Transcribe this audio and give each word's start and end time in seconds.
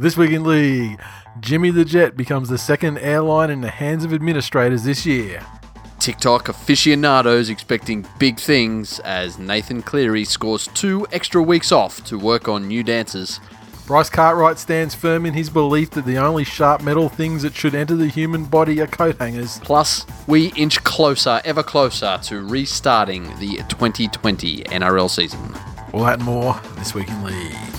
This 0.00 0.16
week 0.16 0.30
in 0.30 0.44
league, 0.44 1.00
Jimmy 1.40 1.70
the 1.70 1.84
Jet 1.84 2.16
becomes 2.16 2.48
the 2.48 2.56
second 2.56 2.98
airline 2.98 3.50
in 3.50 3.62
the 3.62 3.70
hands 3.70 4.04
of 4.04 4.12
administrators 4.12 4.84
this 4.84 5.04
year. 5.04 5.44
TikTok 5.98 6.48
aficionados 6.48 7.50
expecting 7.50 8.06
big 8.16 8.38
things 8.38 9.00
as 9.00 9.40
Nathan 9.40 9.82
Cleary 9.82 10.24
scores 10.24 10.68
two 10.68 11.04
extra 11.10 11.42
weeks 11.42 11.72
off 11.72 12.04
to 12.04 12.16
work 12.16 12.46
on 12.46 12.68
new 12.68 12.84
dances. 12.84 13.40
Bryce 13.88 14.08
Cartwright 14.08 14.60
stands 14.60 14.94
firm 14.94 15.26
in 15.26 15.34
his 15.34 15.50
belief 15.50 15.90
that 15.90 16.06
the 16.06 16.18
only 16.18 16.44
sharp 16.44 16.80
metal 16.80 17.08
things 17.08 17.42
that 17.42 17.56
should 17.56 17.74
enter 17.74 17.96
the 17.96 18.06
human 18.06 18.44
body 18.44 18.80
are 18.80 18.86
coat 18.86 19.18
hangers. 19.18 19.58
Plus, 19.64 20.06
we 20.28 20.52
inch 20.52 20.84
closer, 20.84 21.40
ever 21.44 21.64
closer 21.64 22.20
to 22.22 22.46
restarting 22.46 23.24
the 23.40 23.56
2020 23.68 24.62
NRL 24.62 25.10
season. 25.10 25.56
All 25.92 26.04
that 26.04 26.18
and 26.20 26.24
more 26.24 26.54
this 26.76 26.94
week 26.94 27.08
in 27.08 27.24
league. 27.24 27.77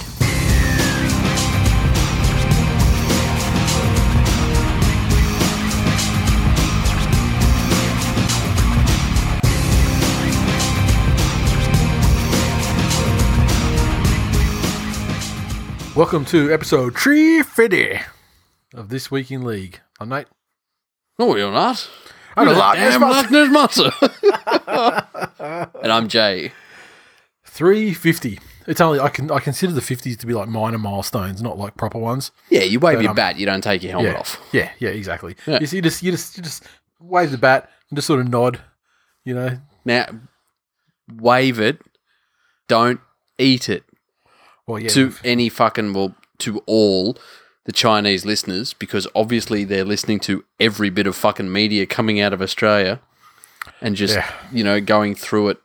Welcome 16.00 16.24
to 16.28 16.50
episode 16.54 16.98
350 16.98 18.00
of 18.74 18.88
This 18.88 19.12
Week 19.12 19.30
in 19.32 19.44
League. 19.44 19.82
I'm 20.00 20.08
Nate. 20.08 20.28
No, 21.20 21.36
you're 21.36 21.52
not. 21.52 21.90
I'm 22.38 22.48
You're 22.48 22.56
a 22.56 22.74
Ness 22.74 22.94
damn 22.94 23.02
Monster. 23.02 23.92
Loch 23.92 23.92
Monster. 24.66 25.70
and 25.84 25.92
I'm 25.92 26.08
Jay. 26.08 26.54
350. 27.44 28.40
It's 28.66 28.80
only 28.80 29.02
I 29.02 29.10
can 29.10 29.30
I 29.30 29.40
consider 29.40 29.74
the 29.74 29.82
50s 29.82 30.18
to 30.20 30.26
be 30.26 30.34
like 30.34 30.48
minor 30.48 30.78
milestones, 30.78 31.42
not 31.42 31.58
like 31.58 31.76
proper 31.76 31.98
ones. 32.00 32.32
Yeah, 32.50 32.62
you 32.62 32.80
wave 32.80 33.00
But, 33.00 33.02
your 33.02 33.10
um, 33.10 33.16
bat, 33.18 33.38
you 33.38 33.46
don't 33.46 33.62
take 33.62 33.84
your 33.84 33.92
helmet 33.92 34.14
yeah, 34.14 34.20
off. 34.20 34.42
yeah, 34.54 34.72
yeah, 34.80 34.90
exactly. 34.92 35.36
Yeah. 35.46 35.60
You, 35.60 35.68
see, 35.68 35.76
you 35.76 35.82
just 35.82 36.02
you 36.02 36.12
just 36.12 36.38
you 36.38 36.44
just 36.44 36.64
wave 37.02 37.32
the 37.32 37.38
bat 37.38 37.70
and 37.90 37.98
just 37.98 38.08
sort 38.08 38.22
of 38.22 38.30
nod, 38.30 38.62
you 39.26 39.34
know. 39.34 39.60
Now, 39.84 40.08
wave 41.14 41.60
it. 41.60 41.82
Don't 42.70 43.02
eat 43.38 43.68
it. 43.68 43.84
Well, 44.70 44.80
yeah, 44.80 44.90
to 44.90 45.14
any 45.24 45.50
fucking 45.50 45.94
well 45.94 46.16
to 46.40 46.60
all 46.66 47.18
the 47.66 47.72
Chinese 47.74 48.26
listeners 48.26 48.74
because 48.74 49.08
obviously 49.16 49.64
they're 49.64 49.84
listening 49.84 50.20
to 50.22 50.44
every 50.60 50.90
bit 50.90 51.08
of 51.08 51.16
fucking 51.16 51.52
media 51.52 51.86
coming 51.86 52.20
out 52.20 52.34
of 52.34 52.42
Australia 52.42 53.00
and 53.82 53.96
just 53.96 54.16
Yeah. 54.16 54.32
you 54.52 54.64
know 54.64 54.80
going 54.80 55.16
through 55.16 55.50
it 55.50 55.58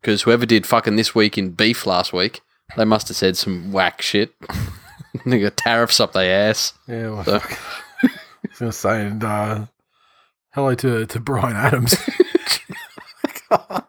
because 0.00 0.22
whoever 0.22 0.44
did 0.46 0.66
fucking 0.66 0.96
this 0.96 1.14
week 1.14 1.38
in 1.38 1.50
beef 1.50 1.86
last 1.86 2.12
week 2.12 2.40
they 2.76 2.84
must 2.84 3.08
have 3.08 3.16
said 3.16 3.36
some 3.36 3.72
whack 3.72 4.02
shit. 4.02 4.34
they 5.26 5.38
got 5.38 5.56
tariffs 5.56 6.00
up 6.00 6.12
their 6.12 6.48
ass. 6.50 6.72
yeah. 6.88 7.10
Well, 7.10 7.24
So- 7.24 7.38
fuck. 7.38 7.58
I 8.02 8.08
was 8.50 8.58
gonna 8.58 8.72
say, 8.72 9.06
and 9.06 9.24
uh, 9.24 9.66
hello 10.54 10.74
to 10.74 11.06
to 11.06 11.20
Bryan 11.20 11.56
Adams. 11.56 11.94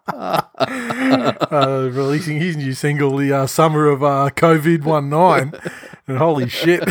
uh, 0.08 1.90
releasing 1.92 2.40
his 2.40 2.56
new 2.58 2.74
single, 2.74 3.18
the 3.18 3.34
uh, 3.34 3.48
summer 3.48 3.88
of 3.88 4.04
uh, 4.04 4.30
COVID 4.36 4.84
one 4.84 5.10
nine, 5.10 5.54
and 6.08 6.18
holy 6.18 6.50
shit! 6.50 6.82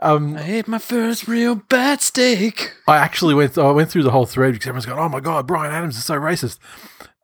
um, 0.00 0.36
I 0.36 0.44
ate 0.44 0.68
my 0.68 0.78
first 0.78 1.28
real 1.28 1.56
bad 1.56 2.00
steak. 2.00 2.74
I 2.86 2.96
actually 2.98 3.34
went. 3.34 3.58
I 3.58 3.70
went 3.70 3.90
through 3.90 4.04
the 4.04 4.10
whole 4.10 4.26
thread 4.26 4.52
because 4.52 4.66
everyone's 4.66 4.86
going, 4.86 4.98
"Oh 4.98 5.08
my 5.08 5.20
god, 5.20 5.46
Bryan 5.46 5.72
Adams 5.72 5.96
is 5.96 6.04
so 6.04 6.14
racist," 6.14 6.58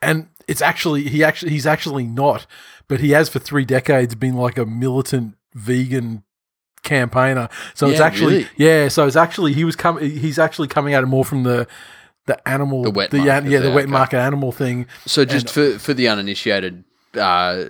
and 0.02 0.28
it's 0.46 0.62
actually 0.62 1.08
he 1.08 1.24
actually 1.24 1.52
he's 1.52 1.66
actually 1.66 2.04
not, 2.06 2.46
but 2.88 3.00
he 3.00 3.10
has 3.10 3.28
for 3.28 3.38
three 3.38 3.64
decades 3.64 4.14
been 4.14 4.36
like 4.36 4.58
a 4.58 4.66
militant 4.66 5.36
vegan 5.54 6.24
campaigner. 6.84 7.48
So 7.74 7.88
it's 7.88 8.00
actually 8.00 8.34
really? 8.34 8.48
yeah. 8.56 8.88
So 8.88 9.06
it's 9.06 9.16
actually 9.16 9.54
he 9.54 9.64
was 9.64 9.74
coming. 9.76 10.08
He's 10.10 10.38
actually 10.38 10.68
coming 10.68 10.94
at 10.94 11.02
it 11.02 11.06
more 11.06 11.24
from 11.24 11.42
the 11.42 11.66
the 12.26 12.48
animal, 12.48 12.82
The 12.84 12.90
wet 12.90 13.10
the, 13.10 13.18
market, 13.18 13.50
yeah, 13.50 13.58
the 13.60 13.68
yeah, 13.68 13.74
wet 13.74 13.84
okay. 13.84 13.90
market 13.92 14.18
animal 14.18 14.50
thing 14.52 14.86
So 15.06 15.24
just 15.24 15.50
for 15.50 15.78
for 15.78 15.92
the 15.92 16.08
uninitiated, 16.08 16.84
uh, 17.18 17.64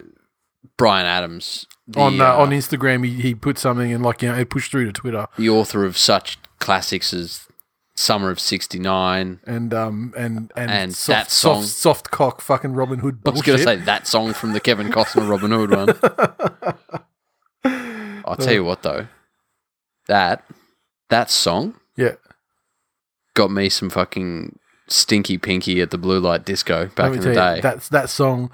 Bryan 0.76 1.06
Adams, 1.06 1.66
the, 1.88 2.00
on 2.00 2.20
uh, 2.20 2.24
uh, 2.26 2.36
on 2.38 2.50
Instagram. 2.50 3.04
He, 3.04 3.14
he 3.20 3.34
put 3.34 3.58
something 3.58 3.92
and 3.92 4.04
like 4.04 4.22
you 4.22 4.28
know 4.28 4.36
it 4.38 4.50
pushed 4.50 4.70
through 4.70 4.86
to 4.86 4.92
Twitter 4.92 5.26
the 5.38 5.48
author 5.48 5.84
of 5.84 5.96
such 5.96 6.38
classics 6.58 7.12
as 7.12 7.46
Summer 7.96 8.30
of 8.30 8.40
'69. 8.40 9.38
and 9.46 9.72
um 9.72 10.12
and 10.16 10.52
and, 10.56 10.70
And 10.70 10.94
soft, 10.96 11.06
that 11.26 11.30
song- 11.30 11.62
soft 11.62 11.76
soft 11.76 12.10
cock 12.10 12.40
fucking 12.40 12.72
Robin 12.72 12.98
Hood 12.98 13.20
I 13.24 13.30
was 13.30 13.42
going 13.42 13.58
to 13.58 13.64
say 13.64 13.76
that 13.76 14.08
song 14.08 14.32
from 14.34 14.52
the 14.52 14.58
Kevin 14.60 14.90
Costner 14.90 15.28
Robin 15.28 15.52
Hood 15.52 15.70
one. 15.70 16.74
I'll 18.24 18.36
tell 18.36 18.54
you 18.54 18.64
what 18.64 18.82
though, 18.82 19.06
that 20.06 20.44
that 21.10 21.30
song 21.30 21.74
yeah. 21.96 22.14
got 23.34 23.50
me 23.50 23.68
some 23.68 23.90
fucking 23.90 24.58
stinky 24.86 25.38
pinky 25.38 25.80
at 25.80 25.90
the 25.90 25.98
blue 25.98 26.20
light 26.20 26.44
disco 26.44 26.86
back 26.88 27.10
me 27.10 27.18
in 27.18 27.22
the 27.22 27.34
tell 27.34 27.56
you, 27.56 27.56
day. 27.56 27.60
That's 27.60 27.88
that 27.90 28.10
song. 28.10 28.50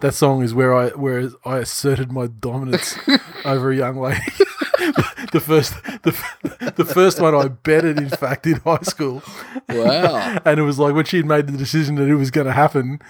That 0.00 0.14
song 0.14 0.42
is 0.42 0.54
where 0.54 0.74
I 0.74 0.88
where 0.90 1.30
I 1.44 1.58
asserted 1.58 2.12
my 2.12 2.26
dominance 2.26 2.96
over 3.44 3.70
a 3.70 3.76
young 3.76 3.98
lady. 3.98 4.20
the 5.32 5.42
first 5.44 5.74
the, 6.02 6.10
f- 6.10 6.74
the 6.76 6.84
first 6.84 7.20
one 7.20 7.34
I 7.34 7.48
betted, 7.48 7.98
in 7.98 8.08
fact, 8.08 8.46
in 8.46 8.56
high 8.60 8.82
school, 8.82 9.22
wow. 9.68 10.38
and 10.44 10.58
it 10.58 10.62
was 10.62 10.78
like 10.78 10.94
when 10.94 11.04
she 11.04 11.18
had 11.18 11.26
made 11.26 11.46
the 11.46 11.56
decision 11.56 11.96
that 11.96 12.08
it 12.08 12.14
was 12.14 12.30
going 12.30 12.46
to 12.46 12.52
happen. 12.52 13.00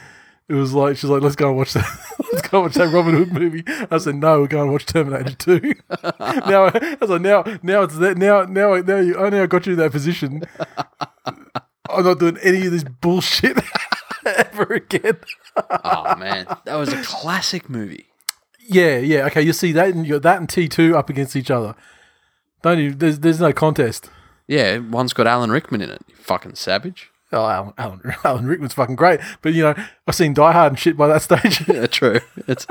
It 0.51 0.55
was 0.55 0.75
like 0.75 0.97
she's 0.97 1.09
like, 1.09 1.23
let's 1.23 1.37
go 1.37 1.51
and 1.51 1.57
watch 1.57 1.75
that. 1.75 1.87
Let's 2.33 2.49
go 2.49 2.59
and 2.59 2.67
watch 2.67 2.75
that 2.75 2.93
Robin 2.93 3.15
Hood 3.15 3.33
movie. 3.33 3.63
I 3.89 3.99
said, 3.99 4.17
no, 4.17 4.41
we're 4.41 4.49
going 4.49 4.67
to 4.67 4.73
watch 4.73 4.85
Terminator 4.85 5.37
Two. 5.37 5.75
now 6.19 6.65
I 6.75 6.97
was 7.01 7.09
like, 7.09 7.21
now, 7.21 7.45
now 7.63 7.83
it's 7.83 7.97
that. 7.99 8.19
Now, 8.19 8.43
now, 8.47 8.75
now 8.75 8.97
you. 8.97 9.17
I 9.17 9.31
now 9.31 9.47
got 9.47 9.67
you 9.67 9.75
in 9.75 9.79
that 9.79 9.93
position. 9.93 10.43
I'm 11.25 12.05
not 12.05 12.19
doing 12.19 12.37
any 12.43 12.67
of 12.67 12.73
this 12.73 12.83
bullshit 12.83 13.59
ever 14.27 14.65
again. 14.75 15.19
Oh 15.57 16.17
man, 16.17 16.47
that 16.65 16.75
was 16.75 16.93
a 16.93 17.01
classic 17.03 17.71
movie. 17.71 18.07
Yeah, 18.59 18.99
yeah. 18.99 19.27
Okay, 19.27 19.43
you 19.43 19.53
see 19.53 19.71
that, 19.71 19.91
and 19.91 20.05
you 20.05 20.15
got 20.15 20.23
that 20.23 20.39
and 20.39 20.49
T 20.49 20.67
two 20.67 20.97
up 20.97 21.09
against 21.09 21.37
each 21.37 21.53
other. 21.53 21.77
Don't 22.63 22.81
you? 22.81 22.93
There's 22.93 23.21
there's 23.21 23.41
no 23.41 23.53
contest. 23.53 24.11
Yeah, 24.49 24.79
one's 24.79 25.13
got 25.13 25.29
Alan 25.29 25.53
Rickman 25.53 25.81
in 25.81 25.91
it. 25.91 26.03
You 26.09 26.17
fucking 26.17 26.57
savage. 26.57 27.10
Oh, 27.33 27.47
Alan, 27.47 27.73
Alan, 27.79 28.01
Alan 28.25 28.47
Rickman's 28.47 28.75
fucking 28.75 28.97
great, 28.97 29.21
but 29.43 29.53
you 29.55 29.63
know 29.63 29.75
I've 30.07 30.15
seen 30.15 30.35
Die 30.35 30.53
Hard 30.53 30.73
and 30.73 30.79
shit 30.79 30.97
by 30.97 31.07
that 31.09 31.23
stage. 31.23 31.67
Yeah, 31.69 31.87
true. 31.87 32.21
It's 32.49 32.67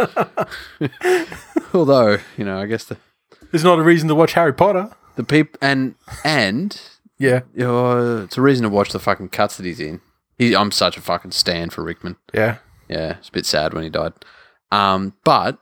although 1.73 2.17
you 2.37 2.45
know, 2.45 2.59
I 2.59 2.65
guess 2.65 2.83
the 2.85 2.97
There's 3.51 3.63
not 3.63 3.79
a 3.79 3.83
reason 3.83 4.07
to 4.09 4.15
watch 4.15 4.33
Harry 4.33 4.53
Potter. 4.53 4.89
the 5.15 5.23
people 5.23 5.57
and 5.61 5.95
and 6.23 6.79
Yeah, 7.17 7.41
uh, 7.59 8.21
it's 8.23 8.37
a 8.37 8.41
reason 8.41 8.63
to 8.63 8.69
watch 8.69 8.91
the 8.91 8.99
fucking 8.99 9.29
cuts 9.29 9.57
that 9.57 9.65
he's 9.65 9.79
in. 9.79 10.01
He, 10.37 10.55
I'm 10.55 10.71
such 10.71 10.97
a 10.97 11.01
fucking 11.01 11.31
stand 11.31 11.73
for 11.73 11.83
Rickman. 11.83 12.15
yeah, 12.33 12.57
Yeah, 12.87 13.17
it's 13.17 13.27
a 13.29 13.31
bit 13.33 13.45
sad 13.45 13.73
when 13.73 13.83
he 13.83 13.89
died. 13.89 14.13
Um, 14.71 15.13
but 15.25 15.57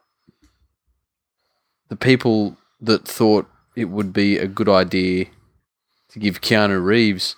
the 1.90 1.96
people 1.96 2.58
that 2.82 3.08
thought 3.08 3.48
it 3.76 3.86
would 3.86 4.14
be 4.14 4.38
a 4.38 4.48
good 4.48 4.70
idea 4.70 5.26
to 6.10 6.20
give 6.20 6.42
Keanu 6.42 6.84
Reeves 6.84 7.36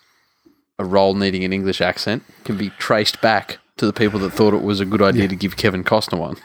a 0.79 0.85
role 0.85 1.13
needing 1.13 1.43
an 1.43 1.53
English 1.53 1.81
accent 1.81 2.23
can 2.45 2.57
be 2.57 2.71
traced 2.71 3.21
back 3.21 3.59
to 3.77 3.85
the 3.85 3.93
people 3.93 4.19
that 4.21 4.31
thought 4.31 4.53
it 4.53 4.63
was 4.63 4.79
a 4.79 4.85
good 4.85 5.01
idea 5.01 5.27
to 5.27 5.35
give 5.35 5.57
Kevin 5.57 5.83
Costner 5.83 6.17
one. 6.17 6.37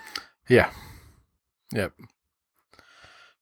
yeah, 0.48 0.70
yep. 1.72 1.92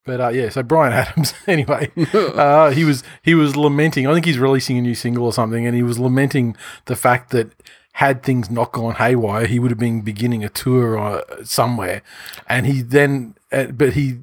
But 0.04 0.20
uh, 0.20 0.28
yeah, 0.28 0.48
so 0.48 0.62
Bryan 0.62 0.92
Adams. 0.92 1.34
Anyway, 1.46 1.90
uh, 2.14 2.70
he 2.70 2.84
was 2.84 3.02
he 3.22 3.34
was 3.34 3.56
lamenting. 3.56 4.06
I 4.06 4.14
think 4.14 4.26
he's 4.26 4.38
releasing 4.38 4.78
a 4.78 4.82
new 4.82 4.94
single 4.94 5.24
or 5.24 5.32
something, 5.32 5.66
and 5.66 5.74
he 5.74 5.82
was 5.82 5.98
lamenting 5.98 6.56
the 6.86 6.96
fact 6.96 7.30
that 7.30 7.52
had 7.94 8.22
things 8.22 8.50
not 8.50 8.72
gone 8.72 8.94
haywire, 8.94 9.46
he 9.46 9.58
would 9.58 9.70
have 9.70 9.78
been 9.78 10.00
beginning 10.00 10.44
a 10.44 10.48
tour 10.48 10.98
uh, 10.98 11.44
somewhere. 11.44 12.02
And 12.48 12.66
he 12.66 12.80
then, 12.80 13.34
uh, 13.50 13.66
but 13.66 13.92
he 13.92 14.18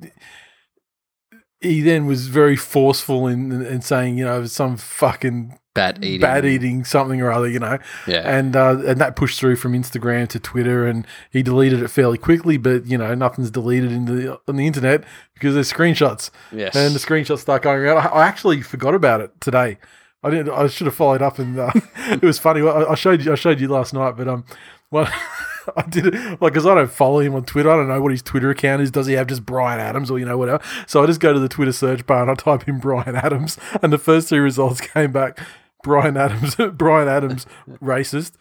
he 1.62 1.82
then 1.82 2.06
was 2.06 2.28
very 2.28 2.56
forceful 2.56 3.28
in 3.28 3.52
in 3.62 3.82
saying, 3.82 4.18
you 4.18 4.26
know, 4.26 4.46
some 4.46 4.78
fucking 4.78 5.59
Bat 5.76 6.04
eating. 6.04 6.20
bad 6.20 6.46
eating 6.46 6.84
something 6.84 7.22
or 7.22 7.32
other, 7.32 7.48
you 7.48 7.60
know. 7.60 7.78
Yeah. 8.08 8.22
And 8.26 8.56
uh, 8.56 8.82
and 8.86 9.00
that 9.00 9.16
pushed 9.16 9.40
through 9.40 9.58
from 9.58 9.74
Instagram 9.74 10.28
to 10.30 10.40
Twitter, 10.40 10.88
and 10.88 11.06
he 11.30 11.44
deleted 11.44 11.84
it 11.84 11.90
fairly 11.90 12.18
quickly. 12.18 12.58
But 12.58 12.88
you 12.88 12.98
know, 12.98 13.14
nothing's 13.14 13.52
deleted 13.52 13.92
in 13.92 14.06
the 14.06 14.40
on 14.48 14.56
the 14.56 14.66
internet 14.66 15.04
because 15.36 15.54
there's 15.54 15.72
screenshots, 15.72 16.32
yes. 16.52 16.76
and 16.76 16.96
the 16.96 17.00
screenshots 17.00 17.40
start 17.40 17.62
going 17.62 17.80
around. 17.80 17.98
I, 17.98 18.10
I 18.10 18.28
actually 18.28 18.62
forgot 18.62 18.96
about 18.96 19.22
it 19.22 19.40
today. 19.40 19.78
I 20.24 20.30
didn't. 20.32 20.50
I 20.50 20.68
should 20.68 20.88
have 20.88 20.96
followed 20.96 21.22
up, 21.22 21.40
and 21.40 21.58
uh, 21.60 21.72
it 21.96 22.24
was 22.24 22.40
funny. 22.40 22.62
I, 22.62 22.86
I 22.86 22.96
showed 22.96 23.24
you. 23.24 23.32
I 23.32 23.36
showed 23.36 23.60
you 23.60 23.68
last 23.68 23.94
night, 23.94 24.18
but 24.18 24.28
um, 24.28 24.46
well, 24.92 25.08
I 25.78 25.82
did 25.84 26.08
it 26.08 26.14
like 26.42 26.54
because 26.54 26.66
I 26.66 26.76
don't 26.76 26.92
follow 26.92 27.20
him 27.20 27.36
on 27.36 27.46
Twitter. 27.46 27.70
I 27.70 27.76
don't 27.76 27.88
know 27.88 28.02
what 28.02 28.12
his 28.12 28.22
Twitter 28.22 28.50
account 28.50 28.82
is. 28.82 28.92
Does 28.92 29.08
he 29.08 29.14
have 29.14 29.28
just 29.28 29.46
Bryan 29.46 29.80
Adams 29.80 30.12
or 30.12 30.20
you 30.20 30.26
know 30.26 30.38
whatever? 30.38 30.64
So 30.88 31.04
I 31.04 31.06
just 31.06 31.20
go 31.20 31.34
to 31.34 31.40
the 31.40 31.50
Twitter 31.50 31.72
search 31.72 32.06
bar 32.06 32.22
and 32.22 32.32
I 32.32 32.36
type 32.36 32.68
in 32.68 32.80
Bryan 32.80 33.16
Adams, 33.16 33.58
and 33.82 33.94
the 33.94 33.98
first 33.98 34.30
three 34.30 34.40
results 34.40 34.82
came 34.94 35.12
back. 35.12 35.40
Bryan 35.82 36.18
Adams, 36.18 36.56
Bryan 36.74 37.08
Adams, 37.08 37.46
racist. 37.82 38.34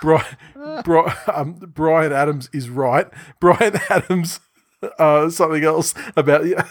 Bri- 0.00 1.34
um, 1.34 1.54
Bryan 1.54 2.12
Adams 2.12 2.48
is 2.52 2.70
right. 2.70 3.08
Bryan 3.40 3.80
Adams 3.90 4.38
uh, 4.98 5.30
something 5.30 5.64
else 5.64 5.94
about 6.16 6.46
yeah. 6.46 6.66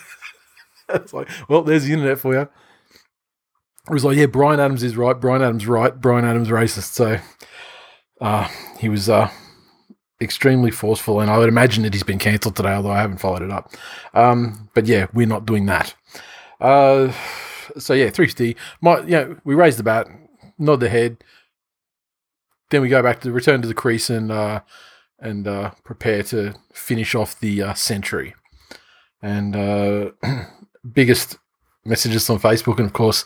it's 0.90 1.14
like, 1.14 1.30
well, 1.48 1.64
there's 1.64 1.86
the 1.86 1.94
internet 1.94 2.20
for 2.20 2.34
you. 2.34 2.42
It 2.42 3.94
was 3.94 4.06
like, 4.06 4.18
yeah, 4.18 4.28
Bryan 4.28 4.60
Adams 4.60 4.84
is 4.84 4.96
right. 4.96 5.20
Bryan 5.20 5.42
Adams 5.42 5.68
right. 5.68 6.00
Brian 6.00 6.26
Adams 6.26 6.50
racist. 6.50 6.94
So 6.94 7.20
uh, 8.20 8.48
he 8.80 8.90
was 8.90 9.10
uh, 9.10 9.30
extremely 10.22 10.72
forceful, 10.72 11.20
and 11.20 11.30
I 11.30 11.38
would 11.38 11.50
imagine 11.50 11.84
that 11.84 11.94
he's 11.94 12.04
been 12.04 12.20
cancelled 12.20 12.56
today, 12.56 12.74
although 12.74 12.92
I 12.92 13.02
haven't 13.02 13.18
followed 13.18 13.42
it 13.42 13.52
up. 13.52 13.74
Um, 14.14 14.70
but 14.74 14.86
yeah, 14.86 15.08
we're 15.14 15.28
not 15.28 15.46
doing 15.46 15.66
that. 15.66 15.94
Uh, 16.60 17.12
so 17.78 17.94
yeah, 17.94 18.10
350. 18.10 18.56
My, 18.82 19.00
you 19.02 19.12
know, 19.12 19.38
we 19.44 19.56
raise 19.56 19.78
the 19.78 19.84
bat, 19.84 20.08
nod 20.58 20.80
the 20.80 20.90
head, 20.90 21.24
then 22.70 22.82
we 22.82 22.90
go 22.90 23.04
back 23.04 23.22
to 23.22 23.32
return 23.32 23.62
to 23.62 23.68
the 23.68 23.74
crease 23.74 24.10
and 24.10 24.32
uh, 24.32 24.62
and 25.20 25.48
uh, 25.48 25.72
prepare 25.84 26.24
to 26.24 26.56
finish 26.74 27.14
off 27.14 27.40
the 27.40 27.62
uh, 27.62 27.74
century. 27.74 28.34
And 29.22 29.56
uh, 29.56 30.12
biggest 30.94 31.38
messages 31.86 32.30
on 32.30 32.40
Facebook, 32.40 32.78
and 32.78 32.88
of 32.88 32.94
course, 32.94 33.26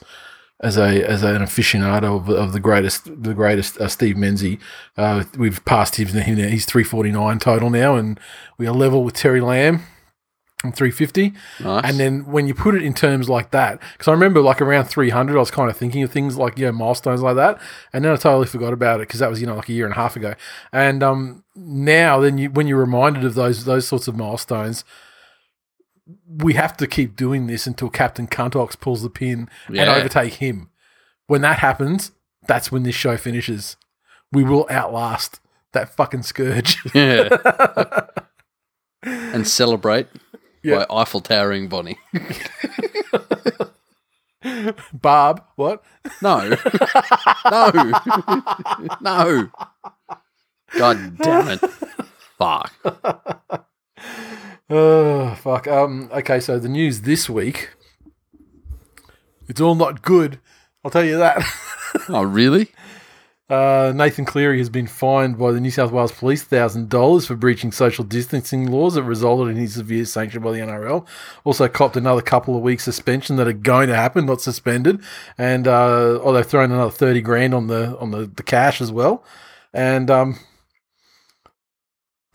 as 0.65 0.77
a 0.77 1.07
as 1.07 1.21
an 1.23 1.41
aficionado 1.41 2.17
of, 2.17 2.29
of 2.29 2.51
the 2.51 2.59
greatest 2.59 3.05
the 3.23 3.33
greatest 3.33 3.77
uh, 3.77 3.87
Steve 3.87 4.17
Menzies, 4.17 4.57
uh, 4.97 5.23
we've 5.37 5.63
passed 5.65 5.97
him. 5.97 6.07
now. 6.37 6.47
He's 6.47 6.65
three 6.65 6.83
forty 6.83 7.11
nine 7.11 7.39
total 7.39 7.69
now, 7.69 7.95
and 7.95 8.19
we 8.57 8.67
are 8.67 8.73
level 8.73 9.03
with 9.03 9.13
Terry 9.13 9.41
Lamb. 9.41 9.81
350 10.63 11.33
Nice. 11.63 11.83
and 11.85 11.99
then 11.99 12.25
when 12.25 12.47
you 12.47 12.55
put 12.55 12.73
it 12.73 12.81
in 12.81 12.93
terms 12.95 13.29
like 13.29 13.51
that 13.51 13.79
because 13.91 14.07
i 14.07 14.11
remember 14.11 14.41
like 14.41 14.61
around 14.61 14.85
300 14.85 15.35
i 15.35 15.39
was 15.39 15.51
kind 15.51 15.69
of 15.69 15.77
thinking 15.77 16.01
of 16.01 16.11
things 16.11 16.37
like 16.37 16.57
you 16.57 16.65
know 16.65 16.71
milestones 16.71 17.21
like 17.21 17.35
that 17.35 17.61
and 17.93 18.03
then 18.03 18.11
i 18.11 18.15
totally 18.15 18.47
forgot 18.47 18.73
about 18.73 18.99
it 18.99 19.07
because 19.07 19.19
that 19.19 19.29
was 19.29 19.39
you 19.39 19.45
know 19.45 19.55
like 19.55 19.69
a 19.69 19.73
year 19.73 19.85
and 19.85 19.93
a 19.93 19.97
half 19.97 20.15
ago 20.15 20.33
and 20.71 21.03
um 21.03 21.43
now 21.55 22.19
then 22.19 22.39
you 22.39 22.49
when 22.49 22.65
you're 22.65 22.79
reminded 22.79 23.23
of 23.23 23.35
those 23.35 23.65
those 23.65 23.87
sorts 23.87 24.07
of 24.07 24.15
milestones 24.15 24.83
we 26.27 26.53
have 26.53 26.77
to 26.77 26.85
keep 26.87 27.15
doing 27.15 27.47
this 27.47 27.65
until 27.65 27.89
captain 27.89 28.27
cuntox 28.27 28.79
pulls 28.79 29.01
the 29.01 29.09
pin 29.09 29.49
and 29.67 29.79
overtake 29.79 30.33
him 30.35 30.69
when 31.27 31.41
that 31.41 31.59
happens 31.59 32.11
that's 32.47 32.71
when 32.71 32.83
this 32.83 32.93
show 32.95 33.17
finishes 33.17 33.75
we 34.31 34.43
will 34.43 34.67
outlast 34.69 35.39
that 35.73 35.89
fucking 35.89 36.21
scourge 36.23 36.77
yeah. 36.93 37.27
and 39.03 39.47
celebrate 39.47 40.07
Yeah. 40.63 40.85
by 40.89 41.01
Eiffel 41.01 41.21
towering 41.21 41.67
Bonnie. 41.67 41.97
barb 44.93 45.41
what 45.55 45.83
No. 46.21 46.49
no. 47.51 47.71
no. 49.01 49.49
God 50.77 51.17
damn 51.17 51.47
it. 51.49 51.59
Fuck. 52.37 52.71
Oh 54.69 55.35
fuck. 55.35 55.67
Um. 55.67 56.09
Okay. 56.11 56.39
So 56.39 56.59
the 56.59 56.69
news 56.69 57.01
this 57.01 57.29
week. 57.29 57.69
It's 59.47 59.61
all 59.61 59.75
not 59.75 60.01
good. 60.01 60.39
I'll 60.83 60.91
tell 60.91 61.05
you 61.05 61.17
that. 61.17 61.43
Oh, 62.09 62.23
really? 62.23 62.67
Uh, 63.49 63.93
Nathan 63.95 64.25
Cleary 64.25 64.57
has 64.57 64.69
been 64.69 64.85
fined 64.85 65.37
by 65.37 65.51
the 65.51 65.61
New 65.61 65.71
South 65.71 65.91
Wales 65.91 66.11
Police 66.11 66.43
thousand 66.43 66.89
dollars 66.89 67.27
for 67.27 67.35
breaching 67.35 67.71
social 67.71 68.03
distancing 68.03 68.69
laws 68.69 68.95
that 68.95 69.03
resulted 69.03 69.55
in 69.55 69.55
his 69.55 69.75
severe 69.75 70.03
sanction 70.03 70.41
by 70.41 70.51
the 70.51 70.57
NRL. 70.57 71.07
Also 71.43 71.67
copped 71.67 71.95
another 71.95 72.21
couple 72.21 72.55
of 72.57 72.63
weeks 72.63 72.83
suspension 72.83 73.35
that 73.35 73.47
are 73.47 73.53
going 73.53 73.87
to 73.87 73.95
happen, 73.95 74.25
not 74.25 74.41
suspended, 74.41 74.99
and 75.37 75.67
uh, 75.67 76.19
oh, 76.21 76.33
they've 76.33 76.45
thrown 76.45 76.71
another 76.71 76.91
thirty 76.91 77.21
grand 77.21 77.53
on 77.53 77.67
the 77.67 77.97
on 77.99 78.11
the, 78.11 78.25
the 78.25 78.43
cash 78.43 78.81
as 78.81 78.91
well. 78.91 79.23
And 79.73 80.09
um, 80.09 80.39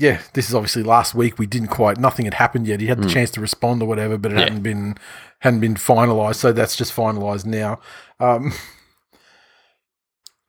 yeah, 0.00 0.20
this 0.32 0.48
is 0.48 0.54
obviously 0.54 0.82
last 0.82 1.14
week. 1.14 1.38
We 1.38 1.46
didn't 1.46 1.68
quite 1.68 1.98
nothing 1.98 2.24
had 2.24 2.34
happened 2.34 2.66
yet. 2.66 2.80
He 2.80 2.86
had 2.86 2.98
the 3.02 3.06
Mm. 3.06 3.12
chance 3.12 3.30
to 3.32 3.40
respond 3.40 3.82
or 3.82 3.86
whatever, 3.86 4.16
but 4.18 4.32
it 4.32 4.38
Yeah. 4.38 4.44
hadn't 4.44 4.62
been 4.62 4.96
hadn't 5.40 5.60
been 5.60 5.74
finalised. 5.74 6.36
So 6.36 6.52
that's 6.52 6.74
just 6.76 6.94
finalised 6.94 7.44
now. 7.46 7.78
Um, 8.18 8.52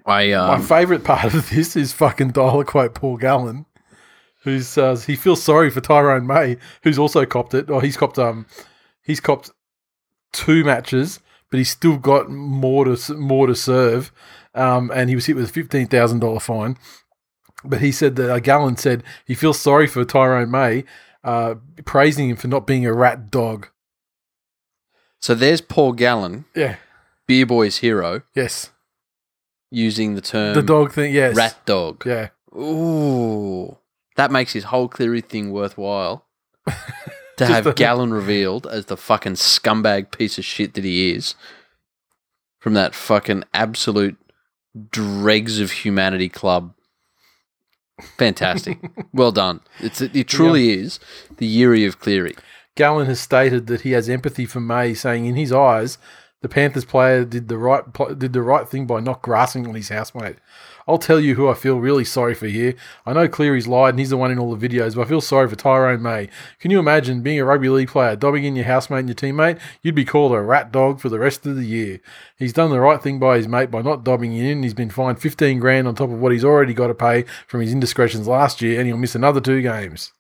I 0.06 0.30
My 0.32 0.34
um, 0.56 0.62
favourite 0.64 1.04
part 1.04 1.34
of 1.34 1.50
this 1.50 1.76
is 1.76 1.94
fucking 1.94 2.32
dial 2.32 2.64
quote 2.64 2.96
Paul 2.96 3.18
Gallen, 3.18 3.66
who 4.44 4.60
says 4.62 5.06
he 5.06 5.16
feels 5.16 5.44
sorry 5.44 5.70
for 5.70 5.82
Tyrone 5.82 6.26
May, 6.26 6.58
who's 6.84 6.98
also 6.98 7.26
copped 7.26 7.54
it. 7.54 7.70
Or 7.70 7.82
he's 7.82 7.98
copped 7.98 8.18
um, 8.18 8.46
he's 9.04 9.20
copped 9.20 9.52
two 10.34 10.64
matches, 10.64 11.20
but 11.50 11.58
he's 11.58 11.70
still 11.70 11.98
got 11.98 12.30
more 12.32 12.86
to 12.86 13.14
more 13.16 13.48
to 13.48 13.56
serve. 13.56 14.12
Um, 14.54 14.92
and 14.94 15.10
he 15.10 15.16
was 15.16 15.28
hit 15.28 15.36
with 15.36 15.46
a 15.50 15.54
fifteen 15.54 15.88
thousand 15.88 16.20
dollar 16.20 16.40
fine. 16.40 16.78
But 17.64 17.82
he 17.82 17.92
said 17.92 18.16
that 18.16 18.30
uh, 18.32 18.40
Gallen 18.40 18.78
said 18.78 19.04
he 19.26 19.36
feels 19.36 19.60
sorry 19.60 19.88
for 19.88 20.04
Tyrone 20.04 20.50
May, 20.52 20.84
uh, 21.24 21.56
praising 21.86 22.30
him 22.30 22.36
for 22.36 22.48
not 22.48 22.66
being 22.66 22.86
a 22.86 22.94
rat 22.94 23.30
dog. 23.30 23.68
so 25.20 25.36
there's 25.36 25.62
Paul 25.62 25.94
Gallen, 25.94 26.46
Yeah. 26.56 26.78
Beer 27.28 27.46
Boy's 27.46 27.78
hero, 27.78 28.24
Yes. 28.34 28.72
using 29.70 30.16
the 30.16 30.22
term 30.22 30.56
the 30.56 30.64
dog 30.64 30.92
thing. 30.92 31.14
Yes. 31.14 31.36
rat 31.36 31.58
dog. 31.66 32.04
Yeah. 32.06 32.30
Ooh. 32.56 33.78
That 34.18 34.32
makes 34.32 34.54
his 34.54 34.66
whole 34.66 34.88
Cleary 34.88 35.22
thing 35.22 35.52
worthwhile. 35.52 36.26
to 37.38 37.46
have 37.46 37.64
the- 37.66 37.74
Gallen 37.74 38.12
revealed 38.14 38.66
as 38.68 38.86
the 38.88 38.98
fucking 38.98 39.34
scumbag 39.36 40.12
piece 40.12 40.38
of 40.38 40.46
shit 40.46 40.74
that 40.74 40.84
he 40.84 41.12
is 41.12 41.36
from 42.60 42.74
that 42.74 42.94
fucking 42.96 43.44
absolute 43.54 44.18
dregs 44.92 45.60
of 45.60 45.72
humanity 45.72 46.30
club. 46.30 46.74
Fantastic. 48.18 48.80
well 49.14 49.32
done. 49.32 49.62
It's 49.80 50.02
it 50.02 50.28
truly 50.28 50.72
is 50.72 51.00
the 51.38 51.46
Yuri 51.46 51.86
of 51.86 52.00
Cleary. 52.00 52.36
Gallen 52.76 53.08
has 53.08 53.20
stated 53.20 53.68
that 53.68 53.82
he 53.82 53.92
has 53.92 54.10
empathy 54.10 54.46
for 54.46 54.60
May, 54.60 54.94
saying 54.94 55.26
in 55.26 55.36
his 55.36 55.52
eyes, 55.52 55.98
the 56.42 56.50
Panthers 56.50 56.86
player 56.86 57.26
did 57.26 57.48
the 57.48 57.58
right 57.58 57.84
did 58.18 58.34
the 58.34 58.42
right 58.42 58.68
thing 58.68 58.88
by 58.88 59.00
not 59.00 59.22
grasping 59.22 59.68
on 59.68 59.76
his 59.76 59.90
housemate. 59.90 60.38
I'll 60.88 60.98
tell 60.98 61.20
you 61.20 61.36
who 61.36 61.48
I 61.50 61.54
feel 61.54 61.80
really 61.80 62.06
sorry 62.06 62.34
for 62.34 62.48
here. 62.48 62.76
I 63.06 63.14
know 63.14 63.28
Cleary's 63.28 63.68
lied 63.68 63.94
and 63.94 64.00
he's 64.00 64.10
the 64.10 64.18
one 64.18 64.32
in 64.32 64.40
all 64.40 64.56
the 64.56 64.68
videos, 64.68 64.96
but 64.96 65.02
I 65.02 65.06
feel 65.06 65.22
sorry 65.22 65.48
for 65.48 65.56
Tyrone 65.56 66.02
May. 66.02 66.30
Can 66.60 66.72
you 66.72 66.80
imagine 66.80 67.22
being 67.22 67.40
a 67.40 67.46
rugby 67.46 67.70
league 67.70 67.90
player, 67.90 68.16
dobbing 68.16 68.44
in 68.44 68.56
your 68.56 68.66
housemate 68.66 69.00
and 69.00 69.10
your 69.10 69.16
teammate? 69.16 69.60
You'd 69.82 69.96
be 69.96 70.06
called 70.06 70.34
a 70.34 70.42
rat 70.42 70.72
dog 70.72 71.00
for 71.00 71.10
the 71.10 71.20
rest 71.20 71.46
of 71.46 71.56
the 71.56 71.66
year. 71.66 72.00
He's 72.38 72.54
done 72.54 72.72
the 72.72 72.80
right 72.80 73.02
thing 73.02 73.20
by 73.20 73.38
his 73.38 73.48
mate 73.48 73.72
by 73.72 73.82
not 73.82 74.04
dobbing 74.04 74.34
in. 74.34 74.64
He's 74.64 74.74
been 74.74 74.90
fined 74.90 75.20
15 75.22 75.60
grand 75.60 75.88
on 75.88 75.96
top 75.96 76.10
of 76.10 76.20
what 76.20 76.32
he's 76.32 76.46
already 76.46 76.74
got 76.74 76.88
to 76.88 76.96
pay 76.96 77.26
from 77.48 77.62
his 77.62 77.72
indiscretions 77.72 78.28
last 78.28 78.62
year, 78.62 78.80
and 78.80 78.88
he'll 78.88 78.98
miss 78.98 79.16
another 79.16 79.42
two 79.42 79.62
games. 79.62 80.12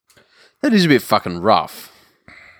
That 0.61 0.73
is 0.73 0.85
a 0.85 0.89
bit 0.89 1.01
fucking 1.01 1.39
rough. 1.39 1.91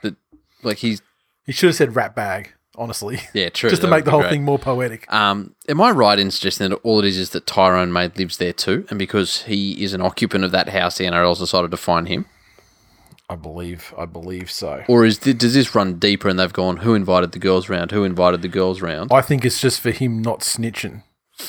But 0.02 0.16
like 0.64 0.78
he's 0.78 1.02
He 1.46 1.52
should 1.52 1.68
have 1.68 1.76
said 1.76 1.96
rat 1.96 2.16
bag, 2.16 2.54
honestly. 2.78 3.20
yeah, 3.34 3.50
true. 3.54 3.70
just 3.70 3.82
to 3.82 3.88
make 3.88 4.06
the 4.06 4.12
whole 4.12 4.22
great. 4.22 4.32
thing 4.32 4.44
more 4.44 4.60
poetic. 4.60 5.12
Um, 5.12 5.56
am 5.68 5.82
I 5.82 5.92
right 5.92 6.18
in 6.20 6.32
suggesting 6.32 6.70
that 6.70 6.78
all 6.78 7.00
it 7.00 7.06
is 7.06 7.18
is 7.18 7.30
that 7.32 7.46
Tyrone 7.48 7.92
May 7.94 8.08
lives 8.10 8.38
there 8.38 8.54
too, 8.54 8.86
and 8.90 8.98
because 9.00 9.44
he 9.44 9.84
is 9.84 9.94
an 9.94 10.02
occupant 10.02 10.44
of 10.44 10.52
that 10.52 10.70
house, 10.70 10.98
the 10.98 11.06
NRL's 11.06 11.40
decided 11.40 11.72
to 11.72 11.78
find 11.78 12.08
him? 12.08 12.26
I 13.30 13.36
believe, 13.36 13.94
I 13.98 14.06
believe 14.06 14.52
so. 14.52 14.84
Or 14.90 15.06
is 15.06 15.18
th- 15.20 15.38
does 15.38 15.54
this 15.54 15.74
run 15.74 16.00
deeper 16.00 16.28
and 16.28 16.38
they've 16.38 16.52
gone, 16.52 16.78
who 16.78 16.94
invited 16.96 17.32
the 17.32 17.40
girls 17.40 17.70
round? 17.70 17.92
Who 17.92 18.04
invited 18.04 18.42
the 18.42 18.50
girls 18.50 18.82
round? 18.82 19.10
I 19.14 19.22
think 19.22 19.46
it's 19.46 19.62
just 19.62 19.80
for 19.80 19.92
him 19.92 20.22
not 20.22 20.42
snitching. 20.42 21.04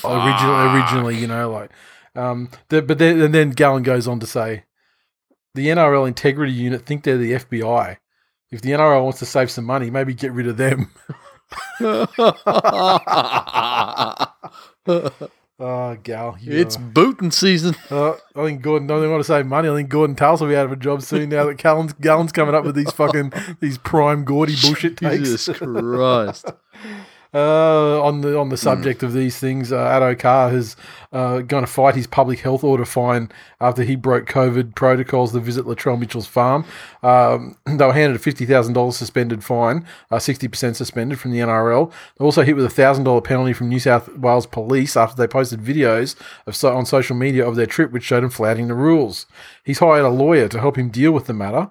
Originally, 0.04 0.76
originally, 0.78 1.18
you 1.18 1.26
know, 1.26 1.50
like, 1.50 1.70
um, 2.14 2.50
the, 2.68 2.82
but 2.82 2.98
then 2.98 3.20
and 3.20 3.34
then 3.34 3.50
Gallen 3.50 3.82
goes 3.82 4.06
on 4.06 4.20
to 4.20 4.26
say, 4.26 4.62
the 5.54 5.66
NRL 5.66 6.06
integrity 6.06 6.52
unit 6.52 6.86
think 6.86 7.02
they're 7.02 7.18
the 7.18 7.32
FBI. 7.32 7.96
If 8.52 8.60
the 8.60 8.70
NRL 8.70 9.02
wants 9.02 9.18
to 9.20 9.26
save 9.26 9.50
some 9.50 9.64
money, 9.64 9.90
maybe 9.90 10.14
get 10.14 10.30
rid 10.32 10.46
of 10.46 10.58
them. 10.58 10.90
Oh, 15.58 15.96
Gal, 16.02 16.36
it's 16.42 16.76
booting 16.76 17.30
season. 17.30 17.74
Uh, 17.90 18.12
I 18.36 18.44
think 18.44 18.62
Gorden. 18.62 18.84
I 18.84 19.00
don't 19.00 19.10
want 19.10 19.20
to 19.20 19.26
save 19.26 19.46
money. 19.46 19.68
I 19.68 19.74
think 19.74 19.90
Gorden 19.90 20.16
Tallis 20.16 20.40
will 20.40 20.48
be 20.48 20.56
out 20.56 20.66
of 20.66 20.72
a 20.72 20.76
job 20.76 21.02
soon 21.02 21.30
now 21.30 21.46
that 21.46 21.56
Gallen's, 21.56 21.94
Gallen's 21.94 22.32
coming 22.32 22.54
up 22.54 22.64
with 22.64 22.74
these 22.74 22.92
fucking 22.92 23.32
these 23.60 23.78
prime 23.78 24.24
Gordy 24.24 24.54
bullshit 24.62 24.98
takes. 24.98 25.18
Jesus 25.18 25.56
Christ. 25.56 26.46
Uh, 27.34 28.02
on 28.02 28.20
the 28.20 28.38
on 28.38 28.50
the 28.50 28.58
subject 28.58 29.02
of 29.02 29.14
these 29.14 29.38
things, 29.38 29.72
uh, 29.72 29.78
Addo 29.78 30.18
Carr 30.18 30.50
has 30.50 30.76
uh, 31.12 31.38
going 31.38 31.64
to 31.64 31.70
fight 31.70 31.94
his 31.94 32.06
public 32.06 32.40
health 32.40 32.62
order 32.62 32.84
fine 32.84 33.30
after 33.58 33.84
he 33.84 33.96
broke 33.96 34.26
COVID 34.26 34.74
protocols 34.74 35.32
to 35.32 35.40
visit 35.40 35.64
Latrell 35.64 35.98
Mitchell's 35.98 36.26
farm. 36.26 36.66
Um, 37.02 37.56
they 37.64 37.86
were 37.86 37.94
handed 37.94 38.16
a 38.16 38.18
fifty 38.18 38.44
thousand 38.44 38.74
dollars 38.74 38.98
suspended 38.98 39.42
fine, 39.42 39.86
uh, 40.10 40.18
sixty 40.18 40.46
percent 40.46 40.76
suspended 40.76 41.18
from 41.18 41.30
the 41.30 41.38
NRL. 41.38 41.90
They 42.18 42.24
also 42.24 42.42
hit 42.42 42.54
with 42.54 42.66
a 42.66 42.70
thousand 42.70 43.04
dollar 43.04 43.22
penalty 43.22 43.54
from 43.54 43.70
New 43.70 43.80
South 43.80 44.14
Wales 44.14 44.46
Police 44.46 44.94
after 44.94 45.16
they 45.16 45.26
posted 45.26 45.60
videos 45.60 46.16
of 46.46 46.54
so, 46.54 46.76
on 46.76 46.84
social 46.84 47.16
media 47.16 47.48
of 47.48 47.56
their 47.56 47.64
trip, 47.64 47.92
which 47.92 48.04
showed 48.04 48.24
him 48.24 48.30
flouting 48.30 48.68
the 48.68 48.74
rules. 48.74 49.24
He's 49.64 49.78
hired 49.78 50.04
a 50.04 50.10
lawyer 50.10 50.48
to 50.48 50.60
help 50.60 50.76
him 50.76 50.90
deal 50.90 51.12
with 51.12 51.28
the 51.28 51.32
matter 51.32 51.70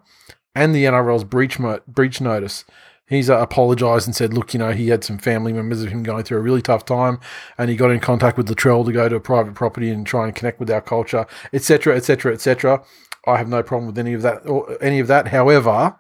and 0.56 0.74
the 0.74 0.86
NRL's 0.86 1.24
breach 1.24 1.60
mo- 1.60 1.82
breach 1.88 2.20
notice. 2.20 2.66
He's 3.12 3.30
uh, 3.30 3.38
apologised 3.40 4.08
and 4.08 4.16
said, 4.16 4.34
look, 4.34 4.54
you 4.54 4.58
know, 4.58 4.72
he 4.72 4.88
had 4.88 5.04
some 5.04 5.18
family 5.18 5.52
members 5.52 5.84
of 5.84 5.90
him 5.90 6.02
going 6.02 6.24
through 6.24 6.38
a 6.38 6.42
really 6.42 6.62
tough 6.62 6.86
time, 6.86 7.20
and 7.58 7.70
he 7.70 7.76
got 7.76 7.92
in 7.92 8.00
contact 8.00 8.38
with 8.38 8.48
Latrell 8.48 8.86
to 8.86 8.92
go 8.94 9.10
to 9.10 9.18
a 9.18 9.20
private 9.20 9.54
property 9.54 9.90
and 9.90 10.08
try 10.08 10.24
and 10.26 10.34
connect 10.34 10.62
with 10.62 10.72
our 10.72 10.80
culture, 10.80 11.28
etc., 11.52 11.98
etc., 11.98 12.34
etc. 12.34 12.82
I 13.28 13.36
have 13.36 13.50
no 13.50 13.64
problem 13.64 13.88
with 13.88 14.00
any 14.00 14.14
of 14.14 14.22
that 14.22 14.48
or 14.48 14.82
any 14.82 15.02
of 15.02 15.08
that. 15.08 15.28
However, 15.28 15.98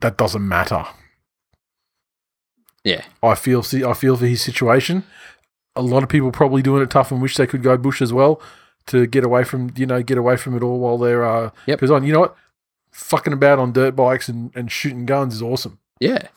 that 0.00 0.18
doesn't 0.18 0.46
matter. 0.46 0.84
Yeah. 2.84 3.04
I 3.22 3.34
feel 3.34 3.64
I 3.86 3.94
feel 3.94 4.18
for 4.18 4.26
his 4.26 4.42
situation. 4.42 5.04
A 5.74 5.82
lot 5.82 6.02
of 6.02 6.10
people 6.10 6.30
probably 6.30 6.60
doing 6.60 6.82
it 6.82 6.90
tough 6.90 7.10
and 7.10 7.22
wish 7.22 7.36
they 7.36 7.46
could 7.46 7.62
go 7.62 7.78
bush 7.78 8.02
as 8.02 8.12
well 8.12 8.40
to 8.86 9.06
get 9.06 9.24
away 9.24 9.44
from 9.44 9.70
you 9.76 9.86
know 9.86 10.02
get 10.02 10.18
away 10.18 10.36
from 10.36 10.56
it 10.56 10.62
all 10.62 10.78
while 10.78 10.98
they're 10.98 11.24
uh 11.24 11.50
Yep. 11.66 11.78
because 11.78 11.90
on 11.90 12.04
you 12.04 12.12
know 12.12 12.20
what 12.20 12.36
fucking 12.98 13.32
about 13.32 13.58
on 13.58 13.72
dirt 13.72 13.94
bikes 13.96 14.28
and, 14.28 14.50
and 14.54 14.70
shooting 14.70 15.06
guns 15.06 15.34
is 15.34 15.42
awesome. 15.42 15.78
Yeah. 16.00 16.28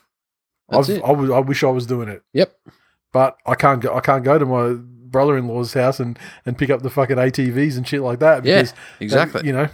I've. 0.70 0.90
I 1.04 1.40
wish 1.40 1.64
I 1.64 1.70
was 1.70 1.86
doing 1.86 2.08
it, 2.08 2.24
Yep. 2.34 2.56
but 3.12 3.36
I 3.46 3.56
can't 3.56 3.82
go 3.82 3.94
I 3.94 4.00
can't 4.00 4.24
go 4.24 4.40
to 4.40 4.46
my 4.46 4.74
brother 4.80 5.38
in 5.38 5.48
law's 5.48 5.74
house 5.74 6.00
and 6.00 6.18
and 6.46 6.58
pick 6.58 6.70
up 6.70 6.82
the 6.82 6.90
fucking 6.90 7.18
ATVs 7.18 7.76
and 7.76 7.86
shit 7.86 8.02
like 8.02 8.20
that 8.20 8.46
Yeah. 8.46 8.64
Exactly. 9.02 9.46
you 9.46 9.52
know 9.52 9.68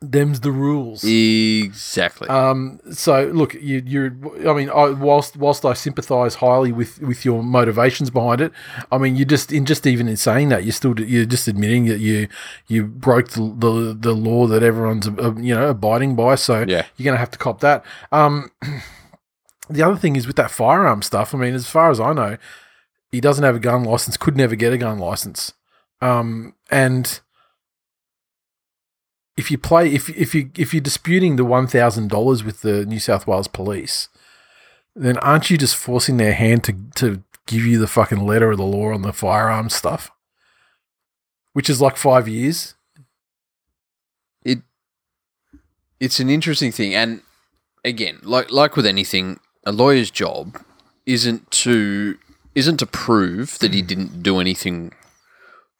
them's 0.00 0.40
the 0.40 0.50
rules. 0.50 1.04
Exactly. 1.04 2.28
Um, 2.28 2.80
so 2.90 3.26
look, 3.26 3.54
you, 3.54 3.82
you're. 3.84 4.16
I 4.48 4.54
mean, 4.54 4.70
I, 4.70 4.90
whilst 4.90 5.36
whilst 5.36 5.64
I 5.64 5.74
sympathise 5.74 6.36
highly 6.36 6.72
with, 6.72 7.00
with 7.00 7.24
your 7.24 7.42
motivations 7.42 8.10
behind 8.10 8.40
it, 8.40 8.52
I 8.90 8.98
mean, 8.98 9.16
you 9.16 9.24
just 9.24 9.52
in 9.52 9.66
just 9.66 9.86
even 9.86 10.08
in 10.08 10.16
saying 10.16 10.48
that, 10.48 10.64
you're 10.64 10.72
still 10.72 10.98
you're 10.98 11.26
just 11.26 11.48
admitting 11.48 11.86
that 11.86 12.00
you 12.00 12.28
you 12.66 12.84
broke 12.86 13.30
the 13.30 13.54
the, 13.56 13.96
the 13.98 14.12
law 14.14 14.46
that 14.46 14.62
everyone's 14.62 15.08
uh, 15.08 15.34
you 15.36 15.54
know 15.54 15.68
abiding 15.68 16.16
by. 16.16 16.34
So 16.34 16.64
yeah. 16.66 16.86
you're 16.96 17.04
gonna 17.04 17.18
have 17.18 17.30
to 17.32 17.38
cop 17.38 17.60
that. 17.60 17.84
Um, 18.10 18.50
the 19.68 19.82
other 19.82 19.96
thing 19.96 20.16
is 20.16 20.26
with 20.26 20.36
that 20.36 20.50
firearm 20.50 21.02
stuff. 21.02 21.34
I 21.34 21.38
mean, 21.38 21.54
as 21.54 21.68
far 21.68 21.90
as 21.90 22.00
I 22.00 22.12
know, 22.14 22.38
he 23.12 23.20
doesn't 23.20 23.44
have 23.44 23.56
a 23.56 23.60
gun 23.60 23.84
license. 23.84 24.16
Could 24.16 24.36
never 24.36 24.56
get 24.56 24.72
a 24.72 24.78
gun 24.78 24.98
license. 24.98 25.52
Um, 26.00 26.54
and 26.70 27.20
if 29.40 29.50
you 29.50 29.56
play, 29.56 29.90
if 29.94 30.10
if 30.10 30.34
you 30.34 30.50
if 30.58 30.74
you're 30.74 30.82
disputing 30.82 31.36
the 31.36 31.46
one 31.46 31.66
thousand 31.66 32.10
dollars 32.10 32.44
with 32.44 32.60
the 32.60 32.84
New 32.84 33.00
South 33.00 33.26
Wales 33.26 33.48
Police, 33.48 34.08
then 34.94 35.16
aren't 35.18 35.48
you 35.48 35.56
just 35.56 35.76
forcing 35.76 36.18
their 36.18 36.34
hand 36.34 36.62
to 36.64 36.74
to 36.96 37.22
give 37.46 37.64
you 37.64 37.78
the 37.78 37.86
fucking 37.86 38.26
letter 38.26 38.50
of 38.50 38.58
the 38.58 38.64
law 38.64 38.92
on 38.92 39.00
the 39.00 39.14
firearm 39.14 39.70
stuff? 39.70 40.10
Which 41.54 41.70
is 41.70 41.80
like 41.80 41.96
five 41.96 42.28
years. 42.28 42.74
It 44.44 44.58
It's 45.98 46.20
an 46.20 46.28
interesting 46.28 46.70
thing, 46.70 46.94
and 46.94 47.22
again, 47.82 48.18
like 48.22 48.52
like 48.52 48.76
with 48.76 48.84
anything, 48.84 49.40
a 49.64 49.72
lawyer's 49.72 50.10
job 50.10 50.62
isn't 51.06 51.50
to 51.64 52.18
isn't 52.54 52.76
to 52.76 52.86
prove 52.86 53.58
that 53.60 53.72
he 53.72 53.82
mm. 53.82 53.86
didn't 53.86 54.22
do 54.22 54.38
anything 54.38 54.92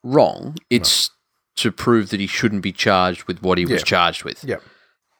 wrong. 0.03 0.57
It's 0.71 1.11
to 1.61 1.73
prove 1.73 2.11
that 2.11 2.21
he 2.21 2.27
shouldn't 2.27 2.63
be 2.63 2.73
charged 2.73 3.25
with 3.25 3.43
what 3.43 3.59
he 3.59 3.65
was 3.65 3.81
Yeah. 3.81 3.85
charged 3.85 4.25
with. 4.25 4.43
Yep. 4.45 4.63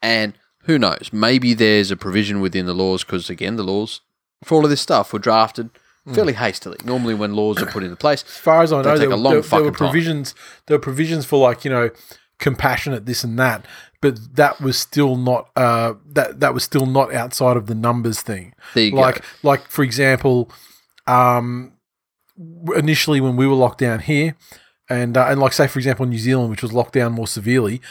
And 0.01 0.33
who 0.65 0.77
knows? 0.79 1.09
Maybe 1.11 1.53
there's 1.53 1.91
a 1.91 1.95
provision 1.95 2.41
within 2.41 2.65
the 2.65 2.73
laws 2.73 3.03
because 3.03 3.29
again, 3.29 3.55
the 3.55 3.63
laws 3.63 4.01
for 4.43 4.55
all 4.55 4.63
of 4.63 4.69
this 4.69 4.81
stuff 4.81 5.13
were 5.13 5.19
drafted 5.19 5.69
Hmm. 6.05 6.13
fairly 6.15 6.33
hastily. 6.33 6.77
Normally, 6.83 7.13
when 7.13 7.35
laws 7.35 7.61
are 7.61 7.67
put 7.67 7.83
into 7.83 7.95
place, 7.95 8.23
As 8.27 8.37
far 8.37 8.63
as 8.63 8.73
I 8.73 8.81
know, 8.81 8.97
there, 8.97 9.07
a 9.11 9.15
long 9.15 9.23
there, 9.23 9.29
there 9.33 9.35
were 9.37 9.43
fucking 9.43 9.65
time. 9.65 9.73
provisions. 9.73 10.33
There 10.65 10.75
were 10.77 10.81
provisions 10.81 11.25
for 11.25 11.37
like 11.47 11.63
you 11.63 11.69
know 11.69 11.91
compassionate 12.39 13.05
this 13.05 13.23
and 13.23 13.37
that, 13.37 13.67
but 14.01 14.17
that 14.35 14.59
was 14.59 14.77
still 14.79 15.15
not 15.15 15.49
uh, 15.55 15.93
that 16.13 16.39
that 16.39 16.55
was 16.55 16.63
still 16.63 16.87
not 16.87 17.13
outside 17.13 17.55
of 17.55 17.67
the 17.67 17.75
numbers 17.75 18.21
thing. 18.21 18.53
there 18.73 18.85
you 18.85 18.95
like 18.95 19.21
go. 19.21 19.27
like 19.43 19.67
for 19.69 19.83
example, 19.83 20.49
um, 21.05 21.73
initially 22.75 23.21
when 23.21 23.35
we 23.35 23.45
were 23.47 23.53
locked 23.55 23.79
down 23.79 23.99
here, 23.99 24.35
and 24.91 25.17
uh, 25.17 25.25
and 25.29 25.39
like 25.39 25.53
say 25.53 25.67
for 25.67 25.79
example 25.79 26.05
New 26.05 26.19
Zealand, 26.19 26.49
which 26.49 26.61
was 26.61 26.73
locked 26.73 26.93
down 26.93 27.13
more 27.13 27.27
severely, 27.27 27.81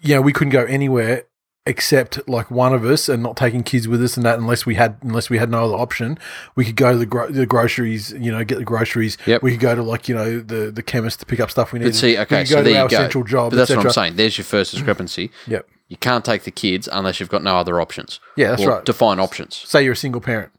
you 0.00 0.14
know 0.14 0.20
we 0.22 0.32
couldn't 0.32 0.52
go 0.52 0.64
anywhere 0.64 1.24
except 1.66 2.28
like 2.28 2.50
one 2.50 2.74
of 2.74 2.84
us 2.84 3.08
and 3.08 3.22
not 3.22 3.38
taking 3.38 3.62
kids 3.62 3.88
with 3.88 4.02
us 4.04 4.18
and 4.18 4.26
that 4.26 4.38
unless 4.38 4.66
we 4.66 4.74
had 4.74 4.98
unless 5.00 5.30
we 5.30 5.38
had 5.38 5.48
no 5.50 5.64
other 5.64 5.74
option 5.76 6.18
we 6.56 6.62
could 6.62 6.76
go 6.76 6.92
to 6.92 6.98
the, 6.98 7.06
gro- 7.06 7.30
the 7.30 7.46
groceries 7.46 8.10
you 8.18 8.30
know 8.30 8.44
get 8.44 8.58
the 8.58 8.64
groceries 8.66 9.16
Yep. 9.24 9.42
we 9.42 9.52
could 9.52 9.60
go 9.60 9.74
to 9.74 9.82
like 9.82 10.06
you 10.06 10.14
know 10.14 10.40
the 10.40 10.70
the 10.70 10.82
chemist 10.82 11.20
to 11.20 11.26
pick 11.26 11.40
up 11.40 11.50
stuff 11.50 11.72
we 11.72 11.78
needed 11.78 11.92
But 11.92 11.96
see, 11.98 12.12
we 12.12 12.18
okay, 12.18 12.40
could 12.40 12.48
so 12.48 12.54
go 12.56 12.62
to 12.64 12.68
there 12.70 12.78
our 12.80 12.84
you 12.84 12.90
go. 12.90 12.96
essential 12.98 13.24
job 13.24 13.50
But 13.52 13.56
that's 13.56 13.70
what 13.70 13.86
I'm 13.86 13.92
saying. 13.92 14.16
There's 14.16 14.36
your 14.36 14.44
first 14.44 14.72
discrepancy. 14.72 15.30
Yep. 15.46 15.66
You 15.88 15.96
can't 15.98 16.24
take 16.24 16.42
the 16.44 16.50
kids 16.50 16.88
unless 16.90 17.20
you've 17.20 17.28
got 17.28 17.42
no 17.42 17.56
other 17.56 17.80
options. 17.80 18.20
yeah 18.36 18.50
that's 18.50 18.62
Or 18.62 18.68
right 18.70 18.84
Define 18.84 19.18
options. 19.18 19.54
say 19.56 19.82
you're 19.84 19.92
a 19.94 19.96
single 19.96 20.20
parent 20.20 20.52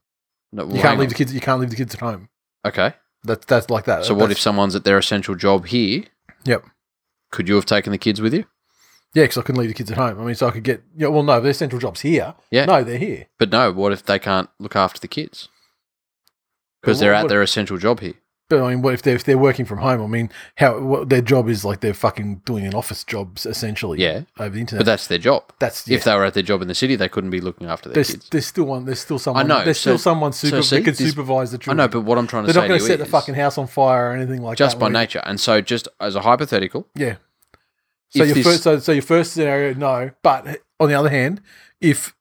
No, 0.52 0.66
well, 0.66 0.76
you 0.76 0.82
can't 0.82 0.98
leave 1.00 1.08
on. 1.08 1.10
the 1.10 1.16
kids 1.16 1.34
you 1.36 1.40
can't 1.42 1.60
leave 1.62 1.70
the 1.70 1.76
kids 1.76 1.94
at 1.94 2.00
home 2.02 2.30
Okay. 2.66 2.94
That's 3.26 3.46
that's 3.46 3.70
like 3.70 3.86
that 3.86 4.06
So 4.06 4.14
what 4.14 4.24
if 4.24 4.30
That's- 4.30 4.42
someone's 4.44 4.76
at 4.76 4.84
their 4.84 4.98
essential 4.98 5.36
job 5.36 5.66
here? 5.68 6.04
Yep. 6.46 6.66
Could 7.32 7.48
you 7.50 7.56
have 7.56 7.66
taken 7.66 7.92
the 7.92 7.98
kids 7.98 8.22
with 8.22 8.34
you? 8.34 8.46
Yeah, 9.14 9.24
because 9.24 9.38
I 9.38 9.42
couldn't 9.44 9.60
leave 9.62 9.70
the 9.70 9.74
kids 9.76 9.92
at 9.92 9.98
home. 9.98 10.20
I 10.20 10.24
mean, 10.26 10.36
so 10.36 10.48
I 10.48 10.52
could 10.52 10.64
get. 10.64 10.84
Yeah, 10.96 11.08
well, 11.08 11.24
no, 11.24 11.40
their 11.40 11.54
central 11.54 11.80
jobs 11.80 12.02
here. 12.02 12.36
Yeah. 12.52 12.66
No, 12.66 12.84
they're 12.84 12.98
here. 12.98 13.28
But 13.40 13.50
no, 13.50 13.72
what 13.72 13.92
if 13.94 14.04
they 14.04 14.20
can't 14.20 14.50
look 14.60 14.76
after 14.76 15.00
the 15.00 15.08
kids? 15.08 15.48
Because 16.82 16.98
Well, 16.98 17.02
they're 17.02 17.14
what- 17.14 17.24
at 17.24 17.30
their 17.30 17.42
essential 17.42 17.78
job 17.78 18.00
here. 18.02 18.16
But 18.48 18.62
I 18.62 18.70
mean, 18.70 18.84
what 18.84 18.94
if 18.94 19.02
they're 19.02 19.16
if 19.16 19.24
they're 19.24 19.40
working 19.40 19.66
from 19.66 19.80
home? 19.80 20.04
I 20.04 20.08
mean, 20.08 20.30
how 20.58 20.80
what, 20.80 21.10
their 21.10 21.22
job 21.22 21.50
is 21.50 21.66
like 21.66 21.80
they're 21.80 21.96
fucking 21.96 22.44
doing 22.46 22.66
an 22.68 22.76
office 22.76 23.04
job 23.04 23.40
essentially. 23.44 24.00
Yeah. 24.00 24.22
over 24.38 24.50
the 24.50 24.60
internet. 24.60 24.82
But 24.82 24.86
that's 24.86 25.08
their 25.08 25.18
job. 25.18 25.52
that's 25.58 25.88
yeah. 25.88 25.98
If 25.98 26.04
they 26.04 26.14
were 26.14 26.26
at 26.26 26.36
their 26.36 26.44
job 26.44 26.62
in 26.62 26.68
the 26.68 26.76
city, 26.76 26.96
they 26.96 27.10
couldn't 27.10 27.32
be 27.32 27.42
looking 27.42 27.66
after 27.68 27.90
their 27.90 27.96
there's, 27.96 28.12
kids. 28.12 28.30
there's 28.30 28.46
still 28.46 28.66
one. 28.66 28.86
There's 28.86 29.00
still 29.00 29.18
someone. 29.18 29.46
I 29.46 29.48
know, 29.60 29.66
There's 29.66 29.80
so- 29.80 29.92
still 29.92 29.98
someone 29.98 30.32
super 30.32 30.62
see, 30.62 30.76
that 30.78 30.84
can 30.84 30.94
this- 30.94 31.10
supervise 31.10 31.52
the 31.52 31.60
I 31.72 31.74
know, 31.74 31.88
but 31.88 32.02
what 32.02 32.20
I'm 32.20 32.28
trying 32.28 32.44
to 32.46 32.48
say 32.48 32.52
is. 32.52 32.54
they're 32.56 32.62
not 32.64 32.68
going 32.68 32.80
to 32.82 32.86
set 32.86 33.00
the 33.00 33.06
fucking 33.08 33.34
house 33.34 33.58
on 33.58 33.66
fire 33.66 34.12
or 34.12 34.14
anything 34.14 34.44
like 34.44 34.58
just 34.60 34.78
that. 34.78 34.86
Just 34.86 34.94
by 34.94 35.00
nature. 35.00 35.22
And 35.26 35.40
so, 35.40 35.62
just 35.62 35.88
as 36.00 36.16
a 36.16 36.22
hypothetical, 36.22 36.88
Yeah. 36.96 37.16
So 38.10 38.24
your 38.24 38.36
this- 38.36 38.46
first, 38.46 38.64
so, 38.64 38.78
so 38.78 38.92
your 38.92 39.02
first 39.02 39.34
scenario, 39.34 39.74
no. 39.74 40.12
But 40.22 40.48
eh, 40.48 40.56
on 40.80 40.90
the 40.90 40.96
other 40.96 41.10
hand, 41.10 41.42
if 41.82 42.14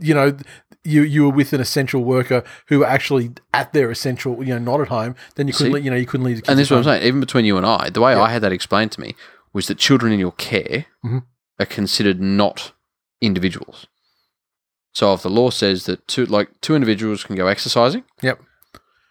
you 0.00 0.12
know 0.14 0.36
you 0.84 1.02
you 1.02 1.22
were 1.24 1.30
with 1.32 1.52
an 1.52 1.60
essential 1.60 2.02
worker 2.04 2.42
who 2.66 2.80
were 2.80 2.86
actually 2.86 3.30
at 3.54 3.72
their 3.72 3.90
essential, 3.90 4.42
you 4.42 4.52
know, 4.52 4.58
not 4.58 4.80
at 4.80 4.88
home, 4.88 5.14
then 5.36 5.46
you 5.46 5.52
couldn't, 5.54 5.74
See? 5.74 5.80
you 5.80 5.90
know, 5.90 5.96
you 5.96 6.06
couldn't 6.06 6.26
leave 6.26 6.36
the 6.36 6.42
kids. 6.42 6.48
and 6.50 6.58
this 6.58 6.66
is 6.68 6.70
what 6.70 6.78
I'm 6.78 6.84
saying, 6.84 7.02
even 7.06 7.20
between 7.20 7.44
you 7.44 7.56
and 7.56 7.64
I, 7.66 7.90
the 7.90 8.00
way 8.00 8.12
Yeah. 8.12 8.22
I 8.22 8.30
had 8.30 8.42
that 8.42 8.52
explained 8.52 8.92
to 8.92 9.00
me 9.00 9.14
was 9.52 9.66
that 9.68 9.78
children 9.78 10.12
in 10.12 10.18
your 10.18 10.32
care 10.32 10.86
Mhm. 11.04 11.22
are 11.60 11.66
considered 11.66 12.20
not 12.20 12.72
individuals. 13.20 13.86
So 14.94 15.14
if 15.14 15.22
the 15.22 15.30
law 15.30 15.50
says 15.50 15.86
that 15.86 16.06
two 16.08 16.26
like 16.26 16.48
two 16.60 16.74
individuals 16.74 17.24
can 17.24 17.36
go 17.36 17.46
exercising, 17.46 18.04
Yep. 18.22 18.40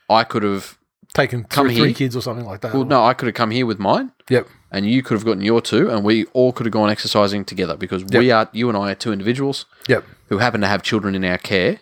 I 0.09 0.23
could 0.23 0.43
have 0.43 0.77
Taken 1.13 1.43
Come 1.43 1.67
three, 1.67 1.75
three 1.75 1.93
kids 1.93 2.15
or 2.15 2.21
something 2.21 2.45
like 2.45 2.61
that. 2.61 2.73
well 2.73 2.85
no, 2.85 3.03
I 3.03 3.13
could 3.13 3.25
have 3.27 3.35
come 3.35 3.51
here 3.51 3.65
with 3.65 3.79
mine 3.79 4.11
Yep. 4.29 4.47
And 4.71 4.89
you 4.89 5.03
could 5.03 5.15
have 5.15 5.25
gotten 5.25 5.43
your 5.43 5.61
two 5.61 5.89
and 5.89 6.03
we 6.03 6.25
all 6.33 6.51
could 6.53 6.65
have 6.65 6.73
gone 6.73 6.89
exercising 6.89 7.43
together 7.45 7.75
because 7.77 8.03
we 8.05 8.31
are 8.31 8.49
you 8.53 8.69
and 8.69 8.77
I 8.77 8.91
are 8.91 8.95
two 8.95 9.11
individuals 9.11 9.65
Yep. 9.87 10.03
who 10.29 10.37
happen 10.39 10.61
to 10.61 10.67
have 10.67 10.81
children 10.83 11.13
in 11.15 11.23
our 11.25 11.37
care 11.37 11.79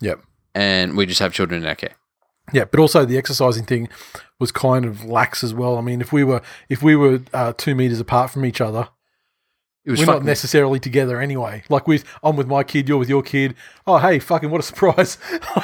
Yep. 0.00 0.20
and 0.54 0.96
we 0.96 1.06
just 1.06 1.20
have 1.20 1.32
children 1.32 1.62
in 1.62 1.68
our 1.68 1.74
care. 1.76 1.94
Yeah, 2.52 2.64
but 2.64 2.80
also 2.80 3.04
the 3.04 3.16
exercising 3.16 3.64
thing 3.64 3.88
was 4.40 4.50
kind 4.50 4.84
of 4.84 5.04
lax 5.04 5.44
as 5.44 5.54
well. 5.54 5.78
I 5.78 5.80
mean, 5.80 6.00
if 6.00 6.12
we 6.12 6.24
were 6.24 6.42
if 6.68 6.82
we 6.82 6.96
were 6.96 7.20
uh, 7.32 7.52
two 7.56 7.74
meters 7.76 8.00
apart 8.00 8.30
from 8.32 8.44
each 8.44 8.60
other, 8.60 8.88
It 9.84 9.92
was 9.92 10.00
we're 10.00 10.06
not 10.06 10.24
necessarily 10.24 10.80
together 10.80 11.20
anyway. 11.20 11.62
Like 11.68 11.86
with 11.86 12.04
I'm 12.22 12.34
with 12.36 12.48
my 12.48 12.64
kid, 12.64 12.88
you're 12.88 12.98
with 12.98 13.08
your 13.08 13.22
kid. 13.22 13.54
Oh, 13.86 13.98
hey, 13.98 14.18
fucking 14.18 14.50
what 14.50 14.60
a 14.60 14.64
surprise! 14.72 15.18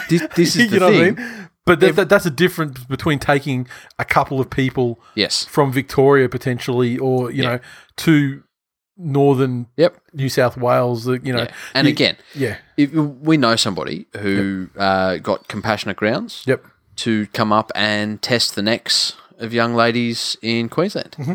This- 0.08 0.28
this 0.36 0.54
is 0.56 0.64
you 0.64 0.66
the 0.68 0.78
know 0.80 0.90
thing. 0.90 1.14
what 1.16 1.22
I 1.24 1.26
mean? 1.26 1.48
But 1.68 1.80
that, 1.80 1.96
that, 1.96 2.08
that's 2.08 2.26
a 2.26 2.30
difference 2.30 2.82
between 2.84 3.18
taking 3.18 3.68
a 3.98 4.04
couple 4.04 4.40
of 4.40 4.50
people 4.50 4.98
yes. 5.14 5.44
from 5.44 5.72
Victoria 5.72 6.28
potentially, 6.28 6.98
or 6.98 7.30
you 7.30 7.42
Yeah. 7.42 7.48
know, 7.50 7.60
to 7.98 8.42
northern 8.96 9.66
Yep. 9.76 9.96
New 10.12 10.28
South 10.28 10.56
Wales. 10.56 11.06
You 11.06 11.18
know, 11.32 11.42
Yeah. 11.44 11.52
And 11.74 11.86
you- 11.86 11.92
again, 11.92 12.16
yeah, 12.34 12.56
if 12.76 12.92
we 12.92 13.36
know 13.36 13.54
somebody 13.56 14.06
who 14.18 14.68
uh, 14.76 15.18
got 15.18 15.46
compassionate 15.48 15.96
grounds 15.96 16.42
yep, 16.46 16.64
to 16.96 17.26
come 17.28 17.52
up 17.52 17.70
and 17.76 18.20
test 18.20 18.54
the 18.56 18.62
necks 18.62 19.14
of 19.38 19.52
young 19.52 19.74
ladies 19.74 20.36
in 20.42 20.68
Queensland 20.68 21.14
Mm-hmm. 21.18 21.34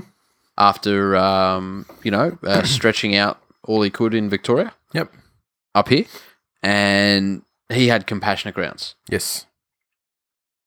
after 0.58 1.16
um, 1.16 1.86
you 2.04 2.12
know 2.12 2.38
uh, 2.44 2.64
stretching 2.78 3.16
out 3.16 3.40
all 3.66 3.82
he 3.82 3.90
could 3.90 4.14
in 4.14 4.30
Victoria 4.30 4.74
yep, 4.94 5.10
up 5.74 5.88
here, 5.88 6.06
and 6.62 7.44
he 7.70 7.88
had 7.88 8.06
compassionate 8.08 8.56
grounds. 8.56 8.96
yes, 9.10 9.46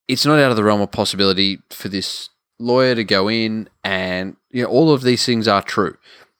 It's 0.08 0.24
not 0.26 0.38
out 0.38 0.50
of 0.50 0.56
the 0.56 0.64
realm 0.64 0.80
of 0.80 0.90
possibility 0.92 1.58
for 1.70 1.88
this 1.88 2.28
lawyer 2.58 2.94
to 2.94 3.04
go 3.04 3.28
in 3.28 3.68
and 3.84 4.36
you 4.50 4.62
know 4.62 4.68
all 4.68 4.90
of 4.92 5.02
these 5.02 5.26
things 5.26 5.46
are 5.48 5.62
true. 5.62 5.96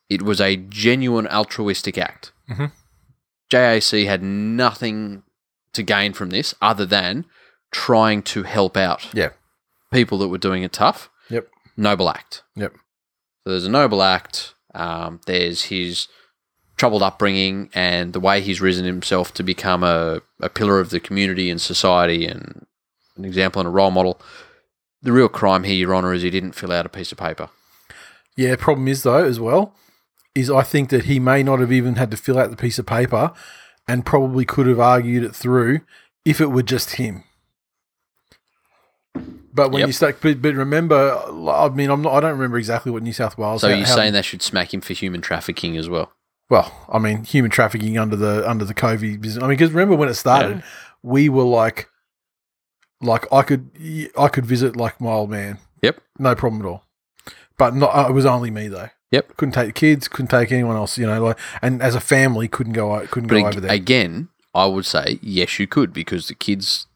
It 0.08 0.22
was 0.22 0.40
a 0.40 0.56
genuine 0.56 1.26
altruistic 1.26 1.98
act. 1.98 2.32
Mhm. 2.48 2.72
JAC 3.50 4.06
had 4.06 4.22
nothing 4.22 5.22
to 5.72 5.82
gain 5.82 6.12
from 6.12 6.30
this 6.30 6.54
other 6.62 6.86
than 6.86 7.26
trying 7.70 8.22
to 8.22 8.44
help 8.44 8.76
out 8.76 9.12
yeah, 9.12 9.30
people 9.92 10.18
that 10.18 10.28
were 10.28 10.38
doing 10.38 10.62
it 10.62 10.72
tough. 10.72 11.10
Yep. 11.28 11.48
Noble 11.76 12.08
act. 12.08 12.42
Yep. 12.54 12.72
So 13.44 13.50
there's 13.50 13.66
a 13.66 13.70
noble 13.70 14.02
act. 14.02 14.54
Um, 14.74 15.20
there's 15.26 15.64
his 15.64 16.08
troubled 16.76 17.02
upbringing 17.02 17.70
and 17.74 18.12
the 18.12 18.20
way 18.20 18.40
he's 18.40 18.60
risen 18.60 18.84
himself 18.84 19.32
to 19.34 19.42
become 19.42 19.82
a, 19.82 20.20
a 20.40 20.48
pillar 20.48 20.78
of 20.80 20.90
the 20.90 21.00
community 21.00 21.50
and 21.50 21.60
society 21.60 22.26
and 22.26 22.66
an 23.16 23.24
example 23.24 23.60
and 23.60 23.66
a 23.68 23.70
role 23.70 23.90
model. 23.90 24.20
The 25.02 25.12
real 25.12 25.28
crime 25.28 25.64
here, 25.64 25.74
Your 25.74 25.94
Honour, 25.94 26.14
is 26.14 26.22
he 26.22 26.30
didn't 26.30 26.52
fill 26.52 26.72
out 26.72 26.86
a 26.86 26.88
piece 26.88 27.12
of 27.12 27.18
paper. 27.18 27.48
Yeah, 28.36 28.56
problem 28.56 28.88
is 28.88 29.02
though 29.02 29.24
as 29.24 29.38
well 29.40 29.74
is 30.34 30.50
I 30.50 30.62
think 30.62 30.90
that 30.90 31.04
he 31.06 31.18
may 31.18 31.42
not 31.42 31.60
have 31.60 31.72
even 31.72 31.94
had 31.96 32.10
to 32.10 32.16
fill 32.16 32.38
out 32.38 32.50
the 32.50 32.56
piece 32.56 32.78
of 32.78 32.84
paper, 32.84 33.32
and 33.88 34.04
probably 34.04 34.44
could 34.44 34.66
have 34.66 34.78
argued 34.80 35.22
it 35.24 35.34
through 35.34 35.80
if 36.26 36.40
it 36.42 36.50
were 36.50 36.62
just 36.62 36.96
him. 36.96 37.24
But 39.54 39.70
when 39.70 39.80
Yep. 39.80 39.86
you 39.86 39.92
start, 39.94 40.18
but, 40.20 40.42
but 40.42 40.54
remember, 40.54 41.18
I 41.50 41.68
mean, 41.70 41.88
I'm 41.88 42.02
not, 42.02 42.12
I 42.12 42.20
don't 42.20 42.32
remember 42.32 42.58
exactly 42.58 42.92
what 42.92 43.02
New 43.02 43.14
South 43.14 43.38
Wales. 43.38 43.62
So 43.62 43.70
how- 43.70 43.74
you're 43.76 43.86
how- 43.86 43.94
saying 43.94 44.12
they 44.12 44.20
should 44.22 44.42
smack 44.42 44.74
him 44.74 44.82
for 44.82 44.92
human 44.92 45.22
trafficking 45.22 45.76
as 45.78 45.88
well? 45.88 46.12
well, 46.50 46.70
I 46.92 46.98
mean, 46.98 47.24
human 47.24 47.50
trafficking 47.50 47.96
under 47.98 48.14
the 48.16 48.48
under 48.48 48.64
the 48.66 48.74
COVID 48.74 49.20
business. 49.22 49.42
I 49.42 49.46
mean, 49.48 49.56
because 49.56 49.70
remember 49.72 49.96
when 49.96 50.08
it 50.10 50.14
started, 50.14 50.62
we 51.02 51.28
were 51.30 51.42
like, 51.44 51.88
like 53.00 53.30
I 53.32 53.42
could 53.42 53.70
I 54.18 54.28
could 54.28 54.46
visit 54.46 54.76
like 54.76 55.00
my 55.00 55.10
old 55.10 55.30
man, 55.30 55.58
Yep. 55.82 56.00
no 56.18 56.34
problem 56.34 56.62
at 56.62 56.68
all. 56.68 56.84
But 57.58 57.74
not, 57.74 57.94
uh, 57.94 58.08
it 58.08 58.12
was 58.12 58.26
only 58.26 58.50
me 58.50 58.68
though. 58.68 58.88
Yep. 59.12 59.36
couldn't 59.36 59.52
take 59.52 59.66
the 59.68 59.72
kids, 59.72 60.08
couldn't 60.08 60.28
take 60.28 60.50
anyone 60.52 60.76
else. 60.76 60.98
You 60.98 61.06
know, 61.06 61.22
like, 61.22 61.38
and 61.62 61.80
as 61.80 61.94
a 61.94 62.00
family, 62.00 62.48
couldn't 62.48 62.72
go 62.72 62.94
o- 62.96 63.06
couldn't 63.06 63.28
But 63.28 63.34
go 63.36 63.46
ag- 63.46 63.52
over 63.54 63.60
there. 63.60 63.72
again, 63.72 64.28
I 64.54 64.66
would 64.66 64.84
say 64.84 65.18
yes, 65.22 65.58
you 65.58 65.66
could 65.66 65.92
because 65.92 66.28
the 66.28 66.34
kids 66.34 66.86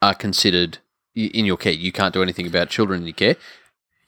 are 0.00 0.14
considered 0.14 0.78
in 1.14 1.44
your 1.44 1.56
care. 1.56 1.72
You 1.72 1.92
can't 1.92 2.14
do 2.14 2.22
anything 2.22 2.46
about 2.46 2.70
children 2.70 3.00
in 3.00 3.06
your 3.06 3.14
care. 3.14 3.36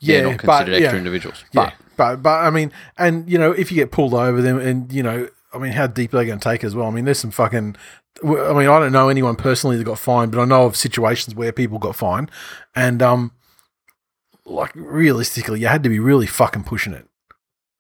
They're 0.00 0.22
not 0.24 0.38
but- 0.38 0.40
considered 0.40 0.74
extra 0.74 0.92
yeah. 0.94 0.98
individuals. 0.98 1.44
Yeah, 1.52 1.72
But 1.96 1.96
but 1.96 2.22
but 2.22 2.38
I 2.40 2.50
mean, 2.50 2.72
and 2.96 3.28
you 3.30 3.36
know, 3.38 3.52
if 3.52 3.70
you 3.70 3.76
get 3.76 3.90
pulled 3.92 4.14
over, 4.14 4.40
them 4.40 4.58
and 4.58 4.90
you 4.92 5.02
know, 5.02 5.28
I 5.52 5.58
mean, 5.58 5.72
how 5.72 5.86
deep 5.86 6.14
are 6.14 6.18
they 6.18 6.26
going 6.26 6.38
to 6.38 6.48
take 6.48 6.62
as 6.64 6.74
well? 6.74 6.86
I 6.86 6.90
mean, 6.90 7.04
there's 7.04 7.18
some 7.18 7.30
fucking. 7.30 7.76
I 8.22 8.26
mean, 8.26 8.68
I 8.68 8.78
don't 8.78 8.92
know 8.92 9.08
anyone 9.08 9.36
personally 9.36 9.76
that 9.76 9.84
got 9.84 9.98
fined, 9.98 10.32
but 10.32 10.40
I 10.40 10.44
know 10.44 10.66
of 10.66 10.76
situations 10.76 11.34
where 11.34 11.52
people 11.52 11.78
got 11.78 11.96
fined, 11.96 12.30
and 12.74 13.02
um, 13.02 13.32
like 14.44 14.72
realistically, 14.74 15.60
you 15.60 15.68
had 15.68 15.82
to 15.82 15.88
be 15.88 15.98
really 15.98 16.26
fucking 16.26 16.64
pushing 16.64 16.92
it. 16.92 17.06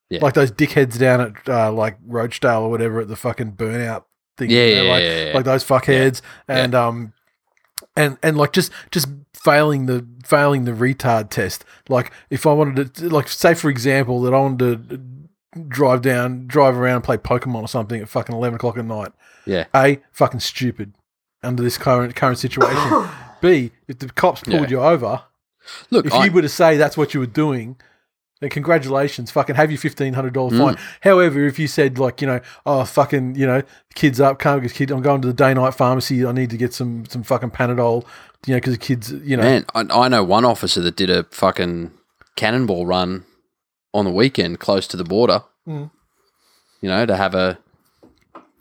Yeah. 0.08 0.20
Like 0.22 0.34
those 0.34 0.50
dickheads 0.50 0.98
down 0.98 1.20
at 1.20 1.48
uh, 1.48 1.72
like 1.72 2.00
Rochedale 2.04 2.62
or 2.62 2.70
whatever 2.70 3.00
at 3.00 3.08
the 3.08 3.16
fucking 3.16 3.52
burnout 3.52 4.04
thing. 4.40 4.50
yeah, 4.50 4.64
you 4.64 4.74
yeah, 4.74 4.90
like, 4.90 5.02
yeah, 5.02 5.26
yeah. 5.26 5.32
like 5.34 5.44
those 5.44 5.64
fuckheads 5.64 6.20
and 6.48 6.74
um 6.74 7.12
and 7.96 8.18
and 8.22 8.36
like 8.36 8.52
just 8.52 8.72
just 8.90 9.08
failing 9.34 9.86
the 9.86 10.06
failing 10.24 10.64
the 10.64 10.72
retard 10.72 11.30
test 11.30 11.64
like 11.88 12.12
if 12.28 12.46
i 12.46 12.52
wanted 12.52 12.94
to 12.94 13.08
like 13.08 13.28
say 13.28 13.54
for 13.54 13.70
example 13.70 14.20
that 14.20 14.34
i 14.34 14.38
wanted 14.38 14.88
to 14.88 15.00
drive 15.68 16.00
down 16.02 16.46
drive 16.46 16.76
around 16.76 16.96
and 16.96 17.04
play 17.04 17.16
pokemon 17.16 17.62
or 17.62 17.68
something 17.68 18.00
at 18.00 18.08
fucking 18.08 18.34
11 18.34 18.54
o'clock 18.56 18.78
at 18.78 18.84
night 18.84 19.10
yeah. 19.46 19.64
a 19.74 19.98
fucking 20.12 20.38
stupid 20.40 20.92
under 21.42 21.62
this 21.62 21.76
current 21.76 22.14
current 22.14 22.38
situation 22.38 23.08
b 23.40 23.72
if 23.88 23.98
the 23.98 24.08
cops 24.10 24.42
pulled 24.42 24.62
Yeah. 24.62 24.68
you 24.68 24.80
over 24.80 25.22
Look, 25.90 26.06
if 26.06 26.12
I, 26.14 26.24
you 26.24 26.32
were 26.32 26.42
to 26.42 26.48
say 26.48 26.76
that's 26.76 26.96
what 26.96 27.12
you 27.14 27.20
were 27.20 27.26
doing, 27.26 27.76
then 28.40 28.48
congratulations, 28.50 29.30
fucking 29.30 29.56
have 29.56 29.70
your 29.70 29.78
fifteen 29.78 30.14
hundred 30.14 30.32
dollar 30.32 30.50
Mm. 30.50 30.58
fine. 30.58 30.76
However, 31.02 31.44
if 31.46 31.58
you 31.58 31.68
said 31.68 31.98
like 31.98 32.20
you 32.22 32.26
know, 32.26 32.40
oh 32.64 32.84
fucking 32.84 33.36
you 33.36 33.46
know, 33.46 33.62
kids 33.94 34.20
up, 34.20 34.38
can't 34.38 34.62
get 34.62 34.72
kid, 34.72 34.90
I'm 34.90 35.02
going 35.02 35.20
to 35.20 35.28
the 35.28 35.34
day 35.34 35.52
night 35.52 35.74
pharmacy. 35.74 36.24
I 36.24 36.32
need 36.32 36.48
to 36.50 36.56
get 36.56 36.72
some 36.72 37.04
some 37.06 37.22
fucking 37.22 37.50
Panadol, 37.50 38.04
you 38.46 38.54
know, 38.54 38.56
because 38.56 38.72
the 38.72 38.78
kids, 38.78 39.12
you 39.12 39.36
know, 39.36 39.42
man, 39.42 39.66
I, 39.74 39.80
I 39.82 40.08
know 40.08 40.24
one 40.24 40.46
officer 40.46 40.80
that 40.80 40.96
did 40.96 41.10
a 41.10 41.24
fucking 41.24 41.92
cannonball 42.36 42.86
run 42.86 43.24
on 43.92 44.04
the 44.04 44.10
weekend 44.10 44.60
close 44.60 44.86
to 44.88 44.96
the 44.96 45.04
border. 45.04 45.42
Mm. 45.66 45.90
You 46.80 46.88
know, 46.88 47.06
to 47.06 47.16
have 47.16 47.34
a, 47.34 47.58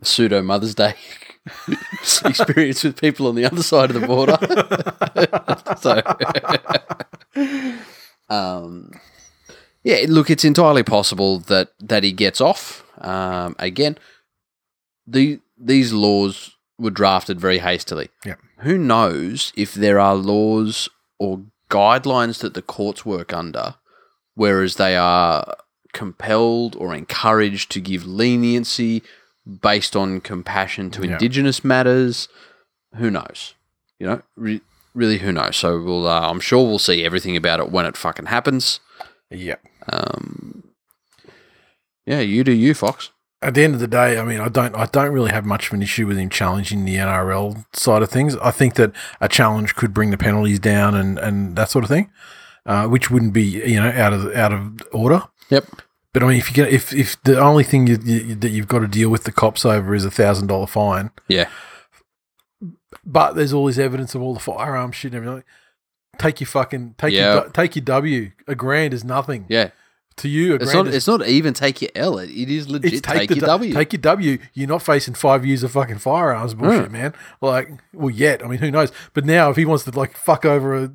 a 0.01 0.05
pseudo 0.05 0.41
Mother's 0.41 0.75
Day 0.75 0.95
experience 2.25 2.83
with 2.83 2.99
people 2.99 3.27
on 3.27 3.35
the 3.35 3.45
other 3.45 3.63
side 3.63 3.91
of 3.91 3.99
the 3.99 4.07
border. 4.07 4.37
so, 8.29 8.33
um, 8.35 8.91
yeah, 9.83 10.05
look, 10.07 10.29
it's 10.29 10.43
entirely 10.43 10.83
possible 10.83 11.39
that 11.39 11.73
that 11.79 12.03
he 12.03 12.11
gets 12.11 12.41
off. 12.41 12.83
Um, 12.99 13.55
again, 13.59 13.97
the 15.07 15.39
these 15.57 15.93
laws 15.93 16.55
were 16.77 16.91
drafted 16.91 17.39
very 17.39 17.59
hastily. 17.59 18.09
Yeah. 18.25 18.35
Who 18.59 18.77
knows 18.77 19.53
if 19.55 19.73
there 19.73 19.99
are 19.99 20.15
laws 20.15 20.89
or 21.17 21.41
guidelines 21.69 22.39
that 22.39 22.53
the 22.53 22.61
courts 22.61 23.05
work 23.05 23.33
under, 23.33 23.75
whereas 24.35 24.75
they 24.75 24.95
are 24.95 25.55
compelled 25.93 26.75
or 26.75 26.93
encouraged 26.93 27.71
to 27.71 27.81
give 27.81 28.05
leniency 28.05 29.01
based 29.61 29.95
on 29.95 30.21
compassion 30.21 30.91
to 30.91 31.05
Yeah. 31.05 31.13
Indigenous 31.13 31.63
matters. 31.63 32.27
Who 32.95 33.09
knows? 33.09 33.55
You 33.99 34.07
know, 34.07 34.21
re- 34.35 34.61
really, 34.93 35.17
who 35.19 35.31
knows? 35.31 35.55
So 35.57 35.81
we'll, 35.81 36.07
uh, 36.07 36.29
I'm 36.29 36.39
sure 36.39 36.65
we'll 36.65 36.79
see 36.79 37.03
everything 37.03 37.35
about 37.35 37.59
it 37.59 37.71
when 37.71 37.85
it 37.85 37.97
fucking 37.97 38.27
happens. 38.27 38.79
yeah. 39.31 39.55
Um, 39.91 40.63
yeah, 42.05 42.19
you 42.19 42.43
do 42.43 42.51
you, 42.51 42.73
Fox. 42.73 43.11
At 43.41 43.53
the 43.53 43.63
end 43.63 43.73
of 43.73 43.79
the 43.79 43.87
day, 43.87 44.19
I 44.19 44.23
mean, 44.25 44.39
I 44.41 44.49
don't, 44.49 44.75
I 44.75 44.85
don't 44.85 45.11
really 45.13 45.31
have 45.31 45.45
much 45.45 45.67
of 45.67 45.73
an 45.73 45.81
issue 45.81 46.05
with 46.05 46.17
him 46.17 46.29
challenging 46.29 46.83
the 46.85 46.95
NRL 46.95 47.65
side 47.73 48.01
of 48.01 48.09
things. 48.09 48.35
I 48.37 48.51
think 48.51 48.73
that 48.75 48.91
a 49.21 49.29
challenge 49.29 49.75
could 49.75 49.93
bring 49.93 50.11
the 50.11 50.17
penalties 50.17 50.59
down 50.59 50.93
and 50.95 51.17
and 51.17 51.55
that 51.55 51.69
sort 51.69 51.85
of 51.85 51.89
thing, 51.89 52.11
uh, 52.65 52.87
which 52.87 53.09
wouldn't 53.11 53.33
be 53.33 53.43
you 53.43 53.79
know 53.79 53.89
out 53.89 54.13
of 54.13 54.33
out 54.35 54.53
of 54.53 54.81
order. 54.91 55.23
Yep. 55.49 55.65
But 56.13 56.23
I 56.23 56.27
mean, 56.27 56.37
if 56.37 56.49
you 56.49 56.55
get 56.55 56.73
if 56.73 56.93
if 56.93 57.21
the 57.23 57.39
only 57.39 57.63
thing 57.63 57.85
you, 57.87 57.97
you, 58.03 58.35
that 58.35 58.49
you've 58.49 58.67
got 58.67 58.79
to 58.79 58.87
deal 58.87 59.09
with 59.09 59.23
the 59.25 59.31
cops 59.31 59.63
over 59.65 59.93
is 59.93 60.05
a 60.05 60.11
thousand 60.11 60.47
dollar 60.47 60.65
fine, 60.67 61.11
Yeah. 61.27 61.47
but 63.05 63.33
there's 63.33 63.53
all 63.53 63.65
this 63.65 63.77
evidence 63.77 64.15
of 64.15 64.21
all 64.21 64.33
the 64.33 64.39
firearm 64.39 64.91
shit 64.91 65.13
and 65.13 65.23
everything. 65.25 65.43
Take 66.17 66.39
your 66.41 66.47
fucking 66.47 66.95
take 66.97 67.13
Yeah. 67.13 67.33
your 67.35 67.49
take 67.49 67.75
your 67.75 67.85
W. 67.85 68.31
A 68.47 68.55
grand 68.55 68.93
is 68.93 69.03
nothing 69.03 69.45
Yeah. 69.47 69.69
to 70.17 70.27
you. 70.27 70.53
A 70.53 70.55
It's 70.55 70.65
grand 70.65 70.85
not. 70.85 70.87
is 70.89 70.95
It's 70.95 71.07
not 71.07 71.25
even 71.27 71.53
take 71.53 71.81
your 71.81 71.91
L. 71.95 72.17
It, 72.17 72.29
it 72.29 72.49
is 72.49 72.67
legit. 72.67 72.91
it's 72.93 73.01
take, 73.01 73.29
your 73.29 73.45
W. 73.45 73.73
Take 73.73 73.93
your 73.93 74.01
W. 74.01 74.37
You're 74.53 74.67
not 74.67 74.81
facing 74.81 75.13
five 75.13 75.45
years 75.45 75.63
of 75.63 75.71
fucking 75.71 75.99
firearms 75.99 76.53
bullshit, 76.55 76.89
Mm. 76.89 76.91
man. 76.91 77.13
Like, 77.41 77.69
well, 77.93 78.09
yet. 78.09 78.43
I 78.43 78.47
mean, 78.47 78.59
who 78.59 78.71
knows? 78.71 78.91
But 79.13 79.25
now, 79.25 79.49
if 79.49 79.55
he 79.55 79.63
wants 79.65 79.85
to 79.85 79.91
like 79.91 80.17
fuck 80.17 80.43
over 80.43 80.75
a, 80.75 80.91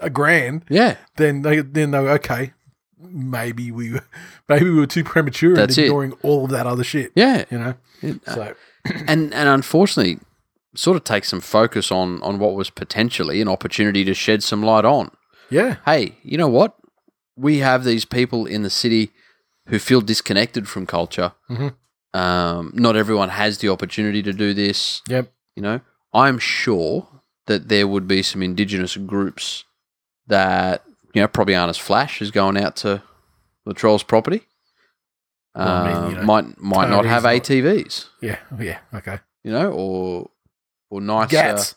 a 0.00 0.10
grand, 0.10 0.64
yeah. 0.68 0.96
then 1.16 1.42
they 1.42 1.60
then 1.60 1.90
they 1.90 1.98
go, 1.98 2.08
okay, 2.14 2.52
maybe 2.98 3.70
we 3.70 3.92
were- 3.92 4.04
maybe 4.48 4.64
we 4.70 4.78
were 4.78 4.86
too 4.86 5.04
premature 5.04 5.54
That's 5.54 5.76
in 5.78 5.84
it. 5.84 5.86
ignoring 5.86 6.12
all 6.22 6.44
of 6.44 6.50
that 6.50 6.66
other 6.66 6.84
shit. 6.84 7.12
Yeah. 7.14 7.44
You 7.50 7.58
know. 7.58 7.74
It- 8.02 8.20
uh, 8.28 8.34
So 8.34 8.54
and 9.06 9.32
and 9.34 9.48
unfortunately, 9.48 10.18
sort 10.74 10.96
of 10.96 11.04
takes 11.04 11.28
some 11.28 11.40
focus 11.40 11.90
on 11.92 12.22
on 12.22 12.38
what 12.38 12.54
was 12.54 12.70
potentially 12.70 13.40
an 13.40 13.48
opportunity 13.48 14.04
to 14.04 14.14
shed 14.14 14.42
some 14.42 14.62
light 14.62 14.84
on. 14.84 15.10
yeah, 15.50 15.76
Hey, 15.84 16.16
you 16.22 16.38
know 16.38 16.48
what? 16.48 16.74
We 17.36 17.58
have 17.58 17.84
these 17.84 18.04
people 18.04 18.46
in 18.46 18.62
the 18.62 18.70
city 18.70 19.10
who 19.66 19.78
feel 19.78 20.00
disconnected 20.00 20.68
from 20.68 20.86
culture. 20.86 21.32
Mhm. 21.50 21.74
Um, 22.14 22.72
not 22.74 22.96
everyone 22.96 23.28
has 23.30 23.58
the 23.58 23.68
opportunity 23.68 24.22
to 24.22 24.32
do 24.32 24.54
this. 24.54 25.02
yep, 25.08 25.30
You 25.56 25.62
know, 25.62 25.80
I'm 26.14 26.38
sure 26.38 27.06
that 27.46 27.68
there 27.68 27.86
would 27.86 28.06
be 28.08 28.22
some 28.22 28.42
indigenous 28.42 28.96
groups 28.96 29.64
that 30.28 30.84
you 31.14 31.20
know 31.20 31.28
probably 31.28 31.54
aren't 31.56 31.70
as 31.70 31.78
flash 31.78 32.22
as 32.22 32.30
going 32.30 32.56
out 32.56 32.76
to 32.76 33.02
the 33.66 33.74
trolls 33.74 34.02
property. 34.02 34.42
Well, 35.54 35.66
I 35.68 35.88
mean, 35.88 35.96
Um, 35.96 36.10
you 36.10 36.16
know, 36.16 36.22
might 36.22 36.60
might 36.60 36.88
not 36.90 37.04
have 37.04 37.24
not- 37.24 37.32
ATVs, 37.34 38.06
yeah, 38.22 38.38
yeah. 38.60 38.78
Okay. 38.94 39.18
you 39.42 39.50
know, 39.52 39.70
or 39.72 40.30
or 40.90 41.00
nicer. 41.00 41.28
Gats. 41.30 41.74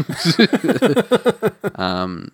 um, 1.74 2.32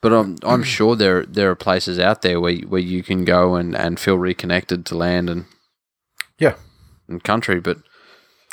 but 0.00 0.12
I'm 0.12 0.36
I'm 0.42 0.62
sure 0.62 0.96
there 0.96 1.24
there 1.24 1.50
are 1.50 1.54
places 1.54 1.98
out 1.98 2.22
there 2.22 2.40
where 2.40 2.56
where 2.56 2.80
you 2.80 3.02
can 3.02 3.24
go 3.24 3.54
and, 3.54 3.76
and 3.76 4.00
feel 4.00 4.18
reconnected 4.18 4.84
to 4.86 4.96
land 4.96 5.30
and 5.30 5.44
Yeah. 6.38 6.54
and 7.08 7.22
country. 7.22 7.60
But 7.60 7.78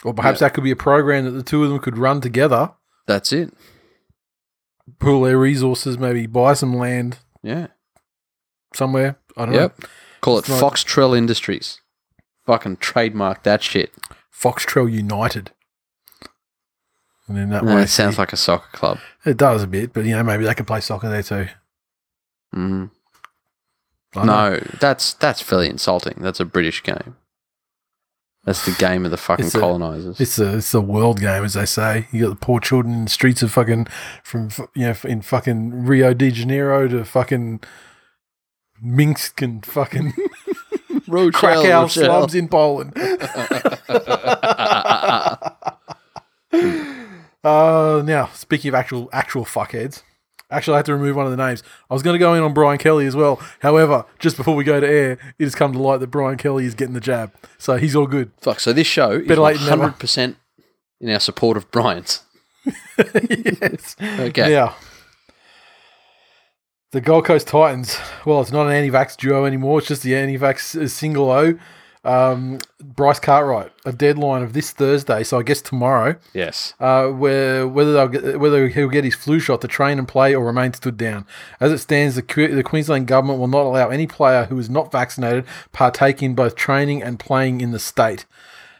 or 0.03 0.13
perhaps 0.13 0.39
that 0.39 0.53
could 0.53 0.63
be 0.63 0.71
a 0.71 0.75
program 0.75 1.25
that 1.25 1.31
the 1.31 1.43
two 1.43 1.63
of 1.63 1.69
them 1.71 1.79
could 1.79 1.97
run 1.97 2.21
together, 2.21 2.71
that's 3.07 3.33
it. 3.33 3.51
Pool 4.99 5.21
their 5.23 5.37
resources, 5.37 5.97
maybe 5.97 6.25
buy 6.27 6.53
some 6.53 6.73
land 6.75 7.19
Yeah. 7.43 7.67
somewhere. 8.73 9.17
I 9.37 9.45
don't 9.45 9.53
know. 9.53 9.59
Yep. 9.61 9.79
Call 10.21 10.37
it 10.37 10.49
It's 10.49 10.61
not- 10.61 11.13
Industries. 11.15 11.79
Fucking 12.45 12.77
trademark 12.77 13.43
that 13.43 13.61
shit. 13.63 13.93
Foxtrail 14.33 14.91
United. 14.91 15.51
And 17.27 17.37
then 17.37 17.49
that 17.49 17.61
Uh, 17.63 17.67
way, 17.75 17.83
it 17.83 17.89
sounds 17.89 18.17
like 18.17 18.33
a 18.33 18.37
soccer 18.37 18.75
club. 18.75 18.99
it 19.23 19.37
does 19.37 19.61
a 19.63 19.67
bit, 19.67 19.93
but 19.93 20.05
you 20.05 20.15
know 20.15 20.23
maybe 20.23 20.45
they 20.45 20.53
can 20.55 20.65
play 20.65 20.81
soccer 20.81 21.09
there 21.09 21.21
too. 21.23 21.47
Mm. 22.55 22.89
I 24.15 24.17
don't 24.17 24.25
know. 24.25 24.49
No, 24.53 24.57
that's 24.79 25.13
that's 25.13 25.41
fairly 25.41 25.69
insulting. 25.69 26.15
That's 26.19 26.39
a 26.39 26.45
British 26.45 26.81
game. 26.81 27.15
That's 28.45 28.65
the 28.65 28.71
game 28.79 29.05
of 29.05 29.11
the 29.11 29.17
fucking 29.17 29.45
It's 29.47 29.55
a- 29.55 29.59
colonizers. 29.59 30.19
it's 30.19 30.39
a 30.39 30.57
it's 30.57 30.73
a 30.73 30.81
world 30.81 31.19
game, 31.19 31.43
as 31.43 31.53
they 31.53 31.65
say. 31.65 32.07
You 32.11 32.21
got 32.23 32.29
the 32.29 32.35
poor 32.45 32.59
children 32.59 32.93
in 32.93 33.03
the 33.05 33.09
streets 33.09 33.43
of 33.43 33.51
fucking 33.51 33.87
from 34.23 34.49
you 34.75 34.87
know 34.87 34.95
in 35.03 35.21
fucking 35.21 35.83
Rio 35.85 36.13
de 36.13 36.31
Janeiro 36.31 36.87
to 36.87 37.03
fucking 37.05 37.59
Minsk 38.81 39.41
and 39.41 39.65
fucking 39.65 40.13
Krakow 41.33 41.87
slums 41.87 42.33
in 42.33 42.47
Poland. 42.47 42.93
uh, 47.43 48.01
now, 48.05 48.29
speaking 48.33 48.69
of 48.69 48.75
actual 48.75 49.09
actual 49.11 49.45
fuckheads, 49.45 50.03
Actually, 50.51 50.73
I 50.73 50.77
had 50.77 50.85
to 50.87 50.93
remove 50.95 51.15
one 51.15 51.25
of 51.25 51.31
the 51.31 51.37
names. 51.37 51.61
I 51.89 51.93
was 51.93 52.01
going 52.01 52.15
to 52.15 52.19
go 52.19 52.33
in 52.33 52.41
on 52.41 52.53
Brian 52.53 52.79
Kelly 52.79 53.05
as 53.05 53.15
well. 53.15 53.39
However, 53.59 54.05
just 54.17 54.35
before 54.35 54.55
we 54.55 54.63
go 54.63 54.79
to 54.79 54.87
air, 54.87 55.11
it 55.37 55.43
has 55.43 55.53
come 55.53 55.73
to 55.73 55.79
light 55.79 55.99
that 55.99 56.07
Brian 56.07 56.37
Kelly 56.37 56.65
is 56.65 56.73
getting 56.73 56.95
the 56.95 56.99
jab, 56.99 57.31
so 57.57 57.77
he's 57.77 57.95
all 57.95 58.07
good. 58.07 58.31
Fuck. 58.41 58.59
So 58.59 58.73
this 58.73 58.87
show 58.87 59.11
is 59.11 59.27
Better 59.27 59.41
late 59.41 59.57
than 59.57 59.67
never. 59.69 59.81
hundred 59.83 59.99
percent 59.99 60.37
in 60.99 61.09
our 61.11 61.19
support 61.19 61.55
of 61.55 61.69
Bryant's. 61.71 62.23
yes. 62.97 63.95
Okay. 64.01 64.49
Now, 64.53 64.75
the 66.91 67.01
Gold 67.01 67.25
Coast 67.25 67.47
Titans. 67.47 67.97
Well, 68.25 68.41
it's 68.41 68.51
not 68.51 68.65
an 68.65 68.73
anti-vax 68.73 69.17
duo 69.17 69.45
anymore. 69.45 69.79
It's 69.79 69.87
just 69.87 70.01
the 70.03 70.15
anti-vax 70.15 70.89
single 70.89 71.29
O. 71.29 71.57
Um, 72.05 72.59
Bryce 72.81 73.19
Cartwright. 73.19 73.71
A 73.85 73.91
deadline 73.91 74.41
of 74.41 74.53
this 74.53 74.71
Thursday, 74.71 75.23
so 75.23 75.37
I 75.39 75.43
guess 75.43 75.61
tomorrow. 75.61 76.15
Yes. 76.33 76.73
uh, 76.79 77.07
where 77.07 77.67
whether 77.67 77.91
they'll 77.93 78.07
get, 78.07 78.39
whether 78.39 78.69
he'll 78.69 78.87
get 78.87 79.03
his 79.03 79.15
flu 79.15 79.39
shot 79.39 79.61
to 79.61 79.67
train 79.67 79.99
and 79.99 80.07
play 80.07 80.33
or 80.33 80.45
remain 80.45 80.73
stood 80.73 80.95
down. 80.97 81.25
As 81.59 81.71
it 81.73 81.79
stands, 81.79 82.15
the, 82.15 82.21
Que- 82.21 82.55
the 82.55 82.63
Queensland 82.63 83.07
government 83.07 83.39
will 83.39 83.47
not 83.47 83.63
allow 83.65 83.89
any 83.89 84.07
player 84.07 84.45
who 84.45 84.57
is 84.59 84.69
not 84.69 84.91
vaccinated 84.91 85.45
partake 85.73 86.23
in 86.23 86.35
both 86.35 86.55
training 86.55 87.03
and 87.03 87.19
playing 87.19 87.59
in 87.59 87.71
the 87.71 87.79
state. 87.79 88.25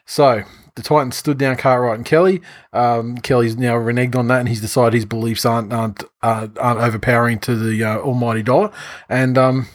So 0.06 0.44
the 0.76 0.82
Titans 0.82 1.18
stood 1.18 1.38
down 1.38 1.58
Cartwright 1.58 1.98
and 1.98 2.06
Kelly. 2.06 2.42
Um, 2.72 3.18
Kelly's 3.18 3.58
now 3.58 3.74
reneged 3.76 4.16
on 4.16 4.28
that, 4.30 4.40
and 4.40 4.48
he's 4.48 4.62
decided 4.62 4.94
his 4.94 5.06
beliefs 5.06 5.46
aren't 5.46 5.74
aren't, 5.74 6.04
uh, 6.22 6.48
aren't 6.58 6.80
overpowering 6.80 7.40
to 7.40 7.56
the 7.56 7.84
uh, 7.84 7.98
almighty 7.98 8.44
dollar. 8.44 8.72
And 9.10 9.38
um, 9.38 9.68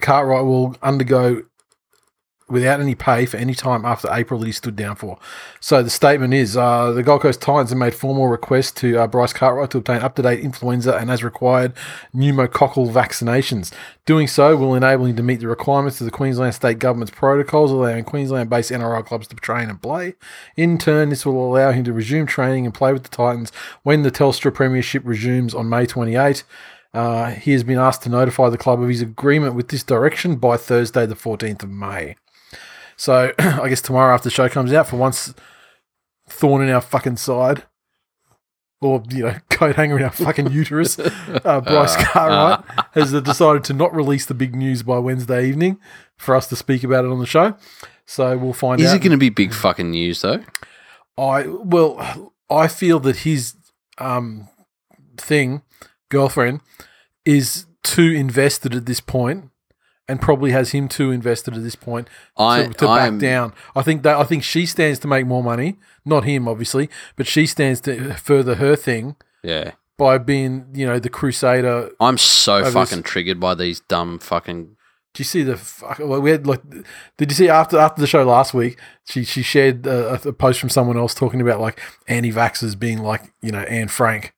Cartwright 0.00 0.44
will 0.44 0.76
undergo 0.82 1.44
without 2.50 2.80
any 2.80 2.94
pay 2.94 3.26
for 3.26 3.36
any 3.36 3.54
time 3.54 3.84
after 3.84 4.08
April 4.10 4.40
that 4.40 4.46
he 4.46 4.52
stood 4.52 4.76
down 4.76 4.96
for. 4.96 5.18
So 5.60 5.82
the 5.82 5.90
statement 5.90 6.34
is 6.34 6.56
uh, 6.56 6.92
the 6.92 7.02
Gold 7.02 7.22
Coast 7.22 7.40
Titans 7.40 7.70
have 7.70 7.78
made 7.78 7.94
formal 7.94 8.28
requests 8.28 8.72
to 8.72 8.98
uh, 8.98 9.06
Bryce 9.06 9.32
Cartwright 9.32 9.70
to 9.70 9.78
obtain 9.78 10.02
up 10.02 10.16
to 10.16 10.22
date 10.22 10.40
influenza 10.40 10.96
and, 10.96 11.10
as 11.10 11.22
required, 11.22 11.72
pneumococcal 12.14 12.90
vaccinations. 12.90 13.72
Doing 14.06 14.26
so 14.26 14.56
will 14.56 14.74
enable 14.74 15.04
him 15.06 15.16
to 15.16 15.22
meet 15.22 15.40
the 15.40 15.48
requirements 15.48 16.00
of 16.00 16.04
the 16.04 16.10
Queensland 16.10 16.54
State 16.54 16.78
Government's 16.78 17.12
protocols, 17.14 17.70
allowing 17.70 18.04
Queensland 18.04 18.50
based 18.50 18.70
NRL 18.70 19.04
clubs 19.06 19.28
to 19.28 19.36
train 19.36 19.70
and 19.70 19.80
play. 19.80 20.14
In 20.56 20.78
turn, 20.78 21.10
this 21.10 21.24
will 21.24 21.46
allow 21.46 21.70
him 21.72 21.84
to 21.84 21.92
resume 21.92 22.26
training 22.26 22.64
and 22.64 22.74
play 22.74 22.92
with 22.92 23.04
the 23.04 23.08
Titans 23.08 23.52
when 23.82 24.02
the 24.02 24.10
Telstra 24.10 24.52
Premiership 24.52 25.02
resumes 25.04 25.54
on 25.54 25.68
May 25.68 25.86
28. 25.86 26.44
Uh, 26.92 27.30
he 27.30 27.52
has 27.52 27.62
been 27.62 27.78
asked 27.78 28.02
to 28.02 28.08
notify 28.08 28.48
the 28.48 28.58
club 28.58 28.82
of 28.82 28.88
his 28.88 29.00
agreement 29.00 29.54
with 29.54 29.68
this 29.68 29.84
direction 29.84 30.36
by 30.36 30.56
Thursday, 30.56 31.06
the 31.06 31.14
14th 31.14 31.62
of 31.62 31.70
May. 31.70 32.16
So 33.00 33.32
I 33.38 33.70
guess 33.70 33.80
tomorrow 33.80 34.12
after 34.12 34.24
the 34.24 34.30
show 34.30 34.50
comes 34.50 34.74
out, 34.74 34.86
for 34.86 34.96
once, 34.96 35.32
thorn 36.28 36.62
in 36.62 36.68
our 36.68 36.82
fucking 36.82 37.16
side, 37.16 37.62
or 38.82 39.02
you 39.08 39.24
know, 39.24 39.36
coat 39.50 39.76
hanger 39.76 39.96
in 39.96 40.04
our 40.04 40.10
fucking 40.10 40.52
uterus, 40.52 40.98
uh, 40.98 41.62
Bryce 41.62 41.96
Cartwright 41.96 42.62
has 42.92 43.12
decided 43.22 43.64
to 43.64 43.72
not 43.72 43.94
release 43.94 44.26
the 44.26 44.34
big 44.34 44.54
news 44.54 44.82
by 44.82 44.98
Wednesday 44.98 45.48
evening 45.48 45.80
for 46.18 46.36
us 46.36 46.46
to 46.48 46.56
speak 46.56 46.84
about 46.84 47.06
it 47.06 47.10
on 47.10 47.18
the 47.20 47.26
show. 47.26 47.56
So 48.04 48.36
we'll 48.36 48.52
find 48.52 48.78
out 48.82 48.84
Is 48.84 48.90
out. 48.90 48.96
it 48.96 48.98
going 48.98 49.12
to 49.12 49.16
be 49.16 49.30
big 49.30 49.54
fucking 49.54 49.90
news 49.90 50.20
though? 50.20 50.44
I 51.16 51.46
well, 51.46 52.34
I 52.50 52.68
feel 52.68 53.00
that 53.00 53.20
his 53.20 53.56
um 53.96 54.46
thing, 55.16 55.62
girlfriend, 56.10 56.60
is 57.24 57.64
too 57.82 58.12
invested 58.12 58.74
at 58.74 58.84
this 58.84 59.00
point, 59.00 59.48
and 60.10 60.20
probably 60.20 60.50
has 60.50 60.72
him 60.72 60.88
too 60.88 61.10
invested 61.10 61.54
at 61.54 61.62
this 61.62 61.76
point 61.76 62.08
I 62.36 62.64
to, 62.64 62.68
to 62.70 62.84
back 62.86 63.08
I'm 63.08 63.18
down. 63.18 63.52
I 63.74 63.82
think 63.82 64.02
that 64.02 64.16
I 64.16 64.24
think 64.24 64.42
she 64.42 64.66
stands 64.66 64.98
to 65.00 65.08
make 65.08 65.26
more 65.26 65.42
money, 65.42 65.78
not 66.04 66.24
him, 66.24 66.48
obviously, 66.48 66.90
but 67.16 67.26
she 67.26 67.46
stands 67.46 67.80
to 67.82 68.14
further 68.14 68.56
her 68.56 68.76
thing 68.76 69.16
yeah. 69.42 69.72
by 69.96 70.18
being, 70.18 70.66
you 70.74 70.86
know, 70.86 70.98
the 70.98 71.08
crusader. 71.08 71.90
I'm 72.00 72.18
so 72.18 72.64
fucking 72.64 72.98
this- 73.02 73.10
triggered 73.10 73.40
by 73.40 73.54
these 73.54 73.80
dumb 73.80 74.18
fucking. 74.18 74.76
Do 75.12 75.20
you 75.20 75.24
see 75.24 75.42
the? 75.42 75.56
fuck- 75.56 75.98
Well, 75.98 76.20
we 76.20 76.30
had 76.30 76.46
like, 76.46 76.62
did 77.16 77.30
you 77.32 77.34
see 77.34 77.48
after 77.48 77.76
after 77.78 78.00
the 78.00 78.06
show 78.06 78.22
last 78.22 78.54
week? 78.54 78.78
She 79.04 79.24
she 79.24 79.42
shared 79.42 79.84
a, 79.84 80.20
a 80.24 80.32
post 80.32 80.60
from 80.60 80.68
someone 80.68 80.96
else 80.96 81.14
talking 81.14 81.40
about 81.40 81.58
like 81.60 81.80
anti-vaxxers 82.06 82.78
being 82.78 82.98
like 82.98 83.32
you 83.42 83.50
know 83.50 83.62
Anne 83.62 83.88
Frank, 83.88 84.34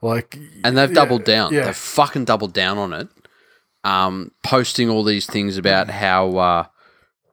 like 0.00 0.38
And 0.64 0.76
they've 0.78 0.88
yeah, 0.88 0.94
doubled 0.94 1.24
down. 1.24 1.52
Yeah, 1.52 1.66
They've 1.66 1.76
fucking 1.76 2.24
doubled 2.24 2.54
down 2.54 2.78
on 2.78 2.94
it. 2.94 3.08
Um, 3.86 4.32
posting 4.42 4.88
all 4.90 5.04
these 5.04 5.26
things 5.26 5.56
about 5.56 5.88
how 5.90 6.36
uh, 6.38 6.66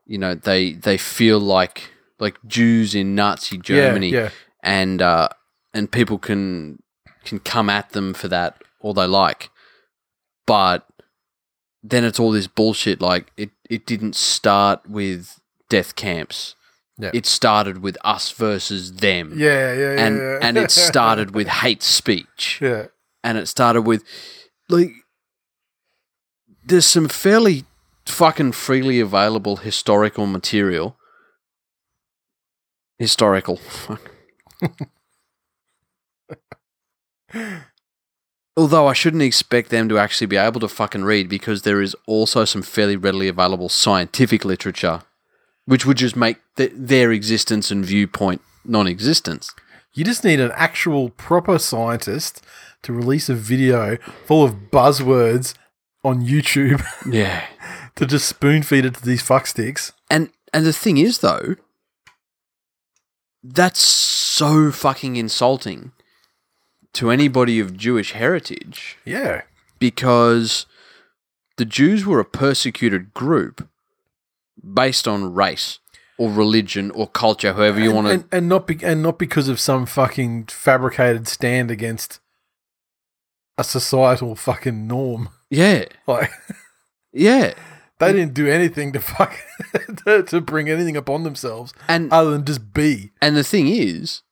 you 0.06 0.18
know 0.18 0.36
they 0.36 0.74
they 0.74 0.98
feel 0.98 1.40
like 1.40 1.90
like 2.20 2.38
Jews 2.46 2.94
in 2.94 3.16
Nazi 3.16 3.58
Germany, 3.58 4.10
Yeah, 4.10 4.20
yeah. 4.24 4.30
and 4.62 5.02
uh, 5.02 5.30
and 5.74 5.92
people 5.92 6.18
can 6.20 6.82
can 7.26 7.40
come 7.40 7.70
at 7.70 7.90
them 7.92 8.14
for 8.14 8.28
that 8.28 8.62
all 8.82 8.94
they 8.94 9.08
like, 9.08 9.50
but 10.46 10.86
then 11.82 12.04
it's 12.04 12.20
all 12.20 12.32
this 12.32 12.48
bullshit. 12.48 13.02
Like 13.02 13.32
it 13.38 13.50
it 13.70 13.86
didn't 13.86 14.16
start 14.16 14.88
with 14.88 15.40
death 15.70 15.96
camps. 15.96 16.56
Yeah. 17.00 17.10
It 17.14 17.26
started 17.26 17.82
with 17.82 17.98
us 18.04 18.30
versus 18.32 18.94
them. 18.98 19.34
yeah, 19.36 19.74
yeah, 19.74 19.94
yeah, 19.96 20.06
And 20.06 20.18
yeah. 20.18 20.40
and 20.44 20.58
it 20.58 20.70
started 20.88 21.34
with 21.34 21.48
hate 21.48 21.82
speech 21.82 22.60
yeah, 22.62 22.88
and 23.24 23.38
it 23.40 23.48
started 23.48 23.82
with 23.82 24.04
like 24.70 24.92
there's 26.66 26.86
some 26.86 27.08
fairly 27.08 27.66
fucking 28.06 28.52
freely 28.54 29.00
available 29.00 29.58
historical 29.58 30.26
material. 30.26 30.98
Historical. 33.00 33.58
Fuck. 33.58 34.12
although 38.56 38.88
i 38.88 38.94
shouldn't 38.94 39.24
expect 39.24 39.70
them 39.70 39.90
to 39.90 39.98
actually 39.98 40.28
be 40.28 40.38
able 40.38 40.60
to 40.60 40.68
fucking 40.68 41.04
read 41.04 41.28
because 41.28 41.64
there 41.64 41.82
is 41.82 41.96
also 42.06 42.46
some 42.46 42.62
fairly 42.62 42.96
readily 42.96 43.28
available 43.28 43.68
scientific 43.70 44.46
literature 44.46 45.02
which 45.66 45.86
would 45.86 45.98
just 45.98 46.16
make 46.16 46.38
th- 46.56 46.72
their 46.76 47.12
existence 47.12 47.72
and 47.72 47.84
viewpoint 47.86 48.42
non-existence 48.64 49.54
You 49.96 50.04
just 50.06 50.24
need 50.24 50.40
an 50.40 50.52
actual 50.56 51.10
proper 51.10 51.58
scientist 51.60 52.46
to 52.84 52.94
release 52.94 53.30
a 53.30 53.36
video 53.36 53.98
full 54.26 54.44
of 54.44 54.70
buzzwords 54.72 55.56
on 56.04 56.26
YouTube 56.26 56.84
yeah 57.12 57.46
to 57.96 58.06
just 58.06 58.28
spoon 58.28 58.64
feed 58.64 58.86
it 58.86 58.96
to 58.96 59.06
these 59.06 59.24
fucksticks. 59.24 59.92
And 60.10 60.30
and 60.54 60.66
the 60.66 60.74
thing 60.74 60.98
is 60.98 61.20
though, 61.20 61.56
that's 63.44 63.80
so 63.82 64.72
fucking 64.72 65.16
insulting 65.16 65.92
to 66.94 67.10
anybody 67.10 67.60
of 67.60 67.76
Jewish 67.76 68.12
heritage 68.12 68.98
Yeah, 69.06 69.42
because 69.80 70.66
the 71.58 71.66
Jews 71.66 72.06
were 72.06 72.20
a 72.20 72.26
persecuted 72.26 73.14
group 73.14 73.68
based 74.74 75.08
on 75.08 75.34
race 75.34 75.80
or 76.18 76.32
religion 76.32 76.92
or 76.92 77.08
culture, 77.08 77.54
however 77.54 77.80
you 77.80 77.88
and, 77.88 77.96
want 77.96 78.08
to. 78.08 78.14
and, 78.14 78.26
and 78.32 78.50
not 78.50 78.68
be, 78.68 78.80
and 78.84 79.02
not 79.02 79.18
because 79.18 79.48
of 79.48 79.60
some 79.60 79.86
fucking 79.86 80.46
fabricated 80.46 81.28
stand 81.28 81.72
against 81.72 82.20
a 83.58 83.64
societal 83.64 84.36
fucking 84.36 84.88
norm. 84.88 85.30
Yeah, 85.54 85.86
Like 86.08 86.32
yeah, 87.12 87.54
they 88.00 88.12
didn't 88.14 88.34
do 88.34 88.48
anything 88.48 88.92
to 88.94 89.00
fuck 89.00 89.36
to, 90.06 90.24
to 90.24 90.42
bring 90.42 90.70
anything 90.70 90.98
upon 90.98 91.24
themselves 91.24 91.74
and 91.88 92.12
other 92.12 92.32
than 92.32 92.46
just 92.46 92.74
be. 92.74 93.12
And 93.22 93.38
the 93.38 93.44
thing 93.44 93.68
is, 93.68 94.24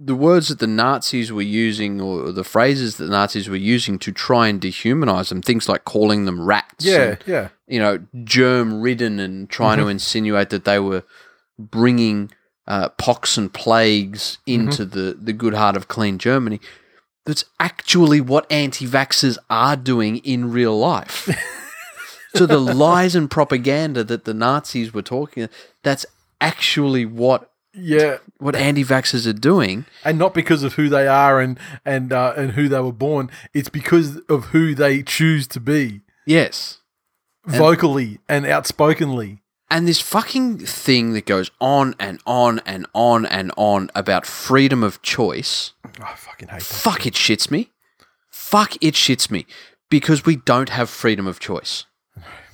the 0.00 0.14
words 0.14 0.48
that 0.48 0.60
the 0.60 0.66
Nazis 0.66 1.32
were 1.32 1.42
using, 1.42 2.00
or 2.00 2.30
the 2.32 2.44
phrases 2.44 2.96
that 2.96 3.04
the 3.04 3.10
Nazis 3.10 3.48
were 3.48 3.56
using 3.56 3.98
to 3.98 4.12
try 4.12 4.48
and 4.48 4.60
dehumanize 4.60 5.28
them, 5.28 5.42
things 5.42 5.68
like 5.68 5.84
calling 5.84 6.24
them 6.24 6.40
rats, 6.40 6.84
Yeah, 6.84 7.02
and, 7.02 7.18
yeah, 7.26 7.48
you 7.66 7.80
know, 7.80 8.04
germ 8.24 8.80
ridden, 8.80 9.18
and 9.18 9.50
trying 9.50 9.78
to 9.78 9.88
insinuate 9.88 10.50
that 10.50 10.64
they 10.64 10.78
were 10.78 11.02
bringing 11.58 12.30
uh, 12.68 12.90
pox 12.90 13.36
and 13.36 13.52
plagues 13.52 14.38
into 14.46 14.84
the, 14.84 15.16
the 15.20 15.32
good 15.32 15.54
heart 15.54 15.76
of 15.76 15.88
clean 15.88 16.18
Germany. 16.18 16.60
That's 17.28 17.44
actually 17.60 18.22
what 18.22 18.50
anti 18.50 18.86
vaxxers 18.86 19.36
are 19.50 19.76
doing 19.76 20.16
in 20.18 20.50
real 20.50 20.78
life. 20.78 21.28
so 22.34 22.46
the 22.46 22.58
lies 22.58 23.14
and 23.14 23.30
propaganda 23.30 24.02
that 24.02 24.24
the 24.24 24.32
Nazis 24.32 24.94
were 24.94 25.02
talking, 25.02 25.50
that's 25.82 26.06
actually 26.40 27.04
what 27.04 27.50
yeah. 27.74 28.16
what 28.38 28.56
anti-vaxxers 28.56 29.26
are 29.26 29.34
doing. 29.34 29.84
and 30.06 30.18
not 30.18 30.32
because 30.32 30.62
of 30.62 30.72
who 30.74 30.88
they 30.88 31.06
are 31.06 31.38
and 31.38 31.58
and 31.84 32.14
uh, 32.14 32.32
and 32.34 32.52
who 32.52 32.66
they 32.66 32.80
were 32.80 32.92
born. 32.92 33.30
It's 33.52 33.68
because 33.68 34.16
of 34.30 34.46
who 34.46 34.74
they 34.74 35.02
choose 35.02 35.46
to 35.48 35.60
be 35.60 36.00
Yes. 36.24 36.78
vocally 37.44 38.20
and 38.26 38.46
outspokenly. 38.46 39.42
And 39.70 39.86
this 39.86 40.00
fucking 40.00 40.60
thing 40.60 41.12
that 41.12 41.26
goes 41.26 41.50
on 41.60 41.94
and 41.98 42.20
on 42.26 42.60
and 42.60 42.86
on 42.94 43.26
and 43.26 43.52
on 43.56 43.90
about 43.94 44.24
freedom 44.24 44.82
of 44.82 45.02
choice. 45.02 45.72
Oh, 45.84 45.90
I 46.04 46.14
fucking 46.14 46.48
hate 46.48 46.60
that. 46.60 46.64
Fuck 46.64 47.06
it 47.06 47.12
shits 47.14 47.50
me. 47.50 47.70
Fuck 48.30 48.76
it 48.80 48.94
shits 48.94 49.30
me 49.30 49.44
because 49.90 50.24
we 50.24 50.36
don't 50.36 50.70
have 50.70 50.88
freedom 50.88 51.26
of 51.26 51.38
choice. 51.38 51.84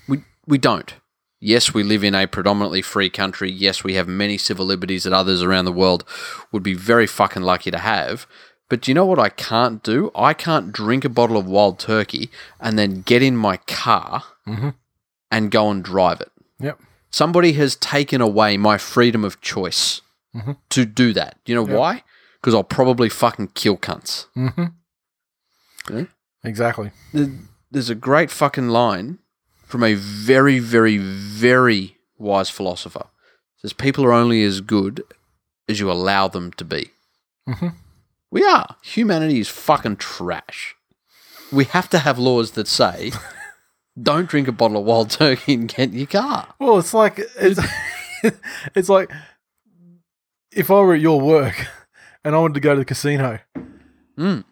We 0.08 0.24
we 0.46 0.58
don't. 0.58 0.92
Yes, 1.40 1.72
we 1.74 1.82
live 1.84 2.02
in 2.02 2.14
a 2.14 2.26
predominantly 2.26 2.82
free 2.82 3.10
country. 3.10 3.50
Yes, 3.50 3.84
we 3.84 3.94
have 3.94 4.08
many 4.08 4.36
civil 4.38 4.66
liberties 4.66 5.04
that 5.04 5.12
others 5.12 5.42
around 5.42 5.66
the 5.66 5.72
world 5.72 6.04
would 6.50 6.62
be 6.62 6.74
very 6.74 7.06
fucking 7.06 7.42
lucky 7.42 7.70
to 7.70 7.78
have. 7.78 8.26
But 8.70 8.80
do 8.80 8.90
you 8.90 8.94
know 8.94 9.04
what 9.04 9.18
I 9.18 9.28
can't 9.28 9.82
do? 9.82 10.10
I 10.16 10.32
can't 10.32 10.72
drink 10.72 11.04
a 11.04 11.08
bottle 11.10 11.36
of 11.36 11.46
wild 11.46 11.78
turkey 11.78 12.30
and 12.58 12.78
then 12.78 13.02
get 13.02 13.22
in 13.22 13.36
my 13.36 13.58
car 13.58 14.24
Mhm. 14.48 14.74
and 15.30 15.50
go 15.50 15.70
and 15.70 15.84
drive 15.84 16.20
it. 16.22 16.32
Yep. 16.60 16.80
Somebody 17.14 17.52
has 17.52 17.76
taken 17.76 18.20
away 18.20 18.56
my 18.56 18.76
freedom 18.76 19.22
of 19.24 19.40
choice 19.40 20.00
Mhm. 20.34 20.56
to 20.70 20.84
do 20.84 21.12
that. 21.12 21.38
You 21.46 21.54
know 21.54 21.64
Yep. 21.68 21.78
why? 21.78 22.02
Because 22.40 22.54
I'll 22.54 22.64
probably 22.64 23.08
fucking 23.08 23.48
kill 23.54 23.76
cunts. 23.76 24.26
Mm-hmm. 24.36 24.64
Yeah. 25.96 26.04
Exactly. 26.42 26.90
There's 27.70 27.88
a 27.88 27.94
great 27.94 28.32
fucking 28.32 28.68
line 28.68 29.18
from 29.64 29.84
a 29.84 29.94
very, 29.94 30.58
very, 30.58 30.98
very 30.98 31.98
wise 32.18 32.50
philosopher. 32.50 33.06
It 33.56 33.60
says 33.60 33.72
people 33.74 34.04
are 34.04 34.12
only 34.12 34.42
as 34.42 34.60
good 34.60 35.04
as 35.68 35.78
you 35.78 35.88
allow 35.92 36.26
them 36.26 36.50
to 36.54 36.64
be. 36.64 36.90
Mhm. 37.48 37.74
We 38.32 38.44
are. 38.44 38.74
Humanity 38.82 39.38
is 39.38 39.48
fucking 39.48 39.98
trash. 39.98 40.74
We 41.52 41.64
have 41.66 41.88
to 41.90 42.00
have 42.00 42.18
laws 42.18 42.50
that 42.52 42.66
say 42.66 43.12
don't 44.00 44.28
drink 44.28 44.48
a 44.48 44.52
bottle 44.52 44.78
of 44.78 44.84
wild 44.84 45.10
turkey 45.10 45.54
and 45.54 45.68
get 45.68 45.90
in 45.90 45.98
your 45.98 46.06
car. 46.06 46.54
Well, 46.58 46.78
it's 46.78 46.94
like 46.94 47.20
it's, 47.38 47.60
it's 48.74 48.88
like 48.88 49.10
if 50.52 50.70
I 50.70 50.74
were 50.74 50.94
at 50.94 51.00
your 51.00 51.20
work 51.20 51.66
and 52.24 52.34
I 52.34 52.38
wanted 52.38 52.54
to 52.54 52.60
go 52.60 52.74
to 52.74 52.80
the 52.80 52.84
casino. 52.84 53.38
Mm. 54.18 54.44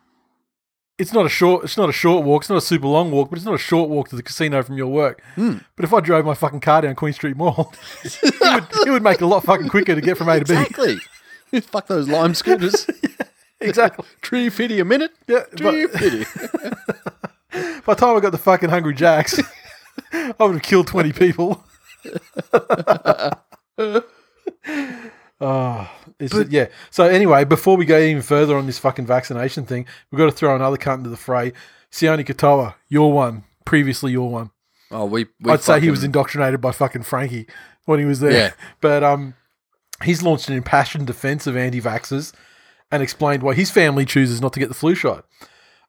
It's 0.99 1.13
not 1.13 1.27
a 1.27 1.29
short. 1.29 1.65
It's 1.65 1.77
not 1.77 1.89
a 1.89 1.93
short 1.93 2.25
walk. 2.25 2.43
It's 2.43 2.51
not 2.51 2.59
a 2.59 2.61
super 2.61 2.87
long 2.87 3.11
walk, 3.11 3.31
but 3.31 3.39
it's 3.39 3.47
not 3.47 3.55
a 3.55 3.59
short 3.59 3.89
walk 3.89 4.09
to 4.11 4.17
the 4.17 4.23
casino 4.23 4.63
from 4.63 4.77
your 4.77 4.89
work. 4.89 5.23
Mm. 5.37 5.65
But 5.75 5.85
if 5.85 5.93
I 5.93 6.01
drove 6.01 6.25
my 6.25 6.35
fucking 6.35 6.61
car 6.61 6.83
down 6.83 6.95
Queen 6.95 7.13
Street 7.13 7.37
Mall, 7.37 7.73
it, 8.05 8.21
would, 8.23 8.87
it 8.87 8.91
would 8.91 9.03
make 9.03 9.17
it 9.17 9.23
a 9.23 9.27
lot 9.27 9.43
fucking 9.43 9.69
quicker 9.69 9.95
to 9.95 10.01
get 10.01 10.17
from 10.19 10.29
A 10.29 10.39
to 10.39 10.45
B. 10.45 10.53
Exactly. 10.53 11.61
Fuck 11.61 11.87
those 11.87 12.09
lime 12.09 12.35
scooters. 12.35 12.87
Exactly. 13.61 14.05
Tree 14.21 14.49
fifty 14.51 14.81
a 14.81 14.85
minute. 14.85 15.13
Yeah. 15.27 15.45
Tree 15.57 15.87
fifty. 15.87 16.25
By 17.53 17.95
the 17.95 17.95
time 17.95 18.17
I 18.17 18.21
got 18.21 18.33
the 18.33 18.39
fucking 18.39 18.71
Hungry 18.71 18.95
Jacks, 18.95 19.39
I 20.13 20.35
would 20.39 20.55
have 20.55 20.63
killed 20.63 20.87
twenty 20.87 21.13
people. 21.13 21.65
Oh, 25.41 25.91
it's, 26.19 26.35
yeah. 26.51 26.69
So 26.91 27.05
anyway, 27.05 27.45
before 27.45 27.77
we 27.77 27.85
go 27.85 27.99
even 27.99 28.23
further 28.23 28.57
on 28.57 28.67
this 28.67 28.79
fucking 28.79 29.07
vaccination 29.07 29.67
thing, 29.67 29.87
we've 30.11 30.19
got 30.19 30.27
to 30.27 30.33
throw 30.33 30.55
another 30.55 30.77
cunt 30.77 30.99
into 30.99 31.11
the 31.11 31.17
fray. 31.17 31.53
Sione 31.91 32.25
Katoa, 32.25 32.75
your 32.89 33.13
one, 33.13 33.45
previously 33.65 34.13
your 34.13 34.31
one. 34.31 34.51
Oh, 34.91 35.05
we. 35.05 35.27
we 35.41 35.53
I'd 35.53 35.63
say 35.63 35.81
he 35.81 35.91
was 35.91 36.05
indoctrinated 36.05 36.61
by 36.61 36.73
fucking 36.73 37.03
Frankie 37.03 37.47
when 37.85 37.99
he 37.99 38.05
was 38.05 38.21
there. 38.21 38.33
Yeah. 38.33 38.53
But 38.81 39.03
um, 39.03 39.35
he's 40.03 40.23
launched 40.23 40.49
an 40.49 40.57
impassioned 40.57 41.07
defense 41.07 41.47
of 41.47 41.57
anti-vaxxers 41.57 42.33
and 42.91 43.03
explained 43.03 43.43
why 43.43 43.55
his 43.55 43.71
family 43.71 44.05
chooses 44.05 44.41
not 44.41 44.53
to 44.53 44.61
get 44.61 44.69
the 44.69 44.75
flu 44.75 44.95
shot. 44.95 45.27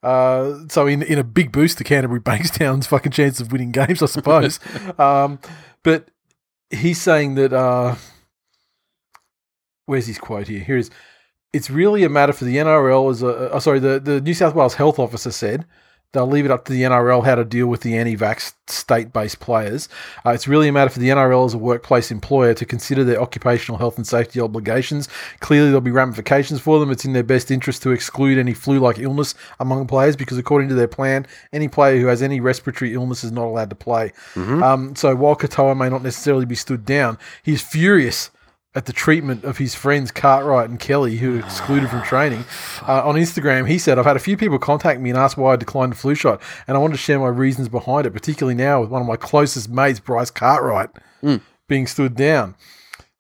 Uh, 0.04 0.68
so 0.70 0.86
in 0.86 1.02
in 1.04 1.18
a 1.18 1.24
big 1.24 1.52
boost 1.52 1.78
to 1.80 1.84
Canterbury 1.84 2.20
Bankstown's 2.20 2.88
fucking 2.88 3.12
chance 3.12 3.40
of 3.40 3.52
winning 3.52 3.72
games, 3.72 4.02
I 4.02 4.08
suppose. 4.08 4.60
um, 5.00 5.40
but 5.84 6.10
he's 6.70 7.02
saying 7.02 7.36
that 7.36 7.54
uh, 7.54 7.96
where's 9.86 10.08
his 10.08 10.18
quote 10.18 10.48
here? 10.48 10.60
Here 10.60 10.78
is 10.78 10.88
it 10.88 10.92
is. 10.92 10.98
It's 11.54 11.70
really 11.70 12.04
a 12.04 12.10
matter 12.10 12.34
for 12.34 12.46
the 12.46 12.58
NRL 12.58 13.12
as 13.12 13.22
a 13.22 13.54
uh, 13.54 13.60
sorry 13.60 13.80
the 13.80 14.00
the 14.00 14.20
New 14.20 14.34
South 14.34 14.56
Wales 14.56 14.74
health 14.74 14.98
officer 14.98 15.32
said 15.32 15.66
they'll 16.14 16.28
leave 16.28 16.46
it 16.46 16.52
up 16.52 16.66
to 16.66 16.72
the 16.72 16.84
NRL 16.84 17.26
how 17.26 17.36
to 17.36 17.44
deal 17.44 17.68
with 17.68 17.82
the 17.82 17.98
anti-vax 17.98 18.54
state-based 18.68 19.40
players. 19.40 19.90
Uh, 20.26 20.30
it's 20.30 20.48
really 20.48 20.70
a 20.70 20.72
matter 20.72 20.90
for 20.90 21.00
the 21.00 21.10
NRL 21.10 21.46
as 21.46 21.54
a 21.54 21.58
workplace 21.58 22.12
employer 22.12 22.54
to 22.54 22.66
consider 22.66 23.04
their 23.04 23.22
occupational 23.22 23.78
health 23.78 23.98
and 23.98 24.08
safety 24.08 24.40
obligations. 24.40 25.10
Clearly, 25.42 25.68
there'll 25.68 25.82
be 25.82 25.92
ramifications 25.92 26.62
for 26.62 26.80
them. 26.80 26.92
It's 26.92 27.04
in 27.04 27.14
their 27.14 27.24
best 27.24 27.52
interest 27.52 27.82
to 27.84 27.92
exclude 27.92 28.38
any 28.38 28.54
flu-like 28.54 29.00
illness 29.00 29.36
among 29.60 29.88
players 29.88 30.16
because, 30.16 30.38
according 30.38 30.70
to 30.70 30.76
their 30.76 30.88
plan, 30.88 31.26
any 31.52 31.68
player 31.68 32.00
who 32.00 32.08
has 32.08 32.22
any 32.22 32.40
respiratory 32.40 32.94
illness 32.94 33.24
is 33.24 33.32
not 33.32 33.46
allowed 33.46 33.70
to 33.72 33.76
play. 33.76 34.14
Um, 34.64 34.96
so 34.96 35.16
while 35.16 35.36
Katoa 35.36 35.76
may 35.78 35.90
not 35.90 36.04
necessarily 36.04 36.46
be 36.46 36.56
stood 36.56 36.86
down, 36.86 37.18
he's 37.44 37.62
furious 37.62 38.30
at 38.76 38.86
the 38.86 38.94
treatment 38.94 39.44
of 39.44 39.58
his 39.58 39.76
friends 39.76 40.12
Cartwright 40.12 40.70
and 40.70 40.80
Kelly, 40.80 41.18
who 41.18 41.34
were 41.34 41.40
excluded 41.40 41.90
from 41.90 42.02
training. 42.04 42.46
Uh, 42.86 43.08
on 43.08 43.16
Instagram, 43.16 43.70
he 43.70 43.78
said, 43.78 43.98
I've 43.98 44.06
had 44.06 44.18
a 44.18 44.20
few 44.20 44.36
people 44.36 44.60
contact 44.60 45.00
me 45.00 45.10
and 45.10 45.18
ask 45.18 45.38
why 45.38 45.54
I 45.54 45.56
declined 45.56 45.94
the 45.94 45.96
flu 45.96 46.16
shot, 46.16 46.42
and 46.68 46.76
I 46.76 46.80
wanted 46.82 46.96
to 46.96 47.00
share 47.00 47.18
my 47.18 47.30
reasons 47.30 47.70
behind 47.70 48.06
it, 48.06 48.12
particularly 48.12 48.56
now 48.56 48.82
with 48.82 48.90
one 48.90 49.02
of 49.02 49.08
my 49.08 49.16
closest 49.16 49.70
mates, 49.70 50.02
Bryce 50.02 50.30
Cartwright, 50.30 50.90
being 51.70 51.88
stood 51.88 52.14
down. 52.16 52.56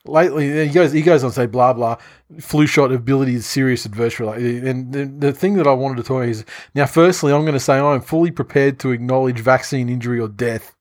Lately, 0.05 0.67
he 0.67 0.73
goes, 0.73 0.91
he 0.91 1.01
goes 1.01 1.23
on 1.23 1.29
to 1.29 1.35
say, 1.35 1.45
blah, 1.45 1.71
blah, 1.71 1.95
flu 2.41 2.67
shot 2.67 2.91
ability 2.91 3.35
is 3.35 3.45
serious 3.45 3.85
adverse. 3.85 4.19
And 4.19 4.91
the, 4.91 5.05
the 5.05 5.31
thing 5.31 5.53
that 5.53 5.67
I 5.67 5.71
wanted 5.71 5.95
to 5.97 6.03
talk 6.03 6.25
is 6.25 6.43
now, 6.75 6.87
firstly, 6.87 7.31
I'm 7.31 7.43
going 7.43 7.53
to 7.53 7.59
say 7.59 7.79
I'm 7.79 8.01
fully 8.01 8.31
prepared 8.31 8.79
to 8.79 8.91
acknowledge 8.91 9.39
vaccine 9.39 9.87
injury 9.87 10.19
or 10.19 10.27
death 10.27 10.72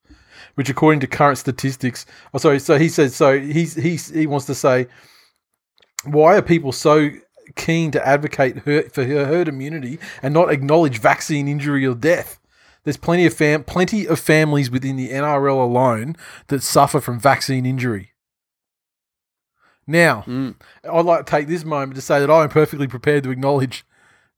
which 0.55 0.69
according 0.71 1.01
to 1.01 1.07
current 1.07 1.39
statistics, 1.39 2.07
oh 2.35 2.39
sorry, 2.39 2.59
so 2.59 2.79
he 2.79 2.89
says 2.89 3.15
so 3.15 3.39
he's 3.39 3.75
he's 3.75 4.11
he 4.11 4.27
wants 4.27 4.47
to 4.47 4.55
say 4.55 4.87
why 6.05 6.37
are 6.37 6.43
people 6.43 6.73
so 6.73 7.11
keen 7.57 7.91
to 7.93 8.07
advocate 8.07 8.59
her, 8.59 8.83
for 8.91 9.05
her 9.05 9.25
herd 9.27 9.49
immunity 9.49 9.99
and 10.23 10.35
not 10.35 10.51
acknowledge 10.51 10.99
vaccine 10.99 11.47
injury 11.49 11.87
or 11.87 11.95
death? 11.95 12.39
There's 12.85 12.97
plenty 12.97 13.27
of 13.27 13.35
fam- 13.35 13.63
plenty 13.65 14.07
of 14.07 14.19
families 14.19 14.71
within 14.71 14.97
the 14.97 15.11
NRL 15.11 15.63
alone 15.63 16.17
that 16.49 16.63
suffer 16.65 17.01
from 17.01 17.21
vaccine 17.21 17.65
injury. 17.65 18.11
Now, 19.87 20.25
Mm. 20.27 20.55
I'd 20.91 21.05
like 21.05 21.27
to 21.27 21.31
take 21.31 21.49
this 21.49 21.65
moment 21.65 21.95
to 21.97 22.01
say 22.01 22.21
that 22.21 22.31
I 22.31 22.43
am 22.45 22.49
perfectly 22.49 22.87
prepared 22.87 23.25
to 23.25 23.31
acknowledge 23.31 23.85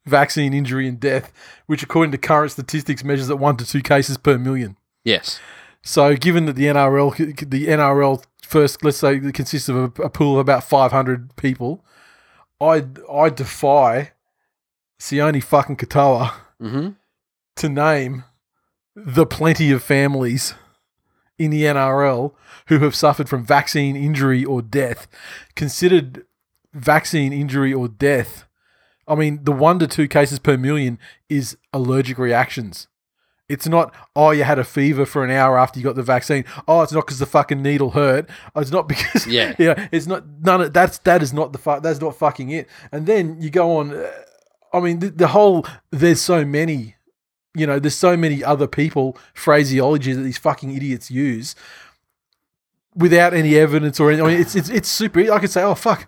vaccine 0.07 0.53
injury 0.53 0.87
and 0.88 0.98
death, 1.00 1.33
which 1.66 1.83
according 1.83 2.12
to 2.12 2.18
current 2.18 2.53
statistics 2.53 3.05
measures 3.05 3.31
at 3.31 3.38
one 3.38 3.57
to 3.57 3.66
two 3.66 3.83
cases 3.83 4.16
per 4.18 4.38
million. 4.38 4.77
Yes. 5.05 5.40
So, 5.84 6.16
given 6.16 6.46
that 6.46 6.56
the 6.56 6.64
NRL, 6.64 7.50
the 7.50 7.66
NRL 7.66 8.24
first, 8.42 8.82
let's 8.82 8.96
say, 8.96 9.20
consists 9.32 9.68
of 9.68 9.76
a, 9.76 10.02
a 10.02 10.10
pool 10.10 10.34
of 10.34 10.38
about 10.40 10.64
500 10.64 11.36
people, 11.36 11.84
I 12.60 12.84
I 13.10 13.28
defy 13.28 14.12
Sione 14.98 15.42
fucking 15.42 15.76
Katoa 15.76 16.32
Mm-hmm. 16.62 16.90
to 17.56 17.68
name 17.68 18.24
the 18.96 19.26
plenty 19.26 19.70
of 19.72 19.82
families 19.82 20.54
in 21.38 21.50
the 21.50 21.64
NRL 21.64 22.32
who 22.68 22.78
have 22.78 22.94
suffered 22.94 23.28
from 23.28 23.44
vaccine 23.44 23.96
injury 23.96 24.44
or 24.44 24.62
death. 24.62 25.08
Considered 25.56 26.24
vaccine 26.72 27.32
injury 27.32 27.74
or 27.74 27.88
death, 27.88 28.46
I 29.06 29.16
mean, 29.16 29.40
the 29.42 29.52
one 29.52 29.78
to 29.80 29.86
two 29.86 30.08
cases 30.08 30.38
per 30.38 30.56
million 30.56 30.98
is 31.28 31.58
allergic 31.72 32.16
reactions. 32.18 32.86
It's 33.48 33.68
not, 33.68 33.94
oh, 34.16 34.30
you 34.30 34.44
had 34.44 34.59
a 34.59 34.64
fever 34.64 35.04
for 35.04 35.22
an 35.22 35.30
hour 35.30 35.59
after 35.59 35.78
you 35.78 35.85
got 35.85 35.96
the 35.96 36.02
vaccine. 36.02 36.44
Oh, 36.66 36.80
it's 36.80 36.92
not 36.92 37.04
because 37.04 37.18
the 37.18 37.26
fucking 37.26 37.61
needle 37.62 37.90
hurt. 37.90 38.28
Oh, 38.54 38.61
it's 38.61 38.70
not 38.70 38.88
because, 38.88 39.26
Yeah. 39.26 39.54
yeah, 39.59 39.88
it's 39.92 40.07
not, 40.07 40.24
none 40.40 40.62
of 40.62 40.72
that's, 40.72 40.98
that 40.98 41.22
is 41.22 41.33
not 41.35 41.52
the 41.52 41.59
fuck, 41.59 41.83
that's 41.83 42.00
not 42.00 42.16
fucking 42.16 42.50
it. 42.50 42.68
And 42.90 43.07
then 43.07 43.40
you 43.42 43.50
go 43.50 43.76
on, 43.76 43.94
uh, 43.94 44.11
I 44.72 44.80
mean, 44.80 44.98
the, 45.00 45.11
the 45.11 45.28
whole, 45.28 45.66
there's 45.90 46.22
so 46.22 46.44
many, 46.44 46.94
you 47.54 47.66
know, 47.66 47.78
there's 47.78 47.94
so 47.96 48.16
many 48.16 48.42
other 48.42 48.66
people, 48.66 49.18
phraseology 49.35 50.12
that 50.14 50.22
these 50.22 50.38
fucking 50.38 50.74
idiots 50.74 51.11
use 51.11 51.54
without 52.96 53.35
any 53.35 53.57
evidence 53.57 54.00
or 54.00 54.09
anything. 54.11 54.26
I 54.26 54.28
mean, 54.30 54.40
it's, 54.40 54.54
it's, 54.57 54.68
it's 54.70 54.88
super, 54.88 55.30
I 55.33 55.38
could 55.38 55.50
say, 55.50 55.62
oh, 55.62 55.74
fuck. 55.74 56.07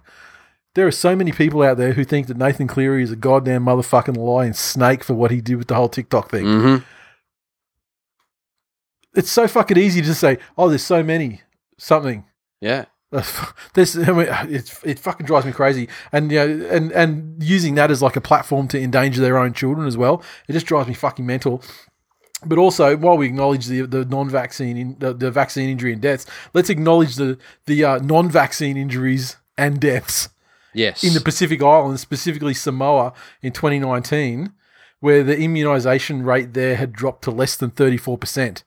There 0.75 0.87
are 0.87 0.91
so 0.93 1.17
many 1.17 1.33
people 1.33 1.63
out 1.63 1.79
there 1.79 1.93
who 1.95 2.05
think 2.05 2.27
that 2.27 2.37
Nathan 2.37 2.67
Cleary 2.67 3.03
is 3.03 3.11
a 3.11 3.17
goddamn 3.17 3.65
motherfucking 3.65 4.17
lying 4.17 4.53
snake 4.53 5.03
for 5.05 5.15
what 5.15 5.31
he 5.31 5.41
did 5.41 5.57
with 5.57 5.69
the 5.69 5.75
whole 5.75 5.89
TikTok 5.89 6.31
thing 6.31 6.45
Mm-hmm. 6.45 6.85
It's 9.17 9.31
so 9.31 9.49
fucking 9.49 9.77
easy 9.79 10.03
to 10.03 10.15
say, 10.15 10.39
oh, 10.57 10.69
there's 10.69 10.83
so 10.85 11.03
many 11.03 11.43
something. 11.79 12.25
Yeah. 12.61 12.87
This, 13.75 13.97
I 13.97 14.13
mean, 14.13 14.27
it's, 14.49 14.83
it 14.85 14.99
fucking 14.99 15.27
drives 15.27 15.47
me 15.47 15.53
crazy, 15.53 15.89
and 16.13 16.33
you 16.33 16.39
know, 16.39 16.67
and 16.69 16.93
and 16.93 17.43
using 17.43 17.75
that 17.77 17.91
as 17.91 18.03
like 18.03 18.17
a 18.17 18.21
platform 18.21 18.69
to 18.69 18.81
endanger 18.81 19.21
their 19.21 19.39
own 19.39 19.53
children 19.53 19.87
as 19.87 19.97
well. 19.97 20.23
It 20.49 20.53
just 20.55 20.67
drives 20.67 20.89
me 20.89 20.95
fucking 20.95 21.25
mental. 21.27 21.63
But 22.45 22.59
also, 22.59 22.97
while 22.97 23.17
we 23.17 23.27
acknowledge 23.27 23.67
the 23.67 23.83
the 23.83 24.05
non-vaccine, 24.05 24.77
in, 24.77 24.97
the, 24.99 25.13
the 25.15 25.31
vaccine 25.31 25.69
injury 25.69 25.93
and 25.93 26.03
deaths, 26.03 26.27
let's 26.55 26.71
acknowledge 26.71 27.17
the 27.17 27.39
the 27.67 27.85
uh, 27.85 27.99
non-vaccine 27.99 28.77
injuries 28.77 29.37
and 29.57 29.81
deaths 29.81 30.29
Yes. 30.75 31.03
in 31.03 31.15
the 31.15 31.21
Pacific 31.21 31.63
Islands, 31.63 32.01
specifically 32.03 32.55
Samoa 32.55 33.13
in 33.41 33.53
2019, 33.53 34.53
where 35.01 35.23
the 35.23 35.39
immunization 35.39 36.23
rate 36.23 36.53
there 36.55 36.77
had 36.77 36.93
dropped 36.93 37.25
to 37.25 37.31
less 37.31 37.57
than 37.57 37.71
34%, 37.71 38.63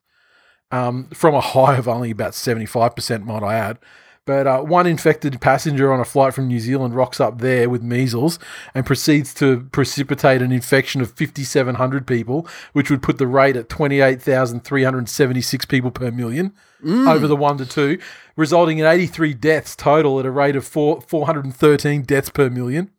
um, 0.72 1.06
from 1.14 1.36
a 1.36 1.42
high 1.42 1.78
of 1.78 1.88
only 1.88 2.12
about 2.12 2.34
75%, 2.34 3.24
might 3.24 3.44
I 3.44 3.56
add. 3.56 3.80
But 4.26 4.46
uh, 4.46 4.62
one 4.62 4.86
infected 4.86 5.42
passenger 5.42 5.92
on 5.92 6.00
a 6.00 6.06
flight 6.06 6.36
from 6.36 6.48
New 6.48 6.60
Zealand 6.60 6.94
rocks 6.94 7.20
up 7.20 7.40
there 7.40 7.68
with 7.68 7.82
measles 7.82 8.38
and 8.76 8.86
proceeds 8.86 9.34
to 9.36 9.62
precipitate 9.72 10.44
an 10.44 10.52
infection 10.52 11.02
of 11.02 11.10
5,700 11.18 12.06
people, 12.06 12.48
which 12.74 12.92
would 12.92 13.02
put 13.02 13.18
the 13.18 13.26
rate 13.26 13.56
at 13.56 13.70
28,376 13.70 15.66
people 15.66 15.90
per 15.90 16.12
million 16.12 16.54
over 16.86 17.28
the 17.28 17.36
one 17.36 17.58
to 17.58 17.66
two, 17.66 17.98
resulting 18.36 18.78
in 18.78 18.86
83 18.86 19.34
deaths 19.34 19.76
total 19.76 20.20
at 20.20 20.26
a 20.28 20.32
rate 20.32 20.56
of 20.56 20.64
four, 20.66 21.02
413 21.02 22.04
deaths 22.04 22.30
per 22.30 22.50
million. 22.52 22.92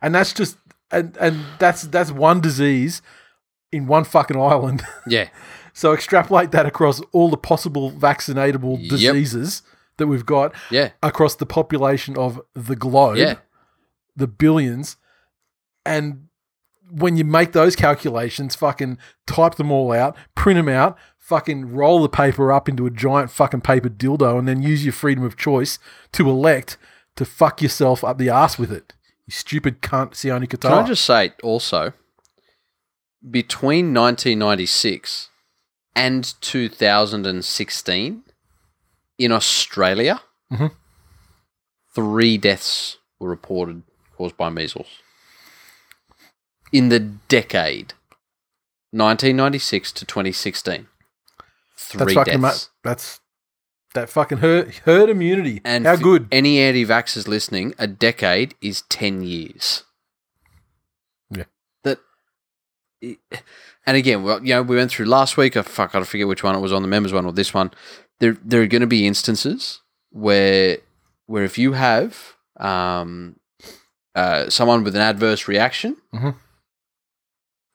And 0.00 0.14
that's 0.14 0.32
just 0.32 0.56
and 0.90 1.16
and 1.18 1.44
that's 1.58 1.82
that's 1.82 2.10
one 2.10 2.40
disease 2.40 3.02
in 3.70 3.86
one 3.86 4.04
fucking 4.04 4.36
island. 4.40 4.82
Yeah. 5.06 5.28
So 5.72 5.92
extrapolate 5.94 6.50
that 6.52 6.66
across 6.66 7.00
all 7.12 7.28
the 7.30 7.36
possible 7.36 7.90
vaccinatable 7.90 8.78
Yep. 8.80 8.90
diseases 8.90 9.62
that 9.96 10.06
we've 10.06 10.26
got 10.26 10.54
Yeah. 10.70 10.90
across 11.02 11.34
the 11.34 11.46
population 11.46 12.16
of 12.16 12.40
the 12.54 12.76
globe, 12.76 13.16
Yeah. 13.16 13.36
the 14.16 14.26
billions, 14.26 14.96
and 15.86 16.28
when 16.90 17.16
you 17.16 17.24
make 17.24 17.52
those 17.52 17.74
calculations, 17.74 18.54
fucking 18.54 18.98
type 19.26 19.54
them 19.54 19.70
all 19.72 19.92
out, 19.92 20.14
print 20.34 20.58
them 20.58 20.68
out, 20.68 20.98
fucking 21.18 21.72
roll 21.72 22.02
the 22.02 22.08
paper 22.08 22.52
up 22.52 22.68
into 22.68 22.84
a 22.84 22.90
giant 22.90 23.30
fucking 23.30 23.62
paper 23.62 23.88
dildo, 23.88 24.38
and 24.38 24.46
then 24.46 24.60
use 24.60 24.84
your 24.84 24.92
freedom 24.92 25.24
of 25.24 25.36
choice 25.36 25.78
to 26.12 26.28
elect 26.28 26.76
to 27.16 27.24
fuck 27.24 27.62
yourself 27.62 28.04
up 28.04 28.18
the 28.18 28.28
ass 28.28 28.58
with 28.58 28.70
it. 28.70 28.92
You 29.26 29.32
stupid 29.32 29.80
cunt, 29.80 30.10
Sione 30.12 30.46
Katoa. 30.48 30.82
I 30.82 30.86
just 30.86 31.04
say 31.04 31.32
also, 31.42 31.92
between 33.30 33.92
1996 33.94 35.28
and 35.94 36.34
2016, 36.40 38.24
in 39.18 39.32
Australia, 39.32 40.22
Mhm. 40.50 40.74
three 41.94 42.38
deaths 42.38 42.98
were 43.18 43.28
reported 43.30 43.82
caused 44.16 44.36
by 44.36 44.48
measles. 44.50 44.88
In 46.72 46.88
the 46.88 47.00
decade 47.00 47.94
1996 48.92 49.92
to 49.92 50.04
2016. 50.04 50.88
Three 51.76 52.14
fucking 52.14 52.40
deaths. 52.40 52.70
that's 52.82 53.20
that 53.94 54.08
fucking 54.08 54.38
herd, 54.38 54.74
herd 54.86 55.10
immunity. 55.10 55.60
And 55.64 55.84
How 55.84 55.96
good? 55.96 56.26
Any 56.32 56.58
anti-vaxxers 56.60 57.28
listening, 57.28 57.74
a 57.78 57.86
decade 57.86 58.54
is 58.62 58.82
ten 58.88 59.22
years. 59.22 59.84
Yeah. 61.30 61.44
That. 61.84 61.98
And 63.84 63.96
again, 63.96 64.22
well, 64.22 64.38
you 64.44 64.54
know, 64.54 64.62
we 64.62 64.76
went 64.76 64.92
through 64.92 65.06
last 65.06 65.36
week. 65.36 65.56
I 65.56 65.62
fuck, 65.62 65.96
I 65.96 66.04
forget 66.04 66.28
which 66.28 66.44
one 66.44 66.54
it 66.54 66.60
was 66.60 66.72
on 66.72 66.82
the 66.82 66.88
members 66.88 67.12
one 67.12 67.26
or 67.26 67.32
this 67.32 67.52
one. 67.52 67.72
There, 68.20 68.36
there 68.44 68.62
are 68.62 68.68
going 68.68 68.82
to 68.82 68.86
be 68.86 69.08
instances 69.08 69.80
where, 70.10 70.78
where 71.26 71.42
if 71.42 71.58
you 71.58 71.72
have 71.72 72.34
um, 72.60 73.40
uh, 74.14 74.48
someone 74.50 74.84
with 74.84 74.94
an 74.94 75.02
adverse 75.02 75.48
reaction, 75.48 75.96
Mhm. 76.14 76.36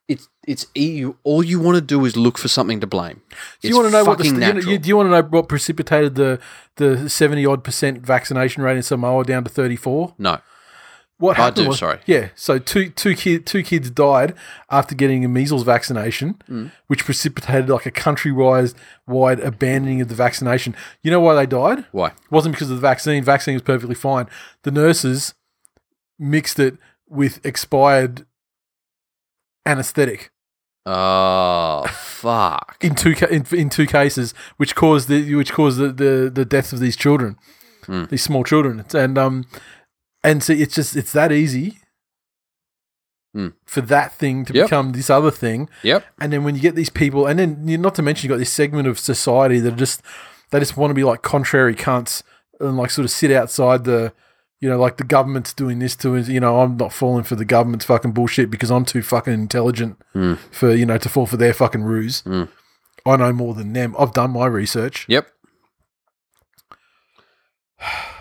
it's 0.07 0.29
it's 0.47 0.65
you. 0.75 1.17
All 1.25 1.43
you 1.43 1.59
want 1.59 1.75
to 1.75 1.81
do 1.81 2.05
is 2.05 2.15
look 2.15 2.37
for 2.37 2.47
something 2.47 2.79
to 2.79 2.87
blame. 2.87 3.21
Do 3.61 3.67
you 3.67 3.75
want 3.75 3.87
to 3.87 3.91
know 3.91 4.05
what 4.05 4.17
the, 4.19 4.25
you 4.27 4.31
know, 4.31 4.59
you, 4.61 4.77
do 4.77 4.87
you 4.87 4.95
want 4.95 5.07
to 5.07 5.11
know 5.11 5.23
what 5.23 5.49
precipitated 5.49 6.15
the 6.15 6.39
the 6.77 7.09
seventy 7.09 7.45
odd 7.45 7.65
percent 7.65 8.01
vaccination 8.05 8.63
rate 8.63 8.77
in 8.77 8.83
Samoa 8.83 9.25
down 9.25 9.43
to 9.43 9.49
thirty 9.49 9.75
four? 9.75 10.15
no, 10.17 10.39
What 11.19 11.39
I 11.39 11.45
happened 11.45 11.63
do, 11.65 11.67
was, 11.69 11.79
sorry. 11.79 11.99
yeah. 12.05 12.29
So 12.35 12.59
two 12.59 12.89
two 12.89 13.15
kid 13.15 13.45
two 13.47 13.63
kids 13.63 13.89
died 13.89 14.35
after 14.69 14.93
getting 14.93 15.25
a 15.25 15.27
measles 15.27 15.63
vaccination, 15.63 16.35
Mm. 16.47 16.71
which 16.87 17.05
precipitated 17.05 17.69
like 17.69 17.85
a 17.87 17.91
countrywide 17.91 18.75
wide 19.07 19.39
abandoning 19.39 19.99
of 20.01 20.09
the 20.09 20.15
vaccination. 20.15 20.75
You 21.01 21.09
know 21.11 21.19
why 21.19 21.33
they 21.33 21.47
died? 21.47 21.85
why? 21.91 22.07
It 22.09 22.13
wasn't 22.31 22.53
because 22.53 22.69
of 22.69 22.77
the 22.77 22.81
vaccine. 22.81 23.23
Vaccine 23.23 23.55
was 23.55 23.63
perfectly 23.63 23.95
fine. 23.95 24.27
The 24.63 24.69
nurses 24.71 25.33
mixed 26.19 26.59
it 26.59 26.77
with 27.09 27.43
expired 27.45 28.25
anesthetic 29.65 30.31
Oh 30.85 31.85
fuck! 31.91 32.77
in 32.79 32.95
two 32.95 33.13
in, 33.29 33.45
in 33.51 33.69
two 33.69 33.85
cases, 33.87 34.33
which 34.55 34.73
caused 34.73 35.09
the 35.09 35.35
which 35.35 35.51
caused 35.51 35.79
the, 35.79 35.91
the, 35.91 36.29
the 36.33 36.45
deaths 36.45 36.71
of 36.71 36.79
these 36.79 36.95
children, 36.95 37.37
Hmm. 37.87 38.05
these 38.05 38.23
small 38.23 38.43
children, 38.45 38.85
and 38.93 39.17
um, 39.17 39.45
and 40.27 40.43
so 40.43 40.53
it's 40.53 40.75
just 40.75 40.95
it's 40.95 41.11
that 41.13 41.31
easy 41.31 41.77
Hmm. 43.33 43.49
for 43.65 43.81
that 43.81 44.13
thing 44.13 44.45
to 44.45 44.53
Yep. 44.53 44.65
become 44.67 44.91
this 44.93 45.09
other 45.09 45.31
thing, 45.31 45.69
Yep. 45.83 46.05
and 46.19 46.31
then 46.33 46.43
when 46.43 46.55
you 46.55 46.61
get 46.61 46.75
these 46.75 46.89
people, 46.89 47.27
and 47.27 47.37
then 47.39 47.65
not 47.81 47.93
to 47.95 48.01
mention 48.01 48.27
you 48.27 48.31
have 48.33 48.37
got 48.37 48.39
this 48.39 48.51
segment 48.53 48.87
of 48.87 48.97
society 48.97 49.59
that 49.59 49.73
are 49.73 49.77
just 49.85 50.01
they 50.51 50.59
just 50.59 50.77
want 50.77 50.89
to 50.91 50.95
be 50.95 51.03
like 51.03 51.21
contrary 51.21 51.75
cunts 51.75 52.23
and 52.59 52.77
like 52.77 52.89
sort 52.91 53.05
of 53.05 53.11
sit 53.11 53.31
outside 53.31 53.83
the. 53.83 54.13
You 54.59 54.67
know, 54.69 54.79
like 54.79 54.97
the 54.97 55.03
government's 55.03 55.53
doing 55.53 55.77
this 55.77 55.95
to 55.97 56.15
us. 56.15 56.29
You 56.29 56.39
know, 56.39 56.61
I'm 56.61 56.77
not 56.77 56.91
falling 56.91 57.23
for 57.25 57.35
the 57.35 57.45
government's 57.45 57.85
fucking 57.85 58.13
bullshit 58.13 58.49
because 58.49 58.71
I'm 58.71 58.85
too 58.85 59.03
fucking 59.03 59.31
intelligent 59.31 60.01
Hmm. 60.13 60.33
for 60.49 60.73
you 60.73 60.83
know 60.83 60.97
to 60.97 61.09
fall 61.09 61.27
for 61.27 61.37
their 61.37 61.53
fucking 61.53 61.83
ruse. 61.83 62.21
Hmm. 62.21 62.45
I 63.05 63.17
know 63.17 63.31
more 63.33 63.53
than 63.53 63.73
them. 63.73 63.95
I've 63.99 64.13
done 64.13 64.31
my 64.31 64.47
research. 64.47 65.05
Yep. 65.07 65.27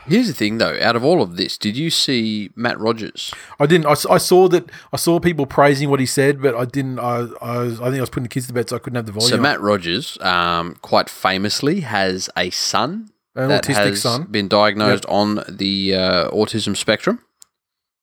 Here's 0.07 0.29
the 0.29 0.35
thing, 0.35 0.59
though. 0.59 0.79
Out 0.81 0.97
of 0.97 1.05
all 1.05 1.21
of 1.21 1.37
this, 1.37 1.59
did 1.59 1.77
you 1.77 1.91
see 1.91 2.51
Matt 2.55 2.79
Rogers? 2.79 3.33
I 3.59 3.67
didn't. 3.67 3.87
I 3.87 4.19
saw 4.19 4.49
that. 4.49 4.71
I 4.93 4.97
saw 4.97 5.19
people 5.21 5.47
praising 5.47 5.91
what 5.91 6.01
he 6.01 6.07
said, 6.07 6.41
but 6.41 6.55
I 6.55 6.65
didn't. 6.65 6.99
I, 6.99 7.27
I, 7.41 7.59
was, 7.59 7.81
I 7.81 7.85
think 7.87 7.97
I 7.97 8.01
was 8.01 8.11
putting 8.11 8.25
the 8.25 8.29
kids 8.29 8.47
to 8.47 8.53
bed, 8.53 8.69
so 8.69 8.77
I 8.77 8.79
couldn't 8.79 8.97
have 8.97 9.07
the 9.07 9.13
volume. 9.13 9.31
So. 9.31 9.37
Matt 9.37 9.61
Rogers, 9.61 10.17
um, 10.21 10.77
quite 10.83 11.11
famously, 11.11 11.81
has 11.81 12.31
a 12.37 12.51
son 12.51 13.11
an 13.35 13.49
that 13.49 13.65
autistic 13.65 13.75
has 13.91 14.03
son. 14.03 14.25
been 14.31 14.49
diagnosed 14.49 15.05
on 15.07 15.43
the 15.49 15.95
uh, 15.95 16.31
autism 16.31 16.77
spectrum, 16.77 17.21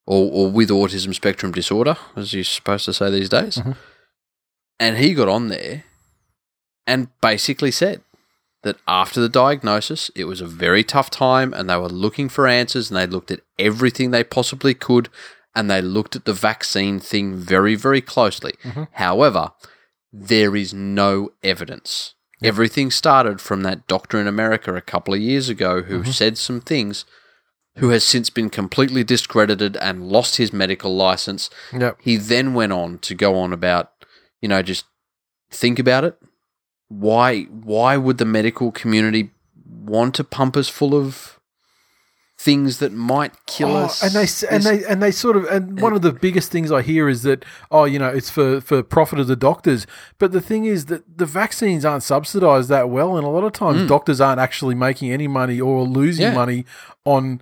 or, 0.06 0.30
or 0.32 0.52
with 0.52 0.70
autism 0.70 1.14
spectrum 1.16 1.52
disorder, 1.52 1.98
as 2.16 2.34
you're 2.34 2.44
supposed 2.44 2.86
to 2.86 2.94
say 2.94 3.10
these 3.10 3.30
days. 3.30 3.58
Mhm. 3.58 3.76
And 4.80 4.98
he 4.98 5.14
got 5.14 5.30
on 5.30 5.48
there 5.48 5.86
and 6.86 7.08
basically 7.22 7.72
said 7.72 8.02
that 8.64 8.78
after 8.88 9.22
the 9.22 9.30
diagnosis, 9.30 10.10
it 10.16 10.26
was 10.26 10.42
a 10.42 10.48
very 10.48 10.84
tough 10.84 11.10
time, 11.10 11.54
and 11.54 11.70
they 11.70 11.78
were 11.78 11.90
looking 11.90 12.30
for 12.30 12.48
answers, 12.48 12.90
and 12.90 12.98
they 12.98 13.06
looked 13.06 13.32
at 13.32 13.42
everything 13.60 14.12
they 14.12 14.24
possibly 14.24 14.74
could, 14.74 15.10
and 15.56 15.70
they 15.70 15.82
looked 15.82 16.16
at 16.16 16.26
the 16.26 16.34
vaccine 16.34 17.00
thing 17.00 17.36
very, 17.36 17.76
very 17.76 18.02
closely. 18.02 18.54
Mhm. 18.64 18.88
However, 18.94 19.52
there 20.12 20.56
is 20.56 20.74
no 20.74 21.34
evidence. 21.44 22.16
Everything 22.42 22.92
started 22.92 23.40
from 23.40 23.64
that 23.64 23.88
doctor 23.88 24.20
in 24.20 24.28
America 24.28 24.76
a 24.76 24.82
couple 24.82 25.14
of 25.14 25.22
years 25.22 25.48
ago 25.48 25.82
who 25.82 26.04
said 26.04 26.38
some 26.38 26.60
things, 26.60 27.06
who 27.78 27.90
has 27.90 28.04
since 28.04 28.30
been 28.30 28.50
completely 28.50 29.04
discredited 29.04 29.78
and 29.78 30.10
lost 30.10 30.36
his 30.36 30.52
medical 30.52 30.94
license. 30.94 31.50
Yep. 31.72 32.00
He 32.02 32.18
then 32.18 32.54
went 32.54 32.74
on 32.74 33.00
to 33.00 33.16
go 33.16 33.36
on 33.36 33.54
about, 33.54 33.92
you 34.42 34.50
know, 34.50 34.62
just 34.62 34.84
think 35.52 35.80
about 35.80 36.04
it. 36.04 36.18
Why 37.00 37.44
why 37.44 37.98
would 37.98 38.18
the 38.18 38.26
medical 38.26 38.72
community 38.72 39.32
want 39.86 40.16
to 40.16 40.24
pump 40.24 40.56
us 40.58 40.70
full 40.70 40.94
of 40.96 41.40
things 42.38 42.80
that 42.80 42.92
might 42.92 43.34
kill 43.46 43.70
Oh, 43.72 43.86
us? 43.86 44.04
and 44.04 44.12
they 44.12 44.28
and 44.56 44.64
they 44.64 44.86
and 44.86 45.02
they 45.02 45.12
sort 45.12 45.38
of 45.38 45.46
and 45.46 45.80
one 45.80 45.94
of 45.94 46.02
the 46.02 46.12
biggest 46.12 46.52
things 46.52 46.72
I 46.72 46.82
hear 46.82 47.08
is 47.08 47.24
that 47.24 47.46
oh 47.72 47.86
you 47.86 47.98
know 48.00 48.10
it's 48.10 48.30
for 48.30 48.60
for 48.60 48.84
profit 48.84 49.20
of 49.20 49.28
the 49.28 49.36
doctors 49.38 49.88
but 50.20 50.34
the 50.34 50.42
thing 50.42 50.66
is 50.66 50.86
that 50.88 51.18
the 51.18 51.26
vaccines 51.26 51.86
aren't 51.86 52.04
subsidized 52.04 52.68
that 52.70 52.90
well 52.90 53.16
and 53.18 53.26
a 53.26 53.30
lot 53.30 53.44
of 53.46 53.54
times 53.54 53.88
doctors 53.88 54.20
aren't 54.20 54.42
actually 54.42 54.76
making 54.76 55.10
any 55.12 55.28
money 55.28 55.60
or 55.62 55.84
losing 55.84 56.26
Mm. 56.26 56.30
Yeah. 56.30 56.36
money 56.36 56.66
on 57.06 57.42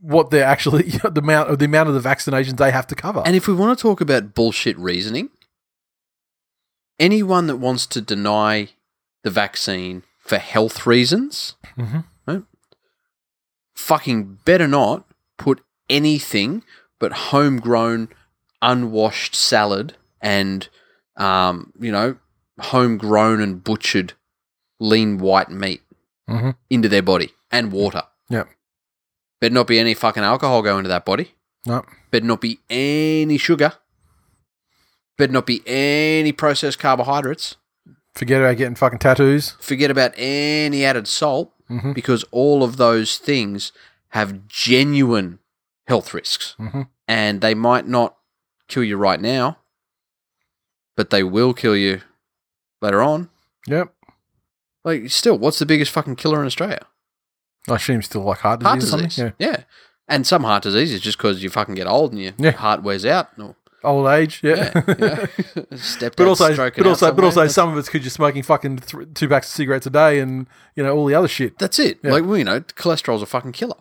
what 0.00 0.30
they're 0.30 0.44
actually 0.44 0.82
the 1.16 1.20
amount 1.20 1.50
of 1.50 1.58
the 1.58 1.64
amount 1.66 1.88
of 1.90 1.94
the 2.00 2.08
vaccinations 2.08 2.56
they 2.56 2.70
have 2.70 2.86
to 2.86 2.94
cover 2.94 3.22
And 3.26 3.36
if 3.36 3.46
we 3.46 3.52
want 3.54 3.76
to 3.78 3.82
talk 3.82 4.00
about 4.00 4.34
bullshit 4.34 4.76
reasoning, 4.78 5.28
anyone 6.98 7.46
that 7.46 7.56
wants 7.56 7.86
to 7.86 8.00
deny 8.00 8.68
the 9.22 9.30
vaccine 9.30 10.02
for 10.18 10.38
health 10.38 10.86
reasons, 10.86 11.54
Mhm. 11.76 12.04
right, 12.26 12.42
fucking 13.74 14.38
better 14.44 14.68
not 14.68 15.06
put 15.38 15.62
anything 15.88 16.64
but 16.98 17.12
homegrown, 17.12 18.08
unwashed 18.60 19.34
salad 19.34 19.96
and, 20.20 20.68
um, 21.16 21.72
you 21.80 21.90
know, 21.90 22.16
homegrown 22.60 23.40
and 23.40 23.64
butchered 23.64 24.12
lean 24.78 25.18
white 25.18 25.50
meat 25.50 25.82
Mhm. 26.28 26.56
into 26.70 26.88
their 26.88 27.02
body 27.02 27.34
and 27.50 27.72
water. 27.72 28.04
Yeah. 28.28 28.44
Better 29.40 29.54
not 29.54 29.66
be 29.66 29.78
any 29.80 29.94
fucking 29.94 30.22
alcohol 30.22 30.62
go 30.62 30.78
into 30.78 30.88
that 30.88 31.04
body. 31.04 31.34
no 31.64 31.84
Better 32.10 32.26
not 32.26 32.40
be 32.40 32.58
any 32.70 33.38
sugar. 33.38 33.72
Better 35.18 35.32
not 35.32 35.46
be 35.46 35.62
any 35.66 36.32
processed 36.32 36.78
carbohydrates. 36.78 37.56
forget 38.14 38.40
about 38.42 38.56
getting 38.58 38.74
fucking 38.74 38.98
tattoos 38.98 39.52
Forget 39.60 39.90
about 39.90 40.12
any 40.16 40.84
added 40.84 41.08
salt 41.08 41.52
Mhm. 41.70 41.94
because 41.94 42.24
all 42.30 42.62
of 42.62 42.76
those 42.76 43.16
things 43.18 43.72
have 44.10 44.46
genuine 44.48 45.38
health 45.86 46.12
risks. 46.12 46.54
Mhm. 46.58 46.88
And 47.08 47.40
they 47.40 47.54
might 47.54 47.86
not 47.88 48.16
kill 48.68 48.84
you 48.84 48.96
right 48.98 49.20
now, 49.20 49.58
but 50.96 51.10
they 51.10 51.22
will 51.22 51.54
kill 51.54 51.76
you 51.76 52.02
later 52.82 53.00
on. 53.02 53.30
yep 53.66 53.94
Like, 54.84 55.10
still, 55.10 55.38
what's 55.38 55.58
the 55.58 55.66
biggest 55.66 55.90
fucking 55.92 56.16
killer 56.16 56.40
in 56.40 56.46
Australia? 56.46 56.86
I 57.70 57.76
assume 57.76 58.02
still 58.02 58.22
like 58.24 58.40
heart 58.40 58.60
disease 58.60 58.68
Heart 58.68 58.82
or 58.82 58.86
something 58.86 59.08
disease. 59.08 59.32
yeah 59.38 59.46
Yeah. 59.50 59.62
And 60.08 60.26
some 60.26 60.42
heart 60.44 60.64
disease 60.64 60.92
is 60.92 61.00
just 61.00 61.16
because 61.16 61.42
you 61.42 61.48
fucking 61.48 61.76
get 61.76 61.86
old 61.86 62.12
and 62.12 62.20
your 62.20 62.32
Yeah. 62.36 62.50
heart 62.50 62.82
wears 62.82 63.06
out. 63.06 63.30
Old 63.84 64.06
age 64.08 64.40
yeah, 64.42 64.70
yeah. 64.74 64.94
yeah. 64.98 65.64
Step 65.76 66.14
But 66.16 66.26
also, 66.28 66.54
but 66.70 66.86
also, 66.86 67.12
but 67.12 67.24
also, 67.24 67.46
some 67.48 67.70
of 67.72 67.78
it's 67.78 67.88
because 67.88 68.04
you're 68.04 68.10
smoking 68.10 68.42
fucking 68.42 68.78
th- 68.78 69.08
two 69.14 69.28
packs 69.28 69.48
of 69.48 69.52
cigarettes 69.54 69.86
a 69.86 69.90
day, 69.90 70.18
and 70.20 70.46
you 70.76 70.82
know 70.82 70.96
all 70.96 71.06
the 71.06 71.14
other 71.14 71.28
shit. 71.28 71.58
That's 71.58 71.78
it. 71.78 71.98
Yeah. 72.02 72.12
Like, 72.12 72.24
well, 72.24 72.36
you 72.38 72.44
know, 72.44 72.60
cholesterol's 72.60 73.22
a 73.22 73.26
fucking 73.26 73.52
killer. 73.52 73.76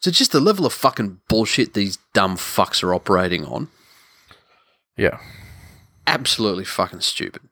So 0.00 0.10
just 0.12 0.30
the 0.32 0.40
level 0.40 0.64
of 0.64 0.72
fucking 0.72 1.20
bullshit 1.28 1.74
these 1.74 1.98
dumb 2.14 2.36
fucks 2.36 2.82
are 2.84 2.94
operating 2.94 3.44
on, 3.44 3.68
Yeah. 4.96 5.18
absolutely 6.06 6.64
fucking 6.64 7.00
stupid. 7.00 7.42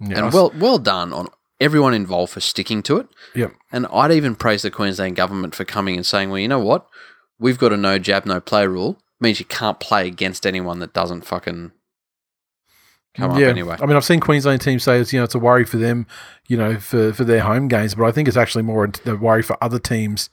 yeah. 0.00 0.24
And 0.24 0.32
well, 0.32 0.50
well 0.56 0.78
done 0.78 1.12
on 1.12 1.28
everyone 1.60 1.92
involved 1.92 2.32
for 2.32 2.40
sticking 2.40 2.82
to 2.84 2.96
it. 2.98 3.08
Yep. 3.34 3.52
And 3.72 3.86
I'd 3.92 4.12
even 4.12 4.34
praise 4.34 4.62
the 4.62 4.70
Queensland 4.70 5.16
government 5.16 5.54
for 5.54 5.64
coming 5.64 5.96
and 5.96 6.06
saying, 6.06 6.30
well, 6.30 6.38
you 6.38 6.48
know 6.48 6.58
what? 6.60 6.86
We've 7.38 7.58
got 7.58 7.72
a 7.72 7.76
no 7.76 7.98
jab, 7.98 8.24
no 8.26 8.40
play 8.40 8.66
rule. 8.66 8.98
Means 9.20 9.38
you 9.40 9.46
can't 9.46 9.80
play 9.80 10.06
against 10.06 10.46
anyone 10.46 10.78
that 10.80 10.92
doesn't 10.92 11.22
fucking 11.22 11.72
come 13.14 13.30
up 13.32 13.38
anyway. 13.38 13.76
I 13.80 13.86
mean, 13.86 13.96
I've 13.96 14.04
seen 14.04 14.20
Queensland 14.20 14.60
teams 14.60 14.82
say 14.82 14.98
it's 15.00 15.12
you 15.12 15.18
know 15.18 15.24
it's 15.24 15.34
a 15.34 15.38
worry 15.38 15.64
for 15.64 15.76
them, 15.76 16.06
you 16.46 16.56
know, 16.56 16.78
for 16.78 17.12
for 17.12 17.24
their 17.24 17.40
home 17.40 17.68
games, 17.68 17.94
but 17.94 18.04
I 18.04 18.12
think 18.12 18.28
it's 18.28 18.36
actually 18.36 18.62
more 18.62 18.88
a 19.06 19.14
worry 19.16 19.42
for 19.42 19.56
other 19.62 19.78
teams 19.78 20.30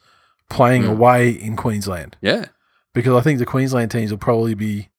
playing 0.49 0.83
Mm. 0.83 0.91
away 0.91 1.29
in 1.31 1.55
Queensland 1.55 2.17
Yeah. 2.21 2.45
because 2.93 3.15
I 3.17 3.21
think 3.21 3.39
the 3.39 3.45
Queensland 3.47 3.89
teams 3.89 4.11
will 4.11 4.19
probably 4.19 4.53
be, 4.53 4.89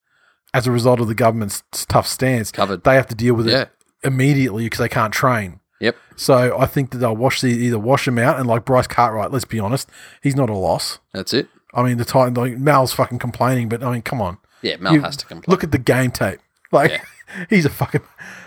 as 0.52 0.66
a 0.66 0.72
result 0.72 0.98
of 0.98 1.06
the 1.06 1.14
government's 1.14 1.62
tough 1.88 2.08
stance, 2.08 2.50
Covered. 2.50 2.82
they 2.82 2.96
have 2.96 3.06
to 3.08 3.14
deal 3.14 3.34
with 3.34 3.46
Yeah. 3.48 3.60
it 3.62 3.70
immediately 4.02 4.64
because 4.64 4.80
they 4.80 4.88
can't 4.88 5.12
train. 5.14 5.60
Yep. 5.78 5.94
So 6.16 6.58
I 6.58 6.66
think 6.66 6.90
that 6.90 6.98
they'll 6.98 7.14
wash 7.14 7.42
the, 7.42 7.48
either 7.50 7.78
wash 7.78 8.06
them 8.06 8.18
out 8.18 8.38
and 8.40 8.48
like 8.48 8.64
Bryce 8.64 8.88
Cartwright. 8.88 9.30
Let's 9.30 9.44
be 9.44 9.60
honest, 9.60 9.88
he's 10.20 10.34
not 10.34 10.50
a 10.50 10.54
loss. 10.54 10.98
That's 11.14 11.32
it. 11.32 11.48
I 11.74 11.82
mean, 11.82 11.98
the 11.98 12.04
time 12.04 12.34
like 12.34 12.56
Mal's 12.58 12.92
fucking 12.92 13.18
complaining, 13.18 13.68
but 13.68 13.82
I 13.82 13.92
mean, 13.92 14.02
come 14.02 14.20
on. 14.22 14.38
Yeah, 14.62 14.76
Mal 14.78 14.94
You- 14.94 15.02
has 15.02 15.16
to 15.18 15.26
complain. 15.26 15.50
Look 15.52 15.62
at 15.64 15.72
the 15.72 15.78
game 15.78 16.10
tape. 16.10 16.40
Like 16.72 16.90
Yeah. 16.90 17.44
he's 17.50 17.64
a 17.64 17.70
fucking 17.70 18.02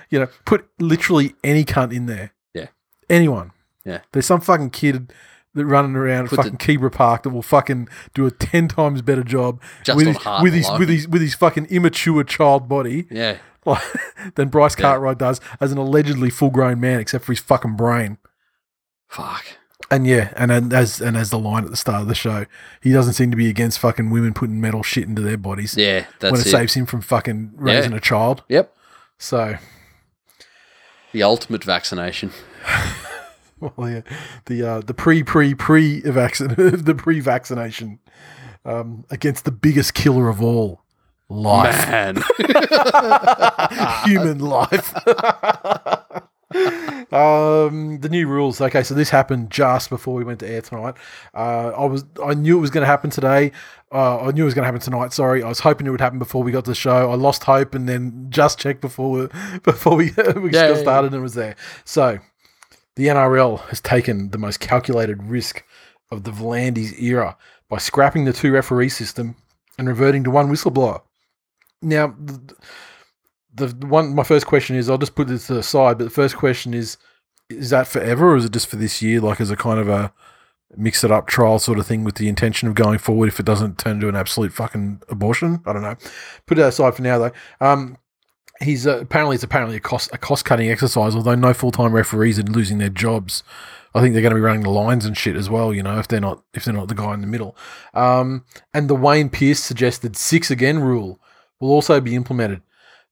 you 0.09 0.20
know, 0.20 0.28
put 0.45 0.67
literally 0.80 1.36
any 1.43 1.63
cunt 1.63 1.93
in 1.95 2.07
there. 2.07 2.32
Yeah. 2.53 2.67
Anyone. 3.09 3.51
Yeah. 3.86 3.99
There's 4.11 4.26
some 4.26 4.41
fucking 4.41 4.72
kid 4.72 5.13
that 5.53 5.65
running 5.65 5.95
around 5.95 6.26
at 6.26 6.30
Put 6.32 6.38
the- 6.38 6.43
fucking 6.51 6.57
Kebra 6.57 6.91
Park 6.91 7.24
that 7.24 7.30
will 7.30 7.41
fucking 7.43 7.88
do 8.13 8.26
a 8.26 8.32
ten 8.32 8.67
times 8.67 9.01
better 9.01 9.24
job 9.24 9.61
Just 9.84 9.97
with 9.97 10.07
his, 10.07 10.17
with 10.41 10.53
his 10.53 10.67
alone. 10.67 10.80
with 10.80 10.89
his 10.89 11.07
with 11.07 11.22
his 11.22 11.36
fucking 11.36 11.65
immature 11.67 12.24
child 12.24 12.67
body 12.67 13.07
yeah. 13.11 13.38
like, 13.65 13.82
than 14.36 14.49
Bryce 14.49 14.76
Yeah. 14.78 14.82
Cartwright 14.84 15.17
does 15.20 15.39
as 15.61 15.72
an 15.72 15.78
allegedly 15.78 16.30
full 16.32 16.49
grown 16.49 16.80
man, 16.80 16.99
except 16.99 17.26
for 17.26 17.32
his 17.34 17.39
fucking 17.39 17.76
brain. 17.76 18.17
Fuck. 19.07 19.45
And 19.91 20.05
yeah, 20.05 20.31
and, 20.35 20.71
as 20.71 21.01
and 21.01 21.17
as 21.17 21.31
the 21.31 21.39
line 21.39 21.63
at 21.65 21.71
the 21.71 21.77
start 21.77 22.03
of 22.03 22.07
the 22.07 22.15
show, 22.15 22.45
he 22.81 22.91
doesn't 22.91 23.13
seem 23.13 23.31
to 23.31 23.37
be 23.37 23.49
against 23.49 23.79
fucking 23.79 24.11
women 24.11 24.33
putting 24.33 24.61
metal 24.61 24.83
shit 24.83 25.07
into 25.07 25.21
their 25.23 25.37
bodies 25.37 25.75
Yeah, 25.75 26.05
that's 26.19 26.31
when 26.31 26.41
it, 26.41 26.47
it. 26.47 26.51
saves 26.51 26.75
him 26.75 26.85
from 26.85 27.01
fucking 27.01 27.53
raising 27.55 27.93
a 27.93 27.99
child. 27.99 28.43
Yep. 28.49 28.75
So, 29.17 29.55
The 31.11 31.23
ultimate 31.23 31.63
vaccination. 31.63 32.31
well, 33.59 33.89
yeah, 33.89 34.01
the 34.45 34.63
uh, 34.63 34.81
the 34.81 34.93
pre 34.93 35.23
pre 35.23 35.55
pre 35.55 36.01
vaccine 36.01 36.49
the 36.57 36.95
pre 36.95 37.19
vaccination 37.19 37.99
um, 38.65 39.05
against 39.09 39.45
the 39.45 39.51
biggest 39.51 39.95
killer 39.95 40.29
of 40.29 40.41
all, 40.41 40.83
life, 41.29 41.89
Man. 41.89 42.21
human 44.05 44.39
life. 44.39 44.93
Um, 47.11 47.99
the 48.01 48.09
new 48.09 48.27
rules. 48.27 48.61
Okay, 48.61 48.83
so 48.83 48.93
this 48.93 49.09
happened 49.09 49.49
just 49.51 49.89
before 49.89 50.13
we 50.13 50.23
went 50.23 50.39
to 50.41 50.47
air 50.49 50.61
tonight. 50.61 50.95
Uh, 51.33 51.69
I 51.69 51.85
was 51.85 52.05
I 52.23 52.33
knew 52.35 52.57
it 52.57 52.61
was 52.61 52.69
going 52.69 52.81
to 52.83 52.87
happen 52.87 53.09
today. 53.09 53.51
Uh, 53.91 54.19
I 54.27 54.31
knew 54.31 54.43
it 54.43 54.45
was 54.45 54.53
going 54.53 54.63
to 54.63 54.67
happen 54.67 54.81
tonight. 54.81 55.13
Sorry, 55.13 55.41
I 55.41 55.47
was 55.49 55.59
hoping 55.59 55.87
it 55.87 55.89
would 55.89 56.01
happen 56.01 56.19
before 56.19 56.43
we 56.43 56.51
got 56.51 56.65
to 56.65 56.71
the 56.71 56.75
show. 56.75 57.11
I 57.11 57.15
lost 57.15 57.43
hope, 57.43 57.73
and 57.73 57.89
then 57.89 58.27
just 58.29 58.59
checked 58.59 58.81
before 58.81 59.09
we, 59.11 59.27
before 59.63 59.95
we, 59.95 60.05
we 60.35 60.51
Yeah, 60.51 60.67
got 60.69 60.75
yeah, 60.75 60.75
started, 60.75 61.07
and 61.07 61.15
it 61.15 61.21
was 61.21 61.33
there. 61.33 61.55
So 61.85 62.19
the 62.95 63.07
NRL 63.07 63.61
has 63.69 63.81
taken 63.81 64.29
the 64.29 64.37
most 64.37 64.59
calculated 64.59 65.23
risk 65.23 65.63
of 66.11 66.23
the 66.23 66.31
V'landys 66.31 66.99
era 67.01 67.37
by 67.69 67.77
scrapping 67.77 68.25
the 68.25 68.33
two 68.33 68.51
referee 68.51 68.89
system 68.89 69.35
and 69.77 69.87
reverting 69.87 70.23
to 70.25 70.31
one 70.31 70.49
whistleblower. 70.51 71.01
Now, 71.81 72.15
the, 72.19 72.53
the 73.53 73.67
one 73.87 74.15
my 74.15 74.23
first 74.23 74.45
question 74.45 74.75
is 74.75 74.89
I'll 74.89 74.97
just 74.97 75.15
put 75.15 75.27
this 75.27 75.47
to 75.47 75.53
the 75.55 75.63
side, 75.63 75.97
but 75.97 76.05
the 76.05 76.09
first 76.09 76.37
question 76.37 76.73
is 76.73 76.97
is 77.49 77.71
that 77.71 77.87
forever 77.87 78.33
or 78.33 78.37
is 78.37 78.45
it 78.45 78.53
just 78.53 78.67
for 78.67 78.75
this 78.75 79.01
year, 79.01 79.19
like 79.19 79.41
as 79.41 79.49
a 79.49 79.55
kind 79.55 79.79
of 79.79 79.89
a 79.89 80.13
mix 80.77 81.03
it 81.03 81.11
up 81.11 81.25
trial 81.25 81.57
sort 81.57 81.79
of 81.79 81.87
thing 81.87 82.03
with 82.03 82.15
the 82.15 82.29
intention 82.29 82.67
of 82.67 82.75
going 82.75 82.99
forward 82.99 83.27
if 83.27 83.39
it 83.39 83.45
doesn't 83.45 83.79
turn 83.79 83.95
into 83.95 84.07
an 84.07 84.15
absolute 84.15 84.53
fucking 84.53 85.01
abortion? 85.09 85.61
I 85.65 85.73
don't 85.73 85.81
know. 85.81 85.95
Put 86.45 86.59
it 86.59 86.61
aside 86.65 86.95
for 86.95 87.01
now 87.01 87.17
though. 87.17 87.31
Um, 87.59 87.97
he's 88.61 88.85
uh, 88.85 88.99
apparently 88.99 89.35
it's 89.35 89.43
apparently 89.43 89.77
a 89.77 89.81
cost 89.81 90.09
a 90.13 90.17
cost 90.17 90.45
cutting 90.45 90.69
exercise. 90.69 91.15
Although 91.15 91.35
no 91.35 91.53
full 91.53 91.71
time 91.71 91.93
referees 91.93 92.39
are 92.39 92.43
losing 92.43 92.77
their 92.77 92.89
jobs, 92.89 93.43
I 93.95 94.01
think 94.01 94.13
they're 94.13 94.21
going 94.21 94.31
to 94.31 94.35
be 94.35 94.41
running 94.41 94.63
the 94.63 94.69
lines 94.69 95.05
and 95.05 95.17
shit 95.17 95.35
as 95.35 95.49
well. 95.49 95.73
You 95.73 95.83
know, 95.83 95.97
if 95.97 96.07
they're 96.07 96.19
not 96.19 96.43
if 96.53 96.65
they're 96.65 96.73
not 96.73 96.87
the 96.87 96.95
guy 96.95 97.13
in 97.13 97.21
the 97.21 97.27
middle. 97.27 97.55
Um, 97.93 98.45
and 98.73 98.89
the 98.89 98.95
Wayne 98.95 99.29
Pearce 99.29 99.59
suggested 99.59 100.15
six 100.15 100.51
again 100.51 100.79
rule 100.79 101.19
will 101.59 101.71
also 101.71 101.99
be 101.99 102.15
implemented 102.15 102.61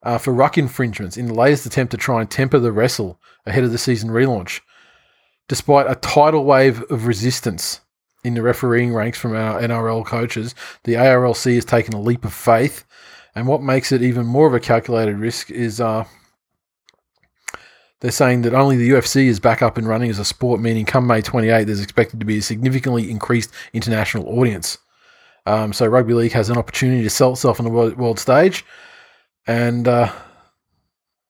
uh, 0.04 0.18
for 0.18 0.34
ruck 0.34 0.58
infringements 0.58 1.18
in 1.18 1.28
the 1.28 1.34
latest 1.34 1.66
attempt 1.66 1.92
to 1.92 1.98
try 1.98 2.22
and 2.22 2.30
temper 2.30 2.60
the 2.60 2.72
wrestle 2.72 3.20
ahead 3.46 3.64
of 3.64 3.72
the 3.72 3.78
season 3.78 4.10
relaunch. 4.10 4.62
Despite 5.48 5.90
a 5.90 5.96
tidal 5.96 6.44
wave 6.44 6.84
of 6.92 7.08
resistance 7.08 7.82
in 8.24 8.34
the 8.34 8.42
refereeing 8.42 8.94
ranks 8.94 9.18
from 9.18 9.36
our 9.36 9.62
NRL 9.62 10.06
coaches, 10.06 10.54
the 10.84 10.94
ARLC 10.94 11.56
has 11.56 11.66
taken 11.66 11.94
a 11.94 12.02
leap 12.02 12.26
of 12.26 12.34
faith. 12.34 12.86
And 13.36 13.48
what 13.48 13.62
makes 13.62 13.92
it 13.92 14.02
even 14.02 14.26
more 14.26 14.48
of 14.48 14.54
a 14.54 14.60
calculated 14.60 15.18
risk 15.18 15.50
is 15.52 15.80
uh, 15.80 16.06
they're 18.02 18.12
saying 18.12 18.44
that 18.44 18.54
only 18.54 18.78
the 18.78 18.90
UFC 18.90 19.26
is 19.26 19.40
back 19.40 19.62
up 19.62 19.78
and 19.78 19.88
running 19.88 20.10
as 20.10 20.20
a 20.20 20.26
sport, 20.26 20.60
meaning 20.60 20.86
come 20.86 21.08
May 21.08 21.22
28, 21.22 21.64
there's 21.64 21.82
expected 21.82 22.20
to 22.20 22.26
be 22.26 22.40
a 22.40 22.42
significantly 22.42 23.10
increased 23.10 23.52
international 23.74 24.28
audience. 24.28 24.78
Um, 25.46 25.72
so 25.72 25.88
rugby 25.88 26.14
league 26.14 26.34
has 26.34 26.50
an 26.50 26.58
opportunity 26.58 27.04
to 27.04 27.10
sell 27.10 27.32
itself 27.32 27.60
on 27.60 27.64
the 27.66 27.72
world, 27.72 27.98
world 27.98 28.20
stage, 28.20 28.66
and 29.48 29.88
uh, 29.88 30.12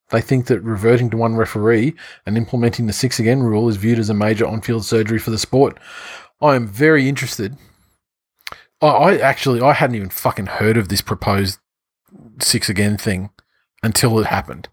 they 0.09 0.22
think 0.22 0.47
that 0.47 0.61
reverting 0.61 1.09
to 1.11 1.18
one 1.18 1.36
referee 1.36 1.95
and 2.26 2.38
implementing 2.38 2.88
the 2.88 2.93
six 2.93 3.20
again 3.20 3.43
rule 3.43 3.70
is 3.70 3.76
viewed 3.78 3.99
as 3.99 4.09
a 4.09 4.13
major 4.13 4.47
on-field 4.47 4.86
surgery 4.86 5.20
for 5.20 5.32
the 5.32 5.38
sport. 5.38 5.78
I 6.41 6.55
am 6.55 6.68
very 6.68 7.07
interested. 7.07 7.57
I, 8.82 8.88
I 8.88 9.18
actually 9.18 9.61
I 9.61 9.74
hadn't 9.74 9.95
even 9.95 10.09
fucking 10.09 10.47
heard 10.47 10.78
of 10.78 10.89
this 10.89 11.01
proposed 11.01 11.59
six 12.39 12.70
again 12.70 12.97
thing 12.97 13.30
until 13.84 14.20
it 14.20 14.28
happened, 14.28 14.70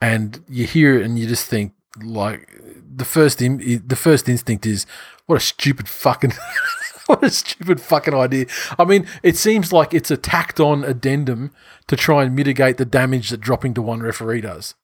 and 0.00 0.42
you 0.48 0.66
hear 0.66 0.98
it 0.98 1.04
and 1.04 1.18
you 1.18 1.26
just 1.26 1.46
think 1.46 1.74
like 2.02 2.48
the 2.94 3.04
first 3.04 3.38
the 3.38 3.96
first 3.96 4.28
instinct 4.28 4.66
is 4.66 4.86
what 5.26 5.36
a 5.36 5.40
stupid 5.40 5.88
fucking 5.88 6.32
what 7.06 7.22
a 7.24 7.30
stupid 7.30 7.80
fucking 7.80 8.14
idea. 8.14 8.46
I 8.78 8.84
mean, 8.84 9.06
it 9.22 9.36
seems 9.36 9.72
like 9.72 9.92
it's 9.94 10.10
a 10.10 10.16
tacked 10.16 10.60
on 10.60 10.84
addendum 10.84 11.50
to 11.88 11.96
try 11.96 12.22
and 12.24 12.34
mitigate 12.34 12.76
the 12.76 12.84
damage 12.84 13.30
that 13.30 13.40
dropping 13.40 13.74
to 13.74 13.82
one 13.82 14.00
referee 14.00 14.40
does. 14.42 14.74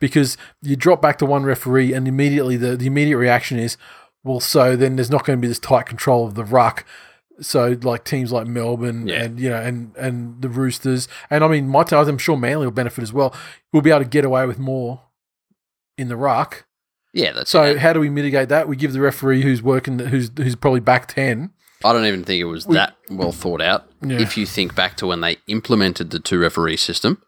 Because 0.00 0.36
you 0.62 0.76
drop 0.76 1.00
back 1.02 1.18
to 1.18 1.26
one 1.26 1.44
referee 1.44 1.92
and 1.92 2.06
immediately 2.06 2.56
the, 2.56 2.76
the 2.76 2.86
immediate 2.86 3.16
reaction 3.18 3.58
is, 3.58 3.76
well, 4.22 4.40
so 4.40 4.76
then 4.76 4.96
there's 4.96 5.10
not 5.10 5.24
going 5.24 5.38
to 5.38 5.40
be 5.40 5.48
this 5.48 5.58
tight 5.58 5.86
control 5.86 6.26
of 6.26 6.34
the 6.34 6.44
ruck. 6.44 6.84
So 7.40 7.76
like 7.82 8.04
teams 8.04 8.30
like 8.30 8.46
Melbourne 8.46 9.08
Yeah. 9.08 9.24
and 9.24 9.40
you 9.40 9.50
know 9.50 9.60
and 9.60 9.92
and 9.96 10.40
the 10.40 10.48
Roosters 10.48 11.08
and 11.30 11.42
I 11.42 11.48
mean 11.48 11.66
my 11.68 11.82
teams, 11.82 12.06
I'm 12.06 12.16
sure 12.16 12.36
Manly 12.36 12.64
will 12.66 12.70
benefit 12.72 13.02
as 13.02 13.12
well. 13.12 13.34
We'll 13.72 13.82
be 13.82 13.90
able 13.90 14.04
to 14.04 14.08
get 14.08 14.24
away 14.24 14.46
with 14.46 14.60
more 14.60 15.02
in 15.98 16.06
the 16.08 16.16
ruck. 16.16 16.64
Yeah, 17.12 17.32
that's 17.32 17.50
So 17.50 17.64
it. 17.64 17.78
how 17.78 17.92
do 17.92 17.98
we 17.98 18.08
mitigate 18.08 18.48
that? 18.50 18.68
We 18.68 18.76
give 18.76 18.92
the 18.92 19.00
referee 19.00 19.42
who's 19.42 19.62
working 19.62 19.98
who's 19.98 20.30
who's 20.36 20.54
probably 20.54 20.78
back 20.78 21.08
ten. 21.08 21.50
I 21.84 21.92
don't 21.92 22.06
even 22.06 22.24
think 22.24 22.40
it 22.40 22.44
was 22.44 22.66
We- 22.66 22.74
that 22.76 22.96
well 23.10 23.32
thought 23.32 23.60
out. 23.60 23.86
Yeah. 24.02 24.18
If 24.18 24.36
you 24.36 24.46
think 24.46 24.74
back 24.74 24.96
to 24.98 25.06
when 25.06 25.20
they 25.20 25.36
implemented 25.46 26.10
the 26.10 26.18
two 26.18 26.38
referee 26.40 26.78
system, 26.78 27.22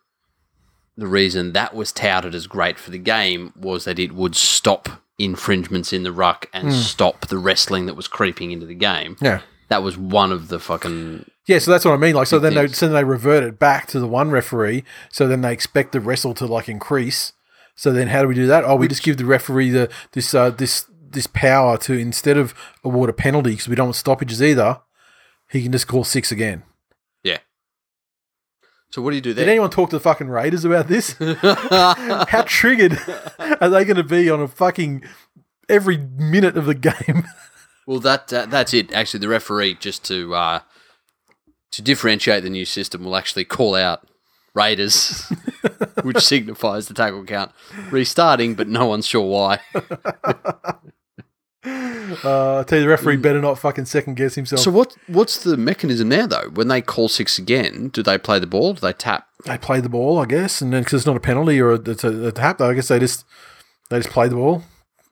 the 0.97 1.07
reason 1.07 1.53
that 1.53 1.75
was 1.75 1.93
touted 1.93 2.35
as 2.35 2.47
great 2.47 2.79
for 2.79 2.91
the 2.91 2.99
game 2.99 3.53
was 3.55 3.85
that 3.85 3.99
it 3.99 4.13
would 4.13 4.35
stop 4.35 4.89
infringements 5.19 5.93
in 5.93 6.03
the 6.03 6.13
ruck 6.13 6.47
and 6.53 6.73
stop 6.73 7.27
the 7.29 7.39
wrestling 7.39 7.87
that 7.87 7.95
was 7.95 8.09
creeping 8.09 8.51
into 8.51 8.67
the 8.67 8.75
game. 8.75 9.17
Yeah. 9.21 9.41
That 9.69 9.83
was 9.83 9.97
one 9.99 10.33
of 10.33 10.49
the 10.49 10.59
fucking 10.59 11.25
Yeah, 11.47 11.59
so 11.59 11.71
that's 11.71 11.85
what 11.85 11.93
I 11.95 11.97
mean. 11.97 12.15
Like, 12.15 12.27
so 12.29 12.39
then 12.39 12.55
they 12.55 12.69
so 12.69 12.87
then 12.87 12.95
they 12.95 13.05
revert 13.05 13.43
it 13.45 13.59
back 13.59 13.87
to 13.89 14.01
the 14.01 14.07
one 14.07 14.31
referee. 14.31 14.85
So 15.11 15.27
then 15.29 15.41
they 15.43 15.53
expect 15.53 15.93
the 15.93 16.01
wrestle 16.01 16.35
to 16.35 16.47
like 16.47 16.69
increase. 16.69 17.33
So 17.75 17.93
then 17.93 18.09
how 18.09 18.23
do 18.23 18.29
we 18.29 18.35
do 18.35 18.47
that? 18.47 18.65
Oh, 18.65 18.77
we 18.77 18.89
just 18.89 19.03
give 19.03 19.17
the 19.19 19.25
referee 19.27 19.71
the 19.71 19.91
this 20.13 20.35
uh, 20.35 20.51
this 20.51 20.87
this 21.11 21.27
power 21.27 21.77
to 21.79 21.93
instead 21.95 22.37
of 22.37 22.55
award 22.85 23.11
a 23.11 23.13
penalty 23.13 23.51
because 23.51 23.69
we 23.69 23.77
don't 23.77 23.89
want 23.89 23.97
stoppages 23.97 24.43
either. 24.43 24.81
He 25.51 25.63
can 25.63 25.73
just 25.73 25.87
call 25.87 26.05
six 26.05 26.33
again. 26.33 26.63
yeah. 27.23 27.39
So 28.91 29.03
what 29.03 29.11
do 29.11 29.17
you 29.17 29.23
do 29.23 29.35
then? 29.35 29.47
Did 29.47 29.51
anyone 29.51 29.71
talk 29.71 29.91
to 29.91 29.97
the 29.97 30.01
fucking 30.01 30.29
Raiders 30.29 30.65
about 30.65 30.87
this? 30.89 31.17
How 31.21 32.45
triggered 32.47 32.99
are 33.61 33.69
they 33.69 33.85
going 33.85 33.97
to 33.97 34.05
be 34.05 34.31
on 34.31 34.41
a 34.41 34.49
fucking 34.49 35.05
every 35.69 35.99
minute 35.99 36.57
of 36.57 36.67
the 36.67 36.75
game? 36.75 37.25
Well, 37.89 38.01
that 38.01 38.33
uh, 38.33 38.47
that's 38.47 38.75
it. 38.75 38.93
Actually, 38.93 39.21
the 39.21 39.29
referee 39.29 39.75
just 39.75 40.05
to 40.07 40.35
uh, 40.35 40.61
to 41.71 41.83
differentiate 41.83 42.43
the 42.43 42.51
new 42.51 42.65
system 42.65 43.05
will 43.05 43.15
actually 43.15 43.45
call 43.45 43.77
out 43.77 44.09
Raiders, 44.55 45.33
which 46.03 46.19
signifies 46.19 46.89
the 46.89 46.95
tackle 46.95 47.23
count 47.25 47.53
restarting, 47.93 48.57
but 48.57 48.67
no 48.67 48.87
one's 48.87 49.07
sure 49.07 49.25
why. 49.25 49.61
Uh, 51.67 52.61
I 52.61 52.63
tell 52.63 52.79
you, 52.79 52.85
the 52.85 52.89
referee 52.89 53.17
better 53.17 53.41
not 53.41 53.59
fucking 53.59 53.87
second 53.87 54.15
guess 54.15 54.37
himself. 54.37 54.61
So 54.61 54.71
what? 54.71 54.97
What's 55.09 55.43
the 55.43 55.57
mechanism 55.57 56.09
there 56.09 56.27
though? 56.27 56.51
When 56.55 56.69
they 56.69 56.81
call 56.81 57.09
six 57.09 57.39
again, 57.39 57.89
do 57.89 58.03
they 58.03 58.19
play 58.19 58.39
the 58.39 58.47
ball? 58.47 58.75
Do 58.75 58.81
they 58.81 58.93
tap? 58.93 59.27
they 59.47 59.59
play 59.59 59.81
the 59.81 59.89
ball, 59.89 60.19
I 60.19 60.27
guess, 60.27 60.61
and 60.61 60.73
then 60.73 60.83
because 60.83 61.01
it's 61.01 61.07
not 61.07 61.17
a 61.17 61.21
penalty 61.21 61.61
or 61.61 61.73
a, 61.73 61.91
it's 61.91 62.05
a, 62.05 62.27
a 62.27 62.33
tap, 62.33 62.61
I 62.61 62.75
guess 62.75 62.89
they 62.89 62.99
just 62.99 63.25
they 63.91 63.99
just 63.99 64.11
play 64.11 64.29
the 64.29 64.37
ball. 64.37 64.63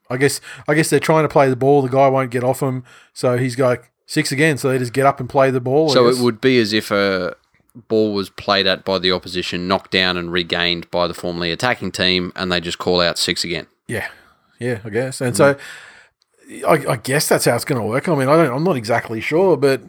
I 0.09 0.17
guess 0.17 0.39
I 0.67 0.75
guess 0.75 0.89
they're 0.89 0.99
trying 0.99 1.23
to 1.23 1.29
play 1.29 1.49
the 1.49 1.55
ball. 1.55 1.81
The 1.81 1.89
guy 1.89 2.07
won't 2.07 2.31
get 2.31 2.43
off 2.43 2.61
him, 2.61 2.83
so 3.13 3.37
he's 3.37 3.57
like 3.57 3.91
six 4.05 4.31
again. 4.31 4.57
So 4.57 4.69
they 4.69 4.77
just 4.77 4.93
get 4.93 5.05
up 5.05 5.19
and 5.19 5.29
play 5.29 5.51
the 5.51 5.61
ball. 5.61 5.89
So 5.89 6.07
it 6.07 6.19
would 6.19 6.41
be 6.41 6.59
as 6.59 6.73
if 6.73 6.91
a 6.91 7.35
ball 7.87 8.13
was 8.13 8.29
played 8.29 8.67
at 8.67 8.85
by 8.85 8.99
the 8.99 9.11
opposition, 9.11 9.67
knocked 9.67 9.91
down 9.91 10.17
and 10.17 10.31
regained 10.31 10.89
by 10.91 11.07
the 11.07 11.13
formerly 11.13 11.51
attacking 11.51 11.91
team, 11.91 12.31
and 12.35 12.51
they 12.51 12.59
just 12.59 12.77
call 12.77 13.01
out 13.01 13.17
six 13.17 13.43
again. 13.43 13.67
Yeah, 13.87 14.09
yeah, 14.59 14.79
I 14.83 14.89
guess. 14.89 15.21
And 15.21 15.35
so 15.35 15.57
I, 16.67 16.85
I 16.89 16.95
guess 16.97 17.27
that's 17.27 17.45
how 17.45 17.55
it's 17.55 17.65
going 17.65 17.81
to 17.81 17.87
work. 17.87 18.07
I 18.07 18.15
mean, 18.15 18.27
I 18.29 18.35
don't. 18.37 18.55
I'm 18.55 18.63
not 18.63 18.75
exactly 18.77 19.19
sure, 19.21 19.57
but 19.57 19.81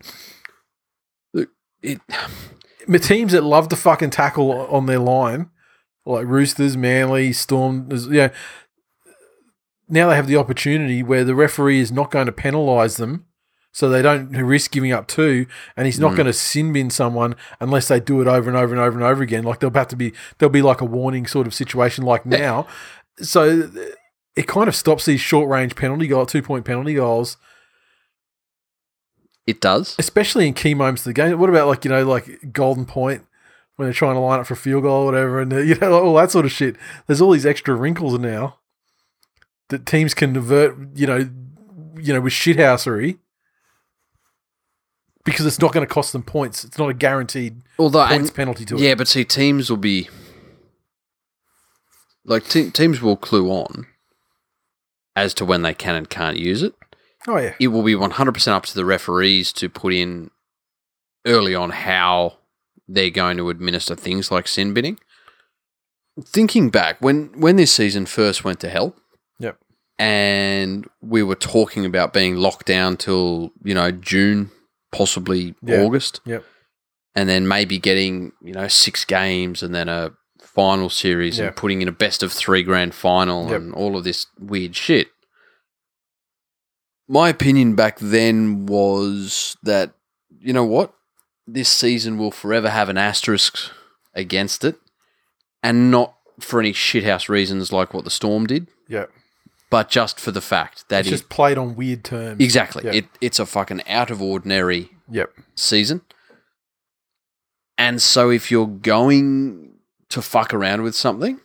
It 1.82 2.00
the 2.88 2.98
teams 2.98 3.32
that 3.32 3.42
love 3.44 3.68
to 3.68 3.76
fucking 3.76 4.10
tackle 4.10 4.50
on 4.52 4.86
their 4.86 4.98
line, 4.98 5.50
like 6.04 6.26
Roosters, 6.26 6.76
Manly, 6.76 7.32
Storm, 7.32 7.88
yeah. 8.10 8.28
Now 9.88 10.08
they 10.08 10.16
have 10.16 10.26
the 10.26 10.36
opportunity 10.36 11.02
where 11.02 11.24
the 11.24 11.34
referee 11.34 11.78
is 11.80 11.92
not 11.92 12.10
going 12.10 12.26
to 12.26 12.32
penalise 12.32 12.96
them, 12.96 13.26
so 13.72 13.88
they 13.88 14.02
don't 14.02 14.30
risk 14.30 14.72
giving 14.72 14.90
up 14.92 15.06
two, 15.06 15.46
and 15.76 15.86
he's 15.86 16.00
not 16.00 16.12
Mm. 16.12 16.16
going 16.16 16.26
to 16.26 16.32
sin 16.32 16.72
bin 16.72 16.90
someone 16.90 17.36
unless 17.60 17.86
they 17.88 18.00
do 18.00 18.20
it 18.20 18.26
over 18.26 18.48
and 18.48 18.56
over 18.58 18.72
and 18.74 18.82
over 18.82 18.96
and 18.98 19.06
over 19.06 19.22
again. 19.22 19.44
Like 19.44 19.60
there'll 19.60 19.74
have 19.74 19.88
to 19.88 19.96
be 19.96 20.12
there'll 20.38 20.50
be 20.52 20.62
like 20.62 20.80
a 20.80 20.84
warning 20.84 21.26
sort 21.26 21.46
of 21.46 21.54
situation 21.54 22.04
like 22.04 22.26
now. 22.26 22.66
So 23.20 23.70
it 24.36 24.46
kind 24.46 24.68
of 24.68 24.76
stops 24.76 25.06
these 25.06 25.20
short 25.20 25.48
range 25.48 25.74
penalty 25.74 26.06
goal, 26.06 26.26
two 26.26 26.42
point 26.42 26.64
penalty 26.64 26.94
goals 26.94 27.36
it 29.46 29.60
does. 29.60 29.94
especially 29.98 30.46
in 30.48 30.54
key 30.54 30.74
moments 30.74 31.02
of 31.02 31.06
the 31.06 31.12
game. 31.14 31.38
What 31.38 31.48
about 31.50 31.68
like 31.68 31.84
you 31.84 31.90
know 31.90 32.04
like 32.04 32.52
golden 32.52 32.84
point 32.84 33.24
when 33.76 33.86
they're 33.86 33.92
trying 33.92 34.14
to 34.14 34.20
line 34.20 34.40
up 34.40 34.46
for 34.46 34.54
a 34.54 34.56
field 34.56 34.82
goal 34.82 35.02
or 35.02 35.04
whatever, 35.06 35.40
and 35.40 35.52
you 35.68 35.74
know 35.76 35.92
all 36.00 36.14
that 36.16 36.30
sort 36.30 36.44
of 36.44 36.52
shit. 36.52 36.76
There's 37.06 37.20
all 37.20 37.30
these 37.30 37.46
extra 37.46 37.74
wrinkles 37.74 38.18
now 38.18 38.58
that 39.68 39.86
teams 39.86 40.14
can 40.14 40.36
avert. 40.36 40.76
You 40.94 41.06
know, 41.06 41.30
you 42.00 42.12
know 42.12 42.20
with 42.20 42.32
shithousery 42.32 43.18
because 45.24 45.44
it's 45.46 45.60
not 45.60 45.72
going 45.72 45.86
to 45.86 45.92
cost 45.92 46.12
them 46.12 46.22
points. 46.22 46.64
It's 46.64 46.78
not 46.78 46.88
a 46.88 46.94
guaranteed 46.94 47.62
Although 47.78 48.06
points 48.06 48.28
and, 48.28 48.34
penalty 48.36 48.64
to 48.66 48.76
it. 48.76 48.80
yeah, 48.80 48.94
but 48.94 49.08
see, 49.08 49.24
teams 49.24 49.70
will 49.70 49.76
be 49.76 50.08
like 52.24 52.44
te- 52.48 52.70
teams 52.70 53.00
will 53.00 53.16
clue 53.16 53.48
on 53.50 53.86
as 55.16 55.34
to 55.34 55.44
when 55.44 55.62
they 55.62 55.74
can 55.74 55.96
and 55.96 56.08
can't 56.08 56.36
use 56.36 56.62
it. 56.62 56.74
Oh 57.28 57.38
yeah. 57.38 57.54
it 57.58 57.68
will 57.68 57.82
be 57.82 57.94
100% 57.94 58.48
up 58.48 58.66
to 58.66 58.74
the 58.74 58.84
referees 58.84 59.52
to 59.54 59.68
put 59.68 59.92
in 59.92 60.30
early 61.26 61.56
on 61.56 61.70
how 61.70 62.38
they're 62.86 63.10
going 63.10 63.36
to 63.38 63.50
administer 63.50 63.96
things 63.96 64.30
like 64.30 64.46
sin 64.46 64.72
binning. 64.72 64.98
Thinking 66.24 66.70
back, 66.70 66.98
when, 67.00 67.32
when 67.38 67.56
this 67.56 67.72
season 67.74 68.06
first 68.06 68.44
went 68.44 68.60
to 68.60 68.68
hell, 68.70 68.94
Yep. 69.40 69.58
and 69.98 70.88
we 71.02 71.22
were 71.22 71.34
talking 71.34 71.84
about 71.84 72.12
being 72.12 72.36
locked 72.36 72.66
down 72.66 72.96
till, 72.96 73.50
you 73.64 73.74
know, 73.74 73.90
June, 73.90 74.50
possibly. 74.92 75.54
August, 75.68 76.20
Yep. 76.24 76.44
and 77.16 77.28
then 77.28 77.46
maybe 77.48 77.78
getting, 77.78 78.32
you 78.40 78.52
know, 78.54 78.68
six 78.68 79.04
games 79.04 79.62
and 79.64 79.74
then 79.74 79.88
a 79.88 80.12
final 80.56 80.88
series 80.90 81.38
Yeah. 81.38 81.46
and 81.48 81.56
putting 81.56 81.82
in 81.82 81.86
a 81.88 81.92
best 81.92 82.22
of 82.24 82.32
three 82.32 82.62
grand 82.64 82.94
final 82.94 83.44
Yep. 83.50 83.60
and 83.60 83.74
all 83.74 83.96
of 83.96 84.02
this 84.04 84.26
weird 84.40 84.74
shit. 84.74 85.08
My 87.08 87.28
opinion 87.28 87.76
back 87.76 87.98
then 88.00 88.66
was 88.66 89.56
that, 89.62 89.92
you 90.40 90.52
know 90.52 90.64
what? 90.64 90.92
This 91.46 91.68
season 91.68 92.18
will 92.18 92.32
forever 92.32 92.70
have 92.70 92.88
an 92.88 92.96
asterisk 92.98 93.70
against 94.14 94.64
it. 94.64 94.76
And 95.62 95.90
not 95.90 96.14
for 96.40 96.58
any 96.58 96.72
shithouse 96.72 97.28
reasons 97.28 97.72
like 97.72 97.94
what 97.94 98.04
the 98.04 98.10
Storm 98.10 98.46
did, 98.46 98.66
Yeah. 98.88 99.06
but 99.70 99.88
just 99.88 100.18
for 100.18 100.30
the 100.32 100.40
fact 100.40 100.88
that 100.88 101.00
It's 101.00 101.08
it, 101.08 101.10
just 101.12 101.28
played 101.28 101.58
on 101.58 101.76
weird 101.76 102.02
terms. 102.02 102.40
exactly 102.42 102.84
Yep. 102.84 102.94
it, 102.94 103.04
it's 103.20 103.38
a 103.38 103.46
fucking 103.46 103.86
out 103.88 104.10
of 104.10 104.20
ordinary 104.22 104.90
Yep. 105.10 105.32
season. 105.54 106.00
And 107.78 108.00
so 108.02 108.30
if 108.30 108.50
you're 108.50 108.66
going 108.66 109.75
to 110.10 110.22
fuck 110.22 110.54
around 110.54 110.82
with 110.82 110.94
something, 110.94 111.40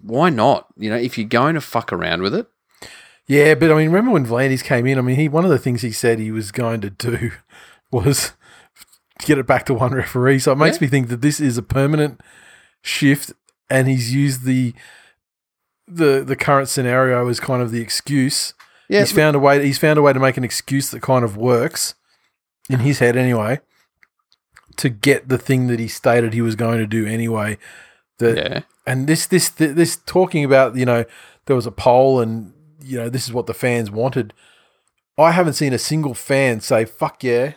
why 0.00 0.30
not? 0.30 0.66
You 0.76 0.90
know, 0.90 0.96
if 0.96 1.16
you're 1.16 1.28
going 1.28 1.54
to 1.54 1.60
fuck 1.60 1.92
around 1.92 2.22
with 2.22 2.34
it, 2.34 2.46
Yeah, 3.26 3.54
but 3.54 3.70
I 3.70 3.74
mean, 3.76 3.86
remember 3.88 4.10
when 4.10 4.26
V'landys 4.26 4.64
came 4.64 4.86
in? 4.86 4.98
I 4.98 5.02
mean, 5.02 5.16
he 5.16 5.28
one 5.28 5.44
of 5.44 5.50
the 5.50 5.58
things 5.58 5.82
he 5.82 5.92
said 5.92 6.18
he 6.18 6.30
was 6.32 6.50
going 6.52 6.80
to 6.82 6.90
do 6.90 7.32
was 7.92 8.32
get 9.24 9.38
it 9.38 9.46
back 9.46 9.64
to 9.66 9.74
one 9.74 9.92
referee. 9.94 10.40
So 10.40 10.52
it 10.52 10.58
makes 10.58 10.76
Yeah. 10.80 10.86
me 10.86 10.88
think 10.88 11.08
that 11.08 11.20
this 11.20 11.38
is 11.40 11.56
a 11.56 11.62
permanent 11.62 12.20
shift, 12.82 13.32
and 13.70 13.86
he's 13.88 14.12
used 14.14 14.44
the 14.44 14.74
the 15.86 16.22
the 16.26 16.36
current 16.36 16.68
scenario 16.68 17.28
as 17.28 17.38
kind 17.40 17.62
of 17.62 17.70
the 17.70 17.80
excuse. 17.80 18.54
yeah, 18.88 19.00
He's 19.00 19.12
found 19.12 19.36
a 19.36 19.38
way. 19.38 19.64
He's 19.64 19.78
found 19.78 19.98
a 19.98 20.02
way 20.02 20.12
to 20.12 20.20
make 20.20 20.36
an 20.36 20.44
excuse 20.44 20.90
that 20.90 21.00
kind 21.02 21.24
of 21.24 21.36
works 21.36 21.94
in 22.68 22.80
his 22.80 22.98
head, 23.00 23.16
anyway, 23.16 23.60
to 24.76 24.88
get 24.88 25.28
the 25.28 25.38
thing 25.38 25.66
that 25.68 25.78
he 25.78 25.88
stated 25.88 26.32
he 26.32 26.42
was 26.42 26.56
going 26.56 26.78
to 26.78 26.86
do 26.86 27.06
anyway. 27.06 27.58
That 28.18 28.36
yeah, 28.36 28.60
and 28.86 29.06
this 29.06 29.26
this 29.26 29.48
this 29.48 29.96
talking 30.06 30.44
about 30.44 30.76
you 30.76 30.84
know 30.84 31.04
there 31.46 31.56
was 31.56 31.66
a 31.66 31.72
poll 31.72 32.20
and 32.20 32.52
you 32.80 32.98
know 32.98 33.08
this 33.08 33.26
is 33.26 33.32
what 33.32 33.46
the 33.46 33.54
fans 33.54 33.90
wanted. 33.90 34.32
I 35.18 35.32
haven't 35.32 35.54
seen 35.54 35.72
a 35.72 35.78
single 35.78 36.14
fan 36.14 36.60
say 36.60 36.84
fuck 36.84 37.22
yeah 37.22 37.54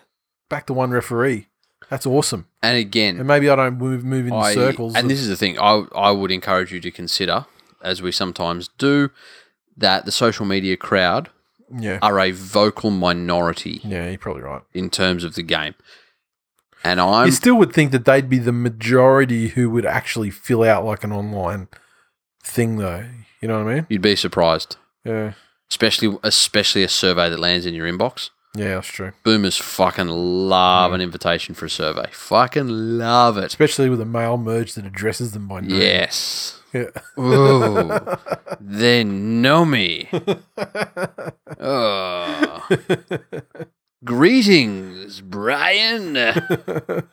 back 0.49 0.65
to 0.67 0.73
one 0.73 0.91
referee. 0.91 1.47
That's 1.89 2.05
awesome. 2.05 2.47
And 2.63 2.77
again, 2.77 3.17
and 3.17 3.27
maybe 3.27 3.49
i 3.49 3.55
don't 3.55 3.77
move 3.77 4.03
move 4.03 4.27
in 4.27 4.33
I, 4.33 4.53
circles 4.53 4.95
and 4.95 5.09
this 5.09 5.19
is 5.19 5.27
the 5.27 5.35
thing 5.35 5.59
I 5.59 5.83
I 5.93 6.11
would 6.11 6.31
encourage 6.31 6.71
you 6.71 6.79
to 6.81 6.91
consider, 6.91 7.45
as 7.83 8.01
we 8.01 8.11
sometimes 8.11 8.69
do, 8.77 9.11
that 9.77 10.05
the 10.05 10.11
social 10.11 10.45
media 10.45 10.77
crowd 10.77 11.29
yeah. 11.71 11.99
are 12.01 12.19
a 12.19 12.31
vocal 12.31 12.89
minority. 12.89 13.81
Yeah 13.83 14.09
you're 14.09 14.17
probably 14.17 14.43
right. 14.43 14.63
In 14.73 14.89
terms 14.89 15.23
of 15.23 15.35
the 15.35 15.43
game, 15.43 15.75
and 16.85 17.01
I'm 17.01 17.25
you 17.25 17.31
still 17.33 17.55
would 17.57 17.73
think 17.73 17.91
that 17.91 18.05
they'd 18.05 18.29
be 18.29 18.37
the 18.39 18.51
majority 18.53 19.49
who 19.49 19.69
would 19.71 19.85
actually 19.85 20.29
fill 20.29 20.63
out 20.63 20.85
like 20.85 21.03
an 21.03 21.11
online 21.11 21.67
thing 22.43 22.77
though 22.77 23.03
you 23.41 23.47
know 23.47 23.61
what 23.63 23.71
i 23.71 23.75
mean 23.75 23.87
you'd 23.89 24.01
be 24.01 24.15
surprised, 24.15 24.77
yeah 25.03 25.33
especially 25.69 26.17
especially 26.23 26.83
a 26.83 26.87
survey 26.87 27.29
that 27.29 27.39
lands 27.39 27.65
in 27.65 27.73
your 27.73 27.87
inbox. 27.91 28.29
yeah 28.55 28.75
that's 28.75 28.87
true 28.87 29.11
Boomers 29.23 29.57
fucking 29.57 30.07
love 30.07 30.91
Mm. 30.91 30.95
an 30.95 31.01
invitation 31.01 31.55
for 31.55 31.65
a 31.65 31.69
survey. 31.69 32.05
Fucking 32.11 32.67
love 32.99 33.37
it. 33.37 33.45
especially 33.45 33.89
with 33.89 33.99
a 33.99 34.05
mail 34.05 34.37
merge 34.37 34.75
that 34.75 34.85
addresses 34.85 35.31
them 35.33 35.47
by 35.47 35.61
name 35.61 35.71
Yes. 35.81 36.61
yeah 36.73 36.89
Ooh. 37.19 37.99
they 38.61 39.03
know 39.03 39.65
me. 39.65 40.07
Oh. 41.57 42.67
Greetings, 44.03 45.21
Brian. 45.21 46.17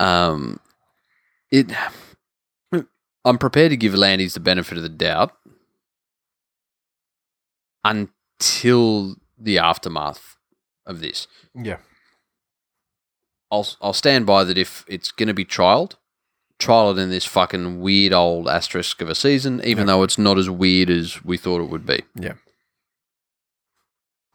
Um, 0.00 0.58
it. 1.50 1.70
I'm 3.24 3.36
prepared 3.36 3.70
to 3.70 3.76
give 3.76 3.92
Landis 3.94 4.32
the 4.32 4.40
benefit 4.40 4.78
of 4.78 4.82
the 4.84 4.88
doubt 4.88 5.32
until 7.84 9.16
the 9.36 9.58
aftermath 9.58 10.36
of 10.86 11.00
this. 11.00 11.26
yeah 11.54 11.78
I'll 13.50 13.66
I'll 13.82 13.92
stand 13.92 14.24
by 14.24 14.44
that 14.44 14.56
if 14.56 14.84
it's 14.88 15.10
going 15.10 15.26
to 15.28 15.34
be 15.34 15.44
trialed, 15.44 15.94
trial 16.58 16.90
it 16.96 16.98
in 17.02 17.10
this 17.10 17.24
fucking 17.26 17.80
weird 17.80 18.12
old 18.14 18.48
asterisk 18.48 19.02
of 19.02 19.10
a 19.10 19.14
season, 19.14 19.60
even 19.64 19.86
Yeah. 19.86 19.94
though 19.94 20.02
it's 20.04 20.16
not 20.18 20.38
as 20.38 20.48
weird 20.48 20.88
as 20.90 21.22
we 21.24 21.36
thought 21.36 21.60
it 21.60 21.68
would 21.70 21.84
be. 21.84 22.02
Yeah. 22.14 22.34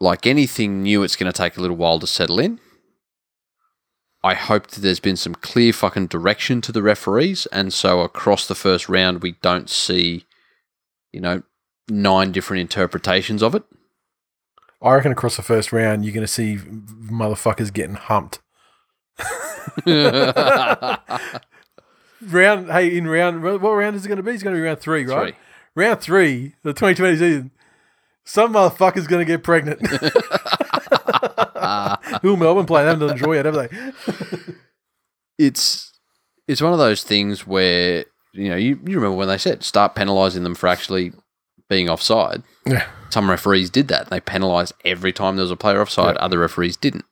Like 0.04 0.26
anything 0.26 0.82
new, 0.82 1.02
it's 1.02 1.16
going 1.16 1.32
to 1.32 1.36
take 1.36 1.56
a 1.56 1.62
little 1.62 1.78
while 1.78 1.98
to 1.98 2.06
settle 2.06 2.38
in. 2.38 2.60
I 4.22 4.34
hope 4.34 4.66
that 4.66 4.82
there's 4.82 5.00
been 5.00 5.16
some 5.16 5.34
clear 5.34 5.72
fucking 5.72 6.08
direction 6.08 6.60
to 6.60 6.72
the 6.72 6.82
referees, 6.82 7.46
and 7.46 7.72
so 7.72 8.00
across 8.00 8.46
the 8.46 8.54
first 8.54 8.86
round, 8.86 9.22
we 9.22 9.32
don't 9.40 9.70
see, 9.70 10.26
you 11.10 11.20
know, 11.20 11.42
nine 11.88 12.32
different 12.32 12.60
interpretations 12.60 13.42
of 13.42 13.54
it. 13.54 13.62
I 14.82 14.92
reckon 14.92 15.10
across 15.10 15.36
the 15.36 15.42
first 15.42 15.72
round, 15.72 16.04
you're 16.04 16.12
going 16.12 16.26
to 16.26 16.28
see 16.30 16.56
motherfuckers 16.58 17.72
getting 17.72 17.94
humped. 17.96 18.40
Round, 22.20 22.70
hey, 22.70 22.96
in 22.96 23.08
round, 23.08 23.42
what 23.42 23.62
round 23.62 23.96
is 23.96 24.04
it 24.04 24.08
going 24.08 24.18
to 24.18 24.22
be? 24.22 24.32
It's 24.32 24.42
going 24.42 24.54
to 24.54 24.60
be 24.60 24.64
round 24.66 24.80
three, 24.80 25.06
right? 25.06 25.34
Three. 25.34 25.40
Round 25.74 26.00
three, 26.00 26.54
the 26.62 26.74
2020 26.74 27.16
season. 27.16 27.50
Some 28.24 28.54
motherfucker's 28.54 29.06
going 29.06 29.24
to 29.24 29.30
get 29.30 29.42
pregnant. 29.42 29.80
Who 32.22 32.36
Melbourne 32.36 32.66
play? 32.66 32.84
They 32.84 32.90
haven't 32.90 33.16
draw 33.16 33.32
yet, 33.32 33.44
have 33.44 33.54
they? 33.54 33.68
it's 35.38 35.92
it's 36.46 36.62
one 36.62 36.72
of 36.72 36.78
those 36.78 37.02
things 37.02 37.46
where 37.46 38.04
you 38.32 38.48
know 38.48 38.56
you, 38.56 38.80
you 38.86 38.96
remember 38.96 39.16
when 39.16 39.28
they 39.28 39.38
said 39.38 39.62
start 39.62 39.94
penalising 39.94 40.42
them 40.42 40.54
for 40.54 40.68
actually 40.68 41.12
being 41.68 41.88
offside. 41.88 42.42
Yeah. 42.66 42.86
some 43.10 43.30
referees 43.30 43.70
did 43.70 43.88
that. 43.88 44.10
They 44.10 44.20
penalised 44.20 44.74
every 44.84 45.12
time 45.12 45.36
there 45.36 45.44
was 45.44 45.50
a 45.50 45.56
player 45.56 45.80
offside. 45.80 46.16
Yeah. 46.16 46.22
Other 46.22 46.38
referees 46.38 46.76
didn't. 46.76 47.04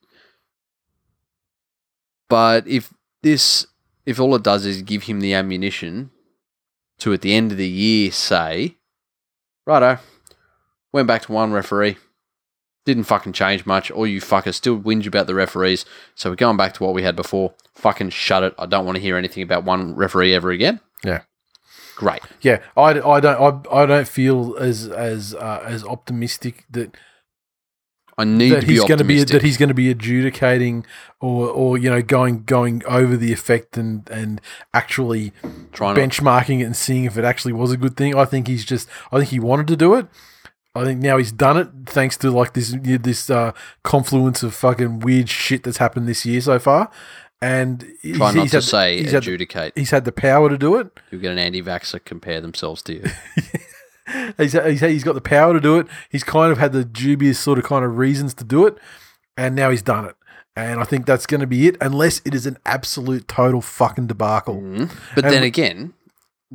But 2.29 2.67
if 2.67 2.93
this, 3.23 3.67
if 4.07 4.19
all 4.19 4.35
it 4.35 4.43
does 4.43 4.65
is 4.65 4.83
give 4.83 5.05
him 5.05 5.21
the 5.21 5.35
ammunition 5.35 6.11
to 6.99 7.13
at 7.13 7.21
the 7.21 7.35
end 7.35 7.53
of 7.53 7.59
the 7.59 7.69
year 7.69 8.11
say, 8.11 8.77
righto, 9.67 9.99
went 10.93 11.09
back 11.09 11.23
to 11.23 11.33
one 11.33 11.53
referee, 11.53 11.97
didn't 12.85 13.05
fucking 13.05 13.33
change 13.33 13.67
much. 13.67 13.91
All 13.91 14.07
you 14.07 14.21
fuckers 14.21 14.55
still 14.55 14.79
whinge 14.79 15.07
about 15.07 15.27
the 15.27 15.35
referees. 15.35 15.85
So 16.15 16.31
we're 16.31 16.37
going 16.37 16.57
back 16.57 16.75
to 16.75 16.85
what 16.85 16.95
we 16.95 17.03
had 17.03 17.17
before. 17.17 17.55
Fucking 17.75 18.11
shut 18.11 18.43
it. 18.43 18.55
I 18.59 18.67
don't 18.67 18.85
want 18.85 18.97
to 18.97 19.03
hear 19.03 19.17
anything 19.17 19.43
about 19.43 19.65
one 19.65 19.95
referee 19.95 20.35
ever 20.35 20.51
again. 20.51 20.81
Yeah. 21.05 21.23
Great. 21.97 22.23
Yeah, 22.41 22.61
I, 22.77 23.01
I 23.01 23.21
don't 23.21 23.69
I, 23.71 23.83
I 23.83 23.87
don't 23.87 24.09
feel 24.09 24.57
as 24.59 24.89
as 24.89 25.35
uh, 25.35 25.63
as 25.65 25.85
optimistic 25.85 26.67
that 26.71 26.97
I 28.19 28.25
need 28.25 28.51
that 28.51 28.61
to 28.63 28.67
be 28.67 28.73
he's 28.75 28.85
going 28.85 28.99
to 28.99 29.05
be 29.05 29.23
that 29.25 29.43
he's 29.43 29.57
going 29.57 29.69
to 29.69 29.75
be 29.75 29.91
adjudicating 29.91 30.85
or 31.21 31.49
or 31.49 31.79
you 31.79 31.91
know 31.91 32.03
going 32.03 32.45
going 32.45 32.83
over 32.87 33.17
the 33.17 33.33
effect 33.33 33.77
and 33.77 34.09
and 34.11 34.41
actually 34.75 35.33
trying 35.73 35.97
benchmarking 35.97 36.61
it 36.61 36.65
and 36.65 36.77
seeing 36.77 37.05
if 37.05 37.17
it 37.17 37.25
actually 37.25 37.53
was 37.53 37.73
a 37.73 37.77
good 37.77 37.97
thing. 37.97 38.15
I 38.17 38.25
think 38.25 38.49
he's 38.49 38.65
just 38.65 38.89
I 39.11 39.19
think 39.19 39.31
he 39.31 39.39
wanted 39.39 39.67
to 39.69 39.77
do 39.77 39.95
it. 39.95 40.07
I 40.75 40.85
think 40.85 41.01
now 41.01 41.19
he's 41.19 41.33
done 41.33 41.57
it 41.59 41.69
thanks 41.87 42.17
to 42.19 42.31
like 42.31 42.55
this 42.55 42.75
this 42.81 43.29
uh, 43.29 43.53
confluence 43.83 44.43
of 44.43 44.55
fucking 44.55 45.01
weird 45.01 45.29
shit 45.29 45.65
that's 45.65 45.77
happened 45.79 46.09
this 46.09 46.25
year 46.25 46.41
so 46.41 46.59
far. 46.59 46.91
And 47.43 47.85
he's, 48.03 48.17
try 48.17 48.33
not 48.33 48.43
he's 48.43 48.51
to 48.53 48.57
had, 48.59 48.65
say 48.65 48.99
he's 49.03 49.11
had, 49.11 49.23
adjudicate. 49.25 49.73
he's 49.75 49.91
had 49.91 50.05
the 50.05 50.13
power 50.13 50.49
to 50.49 50.57
do 50.57 50.77
it. 50.77 50.99
You'll 51.11 51.21
get 51.21 51.33
an 51.33 51.39
anti-vaxxer 51.39 52.05
compare 52.05 52.41
themselves 52.41 52.83
to 52.83 52.95
you. 52.95 53.05
He's, 54.37 54.53
he's, 54.53 54.81
he's 54.81 55.05
got 55.05 55.15
the 55.15 55.21
power 55.21 55.55
to 55.55 55.61
do 55.61 55.79
it. 55.79 55.87
He's 56.11 56.25
kind 56.25 56.51
of 56.53 56.59
had 56.59 56.73
the 56.73 56.85
dubious 56.85 57.39
sort 57.39 57.59
of 57.59 57.65
kind 57.65 57.85
of 57.85 57.97
reasons 57.99 58.35
to 58.35 58.45
do 58.45 58.67
it, 58.67 58.77
and 59.37 59.55
now 59.55 59.71
he's 59.71 59.81
done 59.81 60.05
it. 60.05 60.17
And 60.57 60.81
I 60.81 60.85
think 60.85 61.07
that's 61.07 61.25
going 61.25 61.41
to 61.41 61.47
be 61.47 61.69
it, 61.69 61.77
unless 61.81 62.21
it 62.25 62.35
is 62.35 62.45
an 62.45 62.59
absolute 62.67 63.27
total 63.29 63.61
fucking 63.63 64.09
debacle. 64.09 64.61
Mhm. 64.61 64.91
But 65.15 65.25
And 65.25 65.33
then 65.35 65.41
we- 65.43 65.47
again, 65.47 65.95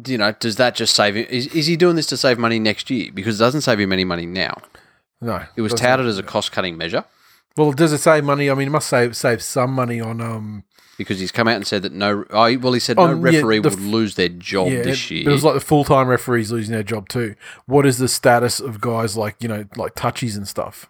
you 0.05 0.17
know, 0.17 0.31
does 0.33 0.57
that 0.57 0.75
just 0.75 0.93
save 0.95 1.15
him? 1.15 1.25
Is, 1.29 1.47
is 1.47 1.65
he 1.67 1.75
doing 1.75 1.95
this 1.95 2.07
to 2.07 2.17
save 2.17 2.37
money 2.37 2.59
next 2.59 2.89
year? 2.89 3.11
Because 3.13 3.39
it 3.39 3.43
doesn't 3.43 3.61
save 3.61 3.79
him 3.79 3.91
any 3.91 4.03
money 4.03 4.25
now. 4.25 4.61
No, 5.19 5.43
It 5.55 5.61
was 5.61 5.73
touted 5.73 6.05
as 6.05 6.19
a 6.19 6.23
cost-cutting 6.23 6.77
measure 6.77 7.03
Well, 7.55 7.71
does 7.71 7.91
it 7.91 7.97
save 7.97 8.23
money? 8.23 8.51
I 8.51 8.53
mean, 8.53 8.67
it 8.67 8.71
must 8.71 8.87
save 8.87 9.17
save 9.17 9.41
some 9.41 9.71
money 9.71 9.99
on 9.99 10.21
um. 10.21 10.63
because 10.99 11.19
he's 11.19 11.31
come 11.31 11.47
out 11.47 11.55
and 11.55 11.65
said 11.65 11.81
that 11.81 11.91
no. 11.91 12.23
Oh, 12.29 12.55
well, 12.59 12.73
he 12.73 12.79
said 12.79 12.97
no 12.97 13.03
On- 13.05 13.17
yeah, 13.17 13.23
referee 13.39 13.59
the 13.59 13.69
would 13.69 13.79
lose 13.79 14.13
their 14.13 14.29
job 14.29 14.67
yeah, 14.67 14.83
this 14.83 15.09
year. 15.09 15.27
it 15.27 15.31
was 15.31 15.43
like 15.43 15.55
the 15.55 15.59
full 15.59 15.83
time 15.83 16.07
referees 16.07 16.51
losing 16.51 16.71
their 16.73 16.83
job 16.83 17.09
too. 17.09 17.33
What 17.65 17.87
is 17.87 17.97
the 17.97 18.07
status 18.07 18.59
of 18.59 18.79
guys 18.79 19.17
like 19.17 19.37
you 19.41 19.47
know 19.47 19.65
like 19.75 19.95
touchies 19.95 20.37
and 20.37 20.47
stuff? 20.47 20.87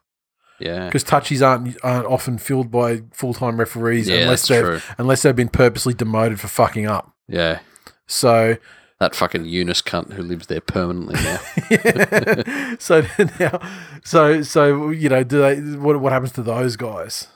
yeah, 0.60 0.88
Because 0.88 1.06
touchies 1.06 1.42
aren't 1.46 1.78
aren't 1.82 2.08
often 2.08 2.38
filled 2.38 2.70
by 2.70 3.04
full 3.14 3.34
time 3.34 3.58
referees 3.58 4.10
yeah, 4.10 4.24
unless 4.24 4.46
they've 4.50 4.62
true. 4.62 4.82
unless 4.98 5.22
they've 5.22 5.36
been 5.38 5.48
purposely 5.48 5.94
demoted 5.94 6.40
for 6.42 6.48
fucking 6.50 6.86
up. 6.86 7.14
Yeah, 7.30 7.60
So 8.08 8.58
that 9.00 9.16
fucking 9.16 9.46
Eunice 9.46 9.82
cunt 9.82 10.14
who 10.14 10.24
lives 10.24 10.48
there 10.48 10.62
permanently 10.62 11.16
now. 11.16 12.76
so 12.80 13.04
now, 13.40 13.60
so 14.04 14.42
so 14.42 14.90
you 14.90 15.10
know, 15.10 15.24
do 15.24 15.40
they? 15.42 15.60
What 15.78 16.00
what 16.02 16.12
happens 16.14 16.32
to 16.34 16.44
those 16.44 16.76
guys? 16.76 17.28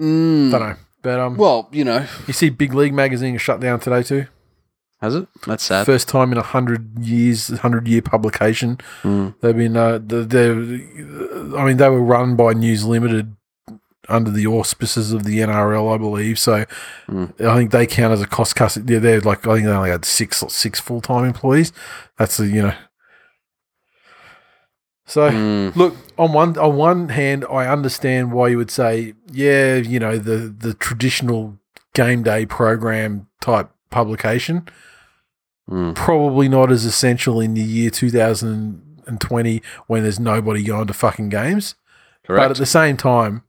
Mm. 0.00 0.50
Don't 0.50 0.60
know. 0.60 0.76
But 1.02 1.18
um, 1.20 1.36
Well, 1.36 1.68
you 1.72 1.84
know, 1.84 2.06
you 2.26 2.32
see, 2.32 2.50
Big 2.50 2.74
League 2.74 2.92
magazine 2.94 3.34
is 3.34 3.42
shut 3.42 3.60
down 3.60 3.80
today 3.80 4.02
too. 4.02 4.26
has 5.00 5.14
it? 5.14 5.26
That's 5.46 5.62
sad. 5.64 5.86
First 5.86 6.08
time 6.08 6.30
in 6.32 6.38
a 6.38 6.42
hundred 6.42 6.98
years, 6.98 7.48
hundred 7.60 7.88
year 7.88 8.02
publication. 8.02 8.78
Mm. 9.02 9.34
They've 9.40 9.56
been, 9.56 9.76
uh, 9.76 9.98
the- 9.98 10.24
they're, 10.24 10.52
I 11.58 11.64
mean, 11.64 11.78
they 11.78 11.88
were 11.88 12.02
run 12.02 12.36
by 12.36 12.52
News 12.52 12.84
Limited 12.84 13.34
under 14.10 14.30
the 14.30 14.46
auspices 14.46 15.12
of 15.12 15.24
the 15.24 15.38
NRL, 15.38 15.94
I 15.94 15.98
believe. 15.98 16.38
So 16.38 16.64
Mm. 17.08 17.40
I 17.44 17.56
think 17.56 17.70
they 17.70 17.86
count 17.86 18.12
as 18.12 18.20
a 18.20 18.26
cost 18.26 18.56
cutting. 18.56 18.86
Yeah, 18.88 18.98
they're 18.98 19.20
like 19.20 19.46
I 19.46 19.54
think 19.54 19.66
they 19.66 19.72
only 19.72 19.90
had 19.90 20.04
six 20.04 20.42
six 20.48 20.78
full 20.80 21.00
time 21.00 21.24
employees. 21.24 21.72
That's 22.18 22.36
the 22.36 22.46
you 22.46 22.62
know. 22.62 22.74
So 25.06 25.30
Mm. 25.30 25.74
look 25.76 25.96
on 26.18 26.32
one 26.32 26.56
on 26.58 26.76
one 26.76 27.08
hand, 27.08 27.44
I 27.50 27.66
understand 27.66 28.32
why 28.32 28.48
you 28.48 28.56
would 28.58 28.70
say, 28.70 29.14
yeah, 29.32 29.76
you 29.76 29.98
know, 29.98 30.18
the 30.18 30.54
the 30.56 30.74
traditional 30.74 31.58
game 31.94 32.22
day 32.22 32.46
program 32.46 33.26
type 33.40 33.70
publication 33.90 34.68
Mm. 35.68 35.94
probably 35.94 36.48
not 36.48 36.70
as 36.72 36.84
essential 36.84 37.40
in 37.40 37.54
the 37.54 37.60
year 37.60 37.90
2020 37.90 39.62
when 39.86 40.02
there's 40.02 40.18
nobody 40.18 40.64
going 40.64 40.86
to 40.88 40.92
fucking 40.94 41.28
games. 41.28 41.76
Correct. 42.26 42.42
But 42.44 42.50
at 42.52 42.56
the 42.56 42.66
same 42.66 42.96
time, 42.96 43.42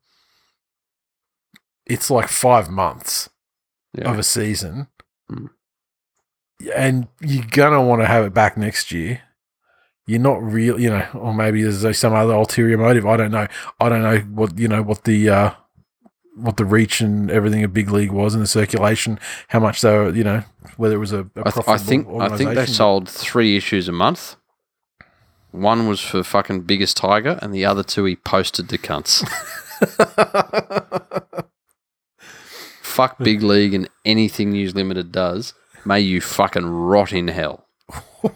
it's 1.85 2.09
like 2.09 2.27
five 2.27 2.69
months 2.69 3.29
Yeah. 3.93 4.11
of 4.11 4.19
a 4.19 4.23
season. 4.23 4.87
Mm. 5.31 5.49
And 6.75 7.07
you're 7.19 7.45
going 7.49 7.73
to 7.73 7.81
want 7.81 8.01
to 8.01 8.05
have 8.07 8.25
it 8.25 8.33
back 8.33 8.55
next 8.57 8.91
year. 8.91 9.21
You're 10.05 10.19
not 10.19 10.41
real, 10.43 10.79
you 10.79 10.89
know, 10.89 11.07
or 11.13 11.33
maybe 11.33 11.63
there's 11.63 11.97
some 11.97 12.13
other 12.13 12.33
ulterior 12.33 12.77
motive. 12.77 13.05
I 13.05 13.17
don't 13.17 13.31
know. 13.31 13.47
I 13.79 13.89
don't 13.89 14.01
know 14.01 14.19
what, 14.19 14.57
you 14.59 14.67
know, 14.67 14.81
what 14.81 15.03
the, 15.05 15.29
uh, 15.29 15.51
what 16.35 16.57
the 16.57 16.65
reach 16.65 17.01
and 17.01 17.29
everything 17.31 17.63
of 17.63 17.73
big 17.73 17.89
league 17.91 18.11
was 18.11 18.33
and 18.33 18.43
the 18.43 18.47
circulation, 18.47 19.19
how 19.49 19.59
much 19.59 19.81
they 19.81 19.91
were, 19.91 20.09
you 20.11 20.23
know, 20.23 20.43
whether 20.77 20.95
it 20.95 20.99
was 20.99 21.11
a, 21.13 21.21
a 21.35 21.43
I, 21.45 21.51
th- 21.51 21.67
I 21.67 21.77
think 21.77 22.07
I 22.19 22.35
think 22.37 22.55
they 22.55 22.65
sold 22.65 23.09
three 23.09 23.55
issues 23.57 23.87
a 23.87 23.91
month. 23.91 24.35
One 25.51 25.87
was 25.87 25.99
for 25.99 26.23
fucking 26.23 26.61
biggest 26.61 26.95
tiger, 26.97 27.37
and 27.41 27.53
the 27.53 27.65
other 27.65 27.83
two 27.83 28.05
he 28.05 28.15
posted 28.15 28.69
to 28.69 28.77
cunts. 28.77 29.21
Fuck 33.01 33.17
big 33.17 33.41
league 33.41 33.73
and 33.73 33.89
anything 34.05 34.51
News 34.51 34.75
Limited 34.75 35.11
does. 35.11 35.55
May 35.83 36.01
you 36.01 36.21
fucking 36.21 36.67
rot 36.67 37.11
in 37.11 37.29
hell. 37.29 37.65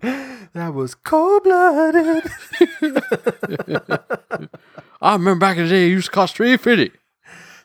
that 0.00 0.72
was 0.72 0.94
cold 0.94 1.42
blooded. 1.42 2.24
I 5.02 5.12
remember 5.12 5.38
back 5.38 5.58
in 5.58 5.64
the 5.64 5.68
day, 5.68 5.84
it 5.84 5.90
used 5.90 6.06
to 6.06 6.12
cost 6.12 6.34
three 6.34 6.56
fifty. 6.56 6.92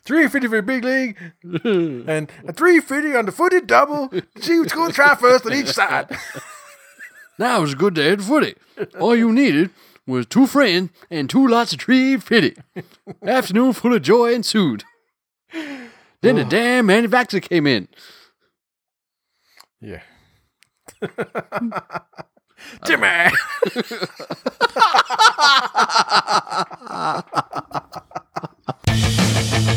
Three 0.02 0.28
fifty 0.28 0.46
for 0.46 0.60
big 0.60 0.84
league, 0.84 1.16
and 1.64 2.30
a 2.46 2.52
three 2.52 2.80
fifty 2.80 3.16
on 3.16 3.24
the 3.24 3.32
footy 3.32 3.62
double. 3.62 4.12
See 4.40 4.56
who's 4.56 4.72
going 4.72 4.90
to 4.90 4.94
try 4.94 5.14
first 5.14 5.46
on 5.46 5.54
each 5.54 5.68
side. 5.68 6.14
Now 7.38 7.56
it 7.56 7.62
was 7.62 7.72
a 7.72 7.76
good 7.76 7.94
day 7.94 8.10
at 8.10 8.20
footy. 8.20 8.56
All 8.98 9.16
you 9.16 9.32
needed 9.32 9.70
was 10.10 10.26
two 10.26 10.46
friends 10.46 10.90
and 11.10 11.30
two 11.30 11.46
lots 11.46 11.72
of 11.72 11.78
tree 11.78 12.18
fitty. 12.18 12.56
Afternoon 13.26 13.72
full 13.72 13.94
of 13.94 14.02
joy 14.02 14.34
ensued. 14.34 14.84
Then 15.52 16.36
the 16.36 16.44
damn 16.44 16.86
manufacturer 16.86 17.40
came 17.40 17.66
in. 17.66 17.88
Yeah. 19.80 20.02
Jimmy. 22.84 23.30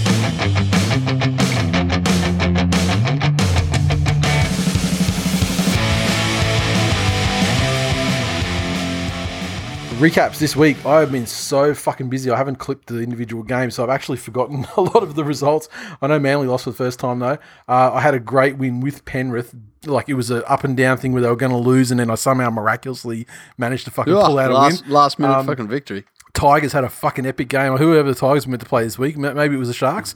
Recaps 10.01 10.39
this 10.39 10.55
week. 10.55 10.83
I 10.83 11.01
have 11.01 11.11
been 11.11 11.27
so 11.27 11.75
fucking 11.75 12.09
busy. 12.09 12.31
I 12.31 12.35
haven't 12.35 12.55
clipped 12.55 12.87
the 12.87 13.01
individual 13.01 13.43
games, 13.43 13.75
so 13.75 13.83
I've 13.83 13.91
actually 13.91 14.17
forgotten 14.17 14.65
a 14.75 14.81
lot 14.81 15.03
of 15.03 15.13
the 15.13 15.23
results. 15.23 15.69
I 16.01 16.07
know 16.07 16.17
Manly 16.17 16.47
lost 16.47 16.63
for 16.63 16.71
the 16.71 16.75
first 16.75 16.99
time 16.99 17.19
though. 17.19 17.37
Uh, 17.69 17.91
I 17.93 18.01
had 18.01 18.15
a 18.15 18.19
great 18.19 18.57
win 18.57 18.79
with 18.79 19.05
Penrith. 19.05 19.53
Like 19.85 20.09
it 20.09 20.15
was 20.15 20.31
an 20.31 20.41
up 20.47 20.63
and 20.63 20.75
down 20.75 20.97
thing 20.97 21.13
where 21.13 21.21
they 21.21 21.29
were 21.29 21.35
going 21.35 21.51
to 21.51 21.57
lose, 21.59 21.91
and 21.91 21.99
then 21.99 22.09
I 22.09 22.15
somehow 22.15 22.49
miraculously 22.49 23.27
managed 23.59 23.85
to 23.85 23.91
fucking 23.91 24.11
pull 24.11 24.39
out 24.39 24.49
a 24.49 24.53
win. 24.53 24.61
last, 24.63 24.87
last 24.87 25.19
minute 25.19 25.37
Um, 25.37 25.45
fucking 25.45 25.67
victory. 25.67 26.03
Tigers 26.33 26.73
had 26.73 26.83
a 26.83 26.89
fucking 26.89 27.27
epic 27.27 27.49
game. 27.49 27.77
Whoever 27.77 28.11
the 28.11 28.19
Tigers 28.19 28.47
were 28.47 28.51
meant 28.51 28.63
to 28.63 28.67
play 28.67 28.83
this 28.83 28.97
week, 28.97 29.17
maybe 29.17 29.53
it 29.53 29.59
was 29.59 29.67
the 29.67 29.73
Sharks. 29.75 30.15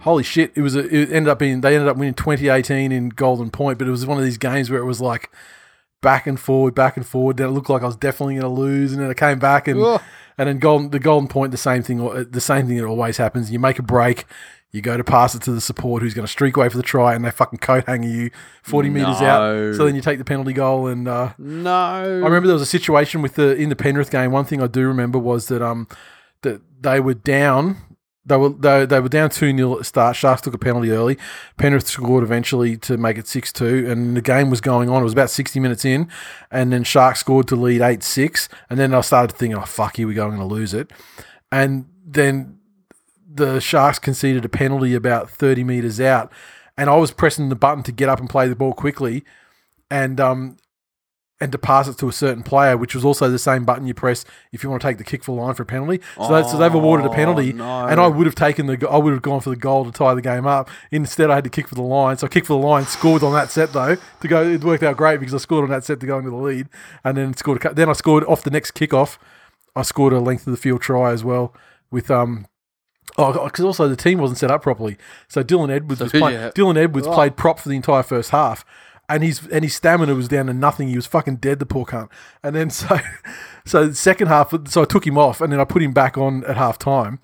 Holy 0.00 0.22
shit! 0.22 0.52
It 0.54 0.62
was. 0.62 0.74
A, 0.74 0.86
it 0.86 1.12
ended 1.12 1.28
up 1.28 1.38
being 1.38 1.60
they 1.60 1.74
ended 1.74 1.88
up 1.88 1.98
winning 1.98 2.14
2018 2.14 2.92
in 2.92 3.10
Golden 3.10 3.50
Point, 3.50 3.78
but 3.78 3.88
it 3.88 3.90
was 3.90 4.06
one 4.06 4.16
of 4.16 4.24
these 4.24 4.38
games 4.38 4.70
where 4.70 4.80
it 4.80 4.86
was 4.86 5.02
like 5.02 5.30
back 6.00 6.26
and 6.26 6.38
forward, 6.38 6.74
back 6.74 6.96
and 6.96 7.06
forward. 7.06 7.36
Then 7.38 7.48
it 7.48 7.50
looked 7.50 7.70
like 7.70 7.82
I 7.82 7.86
was 7.86 7.96
definitely 7.96 8.34
going 8.34 8.42
to 8.54 8.60
lose, 8.60 8.92
and 8.92 9.02
then 9.02 9.10
I 9.10 9.14
came 9.14 9.38
back 9.38 9.68
and 9.68 9.78
and 10.38 10.48
then 10.48 10.58
Golden 10.58 10.90
the 10.90 10.98
Golden 10.98 11.28
Point, 11.28 11.50
the 11.52 11.56
same 11.58 11.82
thing. 11.82 11.98
The 12.30 12.40
same 12.40 12.66
thing 12.66 12.76
that 12.76 12.84
always 12.86 13.16
happens. 13.16 13.50
You 13.50 13.58
make 13.58 13.78
a 13.78 13.82
break. 13.82 14.24
You 14.70 14.82
go 14.82 14.98
to 14.98 15.02
pass 15.04 15.34
it 15.34 15.40
to 15.42 15.52
the 15.52 15.62
support 15.62 16.02
who's 16.02 16.12
going 16.12 16.26
to 16.26 16.30
streak 16.30 16.54
away 16.58 16.68
for 16.68 16.76
the 16.76 16.82
try, 16.82 17.14
and 17.14 17.24
they 17.24 17.30
fucking 17.30 17.58
coat 17.60 17.84
hanger 17.86 18.06
you 18.06 18.30
40 18.64 18.90
meters 18.90 19.16
out. 19.22 19.40
So 19.76 19.86
then 19.86 19.94
you 19.94 20.02
take 20.02 20.18
the 20.18 20.26
penalty 20.26 20.52
goal, 20.52 20.86
and 20.88 21.08
uh, 21.08 21.32
No. 21.38 21.72
I 21.72 22.04
remember 22.04 22.46
there 22.48 22.52
was 22.54 22.60
a 22.62 22.66
situation 22.66 23.22
with 23.22 23.34
the 23.36 23.56
in 23.56 23.70
the 23.70 23.76
Penrith 23.76 24.10
game. 24.10 24.30
One 24.30 24.44
thing 24.44 24.62
I 24.62 24.66
do 24.66 24.86
remember 24.86 25.18
was 25.18 25.48
that 25.48 25.62
um 25.62 25.88
that 26.42 26.60
they 26.82 27.00
were 27.00 27.14
down. 27.14 27.78
They 28.28 28.36
were 28.36 28.50
they, 28.50 28.86
they 28.86 29.00
were 29.00 29.08
down 29.08 29.30
two 29.30 29.56
0 29.56 29.72
at 29.72 29.78
the 29.78 29.84
start. 29.84 30.16
Sharks 30.16 30.42
took 30.42 30.54
a 30.54 30.58
penalty 30.58 30.90
early. 30.90 31.18
Penrith 31.56 31.88
scored 31.88 32.22
eventually 32.22 32.76
to 32.78 32.96
make 32.96 33.16
it 33.16 33.26
six 33.26 33.52
two, 33.52 33.90
and 33.90 34.16
the 34.16 34.20
game 34.20 34.50
was 34.50 34.60
going 34.60 34.88
on. 34.88 35.00
It 35.00 35.04
was 35.04 35.14
about 35.14 35.30
sixty 35.30 35.58
minutes 35.58 35.84
in, 35.84 36.08
and 36.50 36.72
then 36.72 36.84
Sharks 36.84 37.20
scored 37.20 37.48
to 37.48 37.56
lead 37.56 37.80
eight 37.80 38.02
six, 38.02 38.48
and 38.68 38.78
then 38.78 38.92
I 38.92 39.00
started 39.00 39.34
thinking, 39.34 39.58
oh 39.58 39.64
fuck, 39.64 39.96
here 39.96 40.06
we 40.06 40.14
go, 40.14 40.24
I'm 40.24 40.36
going 40.36 40.46
to 40.46 40.54
lose 40.54 40.74
it, 40.74 40.90
and 41.50 41.86
then 42.06 42.58
the 43.32 43.60
Sharks 43.60 43.98
conceded 43.98 44.44
a 44.44 44.48
penalty 44.48 44.94
about 44.94 45.30
thirty 45.30 45.64
meters 45.64 46.00
out, 46.00 46.30
and 46.76 46.90
I 46.90 46.96
was 46.96 47.10
pressing 47.10 47.48
the 47.48 47.56
button 47.56 47.82
to 47.84 47.92
get 47.92 48.08
up 48.08 48.20
and 48.20 48.28
play 48.28 48.48
the 48.48 48.56
ball 48.56 48.74
quickly, 48.74 49.24
and 49.90 50.20
um 50.20 50.56
and 51.40 51.52
to 51.52 51.58
pass 51.58 51.86
it 51.86 51.96
to 51.98 52.08
a 52.08 52.12
certain 52.12 52.42
player, 52.42 52.76
which 52.76 52.94
was 52.96 53.04
also 53.04 53.30
the 53.30 53.38
same 53.38 53.64
button 53.64 53.86
you 53.86 53.94
press 53.94 54.24
if 54.50 54.64
you 54.64 54.70
want 54.70 54.82
to 54.82 54.88
take 54.88 54.98
the 54.98 55.04
kick 55.04 55.22
for 55.22 55.36
the 55.36 55.40
line 55.40 55.54
for 55.54 55.62
a 55.62 55.66
penalty. 55.66 56.00
So, 56.16 56.28
that, 56.32 56.50
so 56.50 56.56
they've 56.58 56.74
awarded 56.74 57.06
a 57.06 57.10
penalty, 57.10 57.52
Oh, 57.52 57.56
no. 57.56 57.86
and 57.86 58.00
I 58.00 58.08
would 58.08 58.26
have 58.26 58.34
taken 58.34 58.66
the 58.66 58.88
I 58.90 58.96
would 58.96 59.12
have 59.12 59.22
gone 59.22 59.40
for 59.40 59.50
the 59.50 59.56
goal 59.56 59.84
to 59.84 59.92
tie 59.92 60.14
the 60.14 60.20
game 60.22 60.46
up. 60.46 60.68
Instead, 60.90 61.30
I 61.30 61.36
had 61.36 61.44
to 61.44 61.50
kick 61.50 61.68
for 61.68 61.76
the 61.76 61.82
line. 61.82 62.16
So 62.18 62.26
I 62.26 62.30
kicked 62.30 62.48
for 62.48 62.60
the 62.60 62.66
line, 62.66 62.84
scored 62.86 63.22
on 63.22 63.32
that 63.34 63.50
set 63.52 63.72
though 63.72 63.96
to 64.20 64.28
go. 64.28 64.42
It 64.42 64.64
worked 64.64 64.82
out 64.82 64.96
great 64.96 65.20
because 65.20 65.34
I 65.34 65.38
scored 65.38 65.62
on 65.64 65.70
that 65.70 65.84
set 65.84 66.00
to 66.00 66.06
go 66.06 66.18
into 66.18 66.30
the 66.30 66.36
lead, 66.36 66.68
and 67.04 67.16
then 67.16 67.34
scored. 67.34 67.64
A, 67.64 67.72
then 67.72 67.88
I 67.88 67.92
scored 67.92 68.24
off 68.24 68.42
the 68.42 68.50
next 68.50 68.72
kickoff. 68.72 69.18
I 69.76 69.82
scored 69.82 70.12
a 70.12 70.18
length 70.20 70.46
of 70.48 70.50
the 70.50 70.56
field 70.56 70.80
try 70.82 71.12
as 71.12 71.22
well 71.22 71.54
with 71.90 72.10
um. 72.10 72.46
Oh, 73.16 73.44
because 73.46 73.64
also 73.64 73.88
the 73.88 73.96
team 73.96 74.18
wasn't 74.18 74.38
set 74.38 74.50
up 74.50 74.62
properly. 74.62 74.96
So 75.28 75.42
Dylan 75.42 75.70
Edwards 75.70 76.00
was 76.00 76.12
playing. 76.12 76.38
Dylan 76.52 76.76
Edwards 76.76 77.06
Oh. 77.06 77.14
played 77.14 77.36
prop 77.36 77.58
for 77.58 77.68
the 77.68 77.74
entire 77.74 78.02
first 78.02 78.30
half, 78.30 78.64
and 79.08 79.22
his 79.22 79.46
and 79.46 79.64
his 79.64 79.74
stamina 79.74 80.14
was 80.14 80.28
down 80.28 80.46
to 80.46 80.54
nothing. 80.54 80.88
He 80.88 80.96
was 80.96 81.06
fucking 81.06 81.36
dead, 81.36 81.58
the 81.58 81.66
poor 81.66 81.84
cunt. 81.84 82.08
And 82.42 82.54
then 82.54 82.70
so, 82.70 82.98
so 83.64 83.88
the 83.88 83.94
second 83.94 84.28
half, 84.28 84.52
so 84.68 84.82
I 84.82 84.84
took 84.84 85.06
him 85.06 85.18
off, 85.18 85.40
and 85.40 85.52
then 85.52 85.60
I 85.60 85.64
put 85.64 85.82
him 85.82 85.92
back 85.92 86.18
on 86.18 86.44
at 86.44 86.56
half 86.56 86.78
time, 86.78 87.20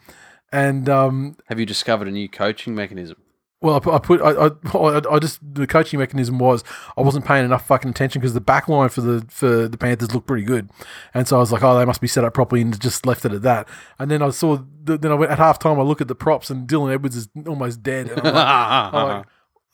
and 0.53 0.89
um, 0.89 1.37
Have 1.49 1.61
you 1.61 1.66
discovered 1.66 2.09
a 2.09 2.12
new 2.12 2.28
coaching 2.28 2.74
mechanism? 2.74 3.16
well, 3.64 3.76
I 3.76 3.78
put, 3.78 3.95
I 3.95 3.99
put 3.99 4.20
I, 4.20 4.78
I, 4.78 5.14
I 5.14 5.18
just 5.18 5.41
the 5.55 5.66
coaching 5.66 5.99
mechanism 5.99 6.39
was 6.39 6.62
I 6.99 7.01
wasn't 7.01 7.24
paying 7.24 7.47
enough 7.47 7.66
fucking 7.66 7.91
attention 7.91 8.20
because 8.20 8.35
the 8.35 8.41
back 8.41 8.68
line 8.68 8.91
for 8.91 9.01
the 9.01 9.24
for 9.30 9.66
the 9.68 9.78
Panthers 9.78 10.12
looked 10.12 10.26
pretty 10.26 10.45
good, 10.45 10.68
and 11.14 11.26
so 11.26 11.37
I 11.37 11.41
was 11.41 11.51
like, 11.51 11.62
oh, 11.62 11.78
they 11.78 11.87
must 11.87 12.03
be 12.03 12.07
set 12.07 12.24
up 12.24 12.35
properly, 12.35 12.61
and 12.61 12.78
just 12.78 13.07
left 13.07 13.24
it 13.24 13.32
at 13.32 13.41
that. 13.41 13.66
And 13.99 14.11
then 14.11 14.20
I 14.20 14.28
saw, 14.30 14.59
the, 14.82 14.99
then 14.99 15.11
I 15.11 15.14
went 15.14 15.32
at 15.32 15.39
half 15.39 15.59
time. 15.59 15.80
I 15.80 15.82
look 15.82 16.03
at 16.03 16.09
the 16.09 16.14
props, 16.14 16.51
and 16.51 16.68
Dylan 16.68 16.93
Edwards 16.93 17.16
is 17.16 17.28
almost 17.47 17.82
dead. 17.82 18.09
And 18.09 18.20
I'm 18.20 18.35
like, 18.35 18.47
I'm 18.95 19.09
like, 19.09 19.26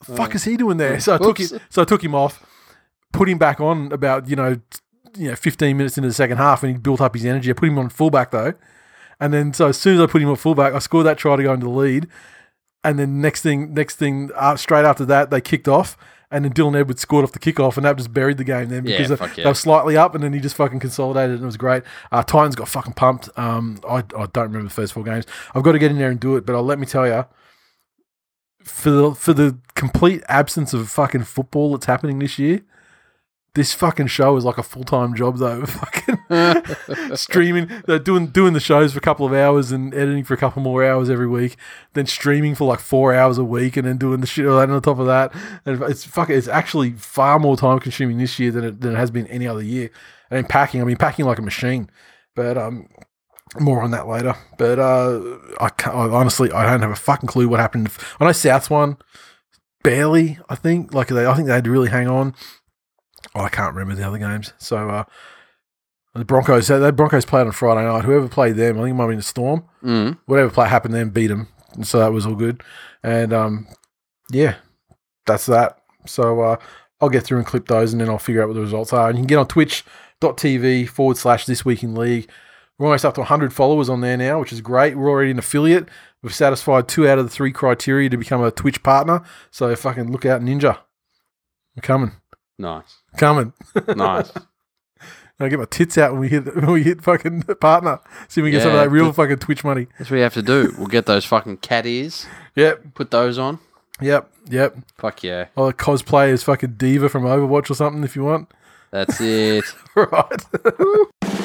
fuck 0.03 0.35
is 0.35 0.43
he 0.43 0.57
doing 0.57 0.77
there? 0.77 0.99
So 0.99 1.15
I 1.15 1.17
took 1.17 1.39
him, 1.39 1.59
so 1.69 1.81
I 1.81 1.85
took 1.85 2.03
him 2.03 2.15
off, 2.15 2.43
put 3.11 3.29
him 3.29 3.37
back 3.37 3.59
on 3.59 3.91
about 3.91 4.27
you 4.29 4.35
know, 4.35 4.55
t- 4.55 4.61
you 5.17 5.29
know, 5.29 5.35
fifteen 5.35 5.77
minutes 5.77 5.97
into 5.97 6.07
the 6.09 6.13
second 6.13 6.37
half, 6.37 6.63
and 6.63 6.71
he 6.73 6.77
built 6.77 7.01
up 7.01 7.13
his 7.13 7.25
energy. 7.25 7.49
I 7.49 7.53
put 7.53 7.69
him 7.69 7.77
on 7.77 7.89
fullback 7.89 8.31
though, 8.31 8.53
and 9.19 9.33
then 9.33 9.53
so 9.53 9.67
as 9.67 9.77
soon 9.77 9.95
as 9.95 10.01
I 10.01 10.05
put 10.07 10.21
him 10.21 10.29
on 10.29 10.35
fullback, 10.35 10.73
I 10.73 10.79
scored 10.79 11.05
that 11.05 11.17
try 11.17 11.35
to 11.35 11.43
go 11.43 11.53
into 11.53 11.65
the 11.65 11.71
lead, 11.71 12.07
and 12.83 12.97
then 12.97 13.21
next 13.21 13.41
thing, 13.41 13.73
next 13.73 13.95
thing, 13.97 14.31
uh, 14.35 14.55
straight 14.55 14.85
after 14.85 15.05
that, 15.05 15.29
they 15.29 15.41
kicked 15.41 15.67
off. 15.67 15.97
And 16.33 16.45
then 16.45 16.53
Dylan 16.53 16.79
Edwards 16.79 17.01
scored 17.01 17.25
off 17.25 17.33
the 17.33 17.39
kickoff, 17.39 17.75
and 17.75 17.85
that 17.85 17.97
just 17.97 18.13
buried 18.13 18.37
the 18.37 18.45
game 18.45 18.69
then 18.69 18.85
Yeah, 18.85 18.99
because 18.99 19.19
they, 19.19 19.25
yeah. 19.25 19.33
they 19.35 19.49
were 19.49 19.53
slightly 19.53 19.97
up, 19.97 20.15
and 20.15 20.23
then 20.23 20.31
he 20.31 20.39
just 20.39 20.55
fucking 20.55 20.79
consolidated, 20.79 21.31
and 21.31 21.43
it 21.43 21.45
was 21.45 21.57
great. 21.57 21.83
Uh, 22.09 22.23
Titans 22.23 22.55
got 22.55 22.69
fucking 22.69 22.93
pumped. 22.93 23.27
Um, 23.37 23.81
I, 23.85 23.97
I 23.97 24.27
don't 24.31 24.45
remember 24.45 24.63
the 24.63 24.69
first 24.69 24.93
four 24.93 25.03
games. 25.03 25.25
I've 25.53 25.63
got 25.63 25.73
to 25.73 25.77
get 25.77 25.91
in 25.91 25.97
there 25.97 26.09
and 26.09 26.21
do 26.21 26.37
it, 26.37 26.45
but 26.45 26.55
I'll 26.55 26.63
let 26.63 26.79
me 26.79 26.85
tell 26.85 27.05
you, 27.05 27.25
for 28.63 28.89
the 28.89 29.15
for 29.15 29.33
the 29.33 29.57
complete 29.75 30.23
absence 30.27 30.73
of 30.73 30.89
fucking 30.89 31.23
football 31.23 31.71
that's 31.71 31.85
happening 31.85 32.19
this 32.19 32.39
year, 32.39 32.61
this 33.53 33.73
fucking 33.73 34.07
show 34.07 34.37
is 34.37 34.45
like 34.45 34.57
a 34.57 34.63
full 34.63 34.83
time 34.83 35.13
job 35.13 35.37
though. 35.37 35.65
Fucking 35.65 37.15
streaming, 37.15 37.69
they're 37.85 37.99
doing 37.99 38.27
doing 38.27 38.53
the 38.53 38.59
shows 38.59 38.93
for 38.93 38.99
a 38.99 39.01
couple 39.01 39.25
of 39.25 39.33
hours 39.33 39.71
and 39.71 39.93
editing 39.93 40.23
for 40.23 40.33
a 40.33 40.37
couple 40.37 40.61
more 40.61 40.85
hours 40.85 41.09
every 41.09 41.27
week, 41.27 41.57
then 41.93 42.05
streaming 42.05 42.55
for 42.55 42.65
like 42.65 42.79
four 42.79 43.13
hours 43.13 43.37
a 43.37 43.43
week, 43.43 43.75
and 43.75 43.85
then 43.85 43.97
doing 43.97 44.21
the 44.21 44.27
shit 44.27 44.45
and 44.45 44.71
on 44.71 44.81
top 44.81 44.99
of 44.99 45.07
that, 45.07 45.33
and 45.65 45.81
it's 45.83 46.05
fucking 46.05 46.35
it's 46.35 46.47
actually 46.47 46.91
far 46.91 47.39
more 47.39 47.57
time 47.57 47.79
consuming 47.79 48.17
this 48.17 48.39
year 48.39 48.51
than 48.51 48.63
it, 48.63 48.81
than 48.81 48.93
it 48.93 48.97
has 48.97 49.11
been 49.11 49.27
any 49.27 49.47
other 49.47 49.63
year. 49.63 49.89
And 50.29 50.47
packing, 50.47 50.81
I 50.81 50.85
mean 50.85 50.95
packing 50.95 51.25
like 51.25 51.39
a 51.39 51.43
machine, 51.43 51.89
but 52.35 52.57
um. 52.57 52.87
More 53.59 53.81
on 53.81 53.91
that 53.91 54.07
later, 54.07 54.33
but 54.57 54.79
uh, 54.79 55.19
I, 55.59 55.69
can't, 55.69 55.93
I 55.93 56.07
honestly 56.07 56.51
I 56.53 56.69
don't 56.71 56.81
have 56.81 56.91
a 56.91 56.95
fucking 56.95 57.27
clue 57.27 57.49
what 57.49 57.59
happened. 57.59 57.91
I 58.17 58.25
know 58.25 58.31
South 58.31 58.69
won, 58.69 58.97
barely. 59.83 60.39
I 60.47 60.55
think 60.55 60.93
like 60.93 61.09
they 61.09 61.25
I 61.25 61.33
think 61.33 61.47
they 61.47 61.53
had 61.53 61.65
to 61.65 61.71
really 61.71 61.89
hang 61.89 62.07
on. 62.07 62.33
Oh, 63.35 63.41
I 63.41 63.49
can't 63.49 63.75
remember 63.75 63.95
the 63.95 64.07
other 64.07 64.17
games. 64.17 64.53
So 64.57 64.89
uh, 64.89 65.03
the 66.13 66.25
Broncos, 66.25 66.67
the 66.67 66.93
Broncos 66.93 67.25
played 67.25 67.45
on 67.45 67.51
Friday 67.51 67.85
night. 67.85 68.05
Whoever 68.05 68.27
played 68.27 68.55
them, 68.55 68.77
I 68.77 68.83
think 68.83 68.91
it 68.91 68.93
might 68.93 69.03
have 69.03 69.09
been 69.09 69.17
the 69.17 69.23
Storm. 69.23 69.65
Mm. 69.83 70.17
Whatever 70.25 70.49
play 70.49 70.67
happened, 70.67 70.93
then 70.93 71.09
beat 71.09 71.27
them. 71.27 71.47
And 71.73 71.87
so 71.87 71.99
that 71.99 72.11
was 72.11 72.25
all 72.25 72.35
good. 72.35 72.63
And 73.03 73.31
um, 73.31 73.67
yeah, 74.31 74.55
that's 75.25 75.45
that. 75.45 75.79
So 76.05 76.41
uh, 76.41 76.57
I'll 76.99 77.09
get 77.09 77.23
through 77.23 77.37
and 77.37 77.47
clip 77.47 77.67
those, 77.67 77.93
and 77.93 78.01
then 78.01 78.09
I'll 78.09 78.17
figure 78.17 78.41
out 78.41 78.47
what 78.47 78.55
the 78.55 78.61
results 78.61 78.93
are. 78.93 79.09
And 79.09 79.17
you 79.17 79.23
can 79.23 79.27
get 79.27 79.37
on 79.37 79.47
Twitch.tv 79.47 80.89
forward 80.89 81.17
slash 81.17 81.45
This 81.45 81.63
Week 81.63 81.83
in 81.83 81.95
League. 81.95 82.29
We're 82.81 82.87
almost 82.87 83.05
up 83.05 83.13
to 83.13 83.21
100 83.21 83.53
followers 83.53 83.89
on 83.89 84.01
there 84.01 84.17
now, 84.17 84.39
which 84.39 84.51
is 84.51 84.59
great. 84.59 84.97
We're 84.97 85.07
already 85.07 85.29
an 85.29 85.37
affiliate. 85.37 85.87
We've 86.23 86.33
satisfied 86.33 86.87
two 86.87 87.07
out 87.07 87.19
of 87.19 87.25
the 87.25 87.29
three 87.29 87.51
criteria 87.51 88.09
to 88.09 88.17
become 88.17 88.43
a 88.43 88.49
Twitch 88.49 88.81
partner. 88.81 89.21
So 89.51 89.75
fucking 89.75 90.11
look 90.11 90.25
out, 90.25 90.41
Ninja. 90.41 90.79
We're 91.75 91.81
coming. 91.83 92.13
Nice. 92.57 92.97
Coming. 93.17 93.53
Nice. 93.87 94.31
I 95.39 95.47
get 95.49 95.59
my 95.59 95.65
tits 95.65 95.95
out 95.99 96.13
when 96.13 96.21
we 96.21 96.29
hit 96.29 96.55
when 96.55 96.71
we 96.71 96.81
hit 96.81 97.03
fucking 97.03 97.43
partner. 97.61 97.99
See 98.27 98.41
if 98.41 98.45
we 98.45 98.49
get 98.49 98.63
some 98.63 98.71
of 98.71 98.77
that 98.79 98.89
real 98.89 99.05
the- 99.05 99.13
fucking 99.13 99.37
Twitch 99.37 99.63
money. 99.63 99.85
That's 99.99 100.09
what 100.09 100.17
you 100.17 100.23
have 100.23 100.33
to 100.33 100.41
do. 100.41 100.73
We'll 100.75 100.87
get 100.87 101.05
those 101.05 101.23
fucking 101.23 101.57
cat 101.57 101.85
ears, 101.85 102.25
Yep, 102.55 102.95
put 102.95 103.11
those 103.11 103.37
on. 103.37 103.59
yep, 104.01 104.27
yep. 104.49 104.75
Fuck 104.97 105.21
yeah. 105.23 105.49
I'll 105.55 105.71
cosplay 105.71 106.31
as 106.31 106.41
fucking 106.41 106.77
D.Va 106.77 107.09
from 107.09 107.25
Overwatch 107.25 107.69
or 107.69 107.75
something 107.75 108.03
if 108.03 108.15
you 108.15 108.23
want. 108.23 108.51
That's 108.89 109.21
it. 109.21 109.65
right. 109.95 111.37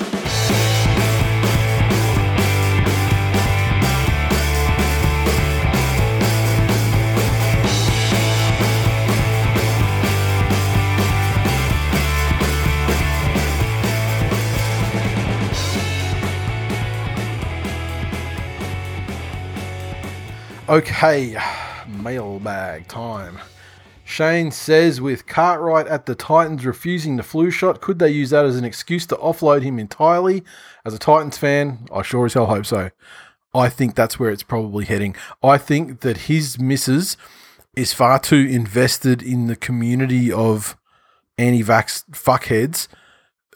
Okay, 20.68 21.38
mailbag 21.86 22.88
time. 22.88 23.38
Shane 24.04 24.50
says 24.50 25.00
with 25.00 25.24
Cartwright 25.24 25.86
at 25.86 26.06
the 26.06 26.16
Titans 26.16 26.66
refusing 26.66 27.14
the 27.14 27.22
flu 27.22 27.52
shot, 27.52 27.80
could 27.80 28.00
they 28.00 28.10
use 28.10 28.30
that 28.30 28.44
as 28.44 28.56
an 28.56 28.64
excuse 28.64 29.06
to 29.06 29.16
offload 29.16 29.62
him 29.62 29.78
entirely? 29.78 30.42
As 30.84 30.92
a 30.92 30.98
Titans 30.98 31.38
fan, 31.38 31.86
I 31.94 32.02
sure 32.02 32.26
as 32.26 32.34
hell 32.34 32.46
hope 32.46 32.66
so. 32.66 32.90
I 33.54 33.68
think 33.68 33.94
that's 33.94 34.18
where 34.18 34.30
it's 34.30 34.42
probably 34.42 34.86
heading. 34.86 35.14
I 35.40 35.56
think 35.56 36.00
that 36.00 36.16
his 36.22 36.58
missus 36.58 37.16
is 37.76 37.92
far 37.92 38.18
too 38.18 38.34
invested 38.50 39.22
in 39.22 39.46
the 39.46 39.56
community 39.56 40.32
of 40.32 40.76
anti-vax 41.38 42.10
fuckheads 42.10 42.88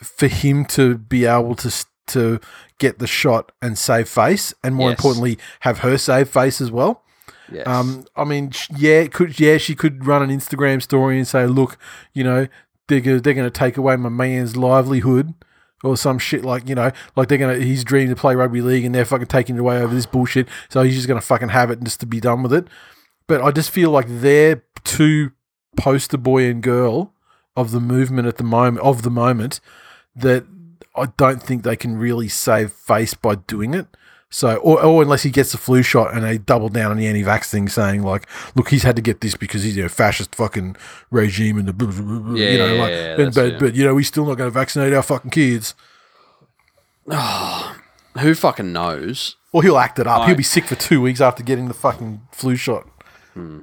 for 0.00 0.28
him 0.28 0.64
to 0.66 0.96
be 0.96 1.24
able 1.24 1.56
to 1.56 1.84
to 2.06 2.40
get 2.80 2.98
the 2.98 3.06
shot 3.06 3.52
and 3.62 3.78
save 3.78 4.08
face, 4.08 4.52
and 4.64 4.74
more 4.74 4.90
Yes. 4.90 4.98
importantly, 4.98 5.38
have 5.60 5.78
her 5.78 5.96
save 5.96 6.28
face 6.28 6.60
as 6.60 6.72
well. 6.72 7.02
Yes. 7.52 7.66
Um, 7.66 8.04
I 8.16 8.24
mean, 8.24 8.50
yeah, 8.76 9.06
could 9.06 9.38
yeah, 9.38 9.56
she 9.58 9.74
could 9.76 10.04
run 10.06 10.22
an 10.22 10.30
Instagram 10.30 10.82
story 10.82 11.16
and 11.18 11.26
say, 11.28 11.46
"Look, 11.46 11.78
you 12.12 12.24
know, 12.24 12.48
they're 12.88 13.00
gonna, 13.00 13.20
they're 13.20 13.34
going 13.34 13.46
to 13.50 13.56
take 13.58 13.76
away 13.76 13.94
my 13.96 14.08
man's 14.08 14.56
livelihood." 14.56 15.34
Or 15.82 15.96
some 15.96 16.18
shit 16.18 16.44
like 16.44 16.68
you 16.68 16.74
know, 16.74 16.90
like 17.16 17.28
they're 17.28 17.38
gonna 17.38 17.54
his 17.54 17.84
dream 17.84 18.10
to 18.10 18.14
play 18.14 18.34
rugby 18.34 18.60
league 18.60 18.84
and 18.84 18.94
they're 18.94 19.06
fucking 19.06 19.28
taking 19.28 19.56
it 19.56 19.60
away 19.60 19.78
over 19.80 19.94
this 19.94 20.04
bullshit. 20.04 20.46
So 20.68 20.82
he's 20.82 20.94
just 20.94 21.08
gonna 21.08 21.22
fucking 21.22 21.48
have 21.48 21.70
it 21.70 21.78
and 21.78 21.86
just 21.86 22.00
to 22.00 22.06
be 22.06 22.20
done 22.20 22.42
with 22.42 22.52
it. 22.52 22.68
But 23.26 23.40
I 23.40 23.50
just 23.50 23.70
feel 23.70 23.90
like 23.90 24.04
they're 24.06 24.62
too 24.84 25.30
poster 25.78 26.18
boy 26.18 26.44
and 26.50 26.62
girl 26.62 27.14
of 27.56 27.70
the 27.70 27.80
movement 27.80 28.28
at 28.28 28.36
the 28.36 28.44
moment 28.44 28.84
of 28.84 29.00
the 29.00 29.10
moment 29.10 29.60
that 30.14 30.44
I 30.96 31.06
don't 31.16 31.42
think 31.42 31.62
they 31.62 31.76
can 31.76 31.96
really 31.96 32.28
save 32.28 32.72
face 32.72 33.14
by 33.14 33.36
doing 33.36 33.74
it. 33.74 33.86
So, 34.32 34.56
or, 34.58 34.80
or 34.84 35.02
unless 35.02 35.24
he 35.24 35.30
gets 35.30 35.50
the 35.50 35.58
flu 35.58 35.82
shot 35.82 36.14
and 36.14 36.22
they 36.24 36.38
double 36.38 36.68
down 36.68 36.92
on 36.92 36.96
the 36.96 37.06
anti-vax 37.08 37.50
thing, 37.50 37.68
saying 37.68 38.02
like, 38.04 38.28
"Look, 38.54 38.68
he's 38.68 38.84
had 38.84 38.94
to 38.94 39.02
get 39.02 39.20
this 39.20 39.34
because 39.34 39.64
he's 39.64 39.76
a 39.76 39.88
fascist 39.88 40.36
fucking 40.36 40.76
regime 41.10 41.58
and 41.58 41.66
the 41.66 41.72
blah, 41.72 41.88
blah, 41.90 42.00
blah, 42.00 42.18
blah," 42.20 42.34
you 42.36 42.58
know, 42.58 42.74
Yeah, 42.74 42.80
like, 42.82 42.90
yeah, 42.92 43.16
but, 43.16 43.34
but, 43.34 43.52
yeah. 43.52 43.58
but 43.58 43.74
you 43.74 43.84
know, 43.84 43.94
we're 43.94 44.04
still 44.04 44.24
not 44.26 44.36
going 44.36 44.46
to 44.48 44.54
vaccinate 44.54 44.92
our 44.92 45.02
fucking 45.02 45.32
kids." 45.32 45.74
Who 48.20 48.34
fucking 48.34 48.72
knows? 48.72 49.36
Or 49.52 49.62
he'll 49.62 49.78
act 49.78 49.98
it 49.98 50.06
up. 50.06 50.20
I- 50.22 50.26
He'll 50.28 50.36
be 50.36 50.42
sick 50.42 50.64
for 50.64 50.74
two 50.76 51.00
weeks 51.00 51.20
after 51.20 51.42
getting 51.42 51.68
the 51.68 51.74
fucking 51.74 52.20
flu 52.32 52.54
shot. 52.56 52.86
Hmm. 53.34 53.60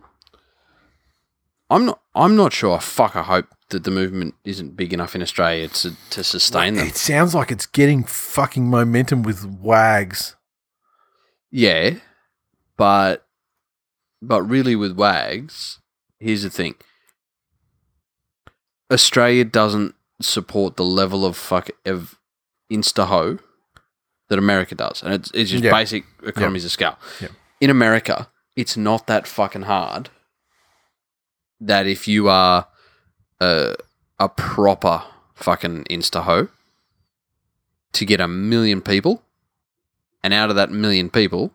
I'm 1.69 1.85
not. 1.85 2.01
I'm 2.15 2.35
not 2.35 2.53
sure. 2.53 2.79
Fuck. 2.79 3.15
I 3.15 3.23
hope 3.23 3.45
that 3.69 3.83
the 3.83 3.91
movement 3.91 4.35
isn't 4.45 4.75
big 4.77 4.93
enough 4.93 5.15
in 5.15 5.21
Australia 5.21 5.67
to 5.67 5.91
to 6.11 6.23
sustain 6.23 6.75
them. 6.75 6.87
It 6.87 6.95
sounds 6.95 7.35
like 7.35 7.51
it's 7.51 7.65
getting 7.65 8.03
fucking 8.03 8.67
momentum 8.69 9.23
with 9.23 9.45
wags. 9.45 10.35
Yeah, 11.51 11.95
But 12.77 13.25
but 14.21 14.41
really 14.43 14.75
with 14.75 14.93
Wags, 14.97 15.79
here's 16.19 16.43
the 16.43 16.49
thing. 16.49 16.75
Australia 18.91 19.43
doesn't 19.45 19.95
support 20.21 20.75
the 20.75 20.83
level 20.83 21.25
of 21.25 21.37
fuck 21.37 21.69
of 21.85 22.17
insta 22.71 23.05
ho 23.07 23.37
that 24.29 24.39
America 24.39 24.75
does. 24.75 25.03
And 25.03 25.13
it's 25.13 25.31
it's 25.33 25.51
just 25.51 25.63
Yeah. 25.63 25.71
basic 25.71 26.05
economies 26.23 26.65
of 26.65 26.71
scale. 26.71 26.97
Yeah. 27.21 27.29
In 27.61 27.69
America, 27.69 28.29
it's 28.55 28.75
not 28.77 29.07
that 29.07 29.27
fucking 29.27 29.63
hard 29.63 30.09
that 31.59 31.87
if 31.87 32.07
you 32.07 32.27
are 32.29 32.67
a 33.39 33.75
a 34.19 34.29
proper 34.29 35.03
fucking 35.35 35.83
insta 35.85 36.23
ho 36.23 36.47
to 37.93 38.05
get 38.05 38.19
a 38.19 38.27
million 38.27 38.81
people 38.81 39.21
and 40.23 40.33
out 40.33 40.49
of 40.49 40.55
that 40.55 40.71
million 40.71 41.09
people 41.09 41.51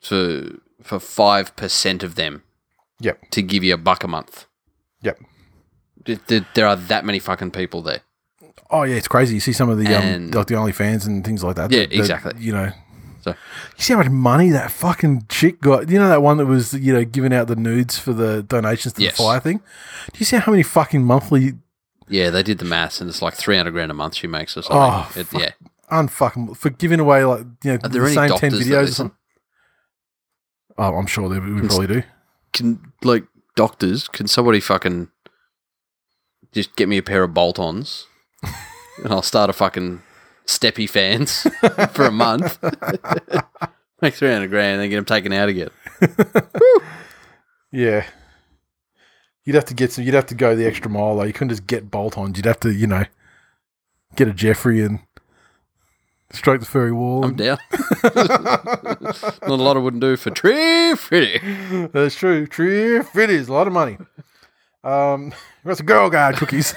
for 0.00 0.58
for 0.82 0.98
five 0.98 1.54
percent 1.56 2.02
of 2.02 2.14
them 2.14 2.42
Yep. 3.00 3.30
to 3.32 3.42
give 3.42 3.64
you 3.64 3.74
a 3.74 3.76
buck 3.76 4.04
a 4.04 4.08
month. 4.08 4.46
Yep. 5.02 5.18
Th- 6.04 6.18
th- 6.26 6.44
There 6.54 6.66
are 6.66 6.76
that 6.76 7.04
many 7.04 7.18
fucking 7.18 7.50
people 7.50 7.82
there. 7.82 8.00
Oh 8.70 8.82
yeah, 8.84 8.94
it's 8.96 9.08
crazy. 9.08 9.34
You 9.34 9.40
see 9.40 9.52
some 9.52 9.68
of 9.68 9.78
the 9.78 9.86
um, 9.88 10.02
And- 10.02 10.34
like 10.34 10.46
the 10.46 10.54
OnlyFans 10.54 11.06
and 11.06 11.24
things 11.24 11.42
like 11.42 11.56
that. 11.56 11.70
Yeah, 11.70 11.80
that, 11.86 11.92
exactly. 11.92 12.32
You 12.38 12.52
know, 12.52 12.70
So- 13.24 13.30
you 13.76 13.82
see 13.82 13.92
how 13.94 13.98
much 14.00 14.10
money 14.10 14.50
that 14.50 14.70
fucking 14.70 15.26
chick 15.28 15.60
got. 15.60 15.88
You 15.88 15.98
know 15.98 16.08
that 16.08 16.22
one 16.22 16.36
that 16.38 16.46
was 16.46 16.74
you 16.74 16.92
know 16.92 17.04
giving 17.04 17.32
out 17.32 17.48
the 17.48 17.56
nudes 17.56 17.98
for 17.98 18.12
the 18.12 18.42
donations 18.42 18.94
to 18.94 19.02
Yes. 19.02 19.16
the 19.16 19.22
fire 19.22 19.40
thing. 19.40 19.58
Do 20.12 20.18
you 20.18 20.26
see 20.26 20.36
how 20.36 20.50
many 20.52 20.62
fucking 20.62 21.04
monthly 21.04 21.54
Yeah, 22.08 22.30
they 22.30 22.42
did 22.42 22.58
the 22.58 22.64
maths, 22.66 23.00
and 23.00 23.08
it's 23.08 23.22
like 23.22 23.34
three 23.34 23.56
hundred 23.56 23.72
grand 23.72 23.90
a 23.90 23.94
month 23.94 24.14
she 24.16 24.26
makes 24.26 24.56
or 24.56 24.62
something. 24.62 24.78
Oh, 24.78 25.12
It- 25.20 25.26
fuck. 25.28 25.40
yeah, 25.40 25.50
unfucking 25.90 26.56
for 26.56 26.70
giving 26.70 27.00
away 27.00 27.24
like 27.24 27.46
you 27.64 27.72
know 27.72 27.76
the 27.78 28.06
same 28.08 28.14
ten 28.14 28.28
doctors 28.28 28.66
videos? 28.66 28.82
Or 28.82 28.92
something? 28.92 29.16
Oh, 30.76 30.94
I'm 30.96 31.06
sure 31.06 31.28
they 31.28 31.38
we 31.38 31.60
probably 31.66 31.86
do. 31.86 32.02
Can 32.52 32.92
like 33.02 33.24
doctors? 33.56 34.08
Can 34.08 34.26
somebody 34.26 34.60
fucking 34.60 35.08
just 36.52 36.76
get 36.76 36.88
me 36.88 36.98
a 36.98 37.02
pair 37.02 37.22
of 37.24 37.32
bolt-ons, 37.34 38.06
and 39.02 39.12
I'll 39.12 39.22
start 39.22 39.50
a 39.50 39.52
fucking 39.52 40.02
steppy 40.46 40.88
fans 40.88 41.42
for 41.92 42.04
a 42.06 42.10
month. 42.12 42.58
Make 44.02 44.14
three 44.14 44.32
hundred 44.32 44.50
grand, 44.50 44.74
and 44.74 44.82
then 44.82 44.90
get 44.90 44.96
them 44.96 45.04
taken 45.04 45.32
out 45.32 45.48
again. 45.48 45.70
Yeah. 47.72 48.06
You'd 49.44 49.56
have 49.56 49.64
to 49.64 49.74
get 49.74 49.90
some. 49.90 50.04
You'd 50.04 50.14
have 50.14 50.26
to 50.26 50.34
go 50.36 50.54
the 50.54 50.64
extra 50.64 50.88
mile 50.88 51.16
though. 51.16 51.24
You 51.24 51.32
couldn't 51.32 51.48
just 51.48 51.66
get 51.66 51.90
bolt-ons. 51.90 52.36
You'd 52.36 52.46
have 52.46 52.60
to, 52.60 52.72
you 52.72 52.86
know, 52.86 53.04
get 54.14 54.28
a 54.28 54.32
Jeffrey 54.32 54.80
and 54.80 55.00
stroke 56.30 56.60
the 56.60 56.66
furry 56.66 56.92
wall. 56.92 57.24
I'm 57.24 57.30
and- 57.30 57.36
down. 57.38 57.58
Not 58.04 59.42
a 59.42 59.54
lot 59.54 59.76
I 59.76 59.80
wouldn't 59.80 60.00
do 60.02 60.16
for 60.16 60.30
Tree 60.30 60.94
Fritty. 60.94 61.40
That's 61.92 62.14
true. 62.14 62.46
Tree 62.46 62.98
is 63.00 63.48
a 63.48 63.52
lot 63.52 63.66
of 63.66 63.72
money. 63.72 63.98
Um, 64.84 65.34
that's 65.64 65.80
a 65.80 65.82
girl 65.82 66.08
guide 66.10 66.36
cookies. 66.36 66.74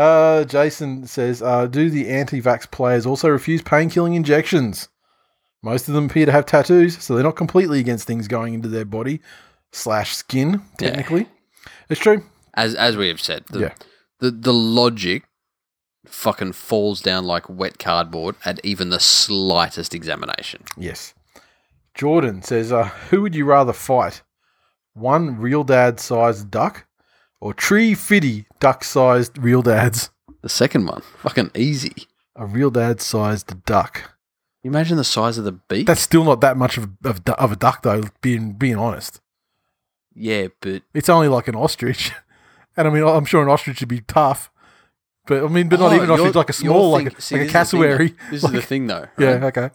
Uh, 0.00 0.44
Jason 0.44 1.06
says, 1.06 1.42
uh, 1.42 1.66
"Do 1.66 1.90
the 1.90 2.08
anti-vax 2.08 2.70
players 2.70 3.06
also 3.06 3.28
refuse 3.28 3.62
pain-killing 3.62 4.14
injections? 4.14 4.88
Most 5.62 5.88
of 5.88 5.94
them 5.94 6.06
appear 6.06 6.26
to 6.26 6.32
have 6.32 6.46
tattoos, 6.46 7.02
so 7.02 7.14
they're 7.14 7.22
not 7.22 7.36
completely 7.36 7.80
against 7.80 8.06
things 8.06 8.26
going 8.28 8.54
into 8.54 8.68
their 8.68 8.86
body 8.86 9.20
slash 9.72 10.16
skin. 10.16 10.62
Yeah. 10.80 10.88
Technically, 10.88 11.28
it's 11.88 12.00
true. 12.00 12.24
As 12.54 12.74
as 12.74 12.96
we 12.96 13.08
have 13.08 13.20
said, 13.20 13.44
the, 13.50 13.58
Yeah. 13.60 13.74
the 14.20 14.30
the 14.30 14.52
logic 14.54 15.24
fucking 16.06 16.52
falls 16.52 17.00
down 17.02 17.24
like 17.24 17.48
wet 17.48 17.78
cardboard 17.78 18.34
at 18.44 18.58
even 18.64 18.88
the 18.88 18.98
slightest 19.00 19.94
examination. 19.94 20.64
Yes. 20.78 21.12
Jordan 21.94 22.42
says, 22.42 22.72
uh, 22.72 22.84
"Who 23.10 23.20
would 23.22 23.34
you 23.34 23.44
rather 23.44 23.72
fight? 23.74 24.22
One 24.94 25.38
real 25.38 25.62
dad-sized 25.62 26.50
duck, 26.50 26.86
or 27.40 27.52
tree 27.52 27.94
fitty 27.94 28.46
duck-sized 28.60 29.36
real 29.38 29.62
dads? 29.62 30.10
The 30.42 30.48
second 30.48 30.86
one, 30.86 31.02
fucking 31.22 31.50
easy. 31.54 31.92
A 32.36 32.46
real 32.46 32.70
dad-sized 32.70 33.64
duck." 33.64 34.14
You 34.62 34.70
imagine 34.70 34.96
the 34.98 35.04
size 35.04 35.38
of 35.38 35.44
the 35.44 35.52
beak. 35.52 35.86
That's 35.86 36.02
still 36.02 36.22
not 36.24 36.40
that 36.42 36.56
much 36.56 36.76
of, 36.76 36.90
of, 37.04 37.20
of 37.26 37.52
a 37.52 37.56
duck, 37.56 37.82
though. 37.82 38.02
Being 38.20 38.52
being 38.52 38.76
honest, 38.76 39.20
yeah, 40.14 40.48
but 40.60 40.82
it's 40.94 41.08
only 41.08 41.28
like 41.28 41.48
an 41.48 41.54
ostrich, 41.56 42.12
and 42.76 42.86
I 42.86 42.90
mean, 42.90 43.02
I'm 43.02 43.24
sure 43.24 43.42
an 43.42 43.48
ostrich 43.48 43.80
would 43.80 43.88
be 43.88 44.00
tough, 44.02 44.50
but 45.26 45.42
I 45.44 45.48
mean, 45.48 45.68
but 45.68 45.80
not 45.80 45.92
Oh, 45.92 45.94
even 45.94 46.10
an 46.10 46.10
ostrich, 46.12 46.34
like 46.34 46.50
a 46.50 46.52
small, 46.54 46.90
like 46.92 47.18
a, 47.18 47.20
see, 47.20 47.36
like 47.36 47.48
a 47.48 47.52
this 47.52 47.62
is 47.64 47.70
the 47.70 47.78
thing, 47.78 47.88
cassowary. 47.88 48.08
though. 48.08 48.30
This 48.30 48.44
is 48.44 48.50
the 48.52 48.62
thing, 48.62 48.86
though. 48.86 49.08
Yeah, 49.18 49.44
okay, 49.46 49.70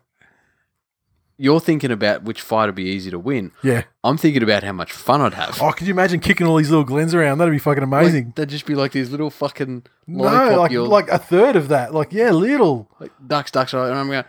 You're 1.37 1.59
thinking 1.59 1.91
about 1.91 2.23
which 2.23 2.41
fight 2.41 2.67
would 2.67 2.75
be 2.75 2.85
easy 2.85 3.11
to 3.11 3.19
win. 3.19 3.51
yeah. 3.61 3.83
I'm 4.05 4.15
thinking 4.17 4.41
about 4.41 4.63
how 4.63 4.71
much 4.71 4.93
fun 4.93 5.19
I'd 5.21 5.33
have. 5.33 5.61
Oh, 5.61 5.71
could 5.73 5.85
you 5.85 5.93
imagine 5.93 6.21
kicking 6.21 6.47
all 6.47 6.55
these 6.55 6.69
little 6.69 6.85
glens 6.85 7.13
around? 7.13 7.39
That'd 7.39 7.51
be 7.53 7.59
fucking 7.59 7.83
Like, 7.89 8.03
amazing. 8.03 8.31
they'd 8.37 8.47
just 8.47 8.65
be 8.65 8.73
like 8.75 8.93
these 8.93 9.11
little 9.11 9.29
fucking 9.29 9.83
no, 10.07 10.23
like 10.57 10.71
you're- 10.71 10.87
like 10.87 11.09
a 11.09 11.17
third 11.19 11.57
of 11.57 11.67
that. 11.67 11.93
Like 11.93 12.13
yeah, 12.13 12.31
little. 12.31 12.89
like 12.99 13.11
ducks, 13.27 13.51
ducks, 13.51 13.73
and 13.73 13.81
I'm 13.81 14.07
going, 14.07 14.23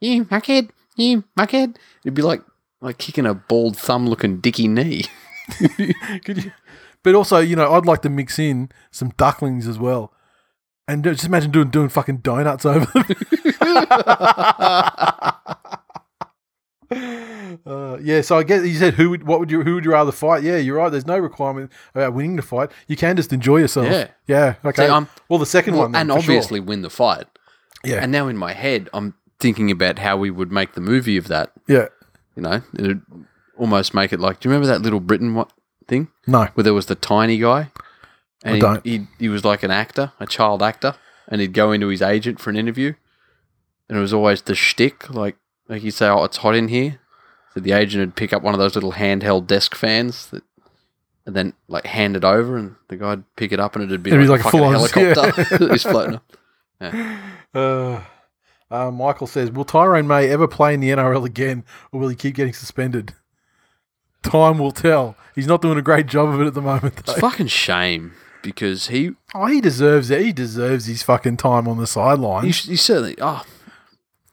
you 0.00 0.24
muckhead, 0.26 0.70
you 0.96 1.24
muckhead. 1.38 1.76
It'd 2.04 2.14
be 2.14 2.22
like 2.22 2.42
like 2.80 2.98
kicking 2.98 3.26
a 3.26 3.34
bald 3.34 3.76
thumb 3.76 4.06
looking 4.06 4.38
dicky 4.40 4.68
knee. 4.68 5.04
Could 6.24 6.44
you? 6.44 6.52
But 7.02 7.14
also, 7.14 7.38
you 7.38 7.56
know, 7.56 7.72
I'd 7.72 7.86
like 7.86 8.02
to 8.02 8.10
mix 8.10 8.38
in 8.38 8.70
some 8.92 9.08
ducklings 9.16 9.66
as 9.66 9.78
well, 9.78 10.12
and 10.86 11.02
just 11.02 11.24
imagine 11.24 11.50
doing 11.50 11.70
doing 11.70 11.88
fucking 11.88 12.18
donuts 12.18 12.64
over 12.64 12.86
them. 12.86 13.04
Uh, 16.90 17.98
yeah, 18.02 18.20
so 18.20 18.36
I 18.36 18.42
guess 18.42 18.66
you 18.66 18.74
said 18.74 18.94
who 18.94 19.10
would 19.10 19.24
what 19.26 19.38
would 19.40 19.50
you 19.50 19.62
who 19.62 19.74
would 19.74 19.84
you 19.84 19.92
rather 19.92 20.12
fight? 20.12 20.42
Yeah, 20.42 20.56
you're 20.56 20.76
right. 20.76 20.90
There's 20.90 21.06
no 21.06 21.18
requirement 21.18 21.70
about 21.94 22.12
winning 22.14 22.36
the 22.36 22.42
fight. 22.42 22.70
You 22.88 22.96
can 22.96 23.16
just 23.16 23.32
enjoy 23.32 23.58
yourself. 23.58 23.86
Yeah. 23.86 24.08
yeah. 24.26 24.54
Okay. 24.64 24.86
See, 24.86 24.92
I'm- 24.92 25.08
well, 25.28 25.38
the 25.38 25.46
second 25.46 25.76
one, 25.76 25.92
then, 25.92 26.02
and 26.02 26.10
for 26.10 26.22
sure. 26.24 26.34
obviously 26.34 26.60
win 26.60 26.82
the 26.82 26.90
fight. 26.90 27.26
yeah, 27.84 27.96
And 28.02 28.10
now 28.10 28.28
in 28.28 28.36
my 28.36 28.52
head, 28.52 28.88
I'm 28.92 29.14
thinking 29.38 29.70
about 29.70 29.98
how 30.00 30.16
we 30.16 30.30
would 30.30 30.50
make 30.50 30.72
the 30.74 30.80
movie 30.80 31.16
of 31.16 31.28
that. 31.28 31.52
yeah. 31.68 31.86
You 32.36 32.42
know, 32.42 32.62
it'd 32.76 33.02
almost 33.56 33.94
make 33.94 34.12
it 34.12 34.18
like. 34.18 34.40
Do 34.40 34.48
you 34.48 34.52
remember 34.52 34.66
that 34.66 34.82
little 34.82 34.98
Britain 34.98 35.34
what 35.34 35.52
thing 35.86 36.08
No, 36.26 36.46
where 36.54 36.64
there 36.64 36.74
was 36.74 36.86
the 36.86 36.96
tiny 36.96 37.38
guy? 37.38 37.70
And 38.42 38.52
I 38.52 38.54
he, 38.56 38.60
don't. 38.60 38.84
He, 38.86 39.06
he 39.20 39.28
was 39.28 39.44
like 39.44 39.62
an 39.62 39.70
actor, 39.70 40.10
a 40.18 40.26
child 40.26 40.60
actor, 40.60 40.96
and 41.28 41.40
he'd 41.40 41.52
go 41.52 41.70
into 41.70 41.86
his 41.86 42.02
agent 42.02 42.40
for 42.40 42.50
an 42.50 42.56
interview, 42.56 42.94
and 43.88 43.96
it 43.96 44.00
was 44.00 44.12
always 44.12 44.42
the 44.42 44.56
shtick, 44.56 45.08
like 45.10 45.36
like 45.68 45.82
he'd 45.82 45.90
say, 45.92 46.08
"Oh, 46.08 46.24
it's 46.24 46.38
hot 46.38 46.54
in 46.54 46.68
here." 46.68 47.00
So 47.54 47.60
the 47.60 47.72
agent 47.72 48.00
would 48.00 48.16
pick 48.16 48.32
up 48.32 48.42
one 48.42 48.54
of 48.54 48.60
those 48.60 48.74
little 48.74 48.92
handheld 48.92 49.46
desk 49.46 49.74
fans 49.74 50.26
that, 50.26 50.42
and 51.26 51.34
then 51.36 51.52
like 51.68 51.86
hand 51.86 52.16
it 52.16 52.24
over, 52.24 52.56
and 52.56 52.74
the 52.88 52.96
guy'd 52.96 53.22
pick 53.36 53.52
it 53.52 53.60
up, 53.60 53.76
and 53.76 53.84
it'd 53.84 54.02
be 54.02 54.10
It'd 54.10 54.28
like, 54.28 54.42
be 54.42 54.58
a 54.58 54.60
like 54.60 54.96
a 54.96 54.96
helicopter 54.96 55.66
was 55.68 55.82
floating 55.84 56.16
up. 56.16 56.24
Uh, 57.54 58.02
uh, 58.68 58.90
Michael 58.90 59.28
says, 59.28 59.48
"Will 59.52 59.64
Tyrone 59.64 60.08
May 60.08 60.28
ever 60.28 60.48
play 60.48 60.74
in 60.74 60.80
the 60.80 60.90
NRL 60.90 61.24
again, 61.24 61.64
or 61.92 62.00
will 62.00 62.08
he 62.08 62.16
keep 62.16 62.34
getting 62.34 62.52
suspended?" 62.52 63.14
Time 64.24 64.58
will 64.58 64.72
tell. 64.72 65.16
He's 65.36 65.46
not 65.46 65.62
doing 65.62 65.78
a 65.78 65.82
great 65.82 66.06
job 66.06 66.30
of 66.34 66.40
it 66.40 66.46
at 66.48 66.54
the 66.54 66.60
moment. 66.62 66.94
It's 66.98 67.12
Though. 67.14 67.20
fucking 67.20 67.46
shame 67.48 68.12
because 68.42 68.88
he 68.88 69.12
Oh, 69.34 69.46
he 69.46 69.60
deserves 69.60 70.10
it. 70.10 70.22
He 70.22 70.32
deserves 70.32 70.86
his 70.86 71.02
fucking 71.04 71.36
time 71.36 71.68
on 71.68 71.76
the 71.76 71.82
he, 71.82 71.86
sidelines. 71.86 72.64
he 72.64 72.74
certainly 72.76 73.14
oh 73.20 73.44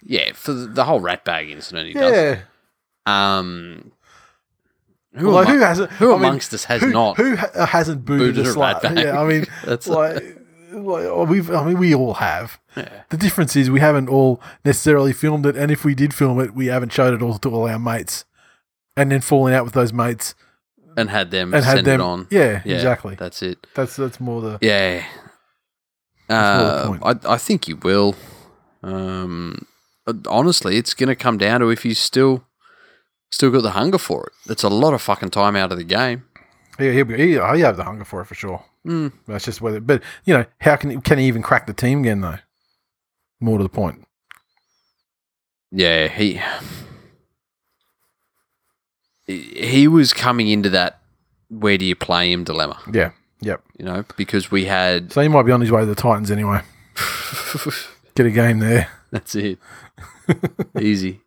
yeah 0.03 0.31
for 0.33 0.53
the, 0.53 0.83
whole 0.83 0.99
rat 0.99 1.23
bag 1.25 1.49
incident 1.49 1.87
he 1.87 1.93
does. 1.93 2.11
Yeah. 2.11 2.41
Um, 3.05 3.91
who, 5.15 5.25
Well, 5.27 5.35
like, 5.35 5.47
amo- 5.47 5.57
who 5.57 5.63
hasn't? 5.63 5.91
who 5.93 6.11
I 6.13 6.15
mean, 6.17 6.25
amongst 6.25 6.53
us 6.53 6.63
has 6.65 6.81
who, 6.81 6.91
not? 6.91 7.17
Who 7.17 7.35
ha- 7.35 7.65
hasn't 7.65 8.05
booted, 8.05 8.35
booted 8.35 8.47
a 8.47 8.51
a 8.51 8.53
slut? 8.53 8.73
rat 8.83 8.95
bag? 8.95 8.97
Yeah, 9.05 9.19
I 9.21 9.27
mean, 9.27 9.45
That's 9.65 9.87
like, 9.87 10.15
like 10.71 11.05
oh, 11.05 11.25
we've. 11.25 11.49
I 11.51 11.65
mean, 11.65 11.77
we 11.79 11.93
all 11.95 12.13
have. 12.15 12.59
Yeah. 12.77 13.03
The 13.09 13.17
difference 13.17 13.55
is 13.55 13.69
we 13.69 13.79
haven't 13.81 14.07
all 14.07 14.41
necessarily 14.63 15.11
filmed 15.13 15.45
it, 15.45 15.57
and 15.57 15.71
if 15.71 15.83
we 15.83 15.95
did 15.95 16.13
film 16.13 16.39
it, 16.39 16.53
we 16.53 16.67
haven't 16.67 16.93
showed 16.93 17.13
it 17.13 17.21
all 17.21 17.37
to 17.39 17.49
all 17.49 17.67
our 17.67 17.79
mates, 17.79 18.23
and 18.95 19.11
then 19.11 19.19
falling 19.21 19.53
out 19.53 19.65
with 19.65 19.73
those 19.73 19.91
mates 19.91 20.33
and 20.95 21.09
had 21.09 21.31
them 21.31 21.53
and 21.53 21.63
send 21.63 21.77
had 21.79 21.85
them. 21.85 21.99
it 21.99 22.03
on. 22.03 22.27
Yeah, 22.29 22.61
Yeah, 22.63 22.75
exactly. 22.75 23.15
That's 23.15 23.41
it. 23.41 23.65
That's 23.75 23.95
that's 23.97 24.19
more 24.21 24.41
the. 24.41 24.59
Yeah. 24.61 25.03
That's 26.29 26.87
more 26.89 26.97
the 26.99 27.05
Uh, 27.05 27.13
I 27.27 27.33
I 27.33 27.37
think 27.37 27.67
you 27.67 27.75
will. 27.77 28.15
Um, 28.83 29.65
uh, 29.67 29.70
honestly, 30.27 30.77
it's 30.77 30.93
going 30.93 31.09
to 31.09 31.15
come 31.15 31.37
down 31.37 31.59
to 31.61 31.69
if 31.69 31.83
he's 31.83 31.99
still 31.99 32.43
still 33.29 33.51
got 33.51 33.63
the 33.63 33.71
hunger 33.71 33.97
for 33.97 34.27
it. 34.27 34.51
It's 34.51 34.63
a 34.63 34.69
lot 34.69 34.93
of 34.93 35.01
fucking 35.01 35.29
time 35.29 35.55
out 35.55 35.71
of 35.71 35.77
the 35.77 35.83
game. 35.83 36.25
Yeah, 36.79 36.91
he'll 36.91 37.05
be. 37.05 37.17
He, 37.17 37.27
he 37.31 37.35
have 37.61 37.77
the 37.77 37.83
hunger 37.83 38.05
for 38.05 38.21
it 38.21 38.25
for 38.25 38.35
sure. 38.35 38.63
Mm. 38.85 39.11
That's 39.27 39.45
just 39.45 39.61
whether. 39.61 39.79
But 39.79 40.01
you 40.25 40.33
know, 40.33 40.45
how 40.61 40.75
can 40.75 41.01
can 41.01 41.19
he 41.19 41.25
even 41.25 41.41
crack 41.41 41.67
the 41.67 41.73
team 41.73 41.99
again 42.01 42.21
though? 42.21 42.39
More 43.39 43.57
to 43.57 43.63
the 43.63 43.69
point. 43.69 44.05
Yeah, 45.71 46.07
he 46.07 46.41
he 49.27 49.87
was 49.87 50.13
coming 50.13 50.47
into 50.49 50.69
that 50.69 50.99
where 51.49 51.77
do 51.77 51.85
you 51.85 51.95
play 51.95 52.31
him 52.31 52.43
dilemma, 52.43 52.79
Yeah. 52.91 53.11
Yep. 53.41 53.61
you 53.79 53.85
know, 53.85 54.05
because 54.17 54.51
we 54.51 54.65
had 54.65 55.11
So 55.11 55.21
he 55.21 55.27
might 55.27 55.43
be 55.43 55.51
on 55.51 55.61
his 55.61 55.71
way 55.71 55.81
to 55.81 55.85
the 55.85 55.95
Titans 55.95 56.29
anyway. 56.31 56.61
Get 58.15 58.25
a 58.25 58.31
game 58.31 58.59
there. 58.59 58.89
That's 59.11 59.35
it. 59.35 59.59
Easy. 60.79 61.21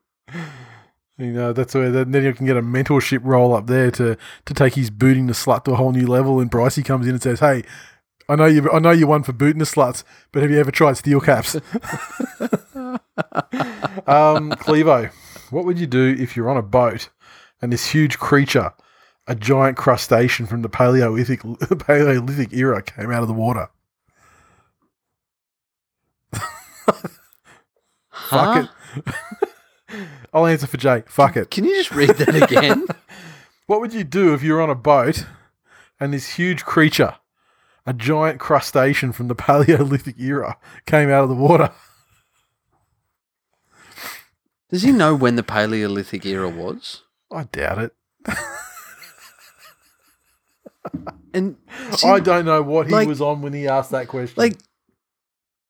You 1.17 1.33
know, 1.33 1.53
that's 1.53 1.75
where 1.75 1.91
then 1.91 2.13
you 2.25 2.33
can 2.35 2.47
get 2.47 2.57
a 2.57 2.63
mentorship 2.63 3.21
role 3.23 3.55
up 3.55 3.69
there 3.69 3.91
to 3.93 4.17
to 4.47 4.55
take 4.55 4.75
his 4.75 4.91
booting 4.91 5.27
the 5.27 5.33
slut 5.33 5.65
to 5.65 5.73
a 5.73 5.77
whole 5.77 5.93
new 5.93 6.07
level. 6.09 6.41
And 6.41 6.51
Brycey 6.51 6.85
comes 6.85 7.07
in 7.07 7.13
and 7.13 7.23
says, 7.23 7.39
"Hey, 7.39 7.63
I 8.29 8.35
know 8.35 8.47
you, 8.47 8.69
I 8.73 8.81
know 8.81 8.91
you 8.91 9.07
won 9.07 9.23
for 9.23 9.33
booting 9.33 9.61
the 9.61 9.65
sluts, 9.65 10.03
but 10.33 10.43
have 10.43 10.51
you 10.51 10.59
ever 10.59 10.73
tried 10.73 10.97
steel 10.97 11.21
caps?" 11.21 11.55
um, 14.07 14.51
Clevo, 14.59 15.13
what 15.51 15.65
would 15.65 15.79
you 15.79 15.87
do 15.87 16.17
if 16.19 16.37
you're 16.37 16.51
on 16.51 16.57
a 16.57 16.63
boat 16.63 17.11
and 17.63 17.73
this 17.73 17.91
huge 17.91 18.19
creature, 18.19 18.73
a 19.29 19.37
giant 19.37 19.77
crustacean 19.77 20.47
from 20.47 20.63
the 20.63 20.69
Paleolithic 20.69 21.43
Paleolithic 21.79 22.53
era, 22.53 22.83
came 22.83 23.13
out 23.13 23.23
of 23.23 23.29
the 23.29 23.35
water? 23.35 23.69
Huh? 28.25 28.67
Fuck 28.67 29.07
it. 29.07 29.15
I'll 30.33 30.47
answer 30.47 30.67
for 30.67 30.77
Jake. 30.77 31.09
Fuck 31.11 31.37
it. 31.37 31.51
Can 31.51 31.65
you 31.65 31.75
just 31.77 31.93
read 31.93 32.11
that 32.11 32.35
again? 32.51 32.87
What 33.67 33.81
would 33.81 33.95
you 33.95 34.05
do 34.05 34.35
if 34.35 34.43
you 34.43 34.53
were 34.53 34.61
on 34.61 34.69
a 34.69 34.75
boat 34.75 35.25
and 35.99 36.13
this 36.13 36.35
huge 36.35 36.67
creature, 36.67 37.15
a 37.87 37.95
giant 37.95 38.39
crustacean 38.39 39.11
from 39.13 39.29
the 39.29 39.35
Paleolithic 39.35 40.21
era, 40.21 40.59
came 40.85 41.09
out 41.09 41.23
of 41.23 41.31
the 41.31 41.35
water? 41.35 41.71
Does 44.69 44.83
he 44.83 44.93
know 44.93 45.15
when 45.15 45.37
the 45.37 45.43
Paleolithic 45.43 46.27
era 46.27 46.47
was? 46.49 47.05
I 47.33 47.45
doubt 47.45 47.79
it. 47.79 47.95
And 51.33 51.57
see, 51.97 52.07
I 52.09 52.21
don't 52.21 52.45
know 52.45 52.63
what 52.63 52.87
he 52.89 52.93
like- 52.93 53.09
was 53.09 53.21
on 53.21 53.43
when 53.43 53.53
he 53.53 53.67
asked 53.67 53.91
that 53.93 54.09
question. 54.09 54.35
like 54.37 54.57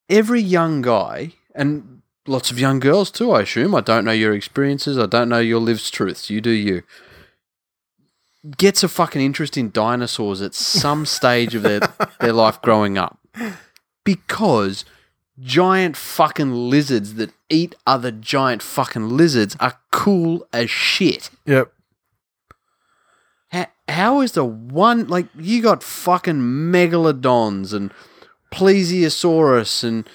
every 0.09 0.40
young 0.40 0.82
guy 0.82 1.32
and 1.55 2.02
lots 2.27 2.51
of 2.51 2.59
young 2.59 2.81
girls 2.81 3.11
too, 3.11 3.33
I 3.33 3.43
assume. 3.43 3.75
I 3.75 3.81
don't 3.81 4.05
know 4.05 4.12
your 4.12 4.35
experiences. 4.35 4.99
I 4.99 5.07
don't 5.07 5.29
know 5.29 5.41
your 5.41 5.61
lived 5.61 5.93
truths. 5.93 6.31
You 6.31 6.41
do 6.41 6.51
you. 6.51 6.83
Gets 8.57 8.83
a 8.83 8.89
fucking 8.89 9.22
interest 9.22 9.57
in 9.57 9.70
dinosaurs 9.70 10.43
at 10.43 10.55
some 10.55 11.07
stage 11.18 11.55
of 11.55 11.62
their, 11.62 11.81
their 12.20 12.33
life 12.33 12.61
growing 12.61 12.99
up. 12.99 13.18
Because 14.05 14.85
giant 15.39 15.97
fucking 15.97 16.53
lizards 16.53 17.14
that 17.14 17.33
eat 17.49 17.75
other 17.87 18.11
giant 18.11 18.62
fucking 18.62 19.09
lizards 19.09 19.57
are 19.61 19.81
cool 19.91 20.47
as 20.53 20.70
shit. 20.70 21.31
yep. 21.47 21.72
How, 23.49 23.66
how 23.89 24.20
is 24.20 24.33
the 24.33 24.45
one 24.45 25.07
like 25.09 25.27
you 25.37 25.62
got 25.62 25.83
fucking 25.83 26.41
megalodons 26.41 27.72
and 27.72 27.93
plesiosaurus 28.53 29.85
and 29.85 30.09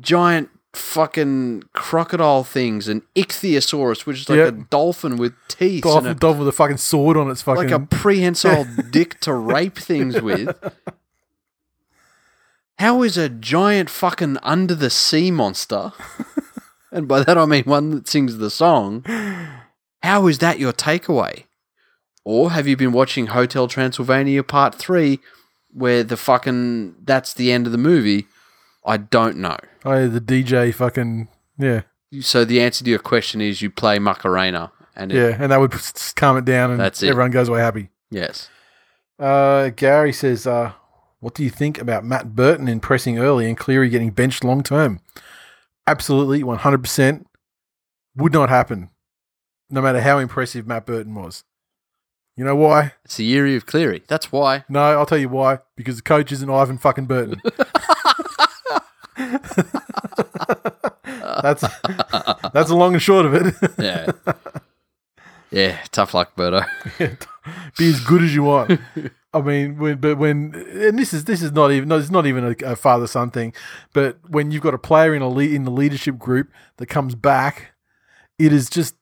giant 0.00 0.48
fucking 0.74 1.62
crocodile 1.74 2.44
things 2.44 2.88
and 2.88 3.02
ichthyosaurus, 3.14 4.06
which 4.06 4.22
is 4.22 4.28
like 4.28 4.38
Yeah. 4.38 4.44
a 4.46 4.50
dolphin 4.52 5.16
with 5.18 5.34
teeth 5.48 5.82
Dolphin, 5.84 6.10
and 6.12 6.20
dolphin 6.20 6.40
with 6.40 6.48
a 6.48 6.52
fucking 6.52 6.78
sword 6.78 7.16
on 7.16 7.30
its 7.30 7.42
fucking. 7.42 7.64
like 7.64 7.70
a 7.72 7.80
prehensile 7.80 8.66
dick 8.90 9.20
to 9.20 9.34
rape 9.34 9.76
things 9.76 10.20
with. 10.22 10.56
How 12.78 13.02
is 13.02 13.16
a 13.16 13.28
giant 13.28 13.90
fucking 13.90 14.38
under 14.42 14.74
the 14.74 14.90
sea 14.90 15.30
monster, 15.30 15.92
and 16.90 17.06
by 17.06 17.22
that 17.22 17.38
I 17.38 17.44
mean 17.46 17.64
one 17.64 17.90
that 17.90 18.08
sings 18.08 18.38
the 18.38 18.50
song, 18.50 19.04
how 20.02 20.26
is 20.26 20.38
that 20.38 20.58
your 20.58 20.72
takeaway? 20.72 21.44
Or 22.24 22.52
have 22.52 22.66
you 22.66 22.76
been 22.76 22.92
watching 22.92 23.26
Hotel 23.28 23.66
Transylvania 23.68 24.42
Part 24.42 24.74
3 24.76 25.18
where 25.72 26.02
the 26.04 26.16
fucking 26.16 26.94
that's 27.04 27.34
the 27.34 27.52
end 27.52 27.66
of 27.66 27.72
the 27.72 27.78
movie? 27.78 28.26
I 28.84 28.96
don't 28.96 29.36
know. 29.36 29.58
Oh, 29.84 29.92
yeah, 29.98 30.06
the 30.06 30.20
DJ 30.20 30.74
fucking. 30.74 31.28
Yeah. 31.58 31.82
So 32.20 32.44
the 32.44 32.60
answer 32.60 32.84
to 32.84 32.90
your 32.90 32.98
question 32.98 33.40
is 33.40 33.62
you 33.62 33.70
play 33.70 33.98
Macarena 33.98 34.70
and 34.94 35.10
it, 35.12 35.16
Yeah. 35.16 35.36
And 35.40 35.50
that 35.52 35.60
would 35.60 35.72
s- 35.74 36.12
calm 36.12 36.36
it 36.36 36.44
down 36.44 36.70
and 36.70 36.78
That's 36.80 37.02
it. 37.02 37.08
everyone 37.08 37.30
goes 37.30 37.48
away 37.48 37.60
happy. 37.60 37.88
yes. 38.10 38.48
Uh, 39.18 39.68
Gary 39.70 40.12
says, 40.12 40.46
uh, 40.46 40.72
"What 41.20 41.34
do 41.34 41.44
you 41.44 41.50
think 41.50 41.78
about 41.80 42.04
Matt 42.04 42.34
Burton 42.34 42.66
impressing 42.66 43.18
early 43.18 43.46
and 43.46 43.56
Cleary 43.56 43.88
getting 43.88 44.10
benched 44.10 44.42
long 44.42 44.62
term?" 44.64 44.98
Absolutely, 45.86 46.42
one 46.42 46.58
hundred 46.58 46.82
percent 46.82 47.28
would 48.16 48.32
not 48.32 48.48
happen, 48.48 48.90
no 49.70 49.80
matter 49.80 50.00
how 50.00 50.18
impressive 50.18 50.66
Matt 50.66 50.86
Burton 50.86 51.14
was. 51.14 51.44
You 52.36 52.44
know 52.44 52.56
why? 52.56 52.94
It's 53.04 53.16
the 53.16 53.30
Eerie 53.30 53.54
of 53.56 53.66
Cleary. 53.66 54.02
That's 54.08 54.32
why. 54.32 54.64
No, 54.68 54.80
I'll 54.80 55.06
tell 55.06 55.18
you 55.18 55.28
why. 55.28 55.58
Because 55.76 55.96
the 55.96 56.02
coach 56.02 56.32
isn't 56.32 56.50
Ivan 56.50 56.78
fucking 56.78 57.06
Burton. 57.06 57.40
that's 61.42 61.62
that's 62.52 62.68
the 62.68 62.74
long 62.74 62.94
and 62.94 63.02
short 63.02 63.26
of 63.26 63.34
it. 63.34 63.54
Yeah. 63.78 64.12
yeah, 65.50 65.78
tough 65.90 66.14
luck, 66.14 66.34
Berto. 66.36 66.64
Be 67.78 67.88
as 67.88 68.00
good 68.00 68.22
as 68.22 68.34
you 68.34 68.44
want. 68.44 68.80
I 69.34 69.40
mean, 69.40 69.78
when, 69.78 69.96
but 69.96 70.18
when 70.18 70.54
and 70.54 70.98
this 70.98 71.14
is 71.14 71.24
this 71.24 71.42
is 71.42 71.52
not 71.52 71.72
even 71.72 71.88
no, 71.88 71.98
it's 71.98 72.10
not 72.10 72.26
even 72.26 72.44
a, 72.44 72.72
a 72.72 72.76
father 72.76 73.06
son 73.06 73.30
thing, 73.30 73.54
but 73.92 74.18
when 74.28 74.50
you've 74.50 74.62
got 74.62 74.74
a 74.74 74.78
player 74.78 75.14
in 75.14 75.22
a 75.22 75.28
lead, 75.28 75.52
in 75.52 75.64
the 75.64 75.70
leadership 75.70 76.18
group 76.18 76.50
that 76.76 76.86
comes 76.86 77.14
back, 77.14 77.72
it 78.38 78.52
is 78.52 78.68
just 78.68 78.94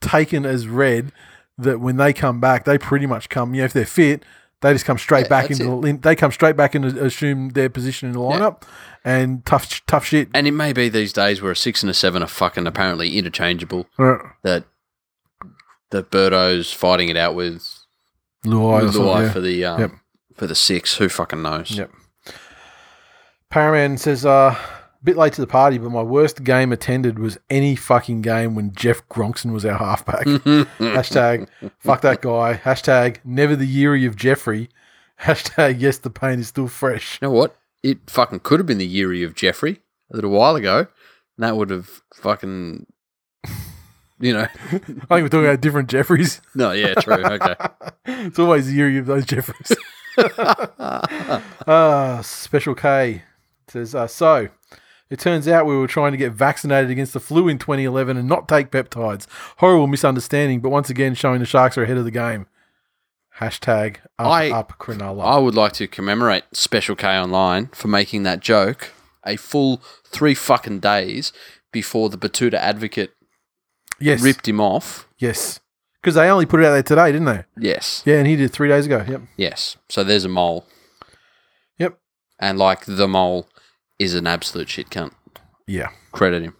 taken 0.00 0.44
as 0.44 0.66
read 0.68 1.12
that 1.58 1.80
when 1.80 1.96
they 1.96 2.12
come 2.12 2.40
back, 2.40 2.64
they 2.64 2.78
pretty 2.78 3.06
much 3.06 3.28
come. 3.28 3.54
You 3.54 3.62
know, 3.62 3.66
if 3.66 3.72
they're 3.72 3.86
fit, 3.86 4.24
they 4.60 4.72
just 4.72 4.84
come 4.84 4.98
straight 4.98 5.26
Yeah, 5.26 5.28
back 5.28 5.50
into 5.50 5.64
the, 5.64 5.88
in, 5.88 6.00
they 6.00 6.16
come 6.16 6.32
straight 6.32 6.56
back 6.56 6.74
and 6.74 6.84
assume 6.84 7.50
their 7.50 7.70
position 7.70 8.08
in 8.08 8.12
the 8.14 8.20
lineup, 8.20 8.62
and 9.06 9.46
tough 9.46 9.86
tough 9.86 10.04
shit. 10.04 10.28
And 10.34 10.46
it 10.46 10.50
may 10.50 10.72
be 10.74 10.90
these 10.90 11.12
days 11.12 11.40
where 11.40 11.52
a 11.52 11.56
six 11.56 11.82
and 11.82 11.88
a 11.88 11.94
seven 11.94 12.22
are 12.22 12.28
fucking 12.28 12.66
apparently 12.66 13.16
interchangeable. 13.16 13.86
That 14.42 14.64
that 15.90 16.10
Birdo's 16.10 16.72
fighting 16.72 17.08
it 17.08 17.16
out 17.16 17.34
with 17.36 17.62
Luai 18.44 18.82
Luai 18.90 19.22
yeah. 19.22 19.32
for 19.32 19.40
the 19.40 19.64
um, 19.64 19.80
Yep. 19.80 19.90
for 20.34 20.46
the 20.48 20.54
six. 20.56 20.96
Who 20.96 21.08
fucking 21.08 21.40
knows? 21.40 21.70
Yep. 21.70 21.90
Paraman 23.52 23.96
says, 23.96 24.26
uh, 24.26 24.56
a 24.56 25.04
bit 25.04 25.16
late 25.16 25.32
to 25.34 25.40
the 25.40 25.46
party, 25.46 25.78
but 25.78 25.90
my 25.90 26.02
worst 26.02 26.42
game 26.42 26.72
attended 26.72 27.20
was 27.20 27.38
any 27.48 27.76
fucking 27.76 28.22
game 28.22 28.56
when 28.56 28.72
Jeff 28.74 29.08
Gronkson 29.08 29.52
was 29.52 29.64
our 29.64 29.78
halfback. 29.78 30.26
Hashtag 30.26 31.46
fuck 31.78 32.00
that 32.00 32.22
guy. 32.22 32.60
Hashtag 32.62 33.18
never 33.24 33.54
the 33.54 33.66
Yeary 33.72 34.04
of 34.06 34.16
Jeffrey. 34.16 34.68
Hashtag 35.22 35.80
yes, 35.80 35.98
the 35.98 36.10
pain 36.10 36.40
is 36.40 36.48
still 36.48 36.66
fresh. 36.66 37.20
You 37.22 37.28
know 37.28 37.32
what? 37.32 37.56
It 37.86 38.10
fucking 38.10 38.40
could 38.40 38.58
have 38.58 38.66
been 38.66 38.78
the 38.78 38.86
Yuri 38.86 39.22
of 39.22 39.36
Jeffrey 39.36 39.80
a 40.10 40.16
little 40.16 40.30
while 40.30 40.56
ago. 40.56 40.78
And 40.78 41.44
that 41.44 41.56
would 41.56 41.70
have 41.70 42.02
fucking, 42.16 42.84
you 44.18 44.32
know. 44.32 44.48
I 44.64 44.78
think 44.78 45.08
we're 45.08 45.28
talking 45.28 45.44
about 45.44 45.60
different 45.60 45.88
Jeffreys. 45.88 46.40
No, 46.52 46.72
yeah, 46.72 46.94
true. 46.94 47.24
Okay. 47.24 47.54
it's 48.06 48.40
always 48.40 48.66
the 48.66 48.76
Yeary 48.76 48.98
of 48.98 49.06
those 49.06 49.24
Jeffreys. 49.24 49.72
Ah, 51.68 52.20
Special 52.24 52.74
K 52.74 53.22
says, 53.68 53.94
uh, 53.94 54.08
so 54.08 54.48
it 55.10 55.20
turns 55.20 55.46
out 55.46 55.66
we 55.66 55.76
were 55.76 55.86
trying 55.86 56.12
to 56.12 56.18
get 56.18 56.32
vaccinated 56.32 56.90
against 56.90 57.12
the 57.12 57.20
flu 57.20 57.46
in 57.48 57.58
2011 57.58 58.16
and 58.16 58.28
not 58.28 58.48
take 58.48 58.72
peptides. 58.72 59.26
Horrible 59.58 59.86
misunderstanding, 59.86 60.60
but 60.60 60.70
once 60.70 60.90
again 60.90 61.14
showing 61.14 61.38
the 61.38 61.46
Sharks 61.46 61.78
are 61.78 61.84
ahead 61.84 61.98
of 61.98 62.04
the 62.04 62.10
game. 62.10 62.46
Hashtag 63.40 63.98
up, 64.18 64.26
I- 64.26 64.50
up 64.50 64.78
Cronulla. 64.78 65.24
I 65.24 65.38
would 65.38 65.54
like 65.54 65.72
to 65.74 65.86
commemorate 65.86 66.44
Special 66.52 66.96
K 66.96 67.08
Online 67.18 67.68
for 67.68 67.88
making 67.88 68.22
that 68.22 68.40
joke 68.40 68.92
a 69.26 69.36
full 69.36 69.82
three 70.06 70.34
fucking 70.34 70.80
days 70.80 71.32
before 71.72 72.08
the 72.08 72.16
Betoota 72.16 72.54
Advocate 72.54 73.12
yes. 74.00 74.22
ripped 74.22 74.48
him 74.48 74.60
off. 74.60 75.08
Yes. 75.18 75.60
Because 76.00 76.14
they 76.14 76.30
only 76.30 76.46
put 76.46 76.60
it 76.60 76.66
out 76.66 76.72
there 76.72 76.82
today, 76.82 77.12
didn't 77.12 77.26
they? 77.26 77.44
Yes. 77.58 78.02
Yeah, 78.06 78.18
and 78.18 78.26
he 78.26 78.36
did 78.36 78.52
three 78.52 78.68
days 78.68 78.86
ago. 78.86 79.04
Yep. 79.06 79.22
Yes. 79.36 79.76
So 79.88 80.04
there's 80.04 80.24
a 80.24 80.28
mole. 80.28 80.64
Yep. 81.78 81.98
And 82.38 82.58
like 82.58 82.84
the 82.84 83.08
mole 83.08 83.48
is 83.98 84.14
an 84.14 84.26
absolute 84.26 84.68
shit 84.68 84.88
cunt. 84.88 85.12
Yeah. 85.66 85.88
Credit 86.12 86.42
him. 86.42 86.56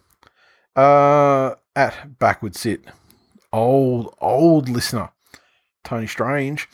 Uh, 0.75 1.55
at 1.75 2.19
backward 2.19 2.55
sit, 2.55 2.81
old 3.53 4.13
old 4.19 4.69
listener, 4.69 5.09
Tony 5.87 6.07
Strange. 6.07 6.67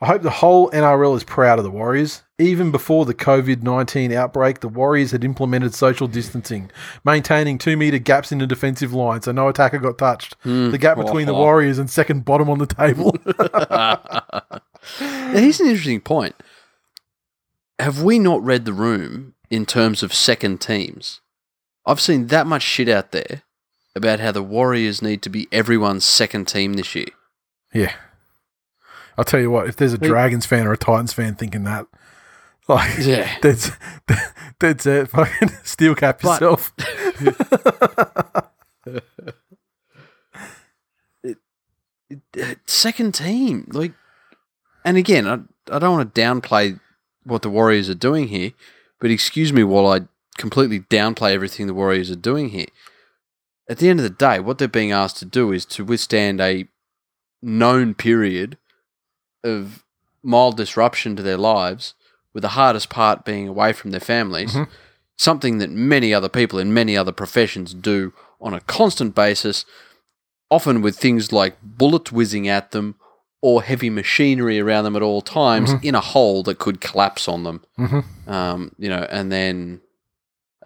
I 0.00 0.06
hope 0.06 0.22
the 0.22 0.30
whole 0.30 0.68
NRL 0.72 1.16
is 1.16 1.22
proud 1.22 1.60
of 1.60 1.64
the 1.64 1.70
Warriors. 1.70 2.22
Even 2.38 2.72
before 2.72 3.04
the 3.04 3.14
COVID 3.14 3.62
nineteen 3.62 4.12
outbreak, 4.12 4.60
the 4.60 4.68
Warriors 4.68 5.12
had 5.12 5.24
implemented 5.24 5.74
social 5.74 6.08
distancing, 6.08 6.70
maintaining 7.04 7.56
two 7.56 7.76
meter 7.76 7.98
gaps 7.98 8.32
in 8.32 8.38
the 8.38 8.46
defensive 8.46 8.92
line, 8.92 9.22
so 9.22 9.30
no 9.30 9.48
attacker 9.48 9.78
got 9.78 9.98
touched. 9.98 10.34
Hmm. 10.42 10.70
The 10.70 10.78
gap 10.78 10.98
oh, 10.98 11.04
between 11.04 11.26
the 11.26 11.34
oh. 11.34 11.38
Warriors 11.38 11.78
and 11.78 11.88
second 11.88 12.24
bottom 12.24 12.50
on 12.50 12.58
the 12.58 12.66
table. 12.66 13.16
Now, 15.00 15.38
here's 15.38 15.60
an 15.60 15.68
interesting 15.68 16.00
point. 16.00 16.34
Have 17.78 18.02
we 18.02 18.18
not 18.18 18.42
read 18.42 18.64
the 18.64 18.72
room 18.72 19.34
in 19.48 19.64
terms 19.64 20.02
of 20.02 20.12
second 20.12 20.60
teams? 20.60 21.20
I've 21.86 22.00
seen 22.00 22.26
that 22.26 22.48
much 22.48 22.62
shit 22.62 22.88
out 22.88 23.12
there 23.12 23.42
about 23.94 24.18
how 24.18 24.32
the 24.32 24.42
Warriors 24.42 25.00
need 25.00 25.22
to 25.22 25.30
be 25.30 25.46
everyone's 25.52 26.04
second 26.04 26.48
team 26.48 26.72
this 26.72 26.96
year. 26.96 27.06
yeah, 27.72 27.94
I'll 29.18 29.24
tell 29.24 29.40
you 29.40 29.50
what. 29.50 29.66
If 29.68 29.76
there's 29.76 29.94
a 29.94 29.98
We- 29.98 30.08
Dragons 30.08 30.46
fan 30.46 30.66
or 30.66 30.72
a 30.72 30.76
Titans 30.78 31.12
fan 31.12 31.34
thinking 31.34 31.64
that, 31.64 31.86
like, 32.68 32.98
Yeah. 33.00 33.30
that's 33.42 33.70
that's 34.58 34.86
it. 34.86 35.08
Fucking 35.10 35.50
steel 35.64 35.94
cap 35.94 36.20
But- 36.22 36.40
yourself. 36.40 36.72
second 42.66 43.14
team. 43.14 43.68
Like, 43.72 43.92
and 44.84 44.96
again, 44.96 45.26
I, 45.26 45.34
I 45.74 45.78
don't 45.78 45.96
want 45.96 46.14
to 46.14 46.20
downplay 46.20 46.78
what 47.24 47.42
the 47.42 47.50
Warriors 47.50 47.88
are 47.88 47.94
doing 47.94 48.28
here, 48.28 48.52
but 49.00 49.10
excuse 49.10 49.52
me 49.52 49.64
while 49.64 49.86
I 49.86 50.00
completely 50.38 50.80
downplay 50.80 51.32
everything 51.32 51.66
the 51.66 51.74
Warriors 51.74 52.10
are 52.10 52.16
doing 52.16 52.50
here. 52.50 52.66
At 53.68 53.78
the 53.78 53.88
end 53.88 54.00
of 54.00 54.04
the 54.04 54.10
day, 54.10 54.40
what 54.40 54.58
they're 54.58 54.68
being 54.68 54.92
asked 54.92 55.18
to 55.18 55.24
do 55.24 55.52
is 55.52 55.64
to 55.66 55.84
withstand 55.84 56.40
a 56.40 56.66
known 57.40 57.94
period 57.94 58.58
of 59.44 59.84
mild 60.22 60.56
disruption 60.56 61.16
to 61.16 61.22
their 61.22 61.36
lives, 61.36 61.94
with 62.32 62.42
the 62.42 62.50
hardest 62.50 62.88
part 62.88 63.24
being 63.24 63.48
away 63.48 63.72
from 63.72 63.90
their 63.90 64.00
families, 64.00 64.54
Mhm. 64.54 64.68
something 65.16 65.58
that 65.58 65.70
many 65.70 66.14
other 66.14 66.28
people 66.28 66.58
in 66.58 66.72
many 66.72 66.96
other 66.96 67.12
professions 67.12 67.74
do 67.74 68.12
on 68.40 68.54
a 68.54 68.60
constant 68.60 69.14
basis, 69.14 69.64
often 70.50 70.80
with 70.82 70.96
things 70.96 71.32
like 71.32 71.56
bullets 71.62 72.10
whizzing 72.12 72.48
at 72.48 72.70
them 72.72 72.94
or 73.40 73.62
heavy 73.62 73.90
machinery 73.90 74.60
around 74.60 74.84
them 74.84 74.94
at 74.96 75.02
all 75.02 75.20
times 75.20 75.72
in 75.82 75.94
a 75.94 76.00
hole 76.00 76.42
that 76.44 76.58
could 76.58 76.80
collapse 76.80 77.26
on 77.28 77.42
them. 77.42 77.60
Mhm. 77.78 78.04
Um, 78.28 78.72
you 78.78 78.88
know, 78.88 79.06
and 79.10 79.32
then 79.32 79.80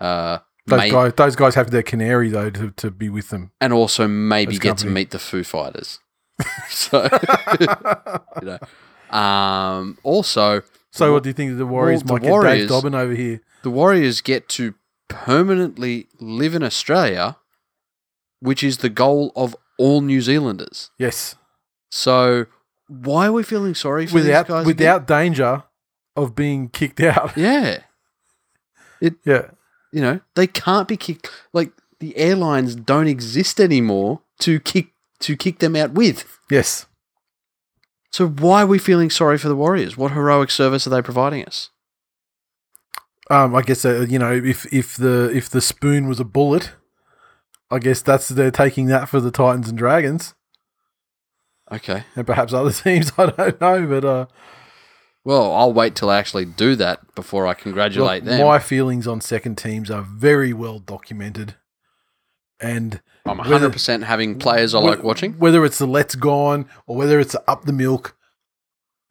uh, 0.01 0.39
Those 0.67 0.79
may- 0.81 0.91
guys, 0.91 1.13
those 1.17 1.37
guys 1.37 1.55
have 1.55 1.71
their 1.71 1.83
canary 1.83 2.29
though 2.29 2.51
to, 2.51 2.71
to 2.73 2.91
be 2.91 3.09
with 3.09 3.31
them. 3.31 3.53
and 3.61 3.73
also 3.73 4.07
maybe 4.07 4.53
Those 4.53 4.59
get 4.59 4.77
to 4.79 4.87
meet 4.89 5.11
the 5.11 5.19
Foo 5.19 5.43
Fighters. 5.43 6.01
so, 6.69 7.03
you 8.41 8.47
know, 8.47 9.17
um, 9.17 9.99
also 10.03 10.63
so, 10.91 11.13
what 11.13 11.23
do 11.23 11.29
you 11.29 11.33
think 11.35 11.53
of 11.53 11.59
the 11.59 11.67
Warriors 11.67 12.03
Well, 12.05 12.15
might 12.15 12.21
the 12.23 12.27
get 12.27 12.31
Warriors- 12.31 12.59
Dave 12.63 12.69
Dobbin 12.69 12.95
over 12.95 13.15
here? 13.15 13.41
the 13.63 13.71
Warriors 13.71 14.21
get 14.21 14.49
to 14.51 14.75
permanently 15.09 16.09
live 16.21 16.55
in 16.55 16.63
Australia, 16.63 17.37
which 18.41 18.63
is 18.63 18.79
the 18.79 18.89
goal 18.89 19.33
of 19.37 19.57
all 19.79 20.01
New 20.01 20.21
Zealanders. 20.21 20.91
Yes, 20.99 21.37
So, 21.91 22.47
why 22.89 23.27
are 23.27 23.33
we 23.33 23.43
feeling 23.43 23.75
sorry 23.75 24.07
for 24.07 24.15
without 24.15 24.47
these 24.47 24.55
guys? 24.55 24.61
again? 24.63 24.67
without 24.67 25.07
danger 25.07 25.63
of 26.17 26.35
being 26.35 26.69
kicked 26.69 27.01
out. 27.01 27.33
yeah, 27.37 27.81
It. 29.01 29.15
yeah, 29.25 29.51
you 29.93 30.01
know, 30.01 30.21
they 30.35 30.47
can't 30.47 30.89
be 30.89 30.97
kicked. 30.97 31.31
Like 31.53 31.73
the 32.01 32.17
airlines 32.17 32.75
don't 32.75 33.07
exist 33.09 33.61
anymore 33.61 34.21
to 34.41 34.61
kick 34.61 34.89
to 35.21 35.37
kick 35.37 35.59
them 35.59 35.77
out 35.77 35.93
with. 35.93 36.39
yes. 36.51 36.87
So 38.13 38.27
why 38.29 38.63
are 38.63 38.67
we 38.67 38.79
feeling 38.79 39.11
sorry 39.11 39.37
for 39.37 39.49
the 39.49 39.57
Warriors? 39.57 39.97
What 39.99 40.13
heroic 40.13 40.51
service 40.51 40.87
are 40.87 40.91
they 40.91 41.03
providing 41.03 41.45
us? 41.45 41.69
Um, 43.31 43.55
I 43.55 43.61
guess 43.63 43.85
uh, 43.85 44.07
you 44.09 44.19
know 44.19 44.33
if 44.33 44.73
if 44.73 44.97
the 44.97 45.31
if 45.35 45.51
the 45.51 45.61
spoon 45.61 46.09
was 46.09 46.19
a 46.21 46.25
bullet, 46.25 46.73
I 47.71 47.79
guess 47.79 48.01
that's 48.01 48.29
they're 48.29 48.51
taking 48.51 48.87
that 48.87 49.09
for 49.09 49.21
the 49.21 49.31
Titans 49.31 49.69
and 49.69 49.77
Dragons 49.77 50.35
Okay. 51.71 52.05
and 52.15 52.27
perhaps 52.27 52.53
other 52.53 52.71
teams. 52.85 53.13
I 53.19 53.27
don't 53.27 53.61
know, 53.61 53.87
but 53.87 54.05
uh, 54.05 54.27
Well, 55.25 55.53
I'll 55.53 55.73
wait 55.73 55.97
till 55.97 56.09
I 56.09 56.19
actually 56.19 56.45
do 56.45 56.77
that 56.77 57.15
before 57.17 57.47
I 57.47 57.55
congratulate 57.55 58.23
look, 58.25 58.31
them. 58.39 58.47
my 58.47 58.61
feelings 58.61 59.07
on 59.09 59.21
second 59.21 59.57
teams 59.59 59.91
are 59.91 60.03
very 60.03 60.53
well 60.53 60.79
documented, 60.79 61.57
and 62.61 63.01
I'm 63.25 63.39
100% 63.39 64.03
having 64.05 64.39
players 64.39 64.75
I 64.75 64.79
like 64.79 65.03
watching. 65.03 65.35
Whether 65.35 65.65
it's 65.65 65.79
the 65.79 65.87
Let's 65.87 66.15
Gone 66.15 66.67
or 66.87 66.97
whether 66.97 67.19
it's 67.21 67.37
Up 67.49 67.65
the 67.65 67.73
Milk, 67.73 68.17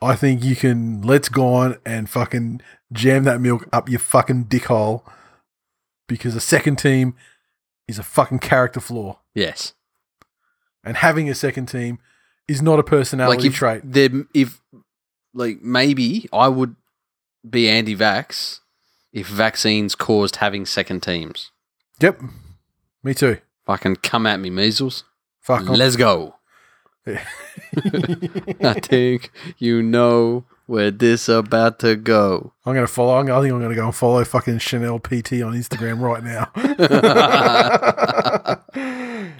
I 0.01 0.15
think 0.15 0.43
you 0.43 0.55
can 0.55 1.01
Let's 1.01 1.29
Gone 1.29 1.77
and 1.85 2.09
fucking 2.09 2.61
jam 2.93 3.23
that 3.25 3.41
milk 3.41 3.67
up 3.73 3.89
your 3.89 3.99
fucking 3.99 4.43
dick 4.43 4.65
hole 4.65 5.05
because 6.07 6.35
a 6.35 6.41
second 6.41 6.77
team 6.77 7.15
is 7.87 7.97
a 7.99 8.03
fucking 8.03 8.39
character 8.39 8.79
flaw. 8.79 9.19
Yes. 9.33 9.73
And 10.83 10.97
having 10.97 11.29
a 11.29 11.35
second 11.35 11.65
team 11.67 11.99
is 12.47 12.61
not 12.61 12.79
a 12.79 12.83
personality 12.83 13.37
Like 13.39 13.45
if 13.47 13.55
trait. 13.55 13.81
they're- 13.83 14.27
if 14.33 14.61
like 15.33 15.61
maybe 15.61 16.27
I 16.31 16.47
would 16.47 16.75
be 17.47 17.67
anti-vax 17.69 18.59
if 19.11 19.27
vaccines 19.27 19.95
caused 19.95 20.37
having 20.37 20.65
second 20.65 21.01
teams. 21.01 21.51
Yep. 21.99 22.21
Me 23.05 23.13
too. 23.13 23.37
Fucking 23.67 23.97
come 23.97 24.25
at 24.25 24.39
me, 24.39 24.49
measles. 24.49 25.03
Fuck. 25.39 25.67
I'm- 25.67 25.75
Let's 25.75 25.95
go. 25.95 26.33
I 27.07 28.73
think 28.81 29.29
you 29.59 29.83
know 29.83 30.45
where 30.65 30.89
this 30.89 31.29
about 31.29 31.77
to 31.79 31.95
go. 31.95 32.53
I'm 32.65 32.73
going 32.73 32.87
to 32.87 32.91
follow. 32.91 33.15
I 33.19 33.23
think 33.23 33.53
I'm 33.53 33.59
going 33.59 33.69
to 33.69 33.75
go 33.75 33.85
and 33.85 33.95
follow 33.95 34.23
fucking 34.23 34.57
Chanel 34.57 34.97
PT 34.97 35.33
on 35.43 35.53
Instagram 35.53 36.01
right 36.01 36.23
now. 36.23 36.49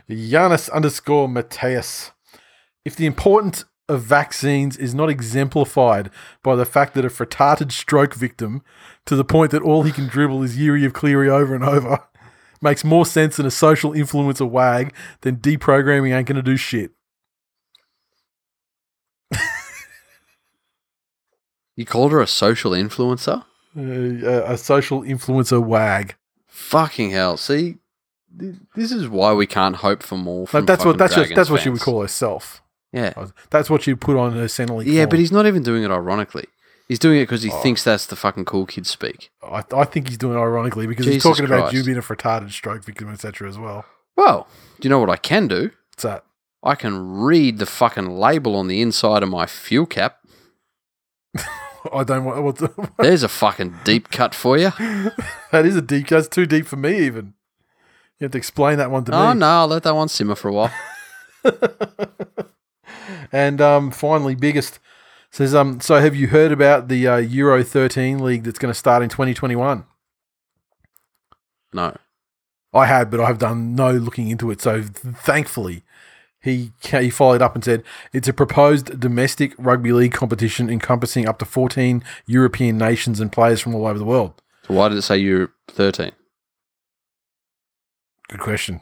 Giannis 0.07 0.72
underscore 0.72 1.28
Mateus. 1.28 2.11
If 2.86 2.95
the 2.95 3.07
importance 3.07 3.66
of 3.89 4.03
vaccines 4.03 4.78
is 4.78 4.93
not 4.93 5.09
exemplified 5.09 6.11
by 6.43 6.55
the 6.55 6.66
fact 6.66 6.93
that 6.93 7.05
a 7.05 7.09
frittated 7.09 7.72
stroke 7.72 8.13
victim, 8.13 8.61
to 9.07 9.16
the 9.16 9.26
point 9.26 9.49
that 9.49 9.63
all 9.63 9.82
he 9.82 9.91
can 9.91 10.07
dribble 10.07 10.43
is 10.43 10.59
Yuri 10.59 10.86
of 10.86 10.93
Cleary 10.93 11.30
over 11.30 11.55
and 11.55 11.63
over, 11.63 12.03
makes 12.66 12.84
more 12.84 13.05
sense 13.05 13.38
than 13.38 13.45
a 13.45 13.51
social 13.51 13.93
influencer 13.93 14.49
wag, 14.49 14.93
then 15.22 15.38
deprogramming 15.38 16.13
ain't 16.13 16.28
going 16.28 16.36
to 16.36 16.41
do 16.41 16.57
shit. 16.57 16.91
You 21.76 21.86
called 21.86 22.11
her 22.11 22.22
a 22.22 22.28
social 22.28 22.72
influencer? 22.72 23.43
Uh, 23.78 24.43
a, 24.45 24.57
social 24.57 25.01
influencer 25.01 25.61
wag. 25.61 26.16
Fucking 26.47 27.11
hell. 27.11 27.36
See, 27.36 27.78
th- 28.39 28.55
this 28.76 28.91
is 28.91 29.09
why 29.09 29.34
we 29.34 29.45
can't 29.45 29.76
hope 29.76 30.01
for 30.01 30.18
more 30.18 30.47
from 30.47 30.66
that's 30.66 30.86
what 30.86 30.97
that's 30.97 31.16
just, 31.16 31.36
that's 31.36 31.49
what 31.49 31.61
she 31.61 31.70
would 31.70 31.82
call 31.82 32.01
herself. 32.01 32.63
Yeah. 32.93 33.13
That's 33.49 33.70
what 33.70 33.84
she'd 33.84 33.99
put 33.99 34.16
on 34.16 34.32
her 34.34 34.45
Centrelink. 34.45 34.86
Yeah, 34.86 35.01
form. 35.01 35.09
but 35.09 35.20
he's 35.20 35.34
not 35.34 35.45
even 35.47 35.63
doing 35.63 35.84
it 35.84 35.91
ironically. 35.91 36.45
He's 36.88 36.99
doing 36.99 37.17
it 37.19 37.23
because 37.23 37.41
he 37.43 37.51
Oh. 37.51 37.61
thinks 37.61 37.83
that's 37.83 38.05
the 38.05 38.15
fucking 38.15 38.45
cool 38.45 38.65
kid 38.65 38.86
speak. 38.86 39.31
I, 39.43 39.63
I 39.75 39.86
think 39.86 40.07
he's 40.09 40.17
doing 40.19 40.38
it 40.38 40.41
ironically 40.41 40.86
because 40.86 41.05
he's 41.05 41.15
Jesus 41.15 41.23
talking 41.38 41.45
about 41.45 41.73
you 41.73 41.83
being 41.83 41.97
a 41.97 42.01
retarded 42.01 42.51
stroke 42.51 42.83
victim, 42.83 43.09
etc. 43.11 43.49
as 43.49 43.57
well. 43.57 43.86
Well, 44.15 44.47
do 44.79 44.86
you 44.86 44.89
know 44.91 44.99
what 44.99 45.09
I 45.09 45.17
can 45.17 45.47
do? 45.47 45.71
What's 45.91 46.03
that? 46.03 46.23
I 46.63 46.75
can 46.75 47.19
read 47.19 47.57
the 47.57 47.65
fucking 47.65 48.09
label 48.09 48.55
on 48.55 48.67
the 48.67 48.81
inside 48.81 49.23
of 49.23 49.29
my 49.29 49.45
fuel 49.45 49.86
cap. 49.86 50.19
I 51.93 52.03
don't 52.03 52.23
want. 52.25 52.43
What 52.43 52.57
the, 52.57 52.89
There's 52.99 53.23
a 53.23 53.27
fucking 53.27 53.75
deep 53.83 54.09
cut 54.09 54.33
for 54.36 54.57
you. 54.57 54.71
that 55.51 55.65
is 55.65 55.75
a 55.75 55.81
deep. 55.81 56.07
That's 56.07 56.27
too 56.27 56.45
deep 56.45 56.65
for 56.67 56.75
me. 56.77 56.99
Even 56.99 57.33
you 58.19 58.25
have 58.25 58.31
to 58.31 58.38
explain 58.38 58.77
that 58.77 58.89
one 58.91 59.05
to 59.05 59.11
Oh 59.13 59.19
me. 59.19 59.27
Oh 59.29 59.33
no, 59.33 59.47
I'll 59.47 59.67
let 59.67 59.83
that 59.83 59.95
one 59.95 60.07
simmer 60.07 60.36
for 60.36 60.49
a 60.49 60.53
while. 60.53 60.71
And 63.31 63.59
um, 63.61 63.91
finally, 63.91 64.36
biggest 64.36 64.79
says 65.36 65.53
um. 65.53 65.81
So 65.81 65.99
have 65.99 66.15
you 66.15 66.27
heard 66.27 66.53
about 66.53 66.88
the 66.88 67.07
uh, 67.07 67.17
Euro 67.17 67.61
13 67.61 68.23
league 68.23 68.43
that's 68.43 68.57
going 68.57 68.73
to 68.73 68.77
start 68.77 69.03
in 69.03 69.09
2021? 69.09 69.86
No. 71.73 71.97
I 72.73 72.86
had, 72.86 73.11
but 73.11 73.19
I've 73.19 73.39
done 73.39 73.75
no 73.75 73.91
looking 73.91 74.29
into 74.29 74.49
it. 74.49 74.62
So 74.62 74.82
thankfully, 74.83 75.83
he 76.41 76.71
he 76.89 77.09
followed 77.09 77.41
up 77.41 77.53
and 77.53 77.63
said 77.63 77.83
it's 78.13 78.29
a 78.29 78.33
proposed 78.33 78.97
domestic 78.97 79.53
rugby 79.57 79.91
league 79.91 80.13
competition 80.13 80.70
encompassing 80.70 81.28
up 81.28 81.39
to 81.39 81.45
14 81.45 82.01
European 82.28 82.78
nations 82.78 83.20
and 83.20 83.29
players 83.29 83.59
from 83.59 83.75
all 83.75 83.87
over 83.87 83.99
the 83.99 84.05
world. 84.05 84.41
So 84.67 84.74
why 84.74 84.87
did 84.87 84.97
it 84.97 85.01
say 85.01 85.17
you're 85.17 85.51
13? 85.67 86.12
Good 88.29 88.39
question. 88.39 88.79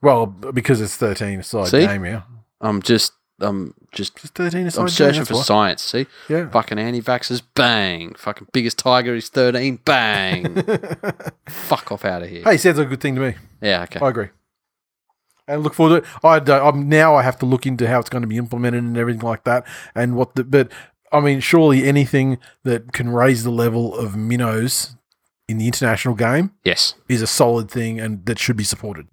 Well, 0.00 0.26
because 0.26 0.80
it's 0.80 0.96
13 0.96 1.40
a 1.40 1.42
side 1.42 1.68
See? 1.68 1.86
game, 1.86 2.04
yeah. 2.04 2.22
I'm 2.60 2.82
just, 2.82 3.12
I'm 3.40 3.74
just, 3.92 4.16
Just 4.16 4.34
13 4.34 4.66
a 4.66 4.70
side 4.70 4.80
I'm 4.82 4.88
searching 4.88 5.24
for 5.24 5.34
why. 5.34 5.42
science. 5.42 5.82
See, 5.82 6.06
Yeah. 6.28 6.48
fucking 6.48 6.78
anti-vaxxers, 6.78 7.42
bang. 7.54 8.14
Fucking 8.14 8.48
biggest 8.52 8.78
tiger 8.78 9.14
is 9.14 9.28
13, 9.28 9.76
bang. 9.84 10.62
Fuck 11.48 11.92
off 11.92 12.04
out 12.04 12.22
of 12.22 12.28
here. 12.30 12.42
hey, 12.44 12.56
sounds 12.56 12.78
like 12.78 12.86
a 12.86 12.90
good 12.90 13.00
thing 13.00 13.14
to 13.16 13.20
me. 13.20 13.34
Yeah, 13.60 13.82
okay. 13.84 14.00
I 14.00 14.08
agree. 14.08 14.28
And 15.48 15.62
look 15.62 15.74
forward 15.74 16.02
to 16.04 16.08
it. 16.08 16.14
I 16.24 16.38
don't, 16.38 16.64
I'm 16.66 16.88
now 16.88 17.14
I 17.16 17.22
have 17.22 17.38
to 17.40 17.46
look 17.46 17.66
into 17.66 17.86
how 17.88 17.98
it's 18.00 18.08
going 18.08 18.22
to 18.22 18.28
be 18.28 18.36
implemented 18.36 18.82
and 18.84 18.96
everything 18.96 19.22
like 19.22 19.44
that, 19.44 19.66
and 19.94 20.14
what 20.16 20.34
the. 20.36 20.44
But 20.44 20.70
I 21.12 21.20
mean, 21.20 21.40
surely 21.40 21.84
anything 21.84 22.38
that 22.62 22.92
can 22.92 23.10
raise 23.10 23.42
the 23.44 23.50
level 23.50 23.94
of 23.94 24.16
minnows 24.16 24.94
in 25.48 25.58
the 25.58 25.66
international 25.66 26.14
game 26.14 26.52
Yes. 26.64 26.94
is 27.08 27.20
a 27.22 27.26
solid 27.26 27.70
thing, 27.70 27.98
and 28.00 28.24
that 28.26 28.38
should 28.38 28.56
be 28.56 28.64
supported. 28.64 29.08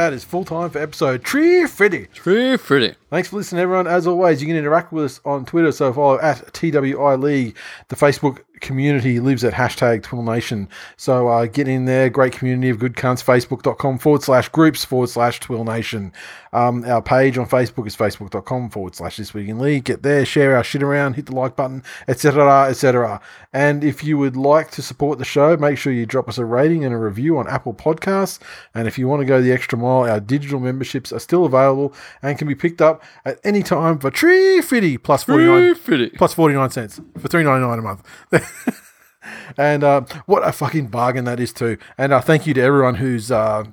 That 0.00 0.14
is 0.14 0.24
full 0.24 0.46
time 0.46 0.70
for 0.70 0.78
episode 0.78 1.22
Tree 1.24 1.66
Freddy. 1.66 2.06
Pretty 2.14 2.56
pretty. 2.56 2.94
Thanks 3.10 3.28
for 3.28 3.36
listening, 3.36 3.60
everyone. 3.60 3.86
As 3.86 4.06
always, 4.06 4.40
you 4.40 4.46
can 4.46 4.56
interact 4.56 4.94
with 4.94 5.04
us 5.04 5.20
on 5.26 5.44
Twitter, 5.44 5.72
so 5.72 5.92
follow 5.92 6.18
at 6.20 6.54
TWI 6.54 7.16
League, 7.16 7.54
the 7.88 7.96
Facebook 7.96 8.38
community 8.60 9.20
lives 9.20 9.44
at 9.44 9.52
hashtag 9.52 10.02
Twill 10.02 10.22
Nation. 10.22 10.68
So 10.96 11.28
uh, 11.28 11.46
get 11.46 11.68
in 11.68 11.84
there. 11.84 12.10
Great 12.10 12.32
community 12.32 12.70
of 12.70 12.78
good 12.78 12.94
cunts. 12.94 13.24
Facebook.com 13.24 13.98
forward 13.98 14.22
slash 14.22 14.48
groups 14.48 14.84
forward 14.84 15.08
slash 15.08 15.40
Twill 15.40 15.64
Nation. 15.64 16.12
Um, 16.52 16.84
our 16.84 17.00
page 17.00 17.38
on 17.38 17.46
Facebook 17.46 17.86
is 17.86 17.96
facebook.com 17.96 18.70
forward 18.70 18.94
slash 18.94 19.16
This 19.16 19.32
Week 19.32 19.48
in 19.48 19.58
League. 19.58 19.84
Get 19.84 20.02
there, 20.02 20.24
share 20.24 20.56
our 20.56 20.64
shit 20.64 20.82
around, 20.82 21.14
hit 21.14 21.26
the 21.26 21.34
like 21.34 21.56
button, 21.56 21.82
etc., 22.08 22.68
etc. 22.68 23.20
And 23.52 23.84
if 23.84 24.02
you 24.02 24.18
would 24.18 24.36
like 24.36 24.70
to 24.72 24.82
support 24.82 25.18
the 25.18 25.24
show, 25.24 25.56
make 25.56 25.78
sure 25.78 25.92
you 25.92 26.06
drop 26.06 26.28
us 26.28 26.38
a 26.38 26.44
rating 26.44 26.84
and 26.84 26.94
a 26.94 26.98
review 26.98 27.38
on 27.38 27.48
Apple 27.48 27.74
Podcasts. 27.74 28.40
And 28.74 28.88
if 28.88 28.98
you 28.98 29.06
want 29.06 29.20
to 29.20 29.26
go 29.26 29.40
the 29.40 29.52
extra 29.52 29.78
mile, 29.78 30.10
our 30.10 30.20
digital 30.20 30.60
memberships 30.60 31.12
are 31.12 31.18
still 31.20 31.44
available 31.44 31.94
and 32.22 32.38
can 32.38 32.48
be 32.48 32.54
picked 32.54 32.82
up 32.82 33.02
at 33.24 33.38
any 33.44 33.62
time 33.62 33.98
for 33.98 34.10
tree 34.10 34.60
fifty 34.60 34.98
plus 34.98 35.24
forty 35.24 35.44
nine 35.44 36.10
plus 36.16 36.34
forty 36.34 36.54
nine 36.54 36.70
cents 36.70 37.00
for 37.18 37.28
3.99 37.28 37.78
a 37.78 37.82
month. 37.82 38.02
and 39.56 39.84
uh, 39.84 40.02
what 40.26 40.46
a 40.46 40.52
fucking 40.52 40.88
bargain 40.88 41.24
that 41.24 41.40
is 41.40 41.52
too. 41.52 41.78
And 41.98 42.12
uh, 42.12 42.20
thank 42.20 42.46
you 42.46 42.54
to 42.54 42.60
everyone 42.60 42.96
who's 42.96 43.30
uh, 43.30 43.64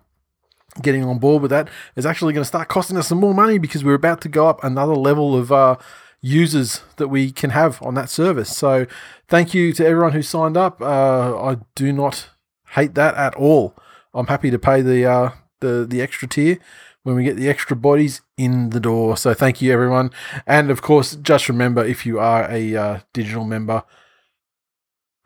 getting 0.82 1.04
on 1.04 1.20
board 1.20 1.41
with 1.41 1.52
that. 1.52 1.70
It's 1.95 2.06
actually 2.06 2.34
going 2.34 2.44
to 2.44 2.48
start 2.48 2.68
costing 2.68 2.98
us 2.98 3.08
some 3.08 3.20
more 3.20 3.34
money 3.34 3.58
because 3.58 3.84
we're 3.84 3.95
about 3.95 4.22
to 4.22 4.30
go 4.30 4.48
up 4.48 4.64
another 4.64 4.95
level 4.95 5.36
of 5.36 5.52
uh, 5.52 5.78
users 6.22 6.82
that 6.98 7.08
we 7.08 7.32
can 7.32 7.52
have 7.52 7.82
on 7.82 7.94
that 7.95 8.10
service. 8.10 8.56
So 8.56 8.86
thank 9.28 9.54
you 9.54 9.74
to 9.74 9.86
everyone 9.86 10.14
who 10.14 10.22
signed 10.22 10.58
up. 10.58 10.82
Uh, 10.82 11.38
I 11.41 11.58
do 11.76 11.91
not 11.91 12.30
hate 12.72 12.95
that 12.95 13.16
at 13.16 13.36
all. 13.36 13.76
I'm 14.14 14.28
happy 14.28 14.49
to 14.52 14.60
pay 14.60 14.82
the 14.82 15.06
uh, 15.06 15.32
the 15.60 15.86
the 15.88 16.02
extra 16.02 16.28
tier 16.28 16.58
when 17.04 17.16
we 17.16 17.24
get 17.24 17.36
the 17.36 17.49
extra 17.49 17.76
bodies 17.76 18.22
in 18.36 18.72
the 18.72 18.80
door. 18.80 19.16
So 19.16 19.34
thank 19.34 19.62
you 19.62 19.72
everyone, 19.72 20.12
and 20.48 20.72
of 20.72 20.82
course, 20.82 21.16
just 21.16 21.49
remember 21.49 21.86
if 21.86 22.06
you 22.06 22.20
are 22.20 22.49
a 22.49 23.04
digital 23.14 23.45
member 23.45 23.84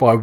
by 0.02 0.18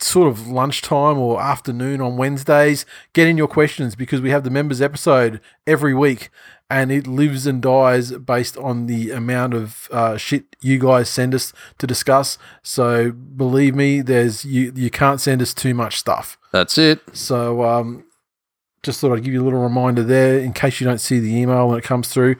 sort 0.00 0.28
of 0.28 0.48
lunchtime 0.48 1.18
or 1.18 1.40
afternoon 1.40 2.00
on 2.00 2.16
Wednesdays, 2.16 2.86
get 3.12 3.28
in 3.28 3.36
your 3.36 3.46
questions 3.46 3.94
because 3.94 4.20
we 4.20 4.30
have 4.30 4.42
the 4.42 4.50
members 4.50 4.80
episode 4.80 5.40
every 5.66 5.92
week 5.92 6.30
and 6.70 6.90
it 6.90 7.06
lives 7.06 7.46
and 7.46 7.60
dies 7.60 8.12
based 8.12 8.56
on 8.56 8.86
the 8.86 9.10
amount 9.10 9.54
of 9.54 9.88
uh, 9.92 10.16
shit 10.16 10.56
you 10.60 10.78
guys 10.78 11.08
send 11.08 11.34
us 11.34 11.52
to 11.78 11.86
discuss. 11.86 12.38
So 12.62 13.10
believe 13.12 13.74
me, 13.74 14.00
there's 14.00 14.44
you 14.44 14.72
you 14.74 14.90
can't 14.90 15.20
send 15.20 15.42
us 15.42 15.52
too 15.52 15.74
much 15.74 15.98
stuff. 15.98 16.38
That's 16.52 16.78
it. 16.78 17.00
So 17.12 17.64
um, 17.64 18.04
just 18.82 19.00
thought 19.00 19.12
I'd 19.14 19.24
give 19.24 19.34
you 19.34 19.42
a 19.42 19.44
little 19.44 19.62
reminder 19.62 20.02
there 20.02 20.38
in 20.38 20.52
case 20.52 20.80
you 20.80 20.86
don't 20.86 21.00
see 21.00 21.18
the 21.18 21.34
email 21.34 21.68
when 21.68 21.78
it 21.78 21.84
comes 21.84 22.08
through. 22.08 22.36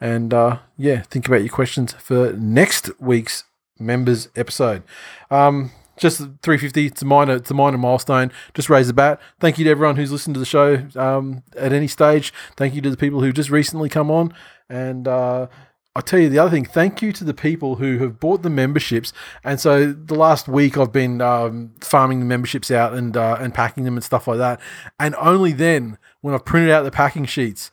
And 0.00 0.32
uh, 0.32 0.58
yeah, 0.78 1.02
think 1.02 1.26
about 1.26 1.42
your 1.42 1.52
questions 1.52 1.92
for 1.94 2.32
next 2.32 2.90
week's 2.98 3.44
members 3.78 4.28
episode. 4.36 4.82
Um, 5.30 5.72
just 6.00 6.18
350. 6.18 6.86
It's 6.86 7.02
a 7.02 7.04
minor. 7.04 7.36
It's 7.36 7.50
a 7.50 7.54
minor 7.54 7.78
milestone. 7.78 8.32
Just 8.54 8.70
raise 8.70 8.88
the 8.88 8.92
bat. 8.92 9.20
Thank 9.38 9.58
you 9.58 9.64
to 9.64 9.70
everyone 9.70 9.96
who's 9.96 10.10
listened 10.10 10.34
to 10.34 10.40
the 10.40 10.46
show 10.46 10.86
um, 10.96 11.42
at 11.56 11.72
any 11.72 11.86
stage. 11.86 12.32
Thank 12.56 12.74
you 12.74 12.80
to 12.80 12.90
the 12.90 12.96
people 12.96 13.20
who 13.20 13.32
just 13.32 13.50
recently 13.50 13.88
come 13.88 14.10
on. 14.10 14.34
And 14.68 15.06
uh, 15.06 15.48
I'll 15.94 16.02
tell 16.02 16.18
you 16.18 16.30
the 16.30 16.38
other 16.38 16.50
thing. 16.50 16.64
Thank 16.64 17.02
you 17.02 17.12
to 17.12 17.24
the 17.24 17.34
people 17.34 17.76
who 17.76 17.98
have 17.98 18.18
bought 18.18 18.42
the 18.42 18.50
memberships. 18.50 19.12
And 19.44 19.60
so 19.60 19.92
the 19.92 20.14
last 20.14 20.48
week 20.48 20.78
I've 20.78 20.92
been 20.92 21.20
um, 21.20 21.72
farming 21.80 22.20
the 22.20 22.26
memberships 22.26 22.70
out 22.70 22.94
and 22.94 23.16
uh, 23.16 23.36
and 23.38 23.52
packing 23.52 23.84
them 23.84 23.96
and 23.96 24.04
stuff 24.04 24.26
like 24.26 24.38
that. 24.38 24.60
And 24.98 25.14
only 25.16 25.52
then, 25.52 25.98
when 26.22 26.34
I've 26.34 26.44
printed 26.44 26.70
out 26.70 26.84
the 26.84 26.90
packing 26.90 27.26
sheets, 27.26 27.70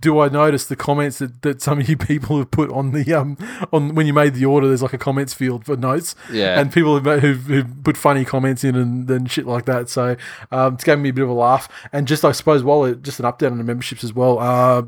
do 0.00 0.20
I 0.20 0.28
notice 0.28 0.64
the 0.66 0.76
comments 0.76 1.18
that, 1.18 1.42
that 1.42 1.60
some 1.60 1.80
of 1.80 1.88
you 1.88 1.96
people 1.96 2.38
have 2.38 2.50
put 2.52 2.70
on 2.70 2.92
the 2.92 3.12
um 3.14 3.36
on 3.72 3.94
when 3.96 4.06
you 4.06 4.12
made 4.12 4.34
the 4.34 4.44
order? 4.44 4.68
There's 4.68 4.82
like 4.82 4.92
a 4.92 4.98
comments 4.98 5.34
field 5.34 5.64
for 5.64 5.76
notes, 5.76 6.14
Yeah. 6.30 6.60
and 6.60 6.72
people 6.72 7.00
have, 7.02 7.20
who've, 7.20 7.42
who've 7.46 7.84
put 7.84 7.96
funny 7.96 8.24
comments 8.24 8.62
in 8.62 8.76
and, 8.76 9.10
and 9.10 9.30
shit 9.30 9.46
like 9.46 9.64
that. 9.64 9.88
So 9.88 10.16
um, 10.52 10.74
it's 10.74 10.84
giving 10.84 11.02
me 11.02 11.08
a 11.08 11.12
bit 11.12 11.24
of 11.24 11.30
a 11.30 11.34
laugh. 11.34 11.68
And 11.92 12.06
just 12.06 12.24
I 12.24 12.32
suppose 12.32 12.62
while 12.62 12.84
it, 12.84 13.02
just 13.02 13.18
an 13.18 13.26
update 13.26 13.50
on 13.50 13.58
the 13.58 13.64
memberships 13.64 14.04
as 14.04 14.12
well. 14.12 14.38
Uh, 14.38 14.82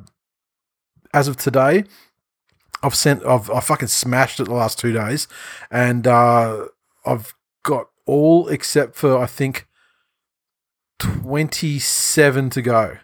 as 1.12 1.26
of 1.26 1.36
today, 1.36 1.82
I've 2.82 2.94
sent 2.94 3.26
I've 3.26 3.50
I 3.50 3.58
fucking 3.60 3.88
smashed 3.88 4.38
it 4.38 4.44
the 4.44 4.54
last 4.54 4.78
two 4.78 4.92
days, 4.92 5.26
and 5.72 6.06
uh, 6.06 6.66
I've 7.04 7.34
got 7.64 7.88
all 8.06 8.46
except 8.48 8.94
for 8.94 9.18
I 9.18 9.26
think 9.26 9.66
twenty 11.00 11.78
seven 11.78 12.48
to 12.50 12.62
go. 12.62 12.98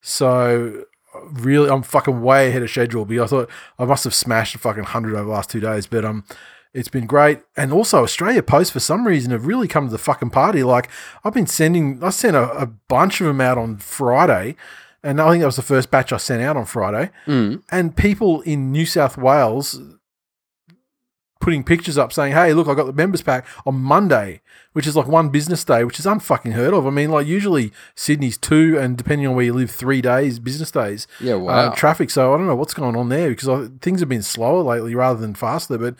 So 0.00 0.84
really, 1.32 1.68
I'm 1.70 1.82
fucking 1.82 2.22
way 2.22 2.48
ahead 2.48 2.62
of 2.62 2.70
schedule. 2.70 3.04
Because 3.04 3.32
I 3.32 3.36
thought 3.36 3.50
I 3.78 3.84
must 3.84 4.04
have 4.04 4.14
smashed 4.14 4.54
a 4.54 4.58
fucking 4.58 4.84
hundred 4.84 5.14
over 5.14 5.24
the 5.24 5.30
last 5.30 5.50
two 5.50 5.60
days, 5.60 5.86
but 5.86 6.04
um. 6.04 6.24
It's 6.72 6.86
been 6.86 7.06
great, 7.06 7.40
and 7.56 7.72
also 7.72 8.04
Australia 8.04 8.44
Post 8.44 8.70
for 8.72 8.78
some 8.78 9.04
reason 9.04 9.32
have 9.32 9.44
really 9.44 9.66
come 9.66 9.86
to 9.86 9.90
the 9.90 9.98
fucking 9.98 10.30
party. 10.30 10.62
Like 10.62 10.88
I've 11.24 11.34
been 11.34 11.48
sending, 11.48 11.98
I 12.00 12.10
sent 12.10 12.36
a, 12.36 12.48
a 12.56 12.66
bunch 12.66 13.20
of 13.20 13.26
them 13.26 13.40
out 13.40 13.58
on 13.58 13.78
Friday, 13.78 14.54
and 15.02 15.20
I 15.20 15.30
think 15.30 15.40
that 15.40 15.46
was 15.46 15.56
the 15.56 15.62
first 15.62 15.90
batch 15.90 16.12
I 16.12 16.16
sent 16.18 16.42
out 16.44 16.56
on 16.56 16.66
Friday 16.66 17.10
Mm. 17.26 17.64
and 17.72 17.96
people 17.96 18.42
in 18.42 18.70
New 18.70 18.86
South 18.86 19.18
Wales 19.18 19.80
putting 21.40 21.64
pictures 21.64 21.98
up 21.98 22.12
saying, 22.12 22.32
"Hey, 22.32 22.52
look, 22.52 22.68
I 22.68 22.74
got 22.74 22.86
the 22.86 22.92
members 22.92 23.22
pack 23.22 23.46
on 23.66 23.76
Monday," 23.76 24.40
which 24.72 24.86
is 24.86 24.94
like 24.94 25.08
one 25.08 25.30
business 25.30 25.64
day, 25.64 25.82
which 25.84 25.98
is 25.98 26.06
unfucking 26.06 26.52
heard 26.52 26.72
of. 26.74 26.86
I 26.86 26.90
mean, 26.90 27.10
like 27.10 27.26
usually 27.26 27.72
Sydney's 27.94 28.38
two, 28.38 28.78
and 28.78 28.96
depending 28.96 29.26
on 29.26 29.34
where 29.34 29.44
you 29.46 29.52
live, 29.54 29.70
three 29.70 30.00
days 30.00 30.38
business 30.38 30.70
days. 30.70 31.06
Yeah. 31.20 31.34
Uh, 31.34 31.38
Wow. 31.38 31.70
traffic. 31.70 32.10
So 32.10 32.32
I 32.32 32.36
don't 32.36 32.46
know 32.46 32.54
what's 32.54 32.74
going 32.74 32.94
on 32.96 33.08
there 33.08 33.30
because 33.30 33.48
I, 33.48 33.68
things 33.80 34.00
have 34.00 34.08
been 34.08 34.22
slower 34.22 34.62
lately 34.62 34.94
rather 34.94 35.18
than 35.18 35.34
faster. 35.34 35.76
But 35.78 35.94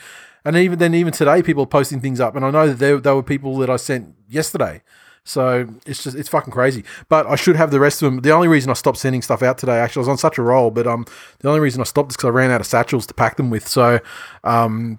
and 0.44 0.56
even 0.56 0.78
then, 0.78 0.94
even 0.94 1.12
today, 1.12 1.42
people 1.42 1.64
are 1.64 1.66
posting 1.66 2.00
things 2.00 2.20
up, 2.20 2.36
and 2.36 2.44
I 2.44 2.50
know 2.50 2.68
that 2.68 2.78
there, 2.78 2.98
there 2.98 3.14
were 3.14 3.22
people 3.22 3.56
that 3.58 3.68
I 3.70 3.76
sent 3.76 4.14
yesterday. 4.28 4.82
So 5.22 5.68
it's 5.84 6.02
just 6.02 6.16
it's 6.16 6.30
fucking 6.30 6.52
crazy. 6.52 6.82
But 7.10 7.26
I 7.26 7.36
should 7.36 7.56
have 7.56 7.70
the 7.70 7.78
rest 7.78 8.00
of 8.02 8.10
them. 8.10 8.20
The 8.22 8.30
only 8.30 8.48
reason 8.48 8.70
I 8.70 8.74
stopped 8.74 8.96
sending 8.98 9.20
stuff 9.20 9.42
out 9.42 9.58
today, 9.58 9.78
actually, 9.78 10.00
I 10.00 10.04
was 10.04 10.08
on 10.08 10.16
such 10.18 10.38
a 10.38 10.42
roll, 10.42 10.70
but 10.70 10.86
um, 10.86 11.04
the 11.40 11.48
only 11.48 11.60
reason 11.60 11.80
I 11.82 11.84
stopped 11.84 12.12
is 12.12 12.16
because 12.16 12.28
I 12.28 12.30
ran 12.30 12.50
out 12.50 12.60
of 12.62 12.66
satchels 12.66 13.06
to 13.06 13.14
pack 13.14 13.36
them 13.36 13.50
with. 13.50 13.68
So 13.68 14.00
um, 14.44 14.98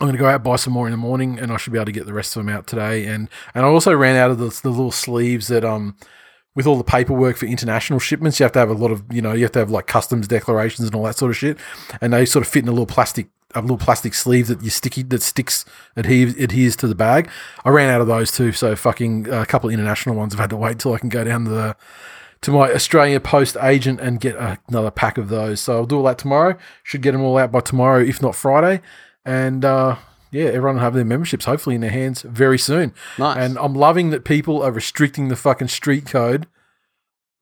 I'm 0.00 0.06
going 0.06 0.12
to 0.12 0.18
go 0.18 0.28
out 0.28 0.42
buy 0.42 0.56
some 0.56 0.72
more 0.72 0.86
in 0.86 0.92
the 0.92 0.96
morning, 0.96 1.38
and 1.38 1.52
I 1.52 1.58
should 1.58 1.72
be 1.72 1.78
able 1.78 1.86
to 1.86 1.92
get 1.92 2.06
the 2.06 2.14
rest 2.14 2.34
of 2.34 2.44
them 2.44 2.54
out 2.54 2.66
today. 2.66 3.06
And 3.06 3.28
and 3.54 3.66
I 3.66 3.68
also 3.68 3.94
ran 3.94 4.16
out 4.16 4.30
of 4.30 4.38
the, 4.38 4.48
the 4.62 4.70
little 4.70 4.92
sleeves 4.92 5.48
that 5.48 5.64
um 5.64 5.96
with 6.54 6.66
all 6.66 6.76
the 6.76 6.84
paperwork 6.84 7.36
for 7.36 7.46
international 7.46 7.98
shipments, 7.98 8.40
you 8.40 8.44
have 8.44 8.52
to 8.52 8.58
have 8.58 8.70
a 8.70 8.74
lot 8.74 8.90
of 8.90 9.04
you 9.10 9.22
know 9.22 9.32
you 9.32 9.42
have 9.42 9.52
to 9.52 9.58
have 9.58 9.70
like 9.70 9.86
customs 9.86 10.26
declarations 10.26 10.86
and 10.86 10.94
all 10.94 11.04
that 11.04 11.16
sort 11.16 11.30
of 11.30 11.36
shit, 11.36 11.58
and 12.00 12.12
they 12.12 12.24
sort 12.24 12.44
of 12.44 12.50
fit 12.50 12.62
in 12.62 12.68
a 12.68 12.72
little 12.72 12.86
plastic 12.86 13.28
a 13.54 13.60
little 13.60 13.78
plastic 13.78 14.14
sleeve 14.14 14.46
that 14.46 14.62
you 14.62 14.70
sticky 14.70 15.02
that 15.02 15.22
sticks 15.22 15.64
adheres 15.96 16.34
adheres 16.36 16.76
to 16.76 16.86
the 16.86 16.94
bag. 16.94 17.28
I 17.64 17.70
ran 17.70 17.90
out 17.90 18.00
of 18.00 18.06
those 18.06 18.32
too, 18.32 18.52
so 18.52 18.74
fucking 18.76 19.30
uh, 19.30 19.42
a 19.42 19.46
couple 19.46 19.68
of 19.68 19.74
international 19.74 20.14
ones. 20.16 20.34
I've 20.34 20.40
had 20.40 20.50
to 20.50 20.56
wait 20.56 20.78
till 20.78 20.94
I 20.94 20.98
can 20.98 21.08
go 21.08 21.24
down 21.24 21.44
the 21.44 21.76
to 22.42 22.50
my 22.50 22.72
Australia 22.72 23.20
Post 23.20 23.56
agent 23.60 24.00
and 24.00 24.18
get 24.18 24.34
another 24.68 24.90
pack 24.90 25.18
of 25.18 25.28
those. 25.28 25.60
So 25.60 25.76
I'll 25.76 25.86
do 25.86 25.98
all 25.98 26.04
that 26.04 26.18
tomorrow. 26.18 26.56
Should 26.82 27.02
get 27.02 27.12
them 27.12 27.22
all 27.22 27.36
out 27.36 27.52
by 27.52 27.60
tomorrow, 27.60 28.00
if 28.00 28.22
not 28.22 28.34
Friday. 28.34 28.80
And 29.24 29.64
uh, 29.64 29.96
yeah, 30.30 30.46
everyone 30.46 30.76
will 30.76 30.82
have 30.82 30.94
their 30.94 31.04
memberships 31.04 31.44
hopefully 31.44 31.74
in 31.74 31.80
their 31.80 31.90
hands 31.90 32.22
very 32.22 32.58
soon. 32.58 32.94
Nice. 33.18 33.36
And 33.38 33.58
I'm 33.58 33.74
loving 33.74 34.10
that 34.10 34.24
people 34.24 34.62
are 34.62 34.72
restricting 34.72 35.28
the 35.28 35.36
fucking 35.36 35.68
street 35.68 36.06
code 36.06 36.46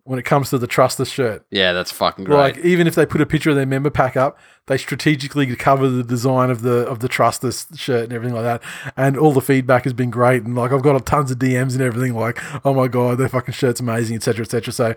when 0.05 0.18
it 0.18 0.24
comes 0.24 0.48
to 0.48 0.56
the 0.56 0.66
Trustless 0.66 1.10
shirt. 1.10 1.44
yeah, 1.50 1.74
that's 1.74 1.92
fucking 1.92 2.24
great. 2.24 2.36
Like 2.36 2.59
even 2.59 2.86
if 2.86 2.94
they 2.94 3.05
put 3.05 3.20
a 3.20 3.26
picture 3.26 3.50
of 3.50 3.56
their 3.56 3.66
member 3.66 3.90
pack 3.90 4.16
up, 4.16 4.38
they 4.66 4.78
strategically 4.78 5.55
cover 5.55 5.86
the 5.90 6.02
design 6.02 6.48
of 6.48 6.62
the 6.62 6.86
of 6.86 7.00
the 7.00 7.09
Trustless 7.09 7.66
shirt 7.76 8.05
and 8.05 8.12
everything 8.14 8.34
like 8.34 8.44
that. 8.44 8.62
And 8.96 9.18
all 9.18 9.32
the 9.32 9.42
feedback 9.42 9.84
has 9.84 9.92
been 9.92 10.09
great. 10.09 10.44
And 10.44 10.56
like 10.56 10.72
I've 10.72 10.82
got 10.82 11.05
tons 11.05 11.30
of 11.30 11.38
DMs 11.38 11.74
and 11.74 11.82
everything 11.82 12.14
like, 12.14 12.38
oh 12.64 12.72
my 12.72 12.88
god, 12.88 13.18
their 13.18 13.28
fucking 13.28 13.52
shirt's 13.52 13.80
amazing, 13.80 14.16
etc. 14.16 14.44
etc. 14.44 14.72
So 14.72 14.94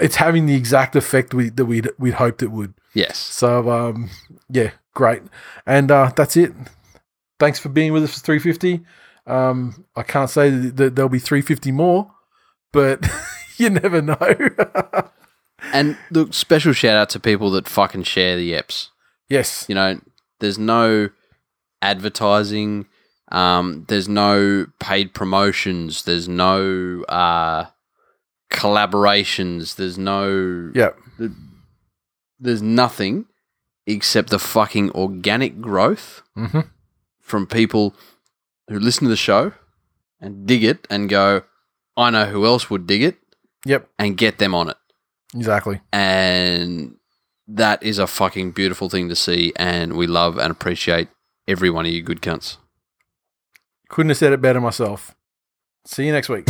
it's 0.00 0.16
having 0.16 0.46
the 0.46 0.56
exact 0.56 0.96
effect 0.96 1.32
we 1.32 1.50
that 1.50 1.66
we'd 1.66 1.88
we'd 1.96 2.14
hoped 2.14 2.42
it 2.42 2.50
would. 2.50 2.74
yes. 2.94 3.16
So 3.18 3.70
um 3.70 4.10
yeah, 4.50 4.72
great. 4.96 5.22
And 5.64 5.90
uh 5.92 6.10
that's 6.16 6.36
it. 6.36 6.52
Thanks 7.38 7.60
for 7.60 7.68
being 7.68 7.92
with 7.92 8.02
us 8.02 8.14
for 8.18 8.24
350. 8.24 8.84
Um 9.26 9.84
I 9.94 10.02
can't 10.02 10.30
say 10.30 10.50
that 10.50 10.96
there'll 10.96 11.08
be 11.08 11.20
350 11.20 11.70
more, 11.70 12.10
but 12.72 13.06
you 13.58 13.70
never 13.70 14.02
know. 14.02 14.16
And 15.72 15.96
look, 16.10 16.32
special 16.34 16.72
shout 16.74 16.96
out 16.96 17.08
to 17.10 17.18
people 17.20 17.50
that 17.52 17.66
fucking 17.66 18.04
share 18.04 18.36
the 18.36 18.52
apps. 18.52 18.88
yes. 19.28 19.64
You 19.68 19.74
know, 19.74 19.98
there's 20.38 20.58
no 20.58 21.08
advertising. 21.82 22.86
Um, 23.32 23.84
there's 23.88 24.08
no 24.08 24.66
paid 24.78 25.12
promotions. 25.14 26.04
There's 26.04 26.28
no 26.28 27.02
uh, 27.08 27.64
collaborations. 28.52 29.76
There's 29.76 29.98
no. 29.98 30.70
Yeah. 30.74 30.90
There's 32.38 32.62
nothing 32.62 33.24
except 33.86 34.30
the 34.30 34.38
fucking 34.38 34.90
organic 34.92 35.60
growth 35.60 36.22
Mm-hmm. 36.36 36.60
from 37.20 37.46
people 37.46 37.94
who 38.68 38.78
listen 38.78 39.04
to 39.04 39.08
the 39.10 39.16
show 39.16 39.52
and 40.20 40.46
dig 40.46 40.62
it 40.64 40.86
and 40.90 41.08
go, 41.08 41.42
I 41.96 42.10
know 42.10 42.26
who 42.26 42.44
else 42.46 42.68
would 42.70 42.86
dig 42.86 43.02
it 43.02 43.16
Yep. 43.64 43.88
and 43.98 44.16
get 44.16 44.38
them 44.38 44.54
on 44.54 44.68
it. 44.70 44.76
Exactly. 45.34 45.80
And 45.92 46.96
that 47.48 47.82
is 47.82 47.98
a 47.98 48.06
fucking 48.06 48.52
beautiful 48.52 48.88
thing 48.88 49.08
to 49.08 49.16
see. 49.16 49.52
And 49.56 49.96
we 49.96 50.06
love 50.06 50.36
and 50.38 50.50
appreciate 50.50 51.08
every 51.48 51.70
one 51.70 51.86
of 51.86 51.92
you 51.92 52.02
good 52.02 52.20
cunts. 52.20 52.56
Couldn't 53.88 54.10
have 54.10 54.18
said 54.18 54.32
it 54.32 54.40
better 54.42 54.60
myself. 54.60 55.14
See 55.84 56.06
you 56.06 56.12
next 56.12 56.28
week. 56.28 56.46